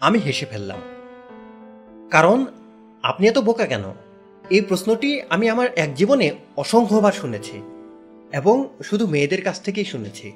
[0.00, 0.80] আমি হেসে ফেললাম,
[2.10, 2.38] কারণ
[3.04, 3.84] আপনি এত বোকা কেন?
[4.50, 6.26] এই প্রশ্নটি আমি আমার এক জীবনে
[6.56, 7.56] অসংখ্যবার শুনেছি
[8.32, 10.28] এবং শুধু মেয়েদের কাছ থেকেই শুনেছি।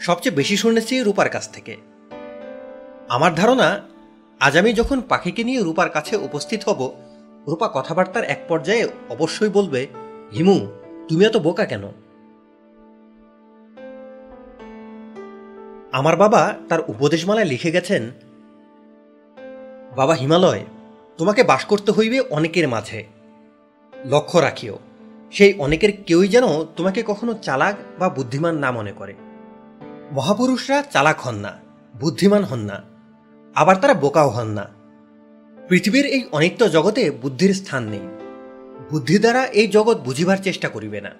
[0.00, 1.74] সবচেয়ে বেশি শুনেছি রূপার কাছ থেকে।
[3.08, 3.68] আমার ধারণা,
[4.40, 6.80] আজ আমি যখন পাখিকে নিয়ে রূপার কাছে উপস্থিত হব
[7.46, 9.86] রূপা কথাবার্তার এক পর্যায়ে অবশ্যই বলবে,
[10.36, 10.66] হিমু,
[11.08, 11.84] তুমি এত বোকা কেন?
[15.92, 18.10] আমার বাবা তার উপদেশমালায় লিখে গেছেন,
[19.96, 20.64] বাবা হিমালয়,
[21.18, 23.04] তোমাকে বাস করতে হইবে অনেকের মাঝে।
[24.04, 24.78] লক্ষ্য রাখিও,
[25.30, 29.14] সেই অনেকের কেউই যেন তোমাকে কখনো চালাক বা বুদ্ধিমান না মনে করে।
[30.12, 31.52] মহাপুরুষরা চালাক হন না,
[32.00, 32.82] বুদ্ধিমান হন না,
[33.56, 34.75] আবার তারা বোকাও হন না।
[35.68, 38.08] পৃথিবীর এই অনিত্য জগতে বুদ্ধির স্থান নেই।
[38.90, 41.10] বুদ্ধি দ্বারা এই জগৎ বুঝিবার চেষ্টা করিবে না।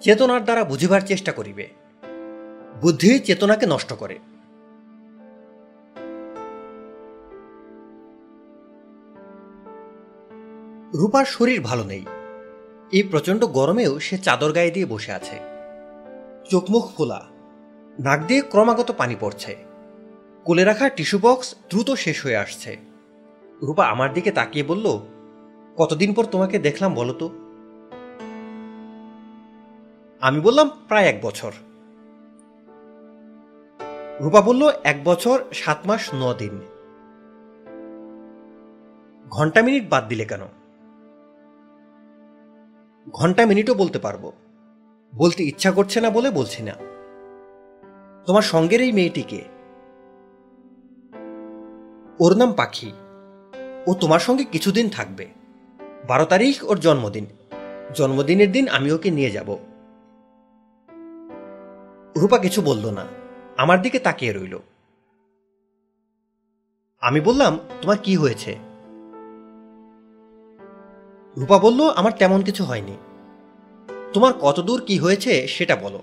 [0.00, 1.68] চেতনার দ্বারা বুঝিবার চেষ্টা করিবে।
[2.82, 4.18] বুদ্ধি চেতনাকে নষ্ট করে।
[10.94, 12.04] রূপার শরীর ভালো নেই।
[12.92, 15.36] এই প্রচণ্ড গরমেও সে চাদর গায়ে দিয়ে বসে আছে।
[16.50, 17.26] চোখমুখ খোলা।
[18.02, 19.56] নাক দিয়ে ক্রমাগত পানি পড়ছে।
[20.44, 22.93] কোলে রাখা টিস্যু বক্স দ্রুত শেষ হয়ে আসছে।
[23.66, 24.98] রূপা আমার দিকে তাকিয়ে বলল,
[25.76, 27.30] কতদিন পর তোমাকে দেখলাম বলো তো?
[30.20, 31.52] আমি বললাম, প্রায় এক বছর।
[34.20, 36.60] রূপা বলল, এক বছর, সাত মাস, ন দিন।
[39.30, 40.40] ঘণ্টা মিনিট বাদ দিলে কেন?
[43.12, 44.32] ঘণ্টা মিনিটও বলতে পারব।
[45.16, 46.72] বলতে ইচ্ছা করছে না বলে বলছি না।
[48.26, 49.44] তোমার সঙ্গের এই মেয়েটিকে।
[52.20, 52.92] ওর নাম পাখি।
[53.86, 55.26] ও তোমার সঙ্গে কিছুদিন থাকবে।
[56.08, 57.26] বারো তারিখ ওর জন্মদিন।
[57.94, 59.58] জন্মদিনের দিন আমি ওকে নিয়ে যাব।
[62.16, 63.06] রূপা কিছু বলল না।
[63.56, 64.58] আমার দিকে তাকিয়ে রইল।
[67.00, 68.58] আমি বললাম, তোমার কি হয়েছে?
[71.36, 72.96] রূপা বলল, আমার তেমন কিছু হয়নি।
[74.12, 76.02] তোমার কতদূর কি হয়েছে সেটা বলো।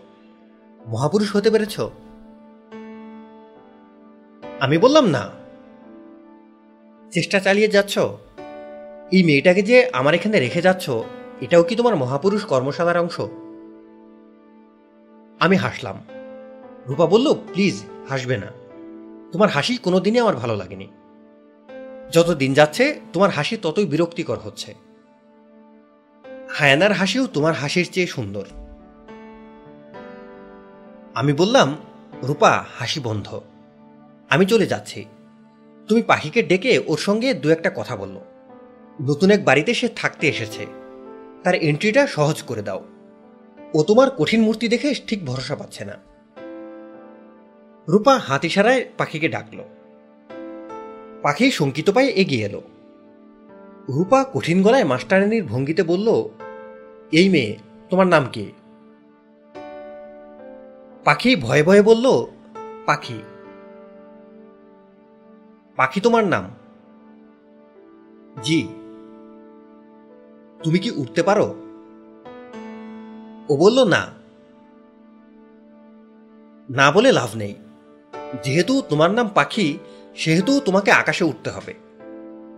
[0.87, 1.79] মহাপুরুষ হতে পেরেছ?
[4.59, 5.40] আমি বললাম, না।
[7.11, 7.97] চেষ্টা চালিয়ে যাচ্ছ?
[9.11, 10.89] এই মেয়েটাকে যে আমার এখানে রেখে যাচ্ছ,
[11.41, 13.21] এটাও কি তোমার মহাপুরুষ কর্মশালার অংশ?
[15.39, 16.03] আমি হাসলাম।
[16.87, 18.47] রূপা বলল, প্লিজ, হাসবে না।
[19.31, 20.87] তোমার হাসি কোনোদিনই আমার ভালো লাগেনি।
[22.11, 24.75] যত দিন যাচ্ছে, তোমার হাসি ততই বিরক্তিকর হচ্ছে।
[26.49, 28.45] হায়ানার হাসিও তোমার হাসির চেয়ে সুন্দর।
[31.13, 31.77] আমি বললাম,
[32.23, 33.41] রূপা, হাসি বন্ধ।
[34.29, 35.05] আমি চলে যাচ্ছি।
[35.91, 38.17] তুমি পাখিকে ডেকে ওর সঙ্গে দু একটা কথা বলল।
[39.01, 40.65] নতুন এক বাড়িতে সে থাকতে এসেছে।
[41.43, 42.85] তার এন্ট্রিটা সহজ করে দাও।
[43.73, 45.97] ও তোমার কঠিন মূর্তি দেখে ঠিক ভরসা পাচ্ছে না।
[47.89, 49.57] রূপা হাত ইশারায় পাখিকে ডাকল।
[51.21, 52.61] পাখি শঙ্কিত পায়ে এগিয়ে এলো।
[53.89, 56.29] রূপা কঠিন গলায় মাস্টারানির ভঙ্গিতে বলল,
[57.11, 57.57] এই মেয়ে,
[57.89, 58.51] তোমার নাম কি?
[61.03, 62.25] পাখি ভয়ে ভয়ে বলল,
[62.85, 63.21] পাখি।
[65.81, 66.49] পাখি তোমার নাম?
[68.43, 68.67] জি।
[70.63, 71.55] তুমি কি উঠতে পারো?
[73.49, 74.07] ও বলল, না।
[76.69, 77.55] না বলে লাভ নেই।
[78.43, 79.77] যেহেতু তোমার নাম পাখি,
[80.15, 81.73] সেহেতু তোমাকে আকাশে উঠতে হবে।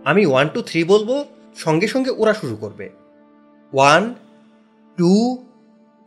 [0.04, 1.24] আমি ওয়ান টু থ্রি বলব,
[1.56, 2.90] সঙ্গে সঙ্গে ওরা শুরু করবে।
[3.72, 4.14] ওয়ান
[4.96, 5.44] টু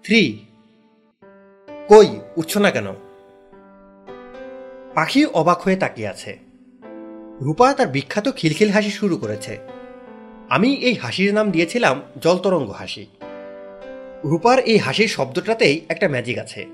[0.04, 0.46] থ্রি
[1.88, 2.88] কই উঠছ না কেন?
[4.96, 6.47] পাখি অবাক হয়ে তাকিয়ে আছে।
[7.42, 9.58] রূপা তার বিখ্যাত খিলখিল হাসি শুরু করেছে।
[10.50, 13.06] আমি এই হাসির নাম দিয়েছিলাম জলতরঙ্গ হাসি।
[14.24, 16.66] রূপার এই হাসির শব্দটাতেই একটা ম্যাজিক আছে।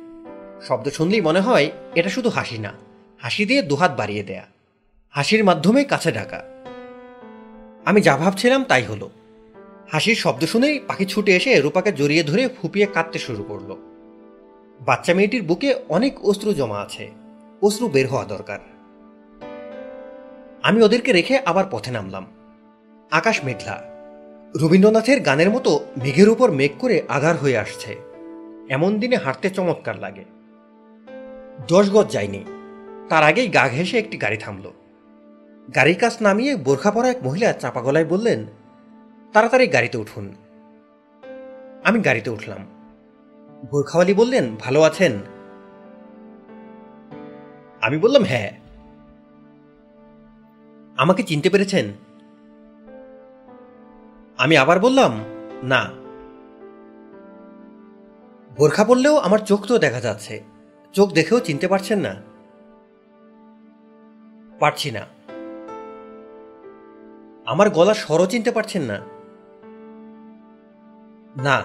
[0.68, 2.74] শব্দ শুনলেই মনে হয় এটা শুধু হাসি না,
[3.20, 4.46] হাসি দিয়ে দুহাত বাড়িয়ে দেয়া।
[5.10, 6.44] হাসির মাধ্যমে কাছে ডাকা।
[7.86, 9.10] আমি যা ভাবছিলাম তাই হলো।
[9.92, 13.76] হাসির শব্দ শুনেই পাখি ছুটে এসে রূপাকে জড়িয়ে ধরে ফুপিয়ে কাঁদতে শুরু করল।
[14.82, 17.12] বাচ্চা মেয়েটির বুকে অনেক অস্ত্র জমা আছে
[17.62, 18.73] অস্ত্র বের হওয়া দরকার।
[20.64, 22.26] আমি ওদেরকে রেখে আবার পথে নামলাম।
[23.12, 23.82] আকাশ মেঘলা।
[24.62, 27.96] রবীন্দ্রনাথের গানের মতো মেঘের উপর মেঘ করে আধার হয়ে আসছে।
[28.70, 30.26] এমন দিনে হাঁটতে চমৎকার লাগে।
[31.68, 32.44] দশ গজ যায়নি।
[33.10, 34.72] তার আগেই গা ঘেঁষে একটি গাড়ি থামল।
[35.76, 38.46] গাড়ির কাছ নামিয়ে বোরখা পরা এক মহিলা চাপা গলায় বললেন,
[39.34, 40.36] তাড়াতাড়ি গাড়িতে উঠুন।
[41.84, 42.66] আমি গাড়িতে উঠলাম।
[43.72, 45.12] বোরখাওয়ালি বললেন, ভালো আছেন?
[47.82, 48.63] আমি বললাম হ্যাঁ।
[50.98, 51.86] আমাকে চিনতে পেরেছেন?
[54.38, 55.24] আমি আবার বললাম,
[55.64, 55.90] না।
[58.58, 60.44] বোরখা পড়লেও আমার চোখ তো দেখা যাচ্ছে।
[60.94, 62.16] চোখ দেখেও চিনতে পারছেন না।
[64.60, 65.02] পারছি না।
[67.46, 69.00] আমার গলার স্বরও চিনতে পারছেন না।
[71.44, 71.64] না,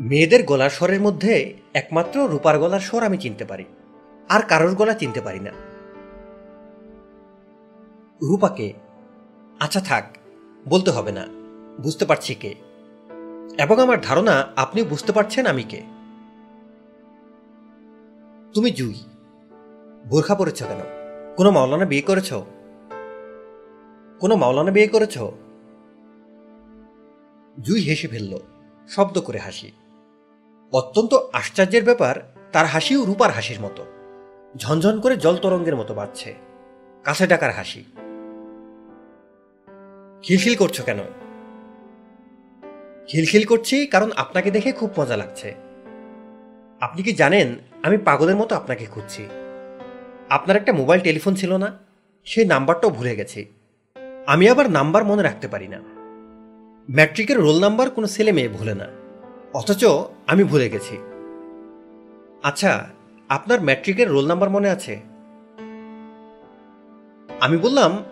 [0.00, 3.64] মেয়েদের গলার স্বরের মধ্যে একমাত্র রূপার গলার স্বর আমি চিনতে পারি।
[4.28, 5.73] আর কারোর গলা চিনতে পারি না।
[8.22, 8.72] রূপাকে
[9.60, 10.04] আচ্ছা থাক,
[10.68, 11.26] বলতে হবে না,
[11.82, 12.54] বুঝতে পারছি কে।
[13.58, 15.82] এবং আমার ধারণা আপনি বুঝতে পারছেন আমি কে।
[18.54, 18.94] তুমি জুই,
[20.08, 20.80] বোরখা পরেছ কেন?
[21.36, 22.32] কোনো মাওলানা বিয়ে করেছ?
[24.20, 25.18] কোনো মাওলানা বিয়ে করেছ?
[27.60, 28.38] জুই হেসে ফেলল,
[28.88, 29.72] শব্দ করে হাসি।
[30.72, 33.84] অত্যন্ত আশ্চর্যের ব্যাপার, তার হাসিও রূপার হাসির মতো।
[34.56, 36.34] ঝনঝন করে জল তরঙ্গের মতো বাজছে।
[37.04, 37.84] কাছে ডাকার হাসি।
[40.24, 40.98] খিলখিল করছ কেন?
[43.08, 45.54] খিলখিল করছি কারণ আপনাকে দেখে খুব মজা লাগছে।
[46.80, 49.26] আপনি কি জানেন, আমি পাগলের মতো আপনাকে খুঁজছি।
[50.28, 51.78] আপনার একটা মোবাইল টেলিফোন ছিল না?
[52.24, 53.46] সেই নাম্বারটাও ভুলে গেছি।
[54.26, 55.80] আমি আবার নাম্বার মনে রাখতে পারি না।
[56.90, 58.86] ম্যাট্রিকের রোল নাম্বার কোনো ছেলে মেয়ে ভুলে না।
[59.54, 59.84] অথচ
[60.26, 60.98] আমি ভুলে গেছি।
[62.42, 62.88] আচ্ছা
[63.28, 65.00] আপনার ম্যাট্রিকের রোল নাম্বার মনে আছে?
[67.40, 68.04] আমি বললাম,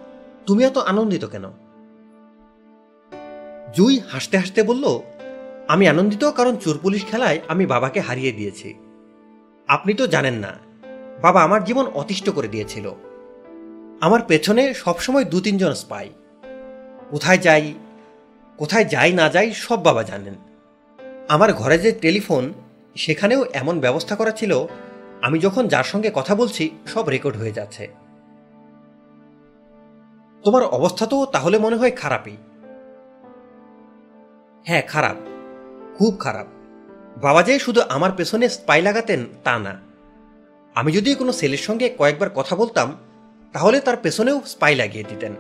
[0.47, 1.61] তুমি এত আনন্দিত কেন?
[3.76, 4.84] জুই হাসতে হাসতে বলল,
[5.68, 8.68] আমি আনন্দিত কারণ চোর পুলিশ খেলায় আমি বাবাকে হারিয়ে দিয়েছি।
[9.68, 10.52] আপনি তো জানেন না,
[11.23, 12.86] বাবা আমার জীবন অতিষ্ঠ করে দিয়েছিল।
[14.01, 16.09] আমার পেছনে সবসময় দু তিনজন স্পাই
[17.10, 17.75] কোথায় যাই
[18.59, 20.34] কোথায় যাই না যাই সব বাবা জানেন।
[21.28, 22.52] আমার ঘরে যে টেলিফোন,
[22.97, 24.52] সেখানেও এমন ব্যবস্থা করা ছিল,
[25.23, 27.84] আমি যখন যার সঙ্গে কথা বলছি, সব রেকর্ড হয়ে যাচ্ছে।
[30.44, 32.36] তোমার অবস্থা তো তাহলে মনে হয় খারাপই।
[34.65, 35.16] হ্যাঁ খারাপ।
[35.99, 36.47] খুব খারাপ।
[37.23, 39.81] বাবা যে শুধু আমার পেছনে স্পাই লাগাতেন তা না।
[40.74, 42.97] আমি যদি কোনো ছেলের সঙ্গে কয়েকবার কথা বলতাম,
[43.52, 45.32] তাহলে তার পেছনেও স্পাই লাগিয়ে দিতেন।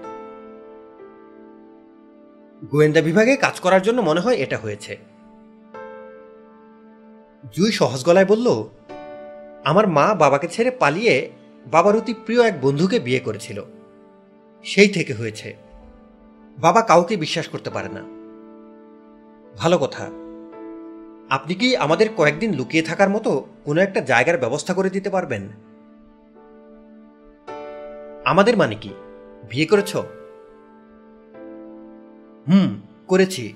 [2.70, 4.98] গোয়েন্দা বিভাগে কাজ করার জন্য মনে হয় এটা হয়েছে।
[7.52, 8.68] জুই সহজ গলায় বলল,
[9.64, 11.30] আমার মা বাবাকে ছেড়ে পালিয়ে
[11.66, 13.64] বাবার অতি প্রিয় এক বন্ধুকে বিয়ে করেছিল।
[14.64, 15.56] সেই থেকে হয়েছে।
[16.58, 18.21] বাবা কাউকে বিশ্বাস করতে পারে না।
[19.56, 20.10] ভালো কথা।
[21.30, 25.48] আপনি কি আমাদের কয়েকদিন লুকিয়ে থাকার মতো কোনো একটা জায়গার ব্যবস্থা করে দিতে পারবেন?
[28.24, 28.88] আমাদের মানে কি?
[29.50, 29.96] বিয়ে করেছ?
[32.48, 33.54] হুম, করেছি।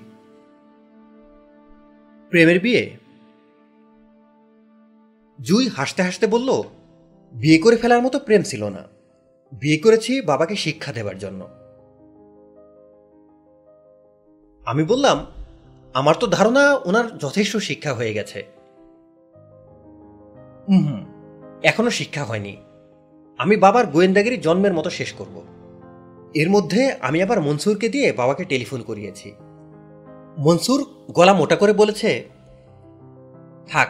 [2.29, 2.97] প্রেমের বিয়ে?
[5.41, 6.63] জুই হাসতে হাসতে বলল,
[7.31, 8.83] বিয়ে করে ফেলার মতো প্রেম ছিল না।
[9.53, 11.47] বিয়ে করেছি বাবাকে শিক্ষা দেবার জন্য।
[14.65, 15.25] আমি বললাম
[15.97, 18.43] আমার তো ধারণা ওনার যথেষ্ট শিক্ষা হয়ে গেছে।
[20.69, 21.05] হুম।
[21.63, 22.57] এখনও শিক্ষা হয়নি।
[23.37, 25.43] আমি বাবার গোয়েন্দাগিরি জন্মের মতো শেষ করব।
[26.33, 29.33] এর মধ্যে আমি আবার মনসুরকে দিয়ে বাবাকে টেলিফোন করিয়েছি।
[30.37, 32.29] মনসুর গলা মোটা করে বলেছে
[33.67, 33.89] থাক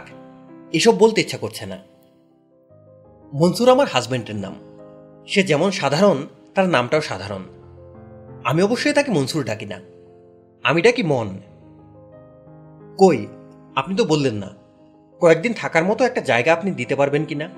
[0.74, 1.78] এসব বলতে ইচ্ছা করছে না।
[3.34, 4.56] মনসুর আমার হাজব্যান্ডের নাম।
[5.28, 7.44] সে যেমন সাধারণ তার নামটাও সাধারণ।
[8.44, 9.80] আমি অবশ্যই তাকে মনসুর ডাকি না।
[10.64, 11.38] আমি ডাকি মন।
[12.98, 13.28] কই?
[13.76, 14.50] আপনি তো বললেন না।
[15.20, 17.50] কয়েকদিন থাকার মতো একটা জায়গা আপনি দিতে পারবেন কি না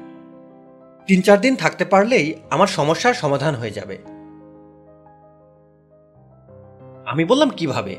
[1.08, 3.98] তিন চার দিন থাকতে পারলেই আমার সমস্যার সমাধান হয়ে যাবে।
[7.06, 7.96] আমি বললাম, কীভাবে?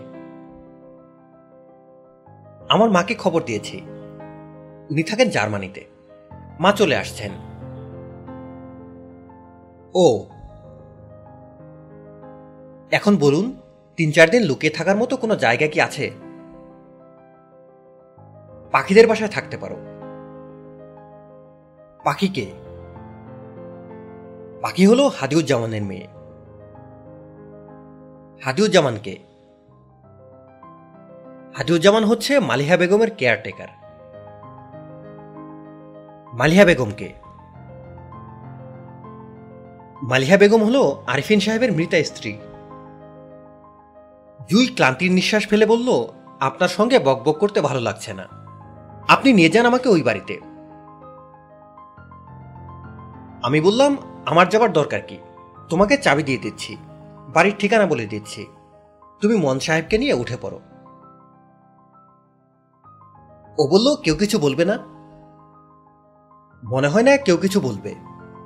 [2.69, 3.77] আমার মাকে খবর দিয়েছি।
[4.91, 5.85] উনি থাকেন জার্মানিতে।
[6.61, 7.31] মা চলে আসছেন।
[9.95, 10.25] ও।
[12.91, 13.57] এখন বলুন,
[13.97, 16.11] তিন চার দিন লুকিয়ে থাকার মতো কোনো জায়গা কি আছে?
[18.73, 19.77] পাখিদের বাসায় থাকতে পারো।
[22.05, 22.53] পাখিকে।
[24.63, 26.07] পাখি হলো হাদিউজ্জামানের মেয়ে।
[28.45, 29.19] হাদিউজ্জামানকে।
[31.57, 33.69] হাদিউজ্জামান হচ্ছে মালিহা বেগমের কেয়ারটেকার।
[36.35, 37.13] মালিহা বেগমকে।
[40.03, 42.39] মালিহা বেগম হলো আরিফিন সাহেবের মৃতা স্ত্রী।
[44.49, 48.40] জুই ক্লান্তির নিঃশ্বাস ফেলে বলল, আপনার সঙ্গে বকবক করতে ভালো লাগছে না।
[49.11, 50.41] আপনি নিয়ে যান আমাকে ওই বাড়িতে।
[53.43, 55.19] আমি বললাম, আমার যাবার দরকার কি?
[55.69, 56.77] তোমাকে চাবি দিয়ে দিচ্ছি,
[57.29, 58.47] বাড়ির ঠিকানা বলে দিচ্ছি।
[59.21, 60.61] তুমি মন সাহেবকে নিয়ে উঠে পড়ো।
[63.59, 64.79] ও বলল, কেউ কিছু বলবে না?
[66.65, 67.95] মনে হয় না কেউ কিছু বলবে।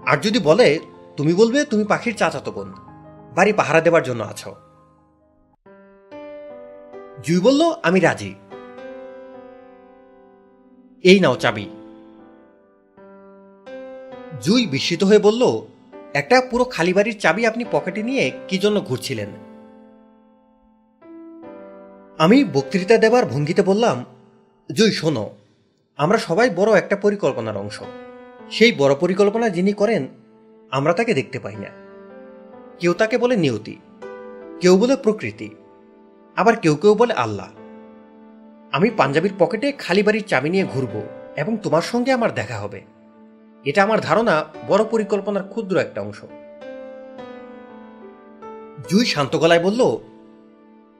[0.06, 0.78] আর যদি বলে,
[1.16, 2.72] তুমি বলবে, তুমি পাখির চাচাতো বোন।
[3.34, 4.54] বাড়ি পাহারা দেবার জন্য আছো।
[7.22, 8.34] জুই বলল, আমি রাজি।
[11.04, 11.66] এই নাও চাবি।
[14.42, 15.60] জুই বিস্মিত হয়ে বলল,
[16.14, 19.28] একটা পুরো খালি বাড়ির চাবি আপনি পকেটে নিয়ে কি জন্য ঘুরছিলেন?
[22.18, 24.04] আমি বক্তৃতা দেবার ভঙ্গিতে বললাম,
[24.72, 25.30] জুই, শোনো,
[25.96, 27.82] আমরা সবাই বড় একটা পরিকল্পনার অংশ।
[28.50, 30.08] সেই বড় পরিকল্পনা যিনি করেন,
[30.70, 31.70] আমরা তাকে দেখতে পাই না।
[32.80, 33.76] কেউ তাকে বলে নিয়তি,
[34.60, 35.50] কেউ বলে প্রকৃতি,
[36.36, 37.50] আবার কেউ কেউ বলে আল্লাহ।
[38.74, 41.02] আমি পাঞ্জাবির পকেটে খালি বাড়ির চাবি নিয়ে ঘুরব
[41.36, 42.80] এবং তোমার সঙ্গে আমার দেখা হবে।
[43.64, 46.24] এটা আমার ধারণা বড় পরিকল্পনার ক্ষুদ্র একটা অংশ।
[48.88, 49.98] জুই শান্ত গলায় বলল,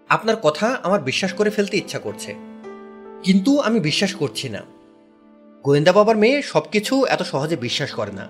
[0.09, 2.35] আপনার কথা আমার বিশ্বাস করে ফেলতে ইচ্ছা করছে।
[3.23, 4.63] কিন্তু আমি বিশ্বাস করছি না।
[5.63, 8.29] গোয়েন্দা বাবার মেয়ে সবকিছু এত সহজে বিশ্বাস করে না।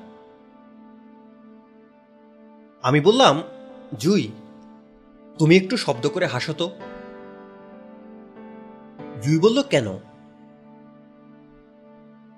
[2.82, 3.42] আমি বললাম,
[3.98, 4.28] জুই,
[5.39, 6.70] তুমি একটু শব্দ করে হাসো তো।
[9.25, 9.89] জুই বলল, কেন?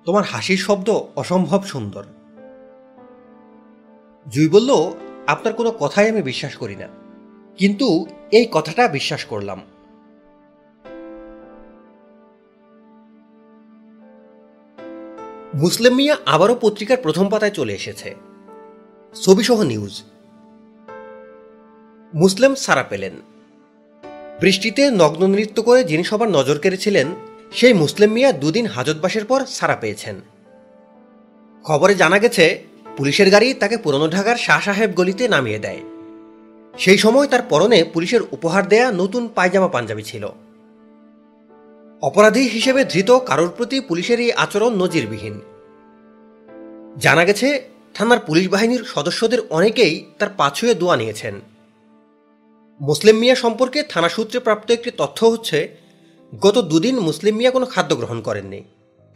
[0.07, 2.05] তোমার হাসির শব্দ অসম্ভব সুন্দর।
[4.27, 4.71] জুই বলল,
[5.27, 6.89] আপনার কোনো কথাই আমি বিশ্বাস করি না,
[7.59, 7.87] কিন্তু
[8.33, 9.61] এই কথাটা বিশ্বাস করলাম।
[15.55, 18.11] মুসলিম মিয়া আবারও পত্রিকার প্রথম পাতায় চলে এসেছে।
[19.15, 19.95] ছবিসহ নিউজ।
[22.15, 23.15] মুসলিম সারা পেলেন।
[24.41, 27.15] বৃষ্টিতে নগ্ন নৃত্য করে যিনি সবার নজর কেড়েছিলেন,
[27.53, 30.21] সেই মুসলিম মিয়া দুদিন হাজতবাসের পর সারা পেয়েছেন।
[31.65, 32.63] খবরে জানা গেছে,
[32.97, 35.81] পুলিশের গাড়ি তাকে পুরনো ঢাকার শাহ সাহেব গলিতে নামিয়ে দেয়।
[36.79, 40.29] সেই সময় তার পরনে পুলিশের উপহার দেয়া নতুন পায়জামা পাঞ্জাবি ছিল।
[42.03, 45.41] অপরাধী হিসেবে ধৃত কারোর প্রতি পুলিশের এই আচরণ নজিরবিহীন।
[46.99, 47.63] জানা গেছে,
[47.95, 51.41] থানার পুলিশ বাহিনীর সদস্যদের অনেকেই তার পাছুয়ে দোয়া নিয়েছেন।
[52.81, 55.77] মুসলিম মিয়া সম্পর্কে থানা সূত্রে প্রাপ্ত একটি তথ্য হচ্ছে,
[56.41, 58.63] গত দুদিন মুসলিম মিয়া কোনো খাদ্য গ্রহণ করেননি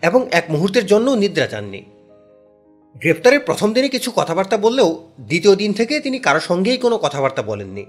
[0.03, 1.85] এবং এক মুহূর্তের জন্য নিদ্রা যাননি
[3.01, 7.87] গ্রেপ্তারের প্রথম দিনে কিছু কথাবার্তা বললেও দ্বিতীয় দিন থেকে তিনি কারও সঙ্গেই কোনো কথাবার্তা বলেননি।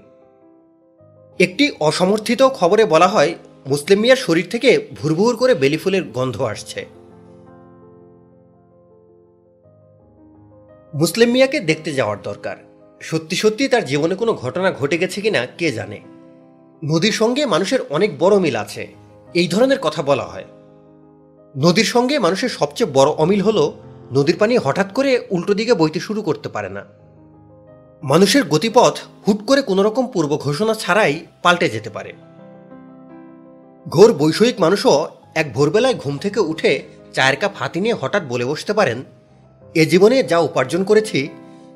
[1.38, 3.34] একটি অসমর্থিত খবরে বলা হয়,
[3.66, 6.86] মুসলিম মিয়ার শরীর থেকে ভুরভুর করে বেলি ফুলের গন্ধ আসছে।
[10.94, 12.56] মুসলিম মিয়াকে দেখতে যাওয়ার দরকার।
[13.02, 16.00] সত্যি সত্যি তার জীবনে কোনো ঘটনা ঘটে গেছে কিনা কে জানে?
[16.84, 18.94] নদীর সঙ্গে মানুষের অনেক বড় মিল আছে।
[19.34, 20.44] এই ধরনের কথা বলা হয়।
[21.56, 23.74] নদীর সঙ্গে মানুষের সবচেয়ে বড় অমিল হলো,
[24.12, 26.84] নদীর পানি হঠাৎ করে উল্টো দিকে বইতে শুরু করতে পারে না।
[28.02, 28.98] মানুষের গতিপথ
[29.28, 32.12] হুট করে কোনো রকম পূর্ব ঘোষণা ছাড়াই পাল্টে যেতে পারে।
[33.88, 36.82] ঘোর বৈষয়িক মানুষও এক ভোরবেলায় ঘুম থেকে উঠে
[37.12, 39.02] চায়ের কাপ হাতি নিয়ে হঠাৎ বলে বসতে পারেন,
[39.74, 41.28] এ জীবনে যা উপার্জন করেছি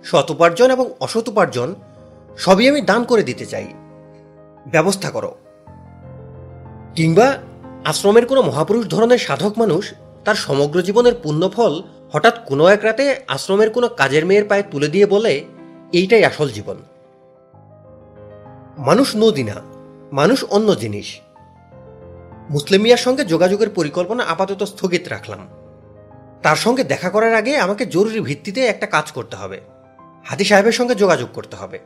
[0.06, 1.74] সৎ এবং অসতুপার্জন
[2.38, 3.66] সবই আমি দান করে দিতে চাই।
[4.66, 5.34] ব্যবস্থা করো।
[6.94, 7.36] কিংবা
[7.84, 9.94] আশ্রমের কোনো মহাপুরুষ ধরনের সাধক মানুষ
[10.24, 15.06] তার সমগ্র জীবনের পুণ্যফল হঠাৎ কোনো এক রাতে আশ্রমের কোনো কাজের মেয়ের পায়ে তুলে দিয়ে
[15.06, 15.44] বলে,
[15.92, 16.76] এইটাই আসল জীবন।
[18.78, 19.54] মানুষ নদী না,
[20.12, 21.20] মানুষ অন্য জিনিস।
[22.50, 25.48] মুসলিমিয়ার সঙ্গে যোগাযোগের পরিকল্পনা আপাতত স্থগিত রাখলাম।
[26.42, 29.60] তার সঙ্গে দেখা করার আগে আমাকে জরুরি ভিত্তিতে একটা কাজ করতে হবে।
[30.26, 31.78] হাতি সাহেবের সঙ্গে যোগাযোগ করতে হবে।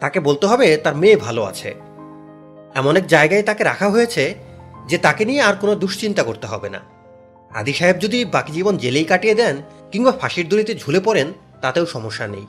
[0.00, 1.74] তাকে বলতে হবে তার মেয়ে ভালো আছে।
[2.74, 4.34] এমন এক জায়গায় তাকে রাখা হয়েছে
[4.88, 6.80] যে তাকে নিয়ে আর কোনো দুশ্চিন্তা করতে হবে না।
[7.54, 12.26] হাদি সাহেব যদি বাকি জীবন জেলেই কাটিয়ে দেন কিংবা ফাঁসির দড়িতে ঝুলে পড়েন, তাতেও সমস্যা
[12.26, 12.46] নেই।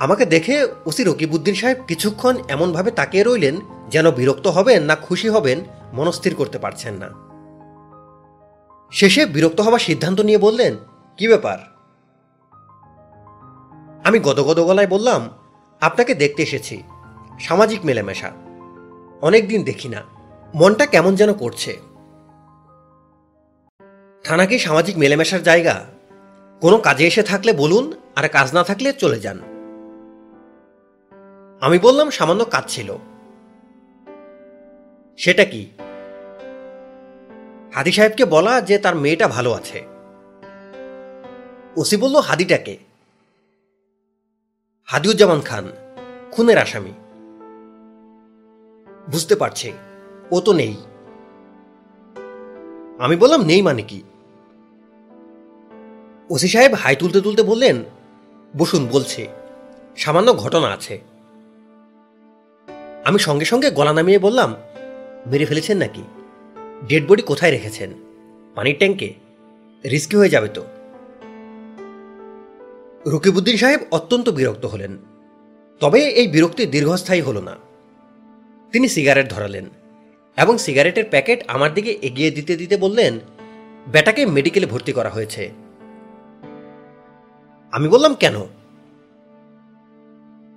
[0.00, 5.64] আমাকে দেখে ওসি রকিবুদ্দিন সাহেব কিছুক্ষণ এমনভাবে তাকিয়ে রইলেন যেন বিরক্ত হবেন না খুশি হবেন,
[5.92, 7.27] মনস্থির করতে পারছেন না।
[8.90, 10.76] শেষে বিরক্ত হবার সিদ্ধান্ত নিয়ে বললেন,
[11.16, 11.58] কি ব্যাপার?
[14.04, 15.28] আমি গদগদ গলায় বললাম,
[15.80, 16.82] আপনাকে দেখতে এসেছি।
[17.40, 18.30] সামাজিক মেলামেশা।
[19.20, 20.02] অনেকদিন দেখি না।
[20.54, 21.76] মনটা কেমন যেন করছে।
[24.24, 25.84] থানা কি সামাজিক মেলামেশার জায়গা?
[26.60, 29.40] কোনো কাজে এসে থাকলে বলুন, আর কাজ না থাকলে চলে যান।
[31.60, 32.96] আমি বললাম, সামান্য কাজ ছিল।
[35.16, 35.70] সেটা কি?
[37.78, 39.86] হাদি সাহেবকে বলা যে তার মেয়েটা ভালো আছে।
[41.76, 42.78] ওসি বলল হাদিটাকে
[44.84, 45.72] হাদিউজ্জামান খান,
[46.32, 46.92] খুনের আসামি।
[49.12, 49.72] বুঝতে পারছে,
[50.30, 50.76] ও তো নেই।
[52.98, 54.02] আমি বললাম, নেই মানে কি?
[56.30, 57.84] ওসি সাহেব হাই তুলতে তুলতে বললেন,
[58.56, 59.28] বসুন, বলছে,
[59.96, 61.00] সামান্য ঘটনা আছে।
[63.04, 64.56] আমি সঙ্গে সঙ্গে গলা নামিয়ে বললাম,
[65.26, 66.02] মেরে ফেলেছেন নাকি?
[66.86, 67.90] ডেড বডি কোথায় রেখেছেন?
[68.54, 69.14] পানির ট্যাঙ্কে
[69.90, 70.64] রিস্কি হয়ে যাবে তো।
[73.06, 74.98] রকিবুদ্দিন সাহেব অত্যন্ত বিরক্ত হলেন।
[75.80, 77.56] তবে এই বিরক্তি দীর্ঘস্থায়ী হল না।
[78.72, 79.64] তিনি সিগারেট ধরালেন
[80.36, 83.18] এবং সিগারেটের প্যাকেট আমার দিকে এগিয়ে দিতে দিতে বললেন,
[83.88, 85.50] বেটাকে মেডিকেলে ভর্তি করা হয়েছে।
[87.72, 88.34] আমি বললাম, কেন?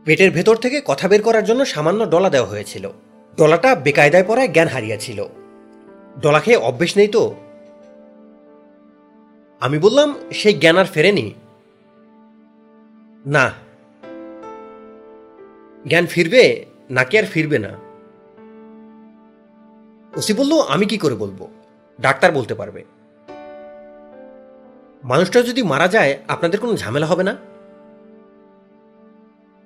[0.05, 2.91] পেটের ভেতর থেকে কথা বের করার জন্য সামান্য ডলা দেওয়া হয়েছিল।
[3.37, 5.25] ডলাটা বেকায়দায় পড়ায় জ্ঞান হারিয়েছিল।
[6.19, 7.35] ডলা খেয়ে অভ্যেস নেই তো?
[9.59, 11.33] আমি বললাম, সেই জ্ঞান আর ফেরেনি।
[13.25, 13.51] না।
[15.87, 17.69] জ্ঞান ফিরবে, নাকি আর ফিরবে না?
[20.17, 21.47] ওসি বলল, আমি কি করে বলব?
[22.01, 22.83] ডাক্তার বলতে পারবে।
[25.03, 27.37] মানুষটা যদি মারা যায়, আপনাদের কোনো ঝামেলা হবে না?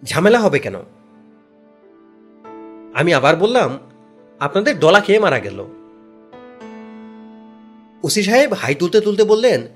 [0.03, 0.75] ঝামেলা হবে কেন?
[2.93, 3.80] আমি আবার বললাম,
[4.40, 5.65] আপনাদের ডলা খেয়ে মারা গেল।
[8.06, 9.67] ওসি সাহেব হাই তুলতে তুলতে বললেন,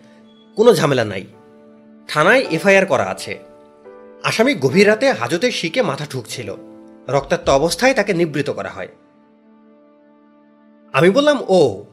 [0.56, 1.26] কোনো ঝামেলা নাই।
[2.08, 3.40] থানায় এফআইআর করা আছে।
[4.24, 6.56] আসামি গভীর রাতে হাজতের শিকে মাথা ঠুকছিল।
[7.08, 8.88] রক্তাক্ত অবস্থায় তাকে নিবৃত করা হয়।
[10.94, 11.84] আমি বললাম, ও,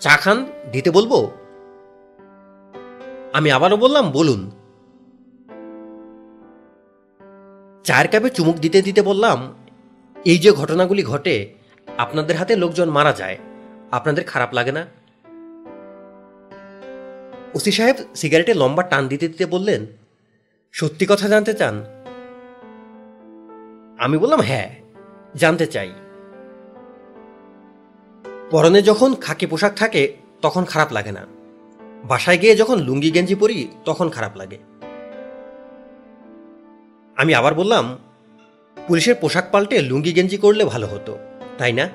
[0.00, 1.30] চা খান, দিতে বলব?
[3.32, 4.50] আমি আবারও বললাম, বলুন।
[7.84, 9.54] চায়ের কাপে চুমুক দিতে দিতে বললাম,
[10.24, 11.54] এই যে ঘটনাগুলি ঘটে,
[11.98, 13.38] আপনাদের হাতে লোকজন মারা যায়।
[13.90, 14.86] আপনাদের খারাপ লাগে না?
[17.54, 19.86] ওসি সাহেব সিগারেটে লম্বা টান দিতে দিতে বললেন,
[20.72, 21.84] সত্যি কথা জানতে চান?
[23.98, 24.70] আমি বললাম হ্যাঁ
[25.34, 25.92] জানতে চাই।
[28.50, 31.26] পরনে যখন খাকি পোশাক থাকে, তখন খারাপ লাগে না।
[32.04, 34.58] বাসায় গিয়ে যখন লুঙ্গি গেঞ্জি পরি, তখন খারাপ লাগে।
[37.16, 37.98] আমি আবার বললাম,
[38.88, 41.18] পুলিশের পোশাক পাল্টে লুঙ্গি গেঞ্জি করলে ভালো হতো,
[41.58, 41.88] তাই না?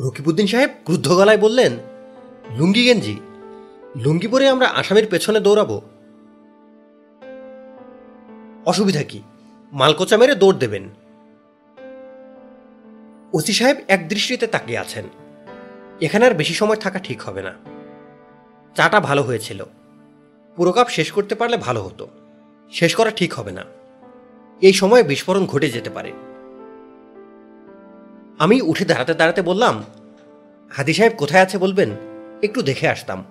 [0.00, 1.72] রকিবউদ্দিন সাহেব ক্রুদ্ধ গলায় বললেন,
[2.56, 3.16] লুঙ্গি গেঞ্জি,
[3.96, 5.82] লুঙ্গি পরে আমরা আসামির পেছনে দৌড়াবো।
[8.66, 9.22] অসুবিধা কি?
[9.72, 10.88] মালকোচা মেরে দৌড় দেবেন।
[13.32, 15.04] ওসি সাহেব এক দৃষ্টিতে তাকিয়ে আছেন।
[16.00, 17.54] এখানে আর বেশি সময় থাকা ঠিক হবে না।
[18.74, 19.64] চাটা ভালো হয়েছিল।
[20.56, 22.08] পুরো কাপ শেষ করতে পারলে ভালো হতো।
[22.72, 23.64] শেষ করা ঠিক হবে না।
[24.60, 26.12] এই সময়ে বিস্ফোরণ ঘটে যেতে পারে।
[28.38, 29.84] আমি উঠে দাঁড়াতে দাঁড়াতে বললাম,
[30.70, 31.90] হাদি সাহেব কোথায় আছে বলবেন?
[32.42, 33.24] একটু দেখে আসতাম।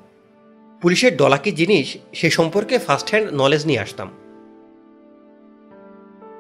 [0.82, 4.12] পুলিশের ডলাকি জিনিস সে সম্পর্কে ফার্স্ট হ্যান্ড নলেজ নিয়ে আসতাম।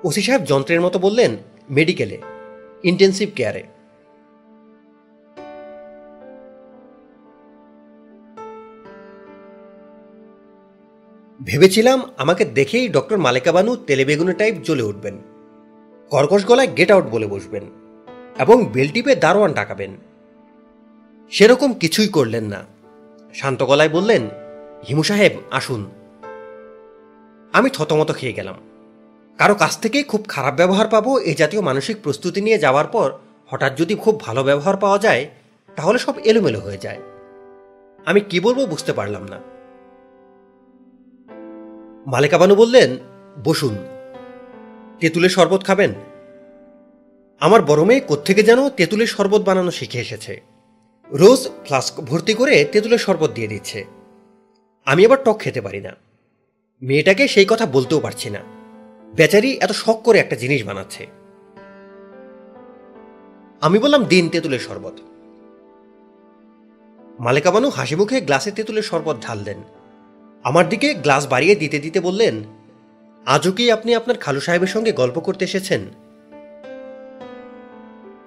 [0.03, 1.37] ওসি সাহেব যন্ত্রের মতো বললেন,
[1.69, 2.17] মেডিকেলে
[2.83, 3.63] ইন্টেন্সিভ কেয়ারে
[11.41, 15.17] ভেবেছিলাম আমাকে দেখেই ডক্টর মালেকা বানু তেলেবেগুনি টাইপ জ্বলে উঠবেন।
[16.09, 17.82] কর্কশ গলায় গেট আউট বলে বসবেন।
[18.39, 19.97] এবং বেলটিপে দারোয়ান ডাকাবেন।
[21.31, 22.63] সেরকম কিছুই করলেন না।
[23.33, 24.29] শান্ত গলায় বললেন,
[24.89, 25.91] হিমু সাহেব, আসুন।
[27.53, 28.55] আমি থতমত খেয়ে গেলাম।
[29.37, 33.11] কারও কাছ থেকে খুব খারাপ ব্যবহার পাবো এ জাতীয় মানসিক প্রস্তুতি নিয়ে যাওয়ার পর
[33.47, 35.29] হঠাৎ যদি খুব ভালো ব্যবহার পাওয়া যায়,
[35.75, 37.01] তাহলে সব এলোমেলো হয়ে যায়।
[38.05, 39.39] আমি কি বলব বুঝতে পারলাম না।
[42.07, 42.97] মালেকা বানু বললেন,
[43.43, 43.77] বসুন।
[44.99, 45.93] তেঁতুলের শরবত খাবেন?
[47.43, 50.41] আমার বড় মেয়ে কোত্থেকে যেন তেঁতুলের শরবত বানানো শিখে এসেছে।
[51.11, 53.85] রোজ ফ্লাস্ক ভর্তি করে তেঁতুলের শরবত দিয়ে দিচ্ছে।
[54.85, 55.95] আমি আবার টক খেতে পারি না।
[56.81, 58.39] মেয়েটাকে সেই কথা বলতেও পারছি না।
[59.13, 61.07] বেচারি এত শখ করে একটা জিনিস বানাচ্ছে।
[63.61, 64.93] আমি বললাম, দিন তেঁতুলের শরবত।
[67.19, 69.63] মালেকা বানু হাসি মুখে গ্লাসে তেঁতুলের শরবত ঢাল দেন।
[70.43, 72.43] আমার দিকে গ্লাস বাড়িয়ে দিতে দিতে বললেন,
[73.25, 76.02] আজও কি আপনি আপনার খালু সাহেবের সঙ্গে গল্প করতে এসেছেন?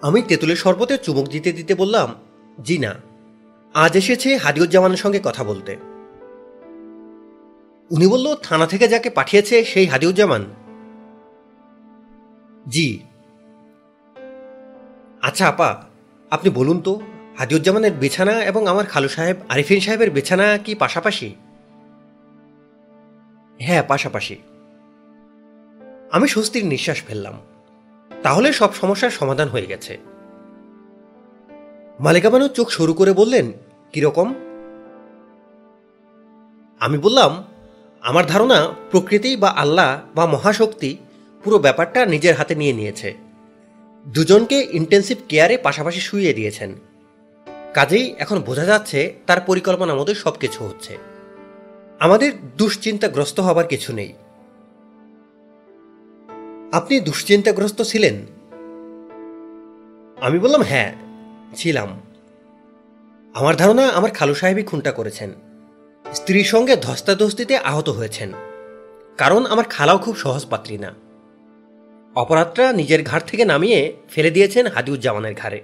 [0.03, 2.15] আমি তেঁতুলের শরবতে চুমুক দিতে দিতে বললাম,
[2.63, 2.95] জি না।
[3.75, 5.77] আজ এসেছে হাদিউজ্জামানের সঙ্গে কথা বলতে।
[7.91, 10.45] উনি বলল, থানা থেকে যাকে পাঠিয়েছে সেই হাদিউজ্জামান?
[12.69, 13.01] জি।
[15.23, 15.83] আচ্ছা আপা,
[16.31, 17.01] আপনি বলুন তো,
[17.39, 21.35] হাদিউজ্জামানের বিছানা এবং আমার খালু সাহেব, আরিফিন সাহেবের বিছানা কি পাশাপাশি?
[23.59, 24.37] হ্যাঁ পাশাপাশি।
[26.11, 27.35] আমি স্বস্তির নিঃশ্বাস ফেললাম।
[28.27, 29.99] তাহলে সব সমস্যার সমাধান হয়ে গেছে।
[32.01, 33.53] মালিকা বানু চোখ শুরু করে বললেন
[33.93, 34.35] কীরকম
[36.81, 37.45] আমি বললাম,
[38.01, 40.97] আমার ধারণা প্রকৃতি বা আল্লাহ বা মহাশক্তি
[41.45, 43.15] পুরো ব্যাপারটা নিজের হাতে নিয়ে নিয়েছে।
[44.07, 46.75] দুজনকে ইন্টেন্সিভ কেয়ারে পাশাপাশি শুইয়ে দিয়েছেন।
[47.75, 50.99] কাজেই এখন বোঝা যাচ্ছে তার পরিকল্পনা মতো সব কিছু হচ্ছে।
[51.99, 54.13] আমাদের দুশ্চিন্তাগ্রস্ত হবার কিছু নেই।
[56.73, 58.27] আপনি দুশ্চিন্তাগ্রস্ত ছিলেন?
[60.21, 60.95] আমি বললাম হ্যাঁ
[61.55, 62.01] ছিলাম।
[63.35, 65.33] আমার ধারণা, আমার খালু সাহেবই খুনটা করেছেন।
[66.15, 68.33] স্ত্রীর সঙ্গে ধস্তাধস্তিতে আহত হয়েছেন।
[69.19, 70.95] কারণ আমার খালাও খুব সহজ পাত্রী না।
[72.15, 75.63] অপরাধটা নিজের ঘাট থেকে নামিয়ে ফেলে দিয়েছেন হাদিউজ্জামানের ঘাড়ে।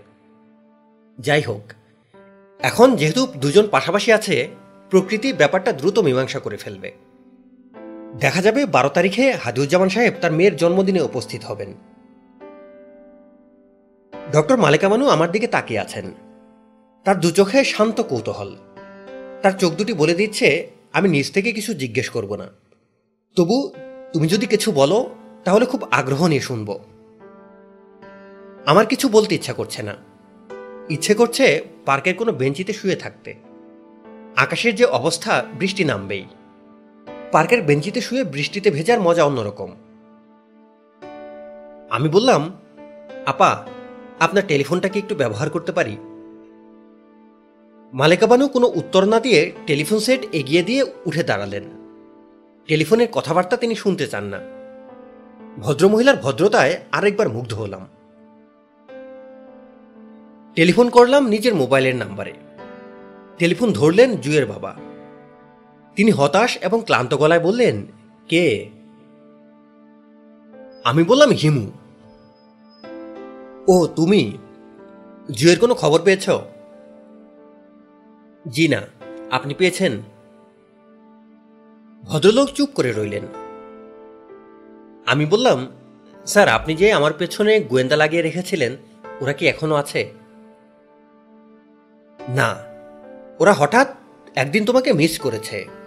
[1.19, 1.73] যাই হোক,
[2.61, 4.49] এখন যেহেতু দুজন পাশাপাশি আছে,
[4.91, 6.93] প্রকৃতি ব্যাপারটা দ্রুত মীমাংসা করে ফেলবে।
[8.19, 11.75] দেখা যাবে বারো তারিখে হাদিউজ্জামান সাহেব তার মেয়ের জন্মদিনে উপস্থিত হবেন।
[14.33, 16.13] ডক্টর মালেকামানু আমার দিকে তাকিয়ে আছেন।
[17.05, 18.57] তার দু চোখে শান্ত কৌতূহল।
[19.43, 22.49] তার চোখ দুটি বলে দিচ্ছে, আমি নিজ থেকে কিছু জিজ্ঞেস করব না।
[23.37, 23.73] তবু
[24.13, 26.79] তুমি যদি কিছু বলো, তাহলে খুব আগ্রহ নিয়ে শুনব।
[28.67, 29.95] আমার কিছু বলতে ইচ্ছা করছে না।
[30.89, 33.35] ইচ্ছে করছে পার্কের কোনো বেঞ্চিতে শুয়ে থাকতে।
[34.37, 36.27] আকাশের যে অবস্থা, বৃষ্টি নামবেই।
[37.33, 39.73] পার্কের বেঞ্চিতে শুয়ে বৃষ্টিতে ভেজার মজা অন্যরকম।
[41.91, 42.52] আমি বললাম,
[43.27, 43.67] আপা,
[44.20, 45.97] আপনার টেলিফোনটা কি একটু ব্যবহার করতে পারি?
[47.93, 51.65] মালেকাবানু কোনো উত্তর না দিয়ে টেলিফোন সেট এগিয়ে দিয়ে উঠে দাঁড়ালেন।
[52.67, 54.39] টেলিফোনের কথাবার্তা তিনি শুনতে চান না।
[55.59, 57.89] ভদ্রমহিলার ভদ্রতায় আরেকবার মুগ্ধ হলাম।
[60.55, 62.33] টেলিফোন করলাম নিজের মোবাইলের নাম্বারে।
[63.39, 64.75] টেলিফোন ধরলেন জুয়ের বাবা।
[65.97, 67.87] তিনি হতাশ এবং ক্লান্ত গলায় বললেন,
[68.29, 68.71] কে?
[70.85, 71.71] আমি বললাম হিমু।
[73.69, 74.39] ও, তুমি?
[75.31, 76.31] জুয়ের কোনো খবর পেয়েছ?
[78.49, 78.83] জি না,
[79.31, 80.03] আপনি পেয়েছেন।
[82.03, 83.23] ভদ্রলোক চুপ করে রইলেন।
[85.07, 85.67] আমি বললাম,
[86.27, 88.77] স্যার, আপনি যে আমার পেছনে গোয়েন্দা লাগিয়ে রেখেছিলেন,
[89.21, 90.12] ওরা কি এখনও আছে?
[92.29, 92.57] না,
[93.39, 93.89] ওরা হঠাৎ
[94.35, 95.82] একদিন তোমাকে মিস করেছে।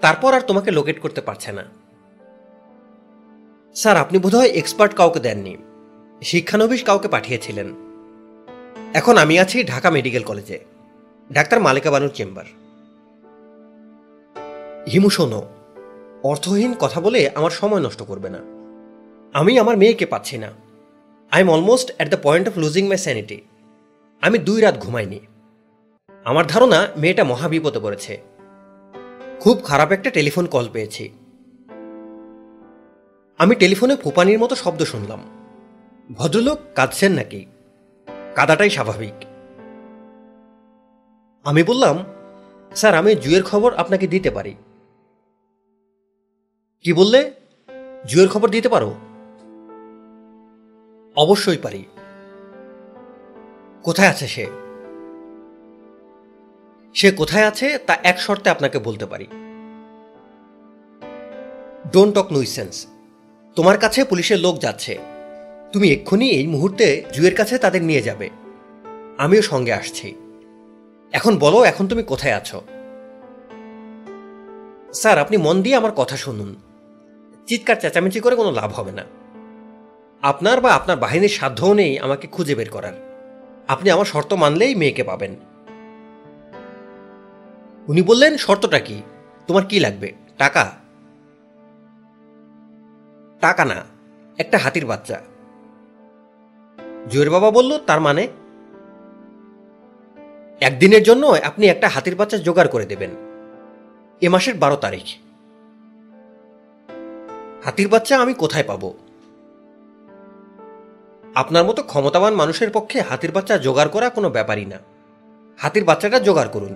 [0.00, 1.64] তারপর আর তোমাকে লোকেট করতে পারছে না।
[3.74, 5.56] স্যার, আপনি বোধহয় এক্সপার্ট কাউকে দেননি।
[6.22, 7.74] শিক্ষানবিশ কাউকে পাঠিয়েছিলেন।
[8.94, 10.64] এখন আমি আছি ঢাকা মেডিকেল কলেজে।
[11.32, 12.44] ডাক্তার মালিকা বানুর চেম্বার।
[14.92, 15.42] হিমু, শোনো।
[16.22, 18.38] অর্থহীন কথা বলে আমার সময় নষ্ট করবে না।
[19.38, 20.52] আমি আমার মেয়েকে পাচ্ছি না।
[21.30, 23.40] I am almost at the point of losing my sanity
[24.20, 25.20] আমি দুই রাত ঘুমাইনি।
[26.24, 28.29] আমার ধারণা, মেয়েটা মহাবিপদে পড়েছে।
[29.40, 31.08] খুব খারাপ একটা টেলিফোন কল পেয়েছি।
[33.38, 35.20] আমি টেলিফোনে ফুপানির মতো শব্দ শুনলাম।
[36.12, 37.46] ভদ্রলোক কাঁদছেন নাকি?
[38.34, 39.24] কাদাটাই স্বাভাবিক।
[41.44, 42.04] আমি বললাম,
[42.74, 44.54] স্যার, আমি জুয়ের খবর আপনাকে দিতে পারি।
[46.82, 47.32] কি বললে?
[48.06, 48.94] জুয়ের খবর দিতে পারো?
[51.16, 51.84] অবশ্যই পারি।
[53.82, 54.69] কোথায় আছে সে?
[56.94, 59.26] সে কোথায় আছে তা এক শর্তে আপনাকে বলতে পারি।
[61.92, 62.86] ডোন্ট টক নুইসেন্স
[63.56, 64.98] তোমার কাছে পুলিশের লোক যাচ্ছে।
[65.72, 68.30] তুমি এক্ষুনি এই মুহূর্তে জুয়ের কাছে তাদের নিয়ে যাবে।
[69.18, 70.14] আমিও সঙ্গে আসছি।
[71.12, 72.62] এখন বলো, এখন তুমি কোথায় আছো?
[74.94, 76.54] স্যার, আপনি মন দিয়ে আমার কথা শুনুন।
[77.46, 79.04] চিৎকার, চেঁচামেচি করে কোনো লাভ হবে না।
[80.22, 82.92] আপনার বা আপনার বাহিনীর সাধ্যও নেই আমাকে খুঁজে বের করার।
[83.68, 85.36] আপনি আমার শর্ত মানলেই মেয়েকে পাবেন।
[87.88, 89.02] উনি বললেন, শর্তটা কি?
[89.46, 90.12] তোমার কি লাগবে?
[90.38, 90.70] টাকা?
[93.40, 93.84] টাকা না,
[94.38, 95.20] একটা হাতির বাচ্চা।
[97.10, 98.28] জুয়ের বাবা বলল, তার মানে?
[100.60, 103.10] একদিনের জন্য আপনি একটা হাতির বাচ্চা জোগাড় করে দেবেন,
[104.22, 105.06] এ মাসের বারো তারিখ।
[107.64, 108.92] হাতির বাচ্চা আমি কোথায় পাব?
[111.34, 114.78] আপনার মতো ক্ষমতাবান মানুষের পক্ষে হাতির বাচ্চা জোগাড় করা কোনো ব্যাপারই না।
[115.58, 116.74] হাতির বাচ্চাটা জোগাড় করুন।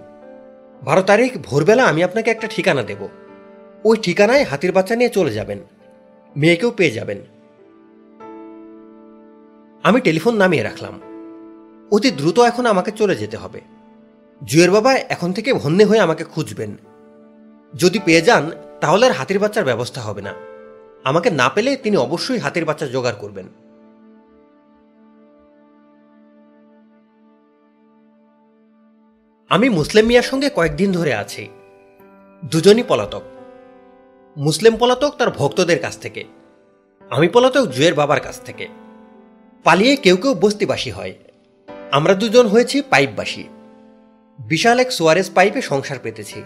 [0.82, 3.08] বারো তারিখ ভোরবেলা আমি আপনাকে একটা ঠিকানা দেব।
[3.84, 5.58] ওই ঠিকানায় হাতির বাচ্চা নিয়ে চলে যাবেন।
[6.36, 7.18] মেয়েকেও পেয়ে যাবেন।
[9.82, 11.00] আমি টেলিফোন নামিয়ে রাখলাম।
[11.90, 13.60] অতি দ্রুত এখন আমাকে চলে যেতে হবে।
[14.44, 16.76] জুয়ের বাবা এখন থেকে ভন্যে হয়ে আমাকে খুঁজবেন।
[17.74, 20.34] যদি পেয়ে যান, তাহলে আর হাতির বাচ্চার ব্যবস্থা হবে না।
[21.04, 23.48] আমাকে না পেলে তিনি অবশ্যই হাতির বাচ্চা জোগাড় করবেন।
[29.48, 31.48] আমি মুসলিম মিয়ার সঙ্গে কয়েকদিন ধরে আছি।
[32.44, 33.22] দুজনই পলাতক।
[34.36, 36.24] মুসলিম পলাতক তার ভক্তদের কাছ থেকে।
[37.10, 38.68] আমি পলাতক জুয়ের বাবার কাছ থেকে।
[39.64, 41.14] পালিয়ে কেউ কেউ বস্তিবাসী হয়।
[41.90, 43.44] আমরা দুজন হয়েছি পাইপবাসী।
[44.38, 46.42] বিশাল এক সোয়ারেজ পাইপে সংসার পেতেছি।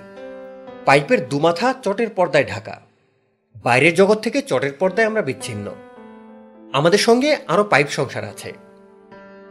[0.85, 2.81] পাইপের দুমাথা চটের পর্দায় ঢাকা।
[3.62, 5.75] বাইরের জগৎ থেকে চটের পর্দায় আমরা বিচ্ছিন্ন।
[6.73, 8.52] আমাদের সঙ্গে আরও পাইপ সংসার আছে।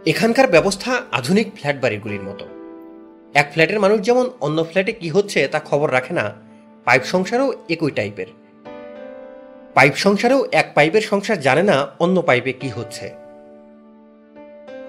[0.05, 2.56] এখানকার ব্যবস্থা আধুনিক ফ্ল্যাট বাড়িগুলির মতো।
[3.33, 6.33] এক ফ্ল্যাটের মানুষ যেমন অন্য ফ্ল্যাটে কি হচ্ছে তা খবর রাখে না,
[6.85, 8.27] পাইপ সংসারও একই টাইপের।
[9.73, 13.05] পাইপ সংসারেও এক পাইপের সংসার জানে না অন্য পাইপে কি হচ্ছে।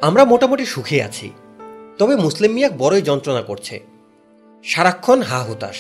[0.00, 1.30] আমরা মোটামুটি সুখে আছি,
[1.98, 3.80] তবে মুসলিম মিয়া বড়ই যন্ত্রণা করছে।
[4.64, 5.78] সারাক্ষণ হা হুতাশ।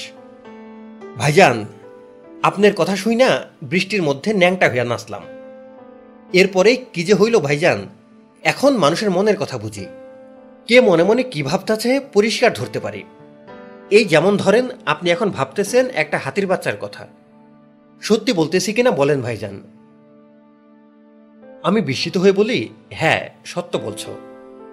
[1.18, 1.64] ভাইজান,
[2.42, 3.30] আপনার কথা শুই না,
[3.62, 5.22] বৃষ্টির মধ্যে ন্যাংটা হইয়া নাচলাম।
[6.32, 7.86] এরপরে কি যে হইল ভাইজান,
[8.42, 9.86] এখন মানুষের মনের কথা বুঝি।
[10.68, 13.04] কে মনে মনে কি ভাবতেছে পরিষ্কার ধরতে পারি।
[13.90, 17.06] এই যেমন ধরেন, আপনি এখন ভাবতেছেন একটা হাতির বাচ্চার কথা।
[18.02, 19.62] সত্যি বলতেছি কিনা বলেন ভাইজান।
[21.62, 24.18] আমি বিস্মিত হয়ে বলি হ্যাঁ সত্য বলছো।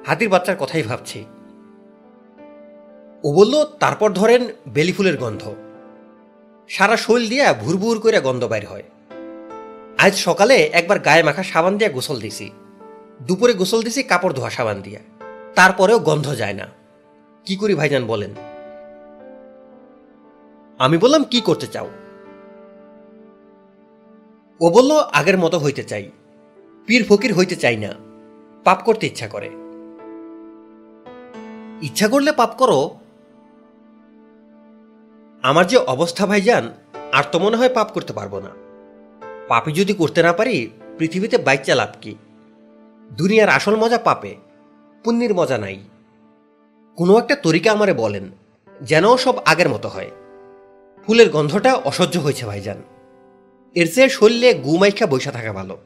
[0.06, 1.25] হাতির বাচ্চার কথাই ভাবছি।
[3.24, 5.53] ও বলল, তারপর ধরেন বেলি ফুলের গন্ধ।
[6.69, 8.83] সারা শৈল দিয়া ভুরভুর করে গন্ধ বাইর হয়।
[9.98, 12.51] আজ সকালে একবার গায়ে মাখা সাবান দিয়া গোসল দিছি।
[13.22, 14.99] দুপুরে গোসল দিছি, কাপড় ধোয়া সাবান দিয়া।
[15.56, 16.67] তারপরেও গন্ধ যায় না।
[17.45, 18.32] কি করি ভাইজান বলেন?
[20.77, 21.90] আমি বললাম, কি করতে চাও?
[24.61, 26.11] ও বলল, আগের মতো হইতে চাই।
[26.88, 27.90] পীর ফকির হইতে চাই না।
[28.64, 29.50] পাপ করতে ইচ্ছা করে।
[31.82, 32.90] ইচ্ছা করলে পাপ করো।
[35.42, 36.74] আমার যে অবস্থা ভাইজান,
[37.11, 38.50] আর তো মনে হয় পাপ করতে পারব না।
[39.48, 42.16] পাপি যদি করতে না পারি, পৃথিবীতে বাইক চালাপ কি?
[43.11, 44.44] দুনিয়ার আসল মজা পাপে।
[45.06, 45.80] পুণ্যের মজা নাই।
[46.95, 48.32] কোনো একটা তরিকা আমারে বলেন,
[48.82, 50.11] যেন সব আগের মতো হয়।
[51.08, 52.77] ফুলের গন্ধটা অসহ্য হয়েছে, ভাইজান।
[53.75, 55.77] এর চেয়ে শরীরে গুমাইখা বৈশা থাকা ভালো।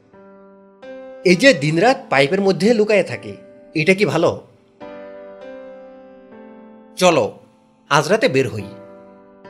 [1.24, 3.36] এই যে দিনরাত পাইপের মধ্যে লুকায়ে থাকে,
[3.74, 4.42] এটা কি ভালো?
[6.96, 7.38] চলো,
[7.88, 8.64] আজ রাতে বের হই।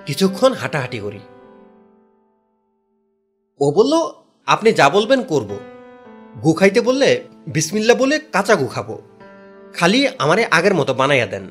[0.06, 1.20] কিছুক্ষণ হাঁটাহাঁটি করি।
[3.60, 5.58] ও বলল, আপনি যা বলবেন করব।
[6.42, 8.98] গু খাইতে বললে বিসমিল্লা বলে কাঁচা গু খাব।
[9.74, 11.46] খালি আমারে আগের মতো বানাইয়া দেন।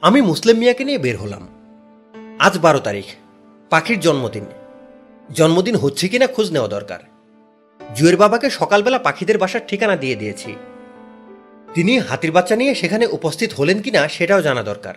[0.00, 1.48] আমি মুসলিম মিয়াকে নিয়ে বের হলাম।
[2.38, 3.04] আজ বারো তারিখ,
[3.70, 4.44] পাখির জন্মদিন।
[5.34, 6.98] জন্মদিন হচ্ছে কিনা খোঁজ নেওয়া দরকার।
[7.94, 10.56] জুয়ের বাবাকে সকালবেলা পাখিদের বাসার ঠিকানা দিয়ে দিয়েছি।
[11.74, 14.94] তিনি হাতির বাচ্চা নিয়ে সেখানে উপস্থিত হলেন কিনা সেটাও জানা দরকার।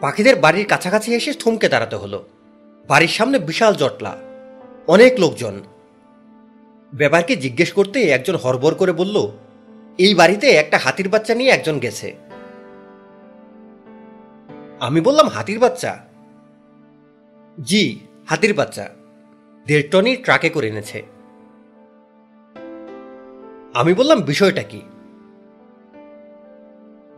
[0.00, 2.24] পাখিদের বাড়ির কাছাকাছি এসে থমকে দাঁড়াতে হলো।
[2.88, 4.16] বাড়ির সামনে বিশাল জটলা।
[4.86, 5.60] অনেক লোকজন।
[6.94, 9.28] ব্যাপারকে জিজ্ঞেস করতে একজন হরবর করে বলল,
[9.98, 12.16] এই বাড়িতে একটা হাতির বাচ্চা নিয়ে একজন গেছে।
[14.80, 15.98] আমি বললাম, হাতির বাচ্চা?
[17.60, 18.88] জি, হাতির বাচ্চা।
[19.66, 21.02] দেড় টনই ট্রাকে করে এনেছে।
[23.74, 24.82] আমি বললাম, বিষয়টা কি?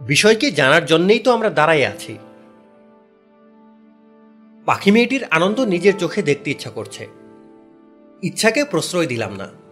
[0.00, 2.18] বিষয়কে জানার জন্যেই তো আমরা দাঁড়াই আছি।
[4.64, 7.06] পাখি মেয়েটির আনন্দ নিজের চোখে দেখতে ইচ্ছা করছে।
[8.22, 9.65] ইচ্ছাকে প্রশ্রয় দিলাম না।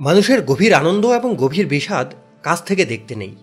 [0.00, 3.36] মানুষের গভীর আনন্দ এবং গভীর বিষাদ কাছ থেকে দেখতে নেই।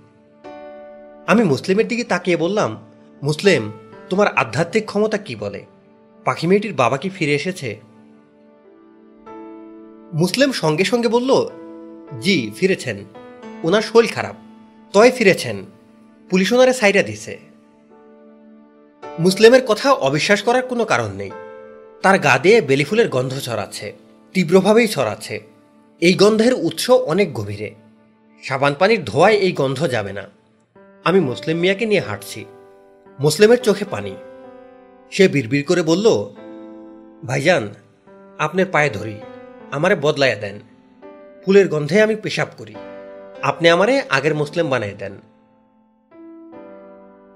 [1.27, 2.77] আমি মুসলিমের দিকে তাকিয়ে বললাম,
[3.23, 3.71] মুসলিম,
[4.09, 5.65] তোমার আধ্যাত্মিক ক্ষমতা কি বলে?
[6.25, 7.79] পাখি মেয়েটির বাবা কি ফিরে এসেছে?
[10.13, 11.49] মুসলিম সঙ্গে সঙ্গে বলল,
[12.21, 12.97] জি, ফিরেছেন।
[13.63, 14.35] ওনার শরীর খারাপ।
[14.93, 15.65] তয় ফিরেছেন।
[16.29, 17.39] পুলিশ ওনারে সাইডা দিছে।
[19.19, 21.31] মুসলিমের কথা অবিশ্বাস করার কোনো কারণ নেই।
[22.01, 23.93] তার গা দিয়ে বেলিফুলের গন্ধ ছড়াচ্ছে,
[24.33, 25.56] তীব্রভাবেই ছড়াচ্ছে।
[26.01, 27.75] এই গন্ধের উৎস অনেক গভীরে।
[28.43, 30.29] সাবান পানির ধোয়ায় এই গন্ধ যাবে না।
[31.03, 32.45] আমি মুসলিম মিয়াকে নিয়ে হাঁটছি।
[33.19, 34.15] মুসলিমের চোখে পানি।
[35.11, 36.33] সে বিড়বিড় করে বলল,
[37.25, 37.73] ভাইজান,
[38.39, 39.19] আপনার পায়ে ধরি।
[39.71, 40.59] আমারে বদলাইয়া দেন।
[41.45, 42.75] ফুলের গন্ধে আমি পেশাব করি।
[43.41, 45.13] আপনি আমারে আগের মুসলিম বানিয়ে দেন।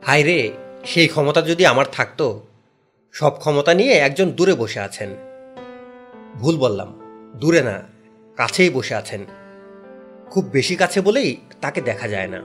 [0.04, 0.52] হায় রে,
[0.86, 2.42] সেই ক্ষমতা যদি আমার থাকতো,
[3.12, 5.10] সব ক্ষমতা নিয়ে একজন দূরে বসে আছেন।
[6.40, 7.00] ভুল বললাম,
[7.36, 7.91] দূরে না।
[8.42, 9.26] কাছেই বসে আছেন।
[10.30, 12.40] খুব বেশি কাছে বলেই তাকে দেখা যায় না।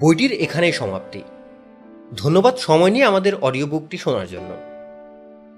[0.00, 1.22] বইটির এখানেই সমাপ্তি।
[2.16, 4.50] ধন্যবাদ সময় নিয়ে আমাদের অডিও বুকটি শোনার জন্য।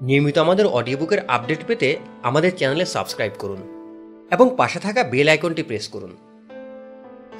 [0.00, 3.60] নিয়মিত আমাদের অডিও বুকের আপডেট পেতে আমাদের চ্যানেলে সাবস্ক্রাইব করুন
[4.30, 6.12] এবং পাশে থাকা বেল আইকনটি প্রেস করুন।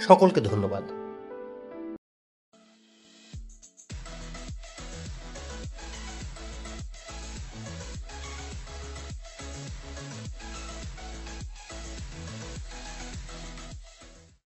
[0.00, 1.01] সকলকে ধন্যবাদ।